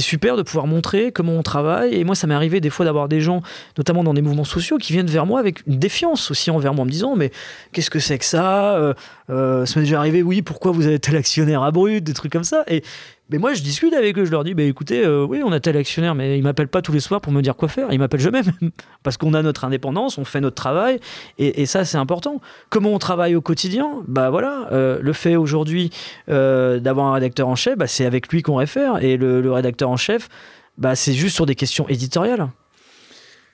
super 0.00 0.36
de 0.36 0.42
pouvoir 0.42 0.66
montrer 0.66 1.12
comment 1.12 1.32
on 1.32 1.42
travaille. 1.42 1.94
Et 1.94 2.04
moi, 2.04 2.14
ça 2.14 2.26
m'est 2.26 2.34
arrivé 2.34 2.60
des 2.60 2.70
fois 2.70 2.84
d'avoir 2.84 3.08
des 3.08 3.20
gens, 3.20 3.42
notamment 3.78 4.04
dans 4.04 4.14
des 4.14 4.22
mouvements 4.22 4.44
sociaux, 4.44 4.78
qui 4.78 4.92
viennent 4.92 5.06
vers 5.06 5.26
moi 5.26 5.40
avec 5.40 5.66
une 5.66 5.78
défiance 5.78 6.30
aussi 6.30 6.50
envers 6.50 6.74
moi, 6.74 6.82
en 6.82 6.86
me 6.86 6.90
disant, 6.90 7.16
mais 7.16 7.30
qu'est-ce 7.72 7.90
que 7.90 8.00
c'est 8.00 8.18
que 8.18 8.24
ça? 8.24 8.74
Euh, 8.74 8.94
euh, 9.30 9.66
Ça 9.66 9.78
m'est 9.78 9.86
déjà 9.86 9.98
arrivé, 9.98 10.22
oui, 10.22 10.42
pourquoi 10.42 10.72
vous 10.72 10.86
avez 10.86 10.98
tel 10.98 11.16
actionnaire 11.16 11.62
à 11.62 11.70
des 12.00 12.12
trucs 12.14 12.32
comme 12.32 12.44
ça. 12.44 12.64
Et 12.68 12.82
mais 13.30 13.38
moi, 13.38 13.54
je 13.54 13.62
discute 13.62 13.94
avec 13.94 14.18
eux, 14.18 14.26
je 14.26 14.30
leur 14.30 14.44
dis, 14.44 14.52
bah, 14.52 14.64
écoutez, 14.64 15.02
euh, 15.02 15.24
oui, 15.24 15.40
on 15.42 15.50
a 15.50 15.58
tel 15.58 15.78
actionnaire, 15.78 16.14
mais 16.14 16.36
il 16.36 16.42
m'appelle 16.42 16.68
pas 16.68 16.82
tous 16.82 16.92
les 16.92 17.00
soirs 17.00 17.22
pour 17.22 17.32
me 17.32 17.40
dire 17.40 17.56
quoi 17.56 17.68
faire. 17.68 17.90
Il 17.90 17.98
m'appelle 17.98 18.20
jamais, 18.20 18.42
même. 18.60 18.70
Parce 19.02 19.16
qu'on 19.16 19.32
a 19.32 19.40
notre 19.40 19.64
indépendance, 19.64 20.18
on 20.18 20.26
fait 20.26 20.42
notre 20.42 20.56
travail, 20.56 21.00
et, 21.38 21.64
ça, 21.64 21.86
c'est 21.86 21.96
important. 21.96 22.42
Comment 22.68 22.90
on 22.90 22.98
travaille 22.98 23.34
au 23.34 23.40
quotidien? 23.40 24.02
Bah 24.06 24.28
voilà, 24.28 24.68
euh, 24.72 24.98
le 25.00 25.12
fait 25.14 25.36
aujourd'hui 25.36 25.90
euh, 26.28 26.80
d'avoir 26.80 27.06
un 27.06 27.14
rédacteur 27.14 27.48
en 27.48 27.56
chef, 27.56 27.78
bah, 27.78 27.86
c'est 27.86 28.04
avec 28.04 28.28
lui 28.28 28.42
qu'on 28.42 28.56
réfère, 28.56 29.02
et 29.02 29.16
le, 29.16 29.50
rédacteur 29.50 29.88
en 29.88 29.96
chef, 29.96 30.28
bah, 30.76 30.94
c'est 30.94 31.14
juste 31.14 31.34
sur 31.34 31.46
des 31.46 31.54
questions 31.54 31.88
éditoriales. 31.88 32.48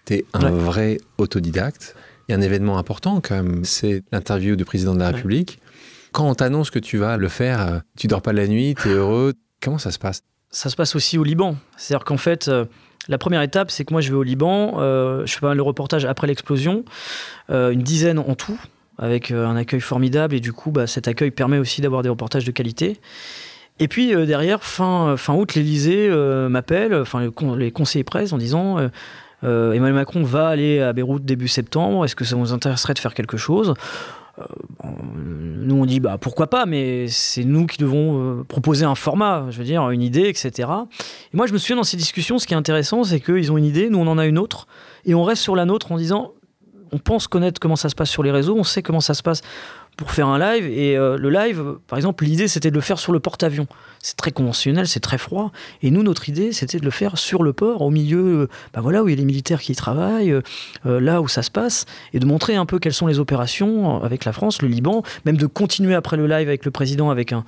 Tu 0.05 0.15
es 0.15 0.25
un 0.33 0.51
vrai 0.51 0.99
autodidacte. 1.19 1.95
Il 2.29 2.33
y 2.33 2.35
a 2.35 2.39
un 2.39 2.43
événement 2.43 2.77
important, 2.77 3.21
quand 3.21 3.37
même, 3.37 3.65
c'est 3.65 4.03
l'interview 4.11 4.57
du 4.57 4.65
président 4.65 4.95
de 4.95 5.01
la 5.01 5.09
République. 5.09 5.61
Quand 6.11 6.29
on 6.29 6.35
t'annonce 6.35 6.71
que 6.71 6.81
tu 6.81 6.99
vas 6.99 7.17
le 7.17 7.29
faire, 7.29 7.83
tu 7.97 8.09
dors 8.09 8.23
pas 8.23 8.33
la 8.33 8.49
nuit, 8.49 8.75
tu 8.81 8.89
es 8.89 8.93
heureux, 8.93 9.35
Comment 9.63 9.79
ça 9.79 9.91
se 9.91 9.99
passe? 9.99 10.23
Ça 10.51 10.71
se 10.71 10.77
passe 10.77 10.97
aussi 10.97 11.19
au 11.19 11.25
Liban. 11.25 11.57
C'est-à-dire 11.77 12.05
qu'en 12.05 12.17
fait, 12.17 12.49
euh, 12.49 12.65
la 13.09 13.19
première 13.19 13.43
étape, 13.43 13.71
c'est 13.71 13.85
que 13.85 13.93
moi, 13.93 14.01
je 14.01 14.11
vais 14.11 14.17
au 14.17 14.23
Liban, 14.23 14.75
euh, 14.79 15.25
je 15.27 15.39
fais 15.39 15.55
de 15.55 15.61
reportages 15.61 16.05
après 16.05 16.27
l'explosion, 16.27 16.85
euh, 17.51 17.71
une 17.71 17.83
dizaine 17.83 18.19
en 18.19 18.35
tout, 18.35 18.59
avec 18.99 19.31
un 19.31 19.57
accueil 19.57 19.81
formidable, 19.81 20.35
et 20.35 20.41
du 20.41 20.53
coup, 20.53 20.71
bah, 20.71 20.87
cet 20.87 21.09
accueil 21.09 21.31
permet 21.31 21.59
aussi 21.59 21.81
d'avoir 21.81 22.03
des 22.03 22.09
reportages 22.09 22.45
de 22.45 22.51
qualité. 22.51 23.01
Et 23.79 23.89
puis 23.89 24.15
derrière, 24.27 24.63
fin, 24.63 25.17
août, 25.31 25.55
l'Elysée 25.55 26.11
m'appelle, 26.51 26.95
enfin 26.95 27.31
les 27.57 27.71
conseillers 27.71 28.05
presse, 28.05 28.35
en 28.35 28.37
disant 28.37 28.77
Emmanuel 29.43 29.95
Macron 29.95 30.23
va 30.23 30.49
aller 30.49 30.81
à 30.81 30.93
Beyrouth 30.93 31.25
début 31.25 31.49
septembre, 31.49 32.05
est-ce 32.05 32.15
que 32.15 32.27
ça 32.27 32.37
vous 32.37 32.53
intéresserait 32.53 32.93
de 32.93 32.99
faire 32.99 33.15
quelque 33.15 33.39
chose? 33.39 33.73
Nous 34.83 35.77
on 35.77 35.87
dit 35.87 36.01
bah 36.01 36.19
pourquoi 36.19 36.49
pas, 36.49 36.67
mais 36.67 37.07
c'est 37.09 37.45
nous 37.45 37.67
qui 37.67 37.79
devons 37.79 38.41
euh, 38.41 38.45
proposer 38.45 38.85
un 38.85 38.95
format, 38.95 39.47
je 39.51 39.59
veux 39.59 39.65
dire 39.65 39.89
une 39.91 40.03
idée, 40.03 40.29
etc. 40.29 40.69
Et 41.33 41.37
moi 41.37 41.47
je 41.47 41.53
me 41.53 41.59
souviens 41.59 41.77
dans 41.77 41.85
ces 41.85 41.97
discussions, 41.97 42.39
ce 42.39 42.47
qui 42.47 42.55
est 42.55 42.57
intéressant, 42.57 43.05
c'est 43.05 43.21
qu'ils 43.21 43.53
ont 43.53 43.59
une 43.59 43.65
idée, 43.65 43.91
nous 43.91 43.99
on 43.99 44.07
en 44.07 44.19
a 44.19 44.27
une 44.27 44.39
autre, 44.39 44.67
et 45.05 45.15
on 45.15 45.23
reste 45.23 45.43
sur 45.43 45.57
la 45.57 45.65
nôtre 45.65 45.93
en 45.93 45.97
disant 45.97 46.33
on 46.93 46.99
pense 46.99 47.29
connaître 47.29 47.61
comment 47.61 47.77
ça 47.77 47.89
se 47.89 47.95
passe 47.95 48.11
sur 48.11 48.23
les 48.23 48.31
réseaux, 48.31 48.57
on 48.57 48.65
sait 48.65 48.83
comment 48.83 49.01
ça 49.01 49.15
se 49.15 49.23
passe 49.23 49.43
pour 49.97 50.13
faire 50.13 50.29
un 50.29 50.39
live. 50.39 50.67
Et 50.67 50.97
euh, 50.97 51.19
le 51.19 51.31
live, 51.31 51.77
par 51.87 51.99
exemple, 51.99 52.25
l'idée 52.25 52.49
c'était 52.49 52.71
de 52.71 52.75
le 52.75 52.81
faire 52.81 52.99
sur 52.99 53.13
le 53.13 53.21
porte-avions. 53.21 53.67
C'est 54.03 54.17
très 54.17 54.33
conventionnel, 54.33 54.89
c'est 54.89 55.01
très 55.01 55.19
froid. 55.19 55.53
Et 55.83 55.91
nous, 55.91 56.03
notre 56.03 56.29
idée, 56.31 56.53
c'était 56.53 56.79
de 56.79 56.85
le 56.87 56.91
faire 56.91 57.19
sur 57.19 57.43
le 57.43 57.53
port, 57.53 57.83
au 57.83 57.91
milieu, 57.91 58.49
bah 58.73 58.81
voilà, 58.81 59.03
où 59.03 59.09
il 59.09 59.11
y 59.11 59.15
a 59.15 59.19
les 59.19 59.27
militaires 59.27 59.61
qui 59.61 59.73
y 59.73 59.77
travaillent, 59.77 60.33
euh, 60.33 61.01
là 61.01 61.21
où 61.21 61.29
ça 61.29 61.43
se 61.43 61.51
passe, 61.51 61.85
et 62.15 62.19
de 62.19 62.25
montrer 62.25 62.57
un 62.57 62.65
peu 62.65 62.79
quelles 62.79 62.95
sont 62.95 63.07
les 63.07 63.19
opérations 63.19 64.03
avec 64.03 64.25
la 64.25 64.33
France, 64.33 64.63
le 64.63 64.69
Liban, 64.69 65.03
même 65.27 65.37
de 65.37 65.47
continuer 65.47 65.95
après 65.95 66.17
le 66.17 66.27
live 66.27 66.49
avec 66.49 66.65
le 66.65 66.71
président, 66.71 67.11
avec 67.11 67.33
un, 67.33 67.45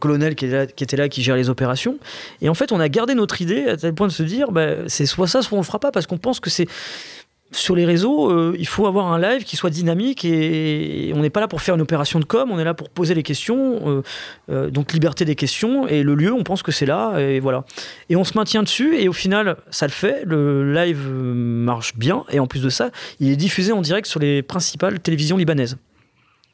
colonel 0.00 0.34
qui, 0.34 0.48
qui, 0.74 0.84
était 0.84 0.96
là, 0.96 1.08
qui 1.08 1.22
gère 1.22 1.36
les 1.36 1.50
opérations. 1.50 1.98
Et 2.40 2.48
en 2.48 2.54
fait, 2.54 2.72
on 2.72 2.80
a 2.80 2.88
gardé 2.88 3.14
notre 3.14 3.42
idée 3.42 3.66
à 3.68 3.76
tel 3.76 3.94
point 3.94 4.06
de 4.06 4.12
se 4.12 4.22
dire, 4.22 4.50
bah, 4.50 4.88
c'est 4.88 5.06
soit 5.06 5.28
ça, 5.28 5.42
soit 5.42 5.56
on 5.56 5.60
le 5.60 5.66
fera 5.66 5.78
pas, 5.78 5.92
parce 5.92 6.06
qu'on 6.06 6.18
pense 6.18 6.40
que 6.40 6.50
c'est 6.50 6.66
sur 7.50 7.74
les 7.74 7.86
réseaux, 7.86 8.30
euh, 8.30 8.54
il 8.58 8.66
faut 8.66 8.86
avoir 8.86 9.06
un 9.06 9.18
live 9.18 9.44
qui 9.44 9.56
soit 9.56 9.70
dynamique 9.70 10.24
et, 10.24 11.12
on 11.14 11.20
n'est 11.20 11.30
pas 11.30 11.40
là 11.40 11.48
pour 11.48 11.62
faire 11.62 11.74
une 11.74 11.80
opération 11.80 12.20
de 12.20 12.24
com, 12.24 12.50
on 12.52 12.58
est 12.58 12.64
là 12.64 12.74
pour 12.74 12.90
poser 12.90 13.14
les 13.14 13.22
questions, 13.22 13.80
euh, 13.88 14.02
euh, 14.50 14.70
donc 14.70 14.92
liberté 14.92 15.24
des 15.24 15.34
questions 15.34 15.88
et 15.88 16.02
le 16.02 16.14
lieu, 16.14 16.32
on 16.32 16.44
pense 16.44 16.62
que 16.62 16.72
c'est 16.72 16.86
là 16.86 17.18
et 17.18 17.40
voilà. 17.40 17.64
Et 18.10 18.16
on 18.16 18.24
se 18.24 18.36
maintient 18.36 18.62
dessus 18.62 18.96
et 18.98 19.08
au 19.08 19.12
final, 19.12 19.56
ça 19.70 19.86
le 19.86 19.92
fait, 19.92 20.22
le 20.24 20.72
live 20.74 21.08
marche 21.08 21.96
bien 21.96 22.24
et 22.30 22.38
en 22.38 22.46
plus 22.46 22.62
de 22.62 22.68
ça, 22.68 22.90
il 23.18 23.30
est 23.30 23.36
diffusé 23.36 23.72
en 23.72 23.80
direct 23.80 24.06
sur 24.06 24.20
les 24.20 24.42
principales 24.42 25.00
télévisions 25.00 25.36
libanaises. 25.36 25.78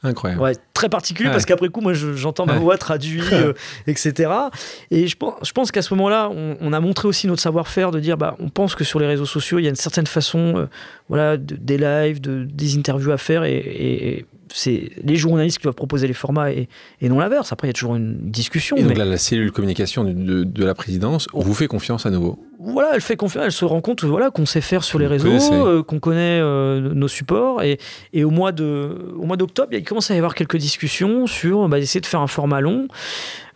Incroyable. 0.05 0.43
Ouais, 0.43 0.53
très 0.75 0.91
particulier 0.91 1.31
parce 1.31 1.47
qu'après 1.47 1.69
coup, 1.69 1.81
moi, 1.81 1.95
j'entends 1.95 2.45
ma 2.45 2.59
voix 2.59 2.77
traduite, 2.77 3.25
euh, 3.33 3.55
etc. 3.87 4.31
Et 4.91 5.07
je 5.09 5.17
pense, 5.17 5.35
je 5.43 5.53
pense 5.53 5.73
qu'à 5.73 5.83
ce 5.83 5.95
moment-là, 5.95 6.31
on, 6.31 6.73
a 6.73 6.81
montré 6.81 7.09
aussi 7.09 7.27
notre 7.27 7.41
savoir-faire 7.41 7.91
de 7.91 8.01
dire, 8.01 8.19
bah, 8.19 8.37
on 8.39 8.51
pense 8.51 8.75
que 8.75 8.85
sur 8.85 9.01
les 9.01 9.07
réseaux 9.07 9.27
sociaux, 9.27 9.59
il 9.59 9.63
y 9.63 9.67
a 9.67 9.71
une 9.71 9.77
certaine 9.77 10.07
façon, 10.07 10.55
euh, 10.57 10.67
voilà, 11.09 11.39
de, 11.39 11.57
des 11.57 11.79
lives, 11.79 12.21
de, 12.21 12.45
des 12.45 12.77
interviews 12.77 13.13
à 13.13 13.19
faire 13.19 13.45
et 13.45 14.27
c'est 14.55 14.91
les 15.03 15.17
journalistes 15.17 15.59
qui 15.59 15.65
doivent 15.65 15.75
proposer 15.75 16.07
les 16.07 16.15
formats 16.15 16.53
et, 16.53 16.69
non 17.03 17.19
l'inverse. 17.19 17.53
Après, 17.53 17.67
il 17.67 17.71
y 17.71 17.73
a 17.73 17.75
toujours 17.75 17.97
une 17.97 18.31
discussion. 18.31 18.77
Et 18.77 18.83
donc 18.83 18.97
là, 18.97 19.05
la 19.05 19.19
cellule 19.19 19.51
communication 19.51 20.05
de, 20.05 20.65
la 20.65 20.75
présidence 20.75 21.27
vous 21.33 21.55
fait 21.55 21.67
confiance 21.67 22.07
à 22.07 22.11
nouveau 22.11 22.39
Voilà, 22.61 22.91
elle 22.95 23.01
fait 23.01 23.17
confiance, 23.17 23.45
elle 23.45 23.53
se 23.53 23.65
rend 23.65 23.81
compte 23.81 24.05
voilà, 24.05 24.31
qu'on 24.31 24.47
sait 24.47 24.61
faire 24.61 24.85
sur 24.85 24.99
les 24.99 25.07
réseaux, 25.07 25.29
euh, 25.53 25.83
qu'on 25.83 25.99
connaît 25.99 26.41
euh, 26.41 26.81
nos 26.95 27.09
supports. 27.09 27.63
Et, 27.63 27.79
au 28.23 28.31
mois 28.31 28.53
d'octobre, 28.53 29.69
il 29.73 29.83
commence 29.83 30.11
à 30.11 30.15
y 30.15 30.19
avoir 30.19 30.35
quelques 30.35 30.57
discussions 30.57 31.27
sur 31.27 31.69
bah, 31.69 31.79
essayer 31.79 32.01
de 32.01 32.07
faire 32.07 32.21
un 32.21 32.27
format 32.27 32.61
long. 32.61 32.87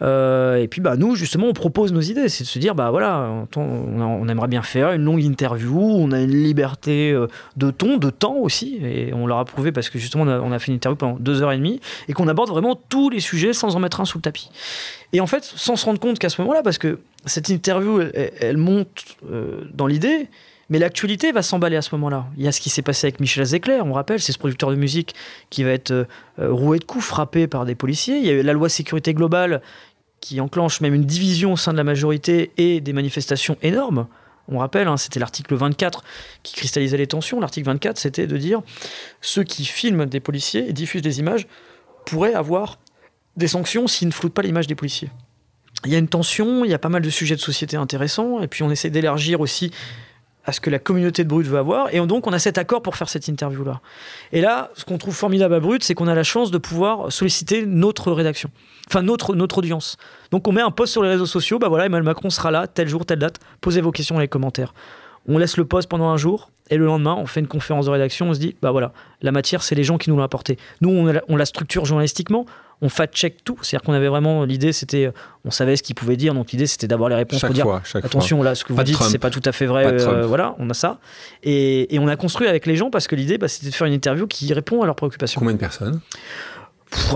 Euh, 0.00 0.56
et 0.56 0.68
puis 0.68 0.80
bah, 0.80 0.96
nous, 0.96 1.14
justement, 1.14 1.46
on 1.46 1.52
propose 1.52 1.92
nos 1.92 2.00
idées. 2.00 2.28
C'est 2.28 2.44
de 2.44 2.48
se 2.48 2.58
dire, 2.58 2.74
bah 2.74 2.90
voilà, 2.90 3.30
on, 3.56 3.60
on, 3.60 4.28
aimerait 4.28 4.48
bien 4.48 4.62
faire 4.62 4.92
une 4.92 5.04
longue 5.04 5.22
interview, 5.22 5.78
on 5.78 6.12
a 6.12 6.20
une 6.20 6.42
liberté 6.42 7.16
de 7.56 7.70
ton, 7.70 7.96
de 7.96 8.10
temps 8.10 8.36
aussi, 8.36 8.78
et 8.82 9.12
on 9.14 9.26
leur 9.26 9.38
a 9.38 9.44
prouvé 9.44 9.72
parce 9.72 9.90
que 9.90 9.98
justement 9.98 10.24
on 10.24 10.52
a, 10.52 10.58
fait 10.58 10.68
une 10.68 10.74
interview 10.74 10.96
pendant 10.96 11.16
deux 11.18 11.42
heures 11.42 11.52
et 11.52 11.56
demie, 11.56 11.80
et 12.08 12.12
qu'on 12.12 12.28
aborde 12.28 12.50
vraiment 12.50 12.78
tous 12.88 13.10
les 13.10 13.20
sujets 13.20 13.52
sans 13.52 13.76
en 13.76 13.80
mettre 13.80 14.00
un 14.00 14.04
sous 14.04 14.18
le 14.18 14.22
tapis. 14.22 14.50
Et 15.12 15.20
en 15.20 15.26
fait, 15.26 15.44
sans 15.44 15.76
se 15.76 15.84
rendre 15.84 16.00
compte 16.00 16.18
qu'à 16.18 16.28
ce 16.28 16.40
moment-là, 16.42 16.62
parce 16.62 16.78
que 16.78 17.00
cette 17.24 17.48
interview, 17.48 18.00
elle, 18.00 18.56
monte 18.56 19.16
euh, 19.30 19.62
dans 19.72 19.86
l'idée, 19.86 20.28
mais 20.70 20.78
l'actualité 20.78 21.32
va 21.32 21.42
s'emballer 21.42 21.76
à 21.76 21.82
ce 21.82 21.94
moment-là. 21.94 22.26
Il 22.36 22.44
y 22.44 22.48
a 22.48 22.52
ce 22.52 22.60
qui 22.60 22.68
s'est 22.68 22.82
passé 22.82 23.06
avec 23.06 23.20
Michel 23.20 23.44
Zecler, 23.44 23.80
on 23.82 23.92
rappelle, 23.92 24.20
c'est 24.20 24.32
ce 24.32 24.38
producteur 24.38 24.70
de 24.70 24.76
musique 24.76 25.14
qui 25.48 25.64
va 25.64 25.70
être 25.70 25.92
euh, 25.92 26.06
roué 26.38 26.78
de 26.78 26.84
coups, 26.84 27.04
frappé 27.04 27.46
par 27.46 27.64
des 27.64 27.74
policiers. 27.74 28.18
Il 28.18 28.26
y 28.26 28.30
a 28.30 28.32
eu 28.32 28.42
la 28.42 28.52
loi 28.52 28.68
sécurité 28.68 29.14
globale 29.14 29.62
qui 30.20 30.40
enclenche 30.40 30.80
même 30.80 30.94
une 30.94 31.04
division 31.04 31.52
au 31.52 31.56
sein 31.56 31.72
de 31.72 31.76
la 31.76 31.84
majorité 31.84 32.50
et 32.56 32.80
des 32.80 32.92
manifestations 32.92 33.56
énormes. 33.62 34.06
On 34.50 34.58
rappelle, 34.58 34.88
hein, 34.88 34.96
c'était 34.96 35.20
l'article 35.20 35.54
24 35.54 36.02
qui 36.42 36.54
cristallisait 36.54 36.96
les 36.96 37.06
tensions. 37.06 37.38
L'article 37.38 37.66
24, 37.66 37.98
c'était 37.98 38.26
de 38.26 38.36
dire 38.36 38.62
ceux 39.20 39.44
qui 39.44 39.64
filment 39.64 40.06
des 40.06 40.20
policiers 40.20 40.68
et 40.68 40.72
diffusent 40.72 41.02
des 41.02 41.20
images 41.20 41.46
pourraient 42.06 42.34
avoir 42.34 42.78
des 43.38 43.48
sanctions 43.48 43.86
s'ils 43.86 44.08
ne 44.08 44.12
floutent 44.12 44.34
pas 44.34 44.42
l'image 44.42 44.66
des 44.66 44.74
policiers. 44.74 45.10
Il 45.84 45.92
y 45.92 45.94
a 45.94 45.98
une 45.98 46.08
tension, 46.08 46.64
il 46.64 46.70
y 46.70 46.74
a 46.74 46.78
pas 46.78 46.88
mal 46.88 47.02
de 47.02 47.10
sujets 47.10 47.36
de 47.36 47.40
société 47.40 47.76
intéressants, 47.76 48.40
et 48.40 48.48
puis 48.48 48.62
on 48.62 48.70
essaie 48.70 48.90
d'élargir 48.90 49.40
aussi 49.40 49.70
à 50.44 50.52
ce 50.52 50.60
que 50.60 50.70
la 50.70 50.78
communauté 50.78 51.24
de 51.24 51.28
Brut 51.28 51.46
veut 51.46 51.58
avoir. 51.58 51.94
Et 51.94 52.04
donc, 52.06 52.26
on 52.26 52.32
a 52.32 52.38
cet 52.38 52.56
accord 52.56 52.82
pour 52.82 52.96
faire 52.96 53.08
cette 53.08 53.28
interview-là. 53.28 53.80
Et 54.32 54.40
là, 54.40 54.70
ce 54.74 54.84
qu'on 54.84 54.96
trouve 54.96 55.14
formidable 55.14 55.54
à 55.54 55.60
Brut, 55.60 55.84
c'est 55.84 55.94
qu'on 55.94 56.08
a 56.08 56.14
la 56.14 56.22
chance 56.22 56.50
de 56.50 56.58
pouvoir 56.58 57.12
solliciter 57.12 57.66
notre 57.66 58.10
rédaction, 58.12 58.50
enfin 58.88 59.02
notre, 59.02 59.34
notre 59.34 59.58
audience. 59.58 59.98
Donc, 60.30 60.48
on 60.48 60.52
met 60.52 60.62
un 60.62 60.70
post 60.70 60.92
sur 60.92 61.02
les 61.02 61.10
réseaux 61.10 61.26
sociaux, 61.26 61.58
bah 61.58 61.68
voilà, 61.68 61.86
Emmanuel 61.86 62.04
Macron 62.04 62.30
sera 62.30 62.50
là, 62.50 62.66
tel 62.66 62.88
jour, 62.88 63.04
telle 63.04 63.18
date, 63.18 63.38
posez 63.60 63.82
vos 63.82 63.92
questions 63.92 64.14
dans 64.14 64.22
les 64.22 64.28
commentaires. 64.28 64.72
On 65.28 65.36
laisse 65.36 65.58
le 65.58 65.66
post 65.66 65.88
pendant 65.88 66.08
un 66.08 66.16
jour, 66.16 66.50
et 66.70 66.76
le 66.76 66.86
lendemain, 66.86 67.16
on 67.18 67.26
fait 67.26 67.40
une 67.40 67.46
conférence 67.46 67.86
de 67.86 67.90
rédaction, 67.90 68.28
on 68.30 68.34
se 68.34 68.40
dit, 68.40 68.56
bah 68.62 68.70
voilà, 68.70 68.92
la 69.22 69.32
matière, 69.32 69.62
c'est 69.62 69.74
les 69.74 69.84
gens 69.84 69.98
qui 69.98 70.10
nous 70.10 70.16
l'ont 70.16 70.22
apporté. 70.22 70.58
Nous, 70.80 70.90
on, 70.90 71.12
on 71.28 71.36
la 71.36 71.44
structure 71.44 71.84
journalistiquement, 71.84 72.46
on 72.80 72.88
fact-check 72.88 73.42
tout. 73.44 73.58
C'est-à-dire 73.62 73.84
qu'on 73.84 73.92
avait 73.92 74.08
vraiment 74.08 74.44
l'idée, 74.44 74.72
c'était, 74.72 75.10
on 75.44 75.50
savait 75.50 75.76
ce 75.76 75.82
qu'il 75.82 75.94
pouvait 75.94 76.16
dire, 76.16 76.34
donc 76.34 76.52
l'idée 76.52 76.66
c'était 76.66 76.86
d'avoir 76.86 77.08
les 77.08 77.16
réponses 77.16 77.40
chaque 77.40 77.48
pour 77.48 77.54
dire 77.54 77.64
fois, 77.64 77.82
attention 78.02 78.42
là, 78.42 78.54
ce 78.54 78.64
que 78.64 78.72
vous 78.72 78.82
dites 78.82 79.02
c'est 79.02 79.18
pas 79.18 79.30
tout 79.30 79.42
à 79.44 79.52
fait 79.52 79.66
vrai. 79.66 79.86
Euh, 79.86 80.26
voilà, 80.26 80.54
on 80.58 80.70
a 80.70 80.74
ça. 80.74 80.98
Et, 81.42 81.94
et, 81.94 81.98
on 81.98 82.08
a 82.08 82.16
construit 82.16 82.48
avec 82.48 82.66
les 82.66 82.76
gens 82.76 82.90
parce 82.90 83.06
que 83.06 83.16
l'idée, 83.16 83.38
bah, 83.38 83.48
c'était 83.48 83.70
de 83.70 83.74
faire 83.74 83.86
une 83.86 83.92
interview 83.92 84.26
qui 84.26 84.52
répond 84.52 84.82
à 84.82 84.86
leurs 84.86 84.96
préoccupations. 84.96 85.38
Combien 85.40 85.54
de 85.54 85.60
personnes? 85.60 86.00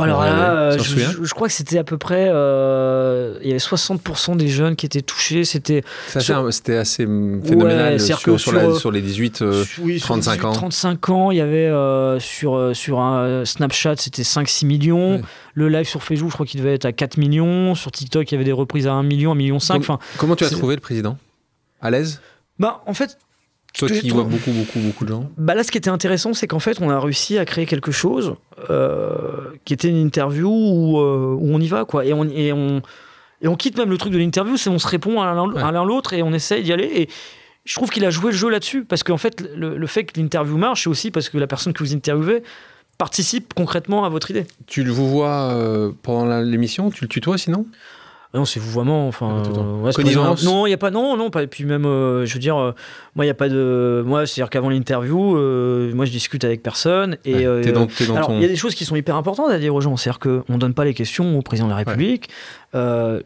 Alors 0.01 0.23
là, 0.23 0.55
euh, 0.55 0.79
je, 0.79 1.35
crois 1.35 1.49
que 1.49 1.55
c'était 1.55 1.79
à 1.79 1.85
peu 1.85 1.99
près. 1.99 2.29
Euh, 2.29 3.39
il 3.43 3.49
y 3.49 3.51
avait 3.51 3.59
60% 3.59 4.37
des 4.37 4.49
jeunes 4.49 4.77
qui 4.77 4.87
étaient 4.87 5.03
touchés. 5.03 5.45
C'était 5.45 5.83
c'était 6.09 6.77
assez 6.77 7.05
phénoménal 7.05 8.01
sur, 8.01 8.39
sur, 8.39 8.91
les 8.91 9.03
18, 9.03 9.45
35 10.01 10.45
ans. 10.45 10.53
35 10.53 11.09
ans, 11.09 11.31
il 11.31 11.39
y 11.39 11.41
avait 11.41 11.71
sur, 12.21 12.75
sur 12.75 13.01
un 13.01 13.45
Snapchat, 13.45 13.97
c'était 13.97 14.23
5-6 14.23 14.67
millions. 14.67 15.23
Le 15.55 15.69
live 15.69 15.87
sur 15.87 16.03
Facebook, 16.03 16.31
je 16.31 16.35
crois 16.35 16.47
qu'il 16.47 16.61
devait 16.61 16.75
être 16.75 16.87
à 16.87 16.93
4 16.93 17.19
millions. 17.19 17.75
Sur 17.75 17.93
TikTok, 17.93 18.31
il 18.31 18.35
y 18.35 18.37
avait 18.37 18.45
des 18.45 18.53
reprises 18.53 18.87
à 18.87 18.93
1 18.93 19.03
million, 19.03 19.33
1 19.33 19.35
million 19.35 19.59
5. 19.59 19.77
Enfin, 19.77 19.99
comment 20.17 20.37
tu 20.37 20.45
as 20.45 20.51
trouvé 20.51 20.75
le 20.75 20.81
président? 20.81 21.19
À 21.81 21.91
l'aise? 21.91 22.21
Bah, 22.59 22.83
en 22.87 22.95
fait, 22.95 23.19
toi 23.73 23.89
qui 23.89 24.11
vois 24.11 24.25
beaucoup, 24.25 24.51
beaucoup, 24.51 24.79
beaucoup 24.79 25.05
de 25.05 25.11
gens. 25.11 25.31
Bah 25.37 25.55
là, 25.55 25.65
ce 25.65 25.71
qui 25.71 25.79
était 25.79 25.91
intéressant, 25.91 26.35
c'est 26.35 26.47
qu'en 26.47 26.59
fait, 26.59 26.81
on 26.81 26.91
a 26.91 27.01
réussi 27.01 27.39
à 27.39 27.45
créer 27.45 27.67
quelque 27.67 27.93
chose 27.93 28.35
euh, 28.71 29.51
qui 29.65 29.73
était 29.73 29.89
une 29.89 29.97
interview 29.97 30.49
où, 30.49 30.99
euh, 30.99 31.35
où, 31.39 31.55
on 31.55 31.61
y 31.61 31.69
va, 31.69 31.85
quoi. 31.85 32.05
Et 32.05 32.13
on, 32.13 32.25
et 32.25 32.53
on, 32.53 32.83
et 33.41 33.49
on 33.49 33.57
quitte 33.57 33.79
même 33.79 33.91
le 33.91 33.99
truc 33.99 34.13
de 34.13 34.19
l'interview, 34.19 34.57
c'est 34.57 34.71
on 34.71 34.79
se 34.79 34.89
répond 34.89 35.21
à 35.21 35.35
l'un 35.73 35.85
l'autre 35.85 36.13
et 36.13 36.23
on 36.23 36.33
essaye 36.33 36.63
d'y 36.63 36.73
aller. 36.73 36.91
Et 36.95 37.09
je 37.65 37.75
trouve 37.75 37.91
qu'il 37.91 38.05
a 38.05 38.11
joué 38.11 38.33
le 38.33 38.37
jeu 38.37 38.51
là-dessus, 38.51 38.85
parce 38.85 39.03
qu'en 39.03 39.19
fait, 39.19 39.41
le, 39.57 39.77
le, 39.77 39.87
fait 39.87 40.05
que 40.05 40.21
l'interview 40.21 40.57
marche, 40.57 40.85
c'est 40.85 40.91
aussi 40.91 41.11
parce 41.11 41.29
que 41.29 41.39
la 41.39 41.47
personne 41.47 41.73
que 41.73 41.83
vous 41.83 41.95
interviewez 41.95 42.43
participe 42.99 43.55
concrètement 43.55 44.05
à 44.05 44.09
votre 44.09 44.31
idée. 44.31 44.47
Tu 44.67 44.85
le 44.85 44.93
vous 44.93 45.09
vois 45.09 45.51
euh, 45.51 45.91
pendant 46.03 46.41
l'émission 46.41 46.91
Tu 46.91 47.05
le 47.05 47.09
tutoies 47.09 47.39
sinon? 47.39 47.67
Non, 48.35 48.47
c'est 48.47 48.61
vouvoiement. 48.61 49.09
Enfin, 49.09 49.43
euh, 49.47 49.93
non, 50.43 50.67
il 50.67 50.71
y 50.71 50.73
a 50.73 50.79
pas. 50.79 50.91
Non, 50.91 51.19
non. 51.19 51.29
Pas, 51.29 51.43
et 51.43 51.47
puis 51.47 51.65
même, 51.65 51.85
euh, 51.85 52.25
je 52.25 52.33
veux 52.33 52.41
dire, 52.41 52.57
euh, 52.57 52.73
moi, 53.15 53.27
il 53.27 53.29
y 53.29 53.31
a 53.31 53.35
pas 53.35 53.51
de. 53.51 54.03
Moi, 54.07 54.27
c'est-à-dire 54.27 54.49
qu'avant 54.49 54.71
l'interview, 54.71 55.37
moi, 55.95 56.07
je 56.07 56.11
discute 56.11 56.45
avec 56.45 56.63
personne. 56.63 57.19
Et 57.27 57.45
alors, 57.45 58.33
il 58.33 58.43
y 58.43 58.45
a 58.45 58.49
des 58.49 58.57
choses 58.57 58.75
qui 58.75 58.87
sont 58.87 58.97
hyper 58.97 59.17
importantes 59.17 59.51
à 59.51 59.59
dire 59.59 59.75
aux 59.75 59.81
gens. 59.83 59.97
C'est-à-dire 59.97 60.19
qu'on 60.19 60.57
donne 60.57 60.73
pas 60.73 60.85
les 60.85 60.95
questions 60.95 61.39
au 61.39 61.43
président 61.43 61.67
de 61.67 61.73
la 61.73 61.77
République. 61.77 62.31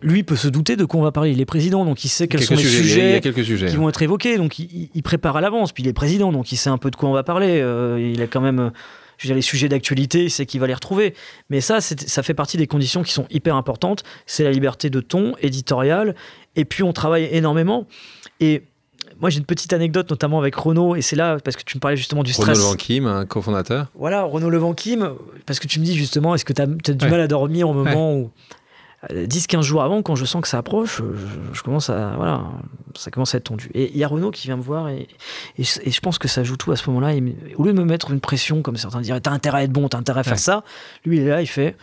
lui 0.02 0.24
peut 0.24 0.36
se 0.36 0.48
douter 0.48 0.74
de 0.74 0.84
quoi 0.84 1.00
on 1.00 1.04
va 1.04 1.12
parler. 1.12 1.30
Il 1.30 1.40
est 1.40 1.46
président, 1.46 1.84
donc 1.84 2.04
il 2.04 2.08
sait 2.08 2.26
quels 2.26 2.42
sont 2.42 2.54
les 2.54 2.64
sujets, 2.64 3.20
qui 3.20 3.76
vont 3.76 3.88
être 3.88 4.02
évoqués. 4.02 4.38
Donc 4.38 4.58
il, 4.58 4.90
il 4.92 5.02
prépare 5.02 5.36
à 5.36 5.40
l'avance. 5.40 5.72
Puis 5.72 5.84
il 5.84 5.88
est 5.88 5.92
président, 5.92 6.32
donc 6.32 6.50
il 6.50 6.56
sait 6.56 6.70
un 6.70 6.78
peu 6.78 6.90
de 6.90 6.96
quoi 6.96 7.08
on 7.08 7.12
va 7.12 7.22
parler. 7.22 7.64
il 7.98 8.20
a 8.22 8.26
quand 8.26 8.40
même 8.40 8.72
je 9.18 9.26
veux 9.26 9.28
dire, 9.28 9.36
les 9.36 9.42
sujets 9.42 9.68
d'actualité, 9.68 10.28
c'est 10.28 10.46
qu'il 10.46 10.60
va 10.60 10.66
les 10.66 10.74
retrouver. 10.74 11.14
Mais 11.50 11.60
ça, 11.60 11.80
ça 11.80 12.22
fait 12.22 12.34
partie 12.34 12.56
des 12.56 12.66
conditions 12.66 13.02
qui 13.02 13.12
sont 13.12 13.26
hyper 13.30 13.56
importantes. 13.56 14.04
C'est 14.26 14.44
la 14.44 14.50
liberté 14.50 14.90
de 14.90 15.00
ton 15.00 15.34
éditorial. 15.40 16.14
Et 16.54 16.64
puis, 16.64 16.82
on 16.82 16.92
travaille 16.92 17.28
énormément. 17.32 17.86
Et 18.40 18.62
moi, 19.20 19.30
j'ai 19.30 19.38
une 19.38 19.46
petite 19.46 19.72
anecdote, 19.72 20.10
notamment 20.10 20.38
avec 20.38 20.54
Renaud, 20.54 20.94
et 20.94 21.02
c'est 21.02 21.16
là, 21.16 21.38
parce 21.42 21.56
que 21.56 21.62
tu 21.62 21.76
me 21.76 21.80
parlais 21.80 21.96
justement 21.96 22.22
du 22.22 22.32
stress. 22.32 22.58
Renaud 22.58 22.72
Levanquim, 22.72 23.06
un 23.06 23.24
cofondateur. 23.24 23.86
Voilà, 23.94 24.24
Renaud 24.24 24.50
Levanquim, 24.50 25.14
parce 25.46 25.58
que 25.58 25.66
tu 25.66 25.80
me 25.80 25.84
dis 25.84 25.96
justement, 25.96 26.34
est-ce 26.34 26.44
que 26.44 26.52
tu 26.52 26.62
as, 26.62 26.66
du 26.66 27.08
mal 27.08 27.20
à 27.20 27.28
dormir 27.28 27.68
au 27.68 27.72
moment 27.72 28.14
où 28.14 28.30
10-15 29.10 29.62
jours 29.62 29.82
avant, 29.82 30.02
quand 30.02 30.14
je 30.14 30.24
sens 30.24 30.42
que 30.42 30.48
ça 30.48 30.58
approche, 30.58 31.02
je, 31.52 31.62
commence 31.62 31.90
à, 31.90 32.14
voilà, 32.16 32.44
ça 32.94 33.10
commence 33.10 33.34
à 33.34 33.38
être 33.38 33.44
tendu. 33.44 33.70
Et 33.74 33.90
il 33.92 33.98
y 33.98 34.04
a 34.04 34.08
Renaud 34.08 34.30
qui 34.30 34.46
vient 34.46 34.56
me 34.56 34.62
voir 34.62 34.88
et, 34.88 35.08
et, 35.58 35.64
je 35.64 36.00
pense 36.00 36.18
que 36.18 36.28
ça 36.28 36.44
joue 36.44 36.56
tout 36.56 36.72
à 36.72 36.76
ce 36.76 36.88
moment-là. 36.90 37.14
Au 37.56 37.64
lieu 37.64 37.72
de 37.72 37.78
me 37.78 37.84
mettre 37.84 38.10
une 38.10 38.20
pression, 38.20 38.62
comme 38.62 38.76
certains 38.76 39.00
diraient, 39.00 39.20
t'as 39.20 39.30
intérêt 39.30 39.58
à 39.58 39.62
être 39.64 39.72
bon, 39.72 39.88
t'as 39.88 39.98
intérêt 39.98 40.20
à 40.20 40.24
faire 40.24 40.38
ça, 40.38 40.64
lui 41.04 41.18
il 41.18 41.22
est 41.22 41.28
là, 41.28 41.42
il 41.42 41.46
fait, 41.46 41.76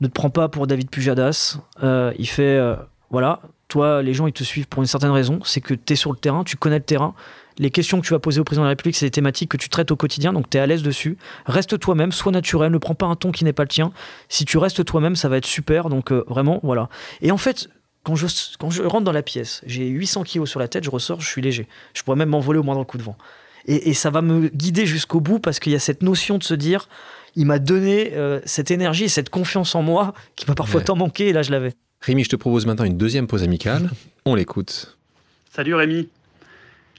ne 0.00 0.06
te 0.06 0.12
prends 0.12 0.30
pas 0.30 0.48
pour 0.48 0.66
David 0.66 0.90
Pujadas. 0.90 1.58
Euh, 1.82 2.12
il 2.18 2.28
fait, 2.28 2.56
euh, 2.56 2.76
voilà, 3.10 3.40
toi, 3.68 4.02
les 4.02 4.14
gens 4.14 4.26
ils 4.26 4.32
te 4.32 4.44
suivent 4.44 4.68
pour 4.68 4.82
une 4.82 4.86
certaine 4.86 5.10
raison, 5.10 5.40
c'est 5.44 5.60
que 5.60 5.74
tu 5.74 5.92
es 5.92 5.96
sur 5.96 6.12
le 6.12 6.18
terrain, 6.18 6.44
tu 6.44 6.56
connais 6.56 6.78
le 6.78 6.84
terrain, 6.84 7.14
les 7.58 7.70
questions 7.70 8.00
que 8.00 8.06
tu 8.06 8.12
vas 8.12 8.18
poser 8.18 8.40
au 8.40 8.44
président 8.44 8.62
de 8.62 8.66
la 8.66 8.70
République, 8.70 8.96
c'est 8.96 9.06
des 9.06 9.10
thématiques 9.10 9.50
que 9.50 9.56
tu 9.56 9.68
traites 9.68 9.90
au 9.90 9.96
quotidien, 9.96 10.32
donc 10.32 10.48
tu 10.48 10.58
es 10.58 10.60
à 10.60 10.66
l'aise 10.66 10.82
dessus. 10.82 11.16
Reste 11.46 11.78
toi-même, 11.78 12.12
sois 12.12 12.32
naturel, 12.32 12.70
ne 12.72 12.78
prends 12.78 12.94
pas 12.94 13.06
un 13.06 13.16
ton 13.16 13.32
qui 13.32 13.44
n'est 13.44 13.52
pas 13.52 13.64
le 13.64 13.68
tien. 13.68 13.92
Si 14.28 14.44
tu 14.44 14.58
restes 14.58 14.84
toi-même, 14.84 15.16
ça 15.16 15.28
va 15.28 15.36
être 15.36 15.46
super, 15.46 15.88
donc 15.88 16.12
euh, 16.12 16.24
vraiment, 16.28 16.60
voilà. 16.62 16.88
Et 17.20 17.30
en 17.32 17.36
fait, 17.36 17.68
quand 18.04 18.14
je, 18.14 18.26
quand 18.58 18.70
je 18.70 18.82
rentre 18.82 19.04
dans 19.04 19.12
la 19.12 19.22
pièce, 19.22 19.62
j'ai 19.66 19.86
800 19.86 20.22
kilos 20.22 20.48
sur 20.48 20.60
la 20.60 20.68
tête, 20.68 20.84
je 20.84 20.90
ressors, 20.90 21.20
je 21.20 21.28
suis 21.28 21.42
léger. 21.42 21.66
Je 21.94 22.02
pourrais 22.02 22.16
même 22.16 22.30
m'envoler 22.30 22.58
au 22.58 22.62
moindre 22.62 22.84
coup 22.84 22.98
de 22.98 23.02
vent. 23.02 23.16
Et, 23.66 23.92
ça 23.92 24.08
va 24.08 24.22
me 24.22 24.48
guider 24.48 24.86
jusqu'au 24.86 25.20
bout 25.20 25.40
parce 25.40 25.58
qu'il 25.58 25.72
y 25.72 25.76
a 25.76 25.78
cette 25.78 26.02
notion 26.02 26.38
de 26.38 26.42
se 26.42 26.54
dire, 26.54 26.88
il 27.36 27.44
m'a 27.44 27.58
donné 27.58 28.14
euh, 28.14 28.40
cette 28.46 28.70
énergie 28.70 29.04
et 29.04 29.08
cette 29.08 29.28
confiance 29.28 29.74
en 29.74 29.82
moi 29.82 30.14
qui 30.36 30.46
m'a 30.46 30.54
parfois 30.54 30.80
tant 30.80 30.96
manqué, 30.96 31.28
et 31.28 31.32
là 31.34 31.42
je 31.42 31.50
l'avais. 31.50 31.74
Rémi, 32.00 32.24
je 32.24 32.30
te 32.30 32.36
propose 32.36 32.64
maintenant 32.64 32.86
une 32.86 32.96
deuxième 32.96 33.26
pause 33.26 33.42
amicale. 33.42 33.90
On 34.24 34.34
l'écoute. 34.34 34.96
Salut 35.54 35.74
Rémi. 35.74 36.08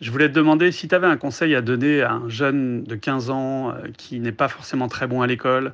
Je 0.02 0.12
voulais 0.12 0.30
te 0.30 0.34
demander 0.34 0.72
si 0.72 0.88
tu 0.88 0.95
avais 0.95 1.08
un 1.08 1.18
conseil 1.18 1.56
à 1.56 1.62
donner 1.62 2.02
à 2.02 2.14
un 2.14 2.30
jeune 2.30 2.84
de 2.84 2.95
15 2.95 3.30
ans 3.32 3.72
euh, 3.72 3.74
qui 3.97 4.20
n'est 4.20 4.32
pas 4.32 4.47
forcément 4.47 4.88
très 4.88 5.08
bon 5.08 5.22
à 5.22 5.28
l'école, 5.28 5.74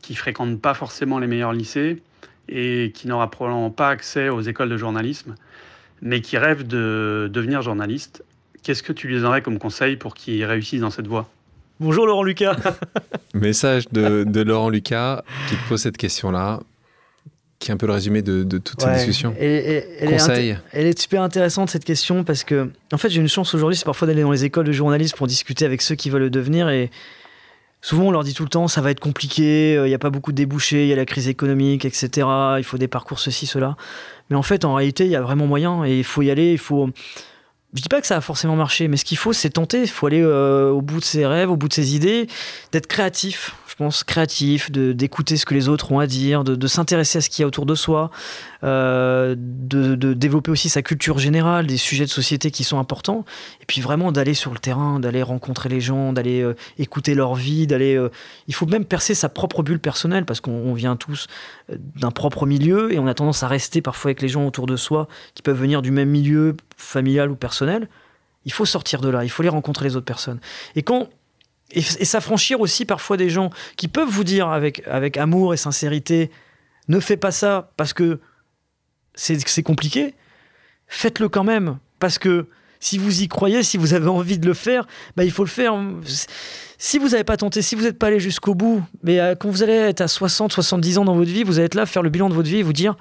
qui 0.00 0.14
fréquente 0.14 0.58
pas 0.60 0.72
forcément 0.72 1.18
les 1.18 1.26
meilleurs 1.26 1.52
lycées 1.52 2.02
et 2.48 2.92
qui 2.94 3.08
n'aura 3.08 3.30
probablement 3.30 3.70
pas 3.70 3.90
accès 3.90 4.30
aux 4.30 4.40
écoles 4.40 4.70
de 4.70 4.78
journalisme, 4.78 5.34
mais 6.00 6.22
qui 6.22 6.38
rêve 6.38 6.66
de 6.66 7.28
devenir 7.30 7.60
journaliste. 7.60 8.24
Qu'est-ce 8.62 8.82
que 8.82 8.94
tu 8.94 9.06
lui 9.06 9.16
donnerais 9.16 9.42
comme 9.42 9.58
conseil 9.58 9.96
pour 9.96 10.14
qu'il 10.14 10.42
réussisse 10.46 10.80
dans 10.80 10.90
cette 10.90 11.06
voie? 11.06 11.28
Bonjour 11.78 12.06
Laurent 12.06 12.22
Lucas. 12.22 12.56
Message 13.34 13.88
de, 13.92 14.24
de 14.24 14.40
Laurent 14.40 14.70
Lucas 14.70 15.22
qui 15.48 15.56
te 15.56 15.68
pose 15.68 15.82
cette 15.82 15.98
question-là 15.98 16.60
qui 17.58 17.70
est 17.70 17.74
un 17.74 17.76
peu 17.76 17.86
le 17.86 17.92
résumé 17.92 18.22
de, 18.22 18.44
toute 18.58 18.80
cette 18.80 18.94
discussion. 18.94 19.34
Et, 19.38 19.84
elle, 20.00 20.12
Est 20.12 20.56
elle 20.72 20.86
est 20.86 20.98
super 20.98 21.22
intéressante 21.22 21.70
cette 21.70 21.84
question 21.84 22.22
parce 22.22 22.44
que, 22.44 22.70
en 22.92 22.98
fait, 22.98 23.10
j'ai 23.10 23.20
une 23.20 23.28
chance 23.28 23.52
aujourd'hui, 23.54 23.76
c'est 23.76 23.84
parfois 23.84 24.06
d'aller 24.06 24.22
dans 24.22 24.30
les 24.30 24.44
écoles 24.44 24.66
de 24.66 24.72
journalisme 24.72 25.16
pour 25.16 25.26
discuter 25.26 25.64
avec 25.64 25.82
ceux 25.82 25.96
qui 25.96 26.08
veulent 26.08 26.22
le 26.22 26.30
devenir. 26.30 26.68
Et 26.68 26.90
souvent, 27.80 28.04
on 28.04 28.10
leur 28.12 28.22
dit 28.22 28.34
tout 28.34 28.44
le 28.44 28.48
temps, 28.48 28.68
ça 28.68 28.80
va 28.80 28.92
être 28.92 29.00
compliqué, 29.00 29.76
euh, 29.76 29.86
il 29.86 29.90
n'y 29.90 29.94
a 29.94 29.98
pas 29.98 30.10
beaucoup 30.10 30.30
de 30.30 30.36
débouchés, 30.36 30.84
il 30.84 30.88
y 30.88 30.92
a 30.92 30.96
la 30.96 31.04
crise 31.04 31.26
économique, 31.26 31.84
etc. 31.84 32.28
Il 32.58 32.64
faut 32.64 32.78
des 32.78 32.88
parcours 32.88 33.18
ceci, 33.18 33.46
cela. 33.46 33.76
Mais 34.30 34.36
en 34.36 34.42
fait, 34.42 34.64
en 34.64 34.74
réalité, 34.74 35.04
il 35.04 35.10
y 35.10 35.16
a 35.16 35.20
vraiment 35.20 35.46
moyen 35.46 35.84
et 35.84 35.98
il 35.98 36.04
faut 36.04 36.22
y 36.22 36.30
aller. 36.30 36.52
Il 36.52 36.58
faut. 36.58 36.90
Je 37.74 37.82
dis 37.82 37.88
pas 37.88 38.00
que 38.00 38.06
ça 38.06 38.16
a 38.16 38.20
forcément 38.20 38.56
marché, 38.56 38.88
mais 38.88 38.96
ce 38.96 39.04
qu'il 39.04 39.18
faut, 39.18 39.32
c'est 39.32 39.50
tenter. 39.50 39.82
Il 39.82 39.88
faut 39.88 40.06
aller 40.06 40.22
euh, 40.22 40.70
au 40.70 40.80
bout 40.80 41.00
de 41.00 41.04
ses 41.04 41.26
rêves, 41.26 41.50
au 41.50 41.56
bout 41.56 41.68
de 41.68 41.74
ses 41.74 41.94
idées, 41.94 42.26
d'être 42.72 42.86
créatif 42.86 43.54
pense, 43.78 44.02
créatif, 44.02 44.70
d'écouter 44.70 45.36
ce 45.36 45.46
que 45.46 45.54
les 45.54 45.68
autres 45.68 45.92
ont 45.92 46.00
à 46.00 46.06
dire, 46.06 46.44
de, 46.44 46.66
s'intéresser 46.66 47.18
à 47.18 47.20
ce 47.20 47.30
qu'il 47.30 47.42
y 47.42 47.44
a 47.44 47.46
autour 47.46 47.64
de 47.64 47.74
soi, 47.74 48.10
euh, 48.64 49.36
de, 49.38 50.12
développer 50.12 50.50
aussi 50.50 50.68
sa 50.68 50.82
culture 50.82 51.18
générale, 51.18 51.66
des 51.66 51.76
sujets 51.76 52.04
de 52.04 52.10
société 52.10 52.50
qui 52.50 52.64
sont 52.64 52.78
importants, 52.78 53.24
et 53.62 53.64
puis 53.66 53.80
vraiment 53.80 54.10
d'aller 54.12 54.34
sur 54.34 54.52
le 54.52 54.58
terrain, 54.58 54.98
d'aller 54.98 55.22
rencontrer 55.22 55.68
les 55.68 55.80
gens, 55.80 56.12
d'aller 56.12 56.42
euh, 56.42 56.54
écouter 56.78 57.14
leur 57.14 57.36
vie, 57.36 57.66
d'aller. 57.66 57.98
Il 58.48 58.54
faut 58.54 58.66
même 58.66 58.84
percer 58.84 59.14
sa 59.14 59.28
propre 59.28 59.62
bulle 59.62 59.78
personnelle 59.78 60.24
parce 60.24 60.40
qu'on 60.40 60.74
vient 60.74 60.96
tous 60.96 61.28
d'un 61.68 62.10
propre 62.10 62.46
milieu 62.46 62.92
et 62.92 62.98
on 62.98 63.06
a 63.06 63.14
tendance 63.14 63.42
à 63.42 63.48
rester 63.48 63.82
parfois 63.82 64.10
avec 64.10 64.22
les 64.22 64.28
gens 64.28 64.46
autour 64.46 64.66
de 64.66 64.76
soi 64.76 65.08
qui 65.34 65.42
peuvent 65.42 65.58
venir 65.58 65.82
du 65.82 65.90
même 65.90 66.08
milieu 66.08 66.56
familial 66.76 67.30
ou 67.30 67.36
personnel. 67.36 67.88
Il 68.44 68.52
faut 68.52 68.64
sortir 68.64 69.00
de 69.00 69.08
là, 69.08 69.24
il 69.24 69.28
faut 69.28 69.42
aller 69.42 69.50
rencontrer 69.50 69.84
les 69.84 69.96
autres 69.96 70.06
personnes. 70.06 70.40
Et 70.74 70.82
quand 70.82 71.08
et, 71.70 71.82
s'affranchir 71.82 72.60
aussi 72.60 72.84
parfois 72.84 73.16
des 73.16 73.28
gens 73.28 73.50
qui 73.76 73.88
peuvent 73.88 74.08
vous 74.08 74.24
dire 74.24 74.48
avec, 74.48 74.82
avec 74.86 75.16
amour 75.16 75.52
et 75.52 75.58
sincérité, 75.58 76.30
ne 76.88 77.00
fais 77.00 77.18
pas 77.18 77.30
ça 77.30 77.72
parce 77.76 77.92
que 77.92 78.20
c'est 79.14 79.62
compliqué, 79.62 80.14
faites-le 80.86 81.28
quand 81.28 81.44
même. 81.44 81.78
Parce 81.98 82.18
que 82.18 82.46
si 82.80 82.98
vous 82.98 83.22
y 83.22 83.28
croyez, 83.28 83.62
si 83.62 83.76
vous 83.76 83.94
avez 83.94 84.08
envie 84.08 84.38
de 84.38 84.46
le 84.46 84.54
faire, 84.54 84.86
bah, 85.16 85.24
il 85.24 85.30
faut 85.30 85.44
le 85.44 85.48
faire. 85.48 85.74
Si 86.78 86.98
vous 86.98 87.08
n'avez 87.08 87.24
pas 87.24 87.36
tenté, 87.36 87.62
si 87.62 87.74
vous 87.74 87.82
n'êtes 87.82 87.98
pas 87.98 88.06
allé 88.06 88.20
jusqu'au 88.20 88.54
bout, 88.54 88.82
mais 89.02 89.18
euh, 89.18 89.34
quand 89.34 89.50
vous 89.50 89.62
allez 89.62 89.72
être 89.72 90.00
à 90.00 90.08
60, 90.08 90.52
70 90.52 90.98
ans 90.98 91.04
dans 91.04 91.16
votre 91.16 91.30
vie, 91.30 91.42
vous 91.42 91.58
allez 91.58 91.66
être 91.66 91.74
là, 91.74 91.86
faire 91.86 92.02
le 92.02 92.10
bilan 92.10 92.28
de 92.28 92.34
votre 92.34 92.48
vie 92.48 92.58
et 92.58 92.62
vous 92.62 92.72
dire, 92.72 92.96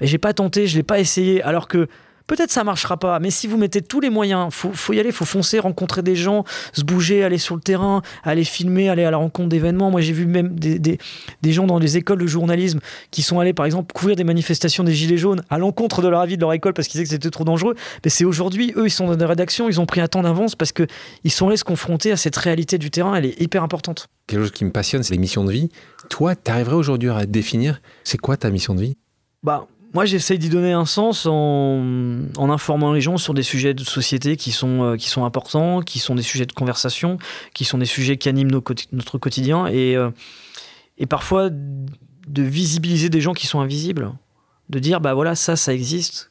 mais 0.00 0.06
j'ai 0.06 0.18
pas 0.18 0.32
tenté, 0.32 0.66
je 0.66 0.76
l'ai 0.76 0.82
pas 0.82 1.00
essayé, 1.00 1.42
alors 1.42 1.68
que 1.68 1.86
Peut-être 2.30 2.52
ça 2.52 2.62
marchera 2.62 2.96
pas, 2.96 3.18
mais 3.18 3.32
si 3.32 3.48
vous 3.48 3.56
mettez 3.56 3.82
tous 3.82 3.98
les 3.98 4.08
moyens, 4.08 4.54
faut, 4.54 4.70
faut 4.72 4.92
y 4.92 5.00
aller, 5.00 5.10
faut 5.10 5.24
foncer, 5.24 5.58
rencontrer 5.58 6.00
des 6.02 6.14
gens, 6.14 6.44
se 6.72 6.84
bouger, 6.84 7.24
aller 7.24 7.38
sur 7.38 7.56
le 7.56 7.60
terrain, 7.60 8.02
aller 8.22 8.44
filmer, 8.44 8.88
aller 8.88 9.02
à 9.02 9.10
la 9.10 9.16
rencontre 9.16 9.48
d'événements. 9.48 9.90
Moi, 9.90 10.00
j'ai 10.00 10.12
vu 10.12 10.26
même 10.26 10.56
des, 10.56 10.78
des, 10.78 10.98
des, 11.42 11.52
gens 11.52 11.66
dans 11.66 11.80
les 11.80 11.96
écoles 11.96 12.20
de 12.20 12.28
journalisme 12.28 12.78
qui 13.10 13.22
sont 13.22 13.40
allés, 13.40 13.52
par 13.52 13.66
exemple, 13.66 13.92
couvrir 13.92 14.14
des 14.14 14.22
manifestations 14.22 14.84
des 14.84 14.94
Gilets 14.94 15.16
jaunes 15.16 15.42
à 15.50 15.58
l'encontre 15.58 16.02
de 16.02 16.08
leur 16.08 16.20
avis 16.20 16.36
de 16.36 16.42
leur 16.42 16.52
école 16.52 16.72
parce 16.72 16.86
qu'ils 16.86 17.00
disaient 17.00 17.16
que 17.16 17.20
c'était 17.20 17.32
trop 17.32 17.42
dangereux. 17.42 17.74
Mais 18.04 18.10
c'est 18.10 18.24
aujourd'hui, 18.24 18.72
eux, 18.76 18.86
ils 18.86 18.92
sont 18.92 19.08
dans 19.08 19.16
des 19.16 19.24
rédactions, 19.24 19.68
ils 19.68 19.80
ont 19.80 19.86
pris 19.86 20.00
un 20.00 20.06
temps 20.06 20.22
d'avance 20.22 20.54
parce 20.54 20.70
qu'ils 20.70 20.86
sont 21.32 21.48
allés 21.48 21.56
se 21.56 21.64
confronter 21.64 22.12
à 22.12 22.16
cette 22.16 22.36
réalité 22.36 22.78
du 22.78 22.92
terrain, 22.92 23.16
elle 23.16 23.26
est 23.26 23.40
hyper 23.40 23.64
importante. 23.64 24.06
Quelque 24.28 24.42
chose 24.42 24.52
qui 24.52 24.64
me 24.64 24.70
passionne, 24.70 25.02
c'est 25.02 25.14
les 25.14 25.18
missions 25.18 25.42
de 25.42 25.50
vie. 25.50 25.68
Toi, 26.10 26.36
tu 26.36 26.48
arriverais 26.48 26.76
aujourd'hui 26.76 27.10
à 27.10 27.26
définir, 27.26 27.80
c'est 28.04 28.18
quoi 28.18 28.36
ta 28.36 28.50
mission 28.50 28.76
de 28.76 28.82
vie? 28.82 28.96
Bah, 29.42 29.66
moi, 29.92 30.04
j'essaye 30.04 30.38
d'y 30.38 30.48
donner 30.48 30.72
un 30.72 30.84
sens 30.84 31.26
en, 31.26 31.82
informant 32.38 32.92
les 32.92 33.00
gens 33.00 33.16
sur 33.16 33.34
des 33.34 33.42
sujets 33.42 33.74
de 33.74 33.82
société 33.82 34.36
qui 34.36 34.52
sont, 34.52 34.84
euh, 34.84 34.96
qui 34.96 35.08
sont 35.08 35.24
importants, 35.24 35.80
qui 35.82 35.98
sont 35.98 36.14
des 36.14 36.22
sujets 36.22 36.46
de 36.46 36.52
conversation, 36.52 37.18
qui 37.54 37.64
sont 37.64 37.78
des 37.78 37.86
sujets 37.86 38.16
qui 38.16 38.28
animent 38.28 38.50
notre 38.50 39.18
quotidien 39.18 39.66
et, 39.66 39.96
euh, 39.96 40.10
et 40.98 41.06
parfois 41.06 41.50
de 41.50 42.42
visibiliser 42.42 43.08
des 43.08 43.20
gens 43.20 43.32
qui 43.32 43.48
sont 43.48 43.60
invisibles. 43.60 44.12
De 44.68 44.78
dire, 44.78 45.00
bah 45.00 45.14
voilà, 45.14 45.34
ça, 45.34 45.56
ça 45.56 45.74
existe. 45.74 46.30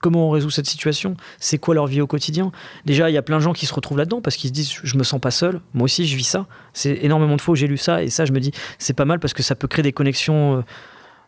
comment 0.00 0.26
on 0.26 0.30
résout 0.30 0.50
cette 0.50 0.66
situation? 0.66 1.16
C'est 1.38 1.58
quoi 1.58 1.76
leur 1.76 1.86
vie 1.86 2.00
au 2.00 2.08
quotidien? 2.08 2.50
Déjà, 2.84 3.08
il 3.08 3.12
y 3.12 3.16
a 3.16 3.22
plein 3.22 3.36
de 3.36 3.42
gens 3.42 3.52
qui 3.52 3.66
se 3.66 3.74
retrouvent 3.74 3.98
là-dedans 3.98 4.20
parce 4.20 4.34
qu'ils 4.34 4.48
se 4.48 4.52
disent, 4.52 4.72
je 4.82 4.96
me 4.96 5.04
sens 5.04 5.20
pas 5.20 5.30
seul. 5.30 5.60
Moi 5.74 5.84
aussi, 5.84 6.08
je 6.08 6.16
vis 6.16 6.24
ça. 6.24 6.48
C'est 6.72 6.98
énormément 7.02 7.36
de 7.36 7.40
fois 7.40 7.52
où 7.52 7.54
j'ai 7.54 7.68
lu 7.68 7.76
ça 7.76 8.02
et 8.02 8.10
ça, 8.10 8.24
je 8.24 8.32
me 8.32 8.40
dis, 8.40 8.50
c'est 8.78 8.94
pas 8.94 9.04
mal 9.04 9.20
parce 9.20 9.32
que 9.32 9.44
ça 9.44 9.54
peut 9.54 9.68
créer 9.68 9.84
des 9.84 9.92
connexions. 9.92 10.64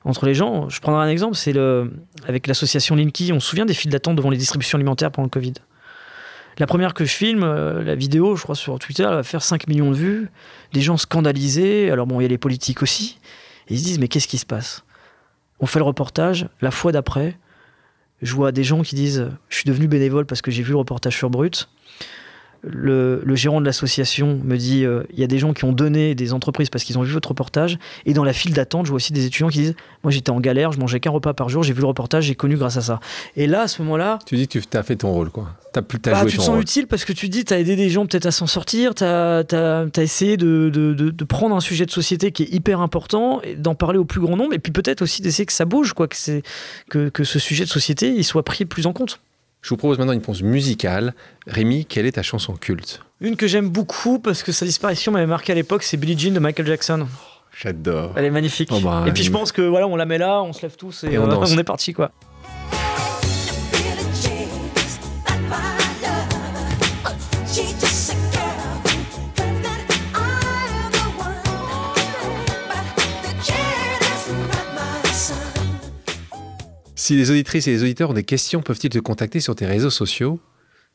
Entre 0.04 0.26
les 0.26 0.34
gens. 0.34 0.68
Je 0.68 0.80
prendrai 0.80 1.02
un 1.02 1.08
exemple, 1.08 1.34
c'est 1.34 1.54
avec 2.26 2.46
l'association 2.46 2.94
Linky, 2.94 3.32
on 3.32 3.40
se 3.40 3.48
souvient 3.48 3.64
des 3.64 3.74
files 3.74 3.90
d'attente 3.90 4.16
devant 4.16 4.30
les 4.30 4.36
distributions 4.36 4.76
alimentaires 4.76 5.10
pendant 5.10 5.26
le 5.26 5.30
Covid. 5.30 5.54
La 6.58 6.66
première 6.66 6.94
que 6.94 7.04
je 7.04 7.12
filme, 7.12 7.42
euh, 7.42 7.82
la 7.82 7.94
vidéo, 7.94 8.36
je 8.36 8.42
crois 8.42 8.54
sur 8.54 8.78
Twitter, 8.78 9.02
elle 9.02 9.14
va 9.14 9.22
faire 9.22 9.42
5 9.42 9.66
millions 9.66 9.90
de 9.90 9.96
vues, 9.96 10.28
des 10.72 10.82
gens 10.82 10.96
scandalisés, 10.96 11.90
alors 11.90 12.06
bon, 12.06 12.20
il 12.20 12.24
y 12.24 12.26
a 12.26 12.28
les 12.28 12.38
politiques 12.38 12.82
aussi, 12.82 13.18
ils 13.68 13.78
se 13.78 13.84
disent 13.84 13.98
mais 13.98 14.08
qu'est-ce 14.08 14.28
qui 14.28 14.38
se 14.38 14.46
passe? 14.46 14.84
On 15.58 15.66
fait 15.66 15.80
le 15.80 15.84
reportage, 15.84 16.48
la 16.60 16.70
fois 16.70 16.92
d'après, 16.92 17.36
je 18.22 18.34
vois 18.34 18.52
des 18.52 18.62
gens 18.62 18.82
qui 18.82 18.94
disent 18.94 19.30
je 19.48 19.56
suis 19.56 19.64
devenu 19.64 19.88
bénévole 19.88 20.26
parce 20.26 20.42
que 20.42 20.50
j'ai 20.50 20.62
vu 20.62 20.70
le 20.70 20.78
reportage 20.78 21.16
sur 21.16 21.28
Brut, 21.28 21.68
le, 22.66 23.22
gérant 23.34 23.60
de 23.60 23.66
l'association 23.66 24.40
me 24.42 24.56
dit 24.56 24.84
euh, 24.84 25.02
il 25.12 25.18
y 25.18 25.24
a 25.24 25.26
des 25.26 25.38
gens 25.38 25.52
qui 25.52 25.64
ont 25.64 25.72
donné 25.72 26.14
des 26.14 26.32
entreprises 26.32 26.70
parce 26.70 26.84
qu'ils 26.84 26.98
ont 26.98 27.02
vu 27.02 27.12
votre 27.12 27.28
reportage. 27.28 27.78
Et 28.06 28.14
dans 28.14 28.24
la 28.24 28.32
file 28.32 28.52
d'attente, 28.52 28.86
je 28.86 28.90
vois 28.90 28.96
aussi 28.96 29.12
des 29.12 29.26
étudiants 29.26 29.48
qui 29.48 29.58
disent 29.58 29.74
Moi, 30.02 30.10
j'étais 30.10 30.30
en 30.30 30.40
galère, 30.40 30.72
je 30.72 30.78
mangeais 30.78 31.00
qu'un 31.00 31.10
repas 31.10 31.34
par 31.34 31.48
jour, 31.48 31.62
j'ai 31.62 31.72
vu 31.72 31.80
le 31.80 31.86
reportage, 31.86 32.24
j'ai 32.24 32.34
connu 32.34 32.56
grâce 32.56 32.76
à 32.76 32.80
ça. 32.80 33.00
Et 33.36 33.46
là, 33.46 33.62
à 33.62 33.68
ce 33.68 33.82
moment-là. 33.82 34.18
Tu 34.26 34.36
dis 34.36 34.48
que 34.48 34.58
tu 34.58 34.76
as 34.76 34.82
fait 34.82 34.96
ton 34.96 35.12
rôle, 35.12 35.30
quoi. 35.30 35.50
As, 35.74 35.80
as 35.80 35.82
bah, 35.82 36.24
tu 36.26 36.38
te 36.38 36.42
sens 36.42 36.60
utile 36.60 36.86
parce 36.86 37.04
que 37.04 37.12
tu 37.12 37.28
dis 37.28 37.44
tu 37.44 37.52
as 37.52 37.58
aidé 37.58 37.74
des 37.74 37.90
gens 37.90 38.06
peut-être 38.06 38.26
à 38.26 38.30
s'en 38.30 38.46
sortir, 38.46 38.94
tu 38.94 39.02
as, 39.02 39.44
as, 39.52 40.02
essayé 40.02 40.36
de, 40.36 40.70
de, 40.72 40.92
de, 40.92 41.24
prendre 41.24 41.56
un 41.56 41.60
sujet 41.60 41.84
de 41.84 41.90
société 41.90 42.30
qui 42.30 42.44
est 42.44 42.52
hyper 42.52 42.80
important, 42.80 43.40
et 43.42 43.56
d'en 43.56 43.74
parler 43.74 43.98
au 43.98 44.04
plus 44.04 44.20
grand 44.20 44.36
nombre, 44.36 44.54
et 44.54 44.60
puis 44.60 44.72
peut-être 44.72 45.02
aussi 45.02 45.20
d'essayer 45.20 45.46
que 45.46 45.52
ça 45.52 45.64
bouge, 45.64 45.92
quoi, 45.92 46.06
que, 46.06 46.42
que, 46.88 47.08
que 47.08 47.24
ce 47.24 47.40
sujet 47.40 47.64
de 47.64 47.70
société 47.70 48.14
il 48.14 48.24
soit 48.24 48.44
pris 48.44 48.64
plus 48.64 48.86
en 48.86 48.92
compte. 48.92 49.20
Je 49.64 49.70
vous 49.70 49.78
propose 49.78 49.96
maintenant 49.96 50.12
une 50.12 50.20
pause 50.20 50.42
musicale. 50.42 51.14
Rémi, 51.46 51.86
quelle 51.86 52.04
est 52.04 52.12
ta 52.12 52.22
chanson 52.22 52.52
culte? 52.52 53.00
Une 53.22 53.34
que 53.34 53.46
j'aime 53.46 53.70
beaucoup 53.70 54.18
parce 54.18 54.42
que 54.42 54.52
sa 54.52 54.66
disparition 54.66 55.10
m'avait 55.10 55.24
marqué 55.24 55.52
à 55.52 55.54
l'époque, 55.54 55.84
c'est 55.84 55.96
Billie 55.96 56.18
Jean 56.18 56.34
de 56.34 56.38
Michael 56.38 56.66
Jackson. 56.66 57.06
J'adore. 57.62 58.12
Elle 58.14 58.26
est 58.26 58.30
magnifique. 58.30 58.68
Oh, 58.70 58.80
bah, 58.80 59.04
et 59.06 59.12
puis 59.12 59.22
je 59.22 59.30
pense 59.30 59.52
que 59.52 59.62
voilà, 59.62 59.86
on 59.86 59.96
la 59.96 60.04
met 60.04 60.18
là, 60.18 60.42
on 60.42 60.52
se 60.52 60.60
lève 60.60 60.76
tous 60.76 61.04
et, 61.04 61.16
on, 61.16 61.30
euh, 61.30 61.36
on 61.40 61.56
est 61.56 61.64
parti 61.64 61.94
quoi. 61.94 62.12
Si 77.04 77.16
les 77.16 77.30
auditrices 77.30 77.66
et 77.66 77.72
les 77.72 77.82
auditeurs 77.82 78.08
ont 78.08 78.14
des 78.14 78.24
questions, 78.24 78.62
peuvent-ils 78.62 78.88
te 78.88 78.98
contacter 78.98 79.38
sur 79.38 79.54
tes 79.54 79.66
réseaux 79.66 79.90
sociaux? 79.90 80.40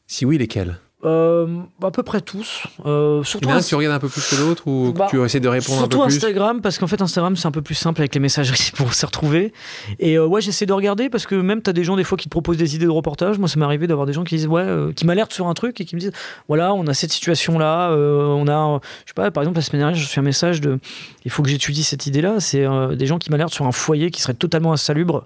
Si 0.07 0.25
oui, 0.25 0.39
lesquels? 0.39 0.79
Euh, 1.05 1.59
à 1.83 1.91
peu 1.91 2.01
près 2.01 2.19
tous. 2.19 2.63
Euh, 2.83 3.23
surtout 3.23 3.47
Il 3.55 3.63
tu 3.63 3.75
regardes 3.75 3.95
un 3.95 3.99
peu 3.99 4.09
plus 4.09 4.27
que 4.27 4.35
l'autre 4.41 4.67
ou 4.67 4.91
bah, 4.91 5.05
tu 5.07 5.23
essaies 5.23 5.39
de 5.39 5.47
répondre 5.47 5.77
un 5.77 5.83
peu 5.83 5.89
plus? 5.89 5.97
Surtout 5.97 6.25
Instagram, 6.25 6.61
parce 6.61 6.79
qu'en 6.79 6.87
fait, 6.87 6.99
Instagram, 7.03 7.35
c'est 7.35 7.45
un 7.45 7.51
peu 7.51 7.61
plus 7.61 7.75
simple 7.75 8.01
avec 8.01 8.15
les 8.15 8.19
messageries 8.19 8.71
pour 8.75 8.91
se 8.95 9.05
retrouver. 9.05 9.53
Et 9.99 10.17
euh, 10.17 10.25
ouais, 10.25 10.41
j'essaie 10.41 10.65
de 10.65 10.73
regarder 10.73 11.11
parce 11.11 11.27
que 11.27 11.35
même 11.35 11.61
tu 11.61 11.69
as 11.69 11.73
des 11.73 11.83
gens, 11.83 11.95
des 11.95 12.03
fois, 12.03 12.17
qui 12.17 12.25
te 12.25 12.31
proposent 12.31 12.57
des 12.57 12.73
idées 12.73 12.85
de 12.85 12.89
reportage. 12.89 13.37
Moi, 13.37 13.47
ça 13.47 13.59
m'est 13.59 13.65
arrivé 13.65 13.85
d'avoir 13.85 14.07
des 14.07 14.13
gens 14.13 14.23
qui 14.23 14.35
disent, 14.35 14.47
ouais, 14.47 14.63
euh, 14.63 14.91
qui 14.91 15.05
m'alertent 15.05 15.33
sur 15.33 15.45
un 15.45 15.53
truc 15.53 15.79
et 15.79 15.85
qui 15.85 15.95
me 15.95 16.01
disent, 16.01 16.13
voilà, 16.47 16.73
on 16.73 16.87
a 16.87 16.95
cette 16.95 17.11
situation-là. 17.11 17.91
on 17.91 18.47
a, 18.47 18.81
je 19.05 19.11
sais 19.11 19.13
pas, 19.13 19.29
par 19.29 19.43
exemple, 19.43 19.57
la 19.57 19.61
semaine 19.61 19.81
dernière, 19.81 19.95
je 19.95 20.07
suis 20.07 20.19
un 20.19 20.23
message 20.23 20.59
de, 20.59 20.79
il 21.23 21.29
faut 21.29 21.43
que 21.43 21.49
j'étudie 21.49 21.83
cette 21.83 22.07
idée-là. 22.07 22.39
C'est 22.39 22.65
des 22.95 23.05
gens 23.05 23.19
qui 23.19 23.29
m'alertent 23.29 23.53
sur 23.53 23.67
un 23.67 23.71
foyer 23.71 24.09
qui 24.09 24.23
serait 24.23 24.33
totalement 24.33 24.73
insalubre 24.73 25.23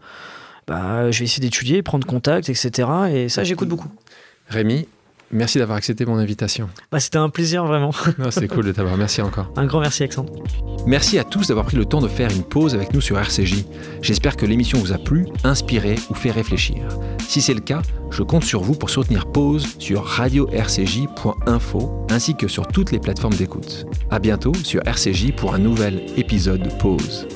bah, 0.67 1.11
je 1.11 1.19
vais 1.19 1.25
essayer 1.25 1.41
d'étudier, 1.41 1.83
prendre 1.83 2.07
contact, 2.07 2.49
etc. 2.49 2.87
Et 3.11 3.29
ça, 3.29 3.43
j'écoute 3.43 3.67
beaucoup. 3.67 3.89
Rémi, 4.49 4.87
merci 5.31 5.57
d'avoir 5.57 5.77
accepté 5.77 6.05
mon 6.05 6.17
invitation. 6.17 6.69
Bah, 6.91 6.99
C'était 6.99 7.17
un 7.17 7.29
plaisir, 7.29 7.65
vraiment. 7.65 7.91
C'est 8.29 8.47
cool 8.47 8.65
de 8.65 8.71
t'avoir. 8.71 8.97
Merci 8.97 9.21
encore. 9.21 9.51
Un 9.55 9.65
grand 9.65 9.81
merci, 9.81 10.03
Alexandre. 10.03 10.31
Merci 10.85 11.17
à 11.17 11.23
tous 11.23 11.47
d'avoir 11.47 11.65
pris 11.65 11.77
le 11.77 11.85
temps 11.85 12.01
de 12.01 12.07
faire 12.07 12.31
une 12.31 12.43
pause 12.43 12.75
avec 12.75 12.93
nous 12.93 13.01
sur 13.01 13.17
RCJ. 13.17 13.65
J'espère 14.01 14.35
que 14.35 14.45
l'émission 14.45 14.79
vous 14.79 14.91
a 14.91 14.97
plu, 14.97 15.25
inspiré 15.43 15.95
ou 16.09 16.13
fait 16.13 16.31
réfléchir. 16.31 16.77
Si 17.27 17.41
c'est 17.41 17.53
le 17.53 17.61
cas, 17.61 17.81
je 18.11 18.21
compte 18.21 18.43
sur 18.43 18.61
vous 18.61 18.75
pour 18.75 18.89
soutenir 18.89 19.25
Pause 19.25 19.67
sur 19.79 20.05
radio-rcj.info 20.05 22.05
ainsi 22.09 22.35
que 22.35 22.47
sur 22.47 22.67
toutes 22.67 22.91
les 22.91 22.99
plateformes 22.99 23.35
d'écoute. 23.35 23.85
À 24.11 24.19
bientôt 24.19 24.53
sur 24.63 24.85
RCJ 24.85 25.31
pour 25.31 25.55
un 25.55 25.59
nouvel 25.59 26.05
épisode 26.17 26.61
de 26.61 26.69
Pause. 26.69 27.27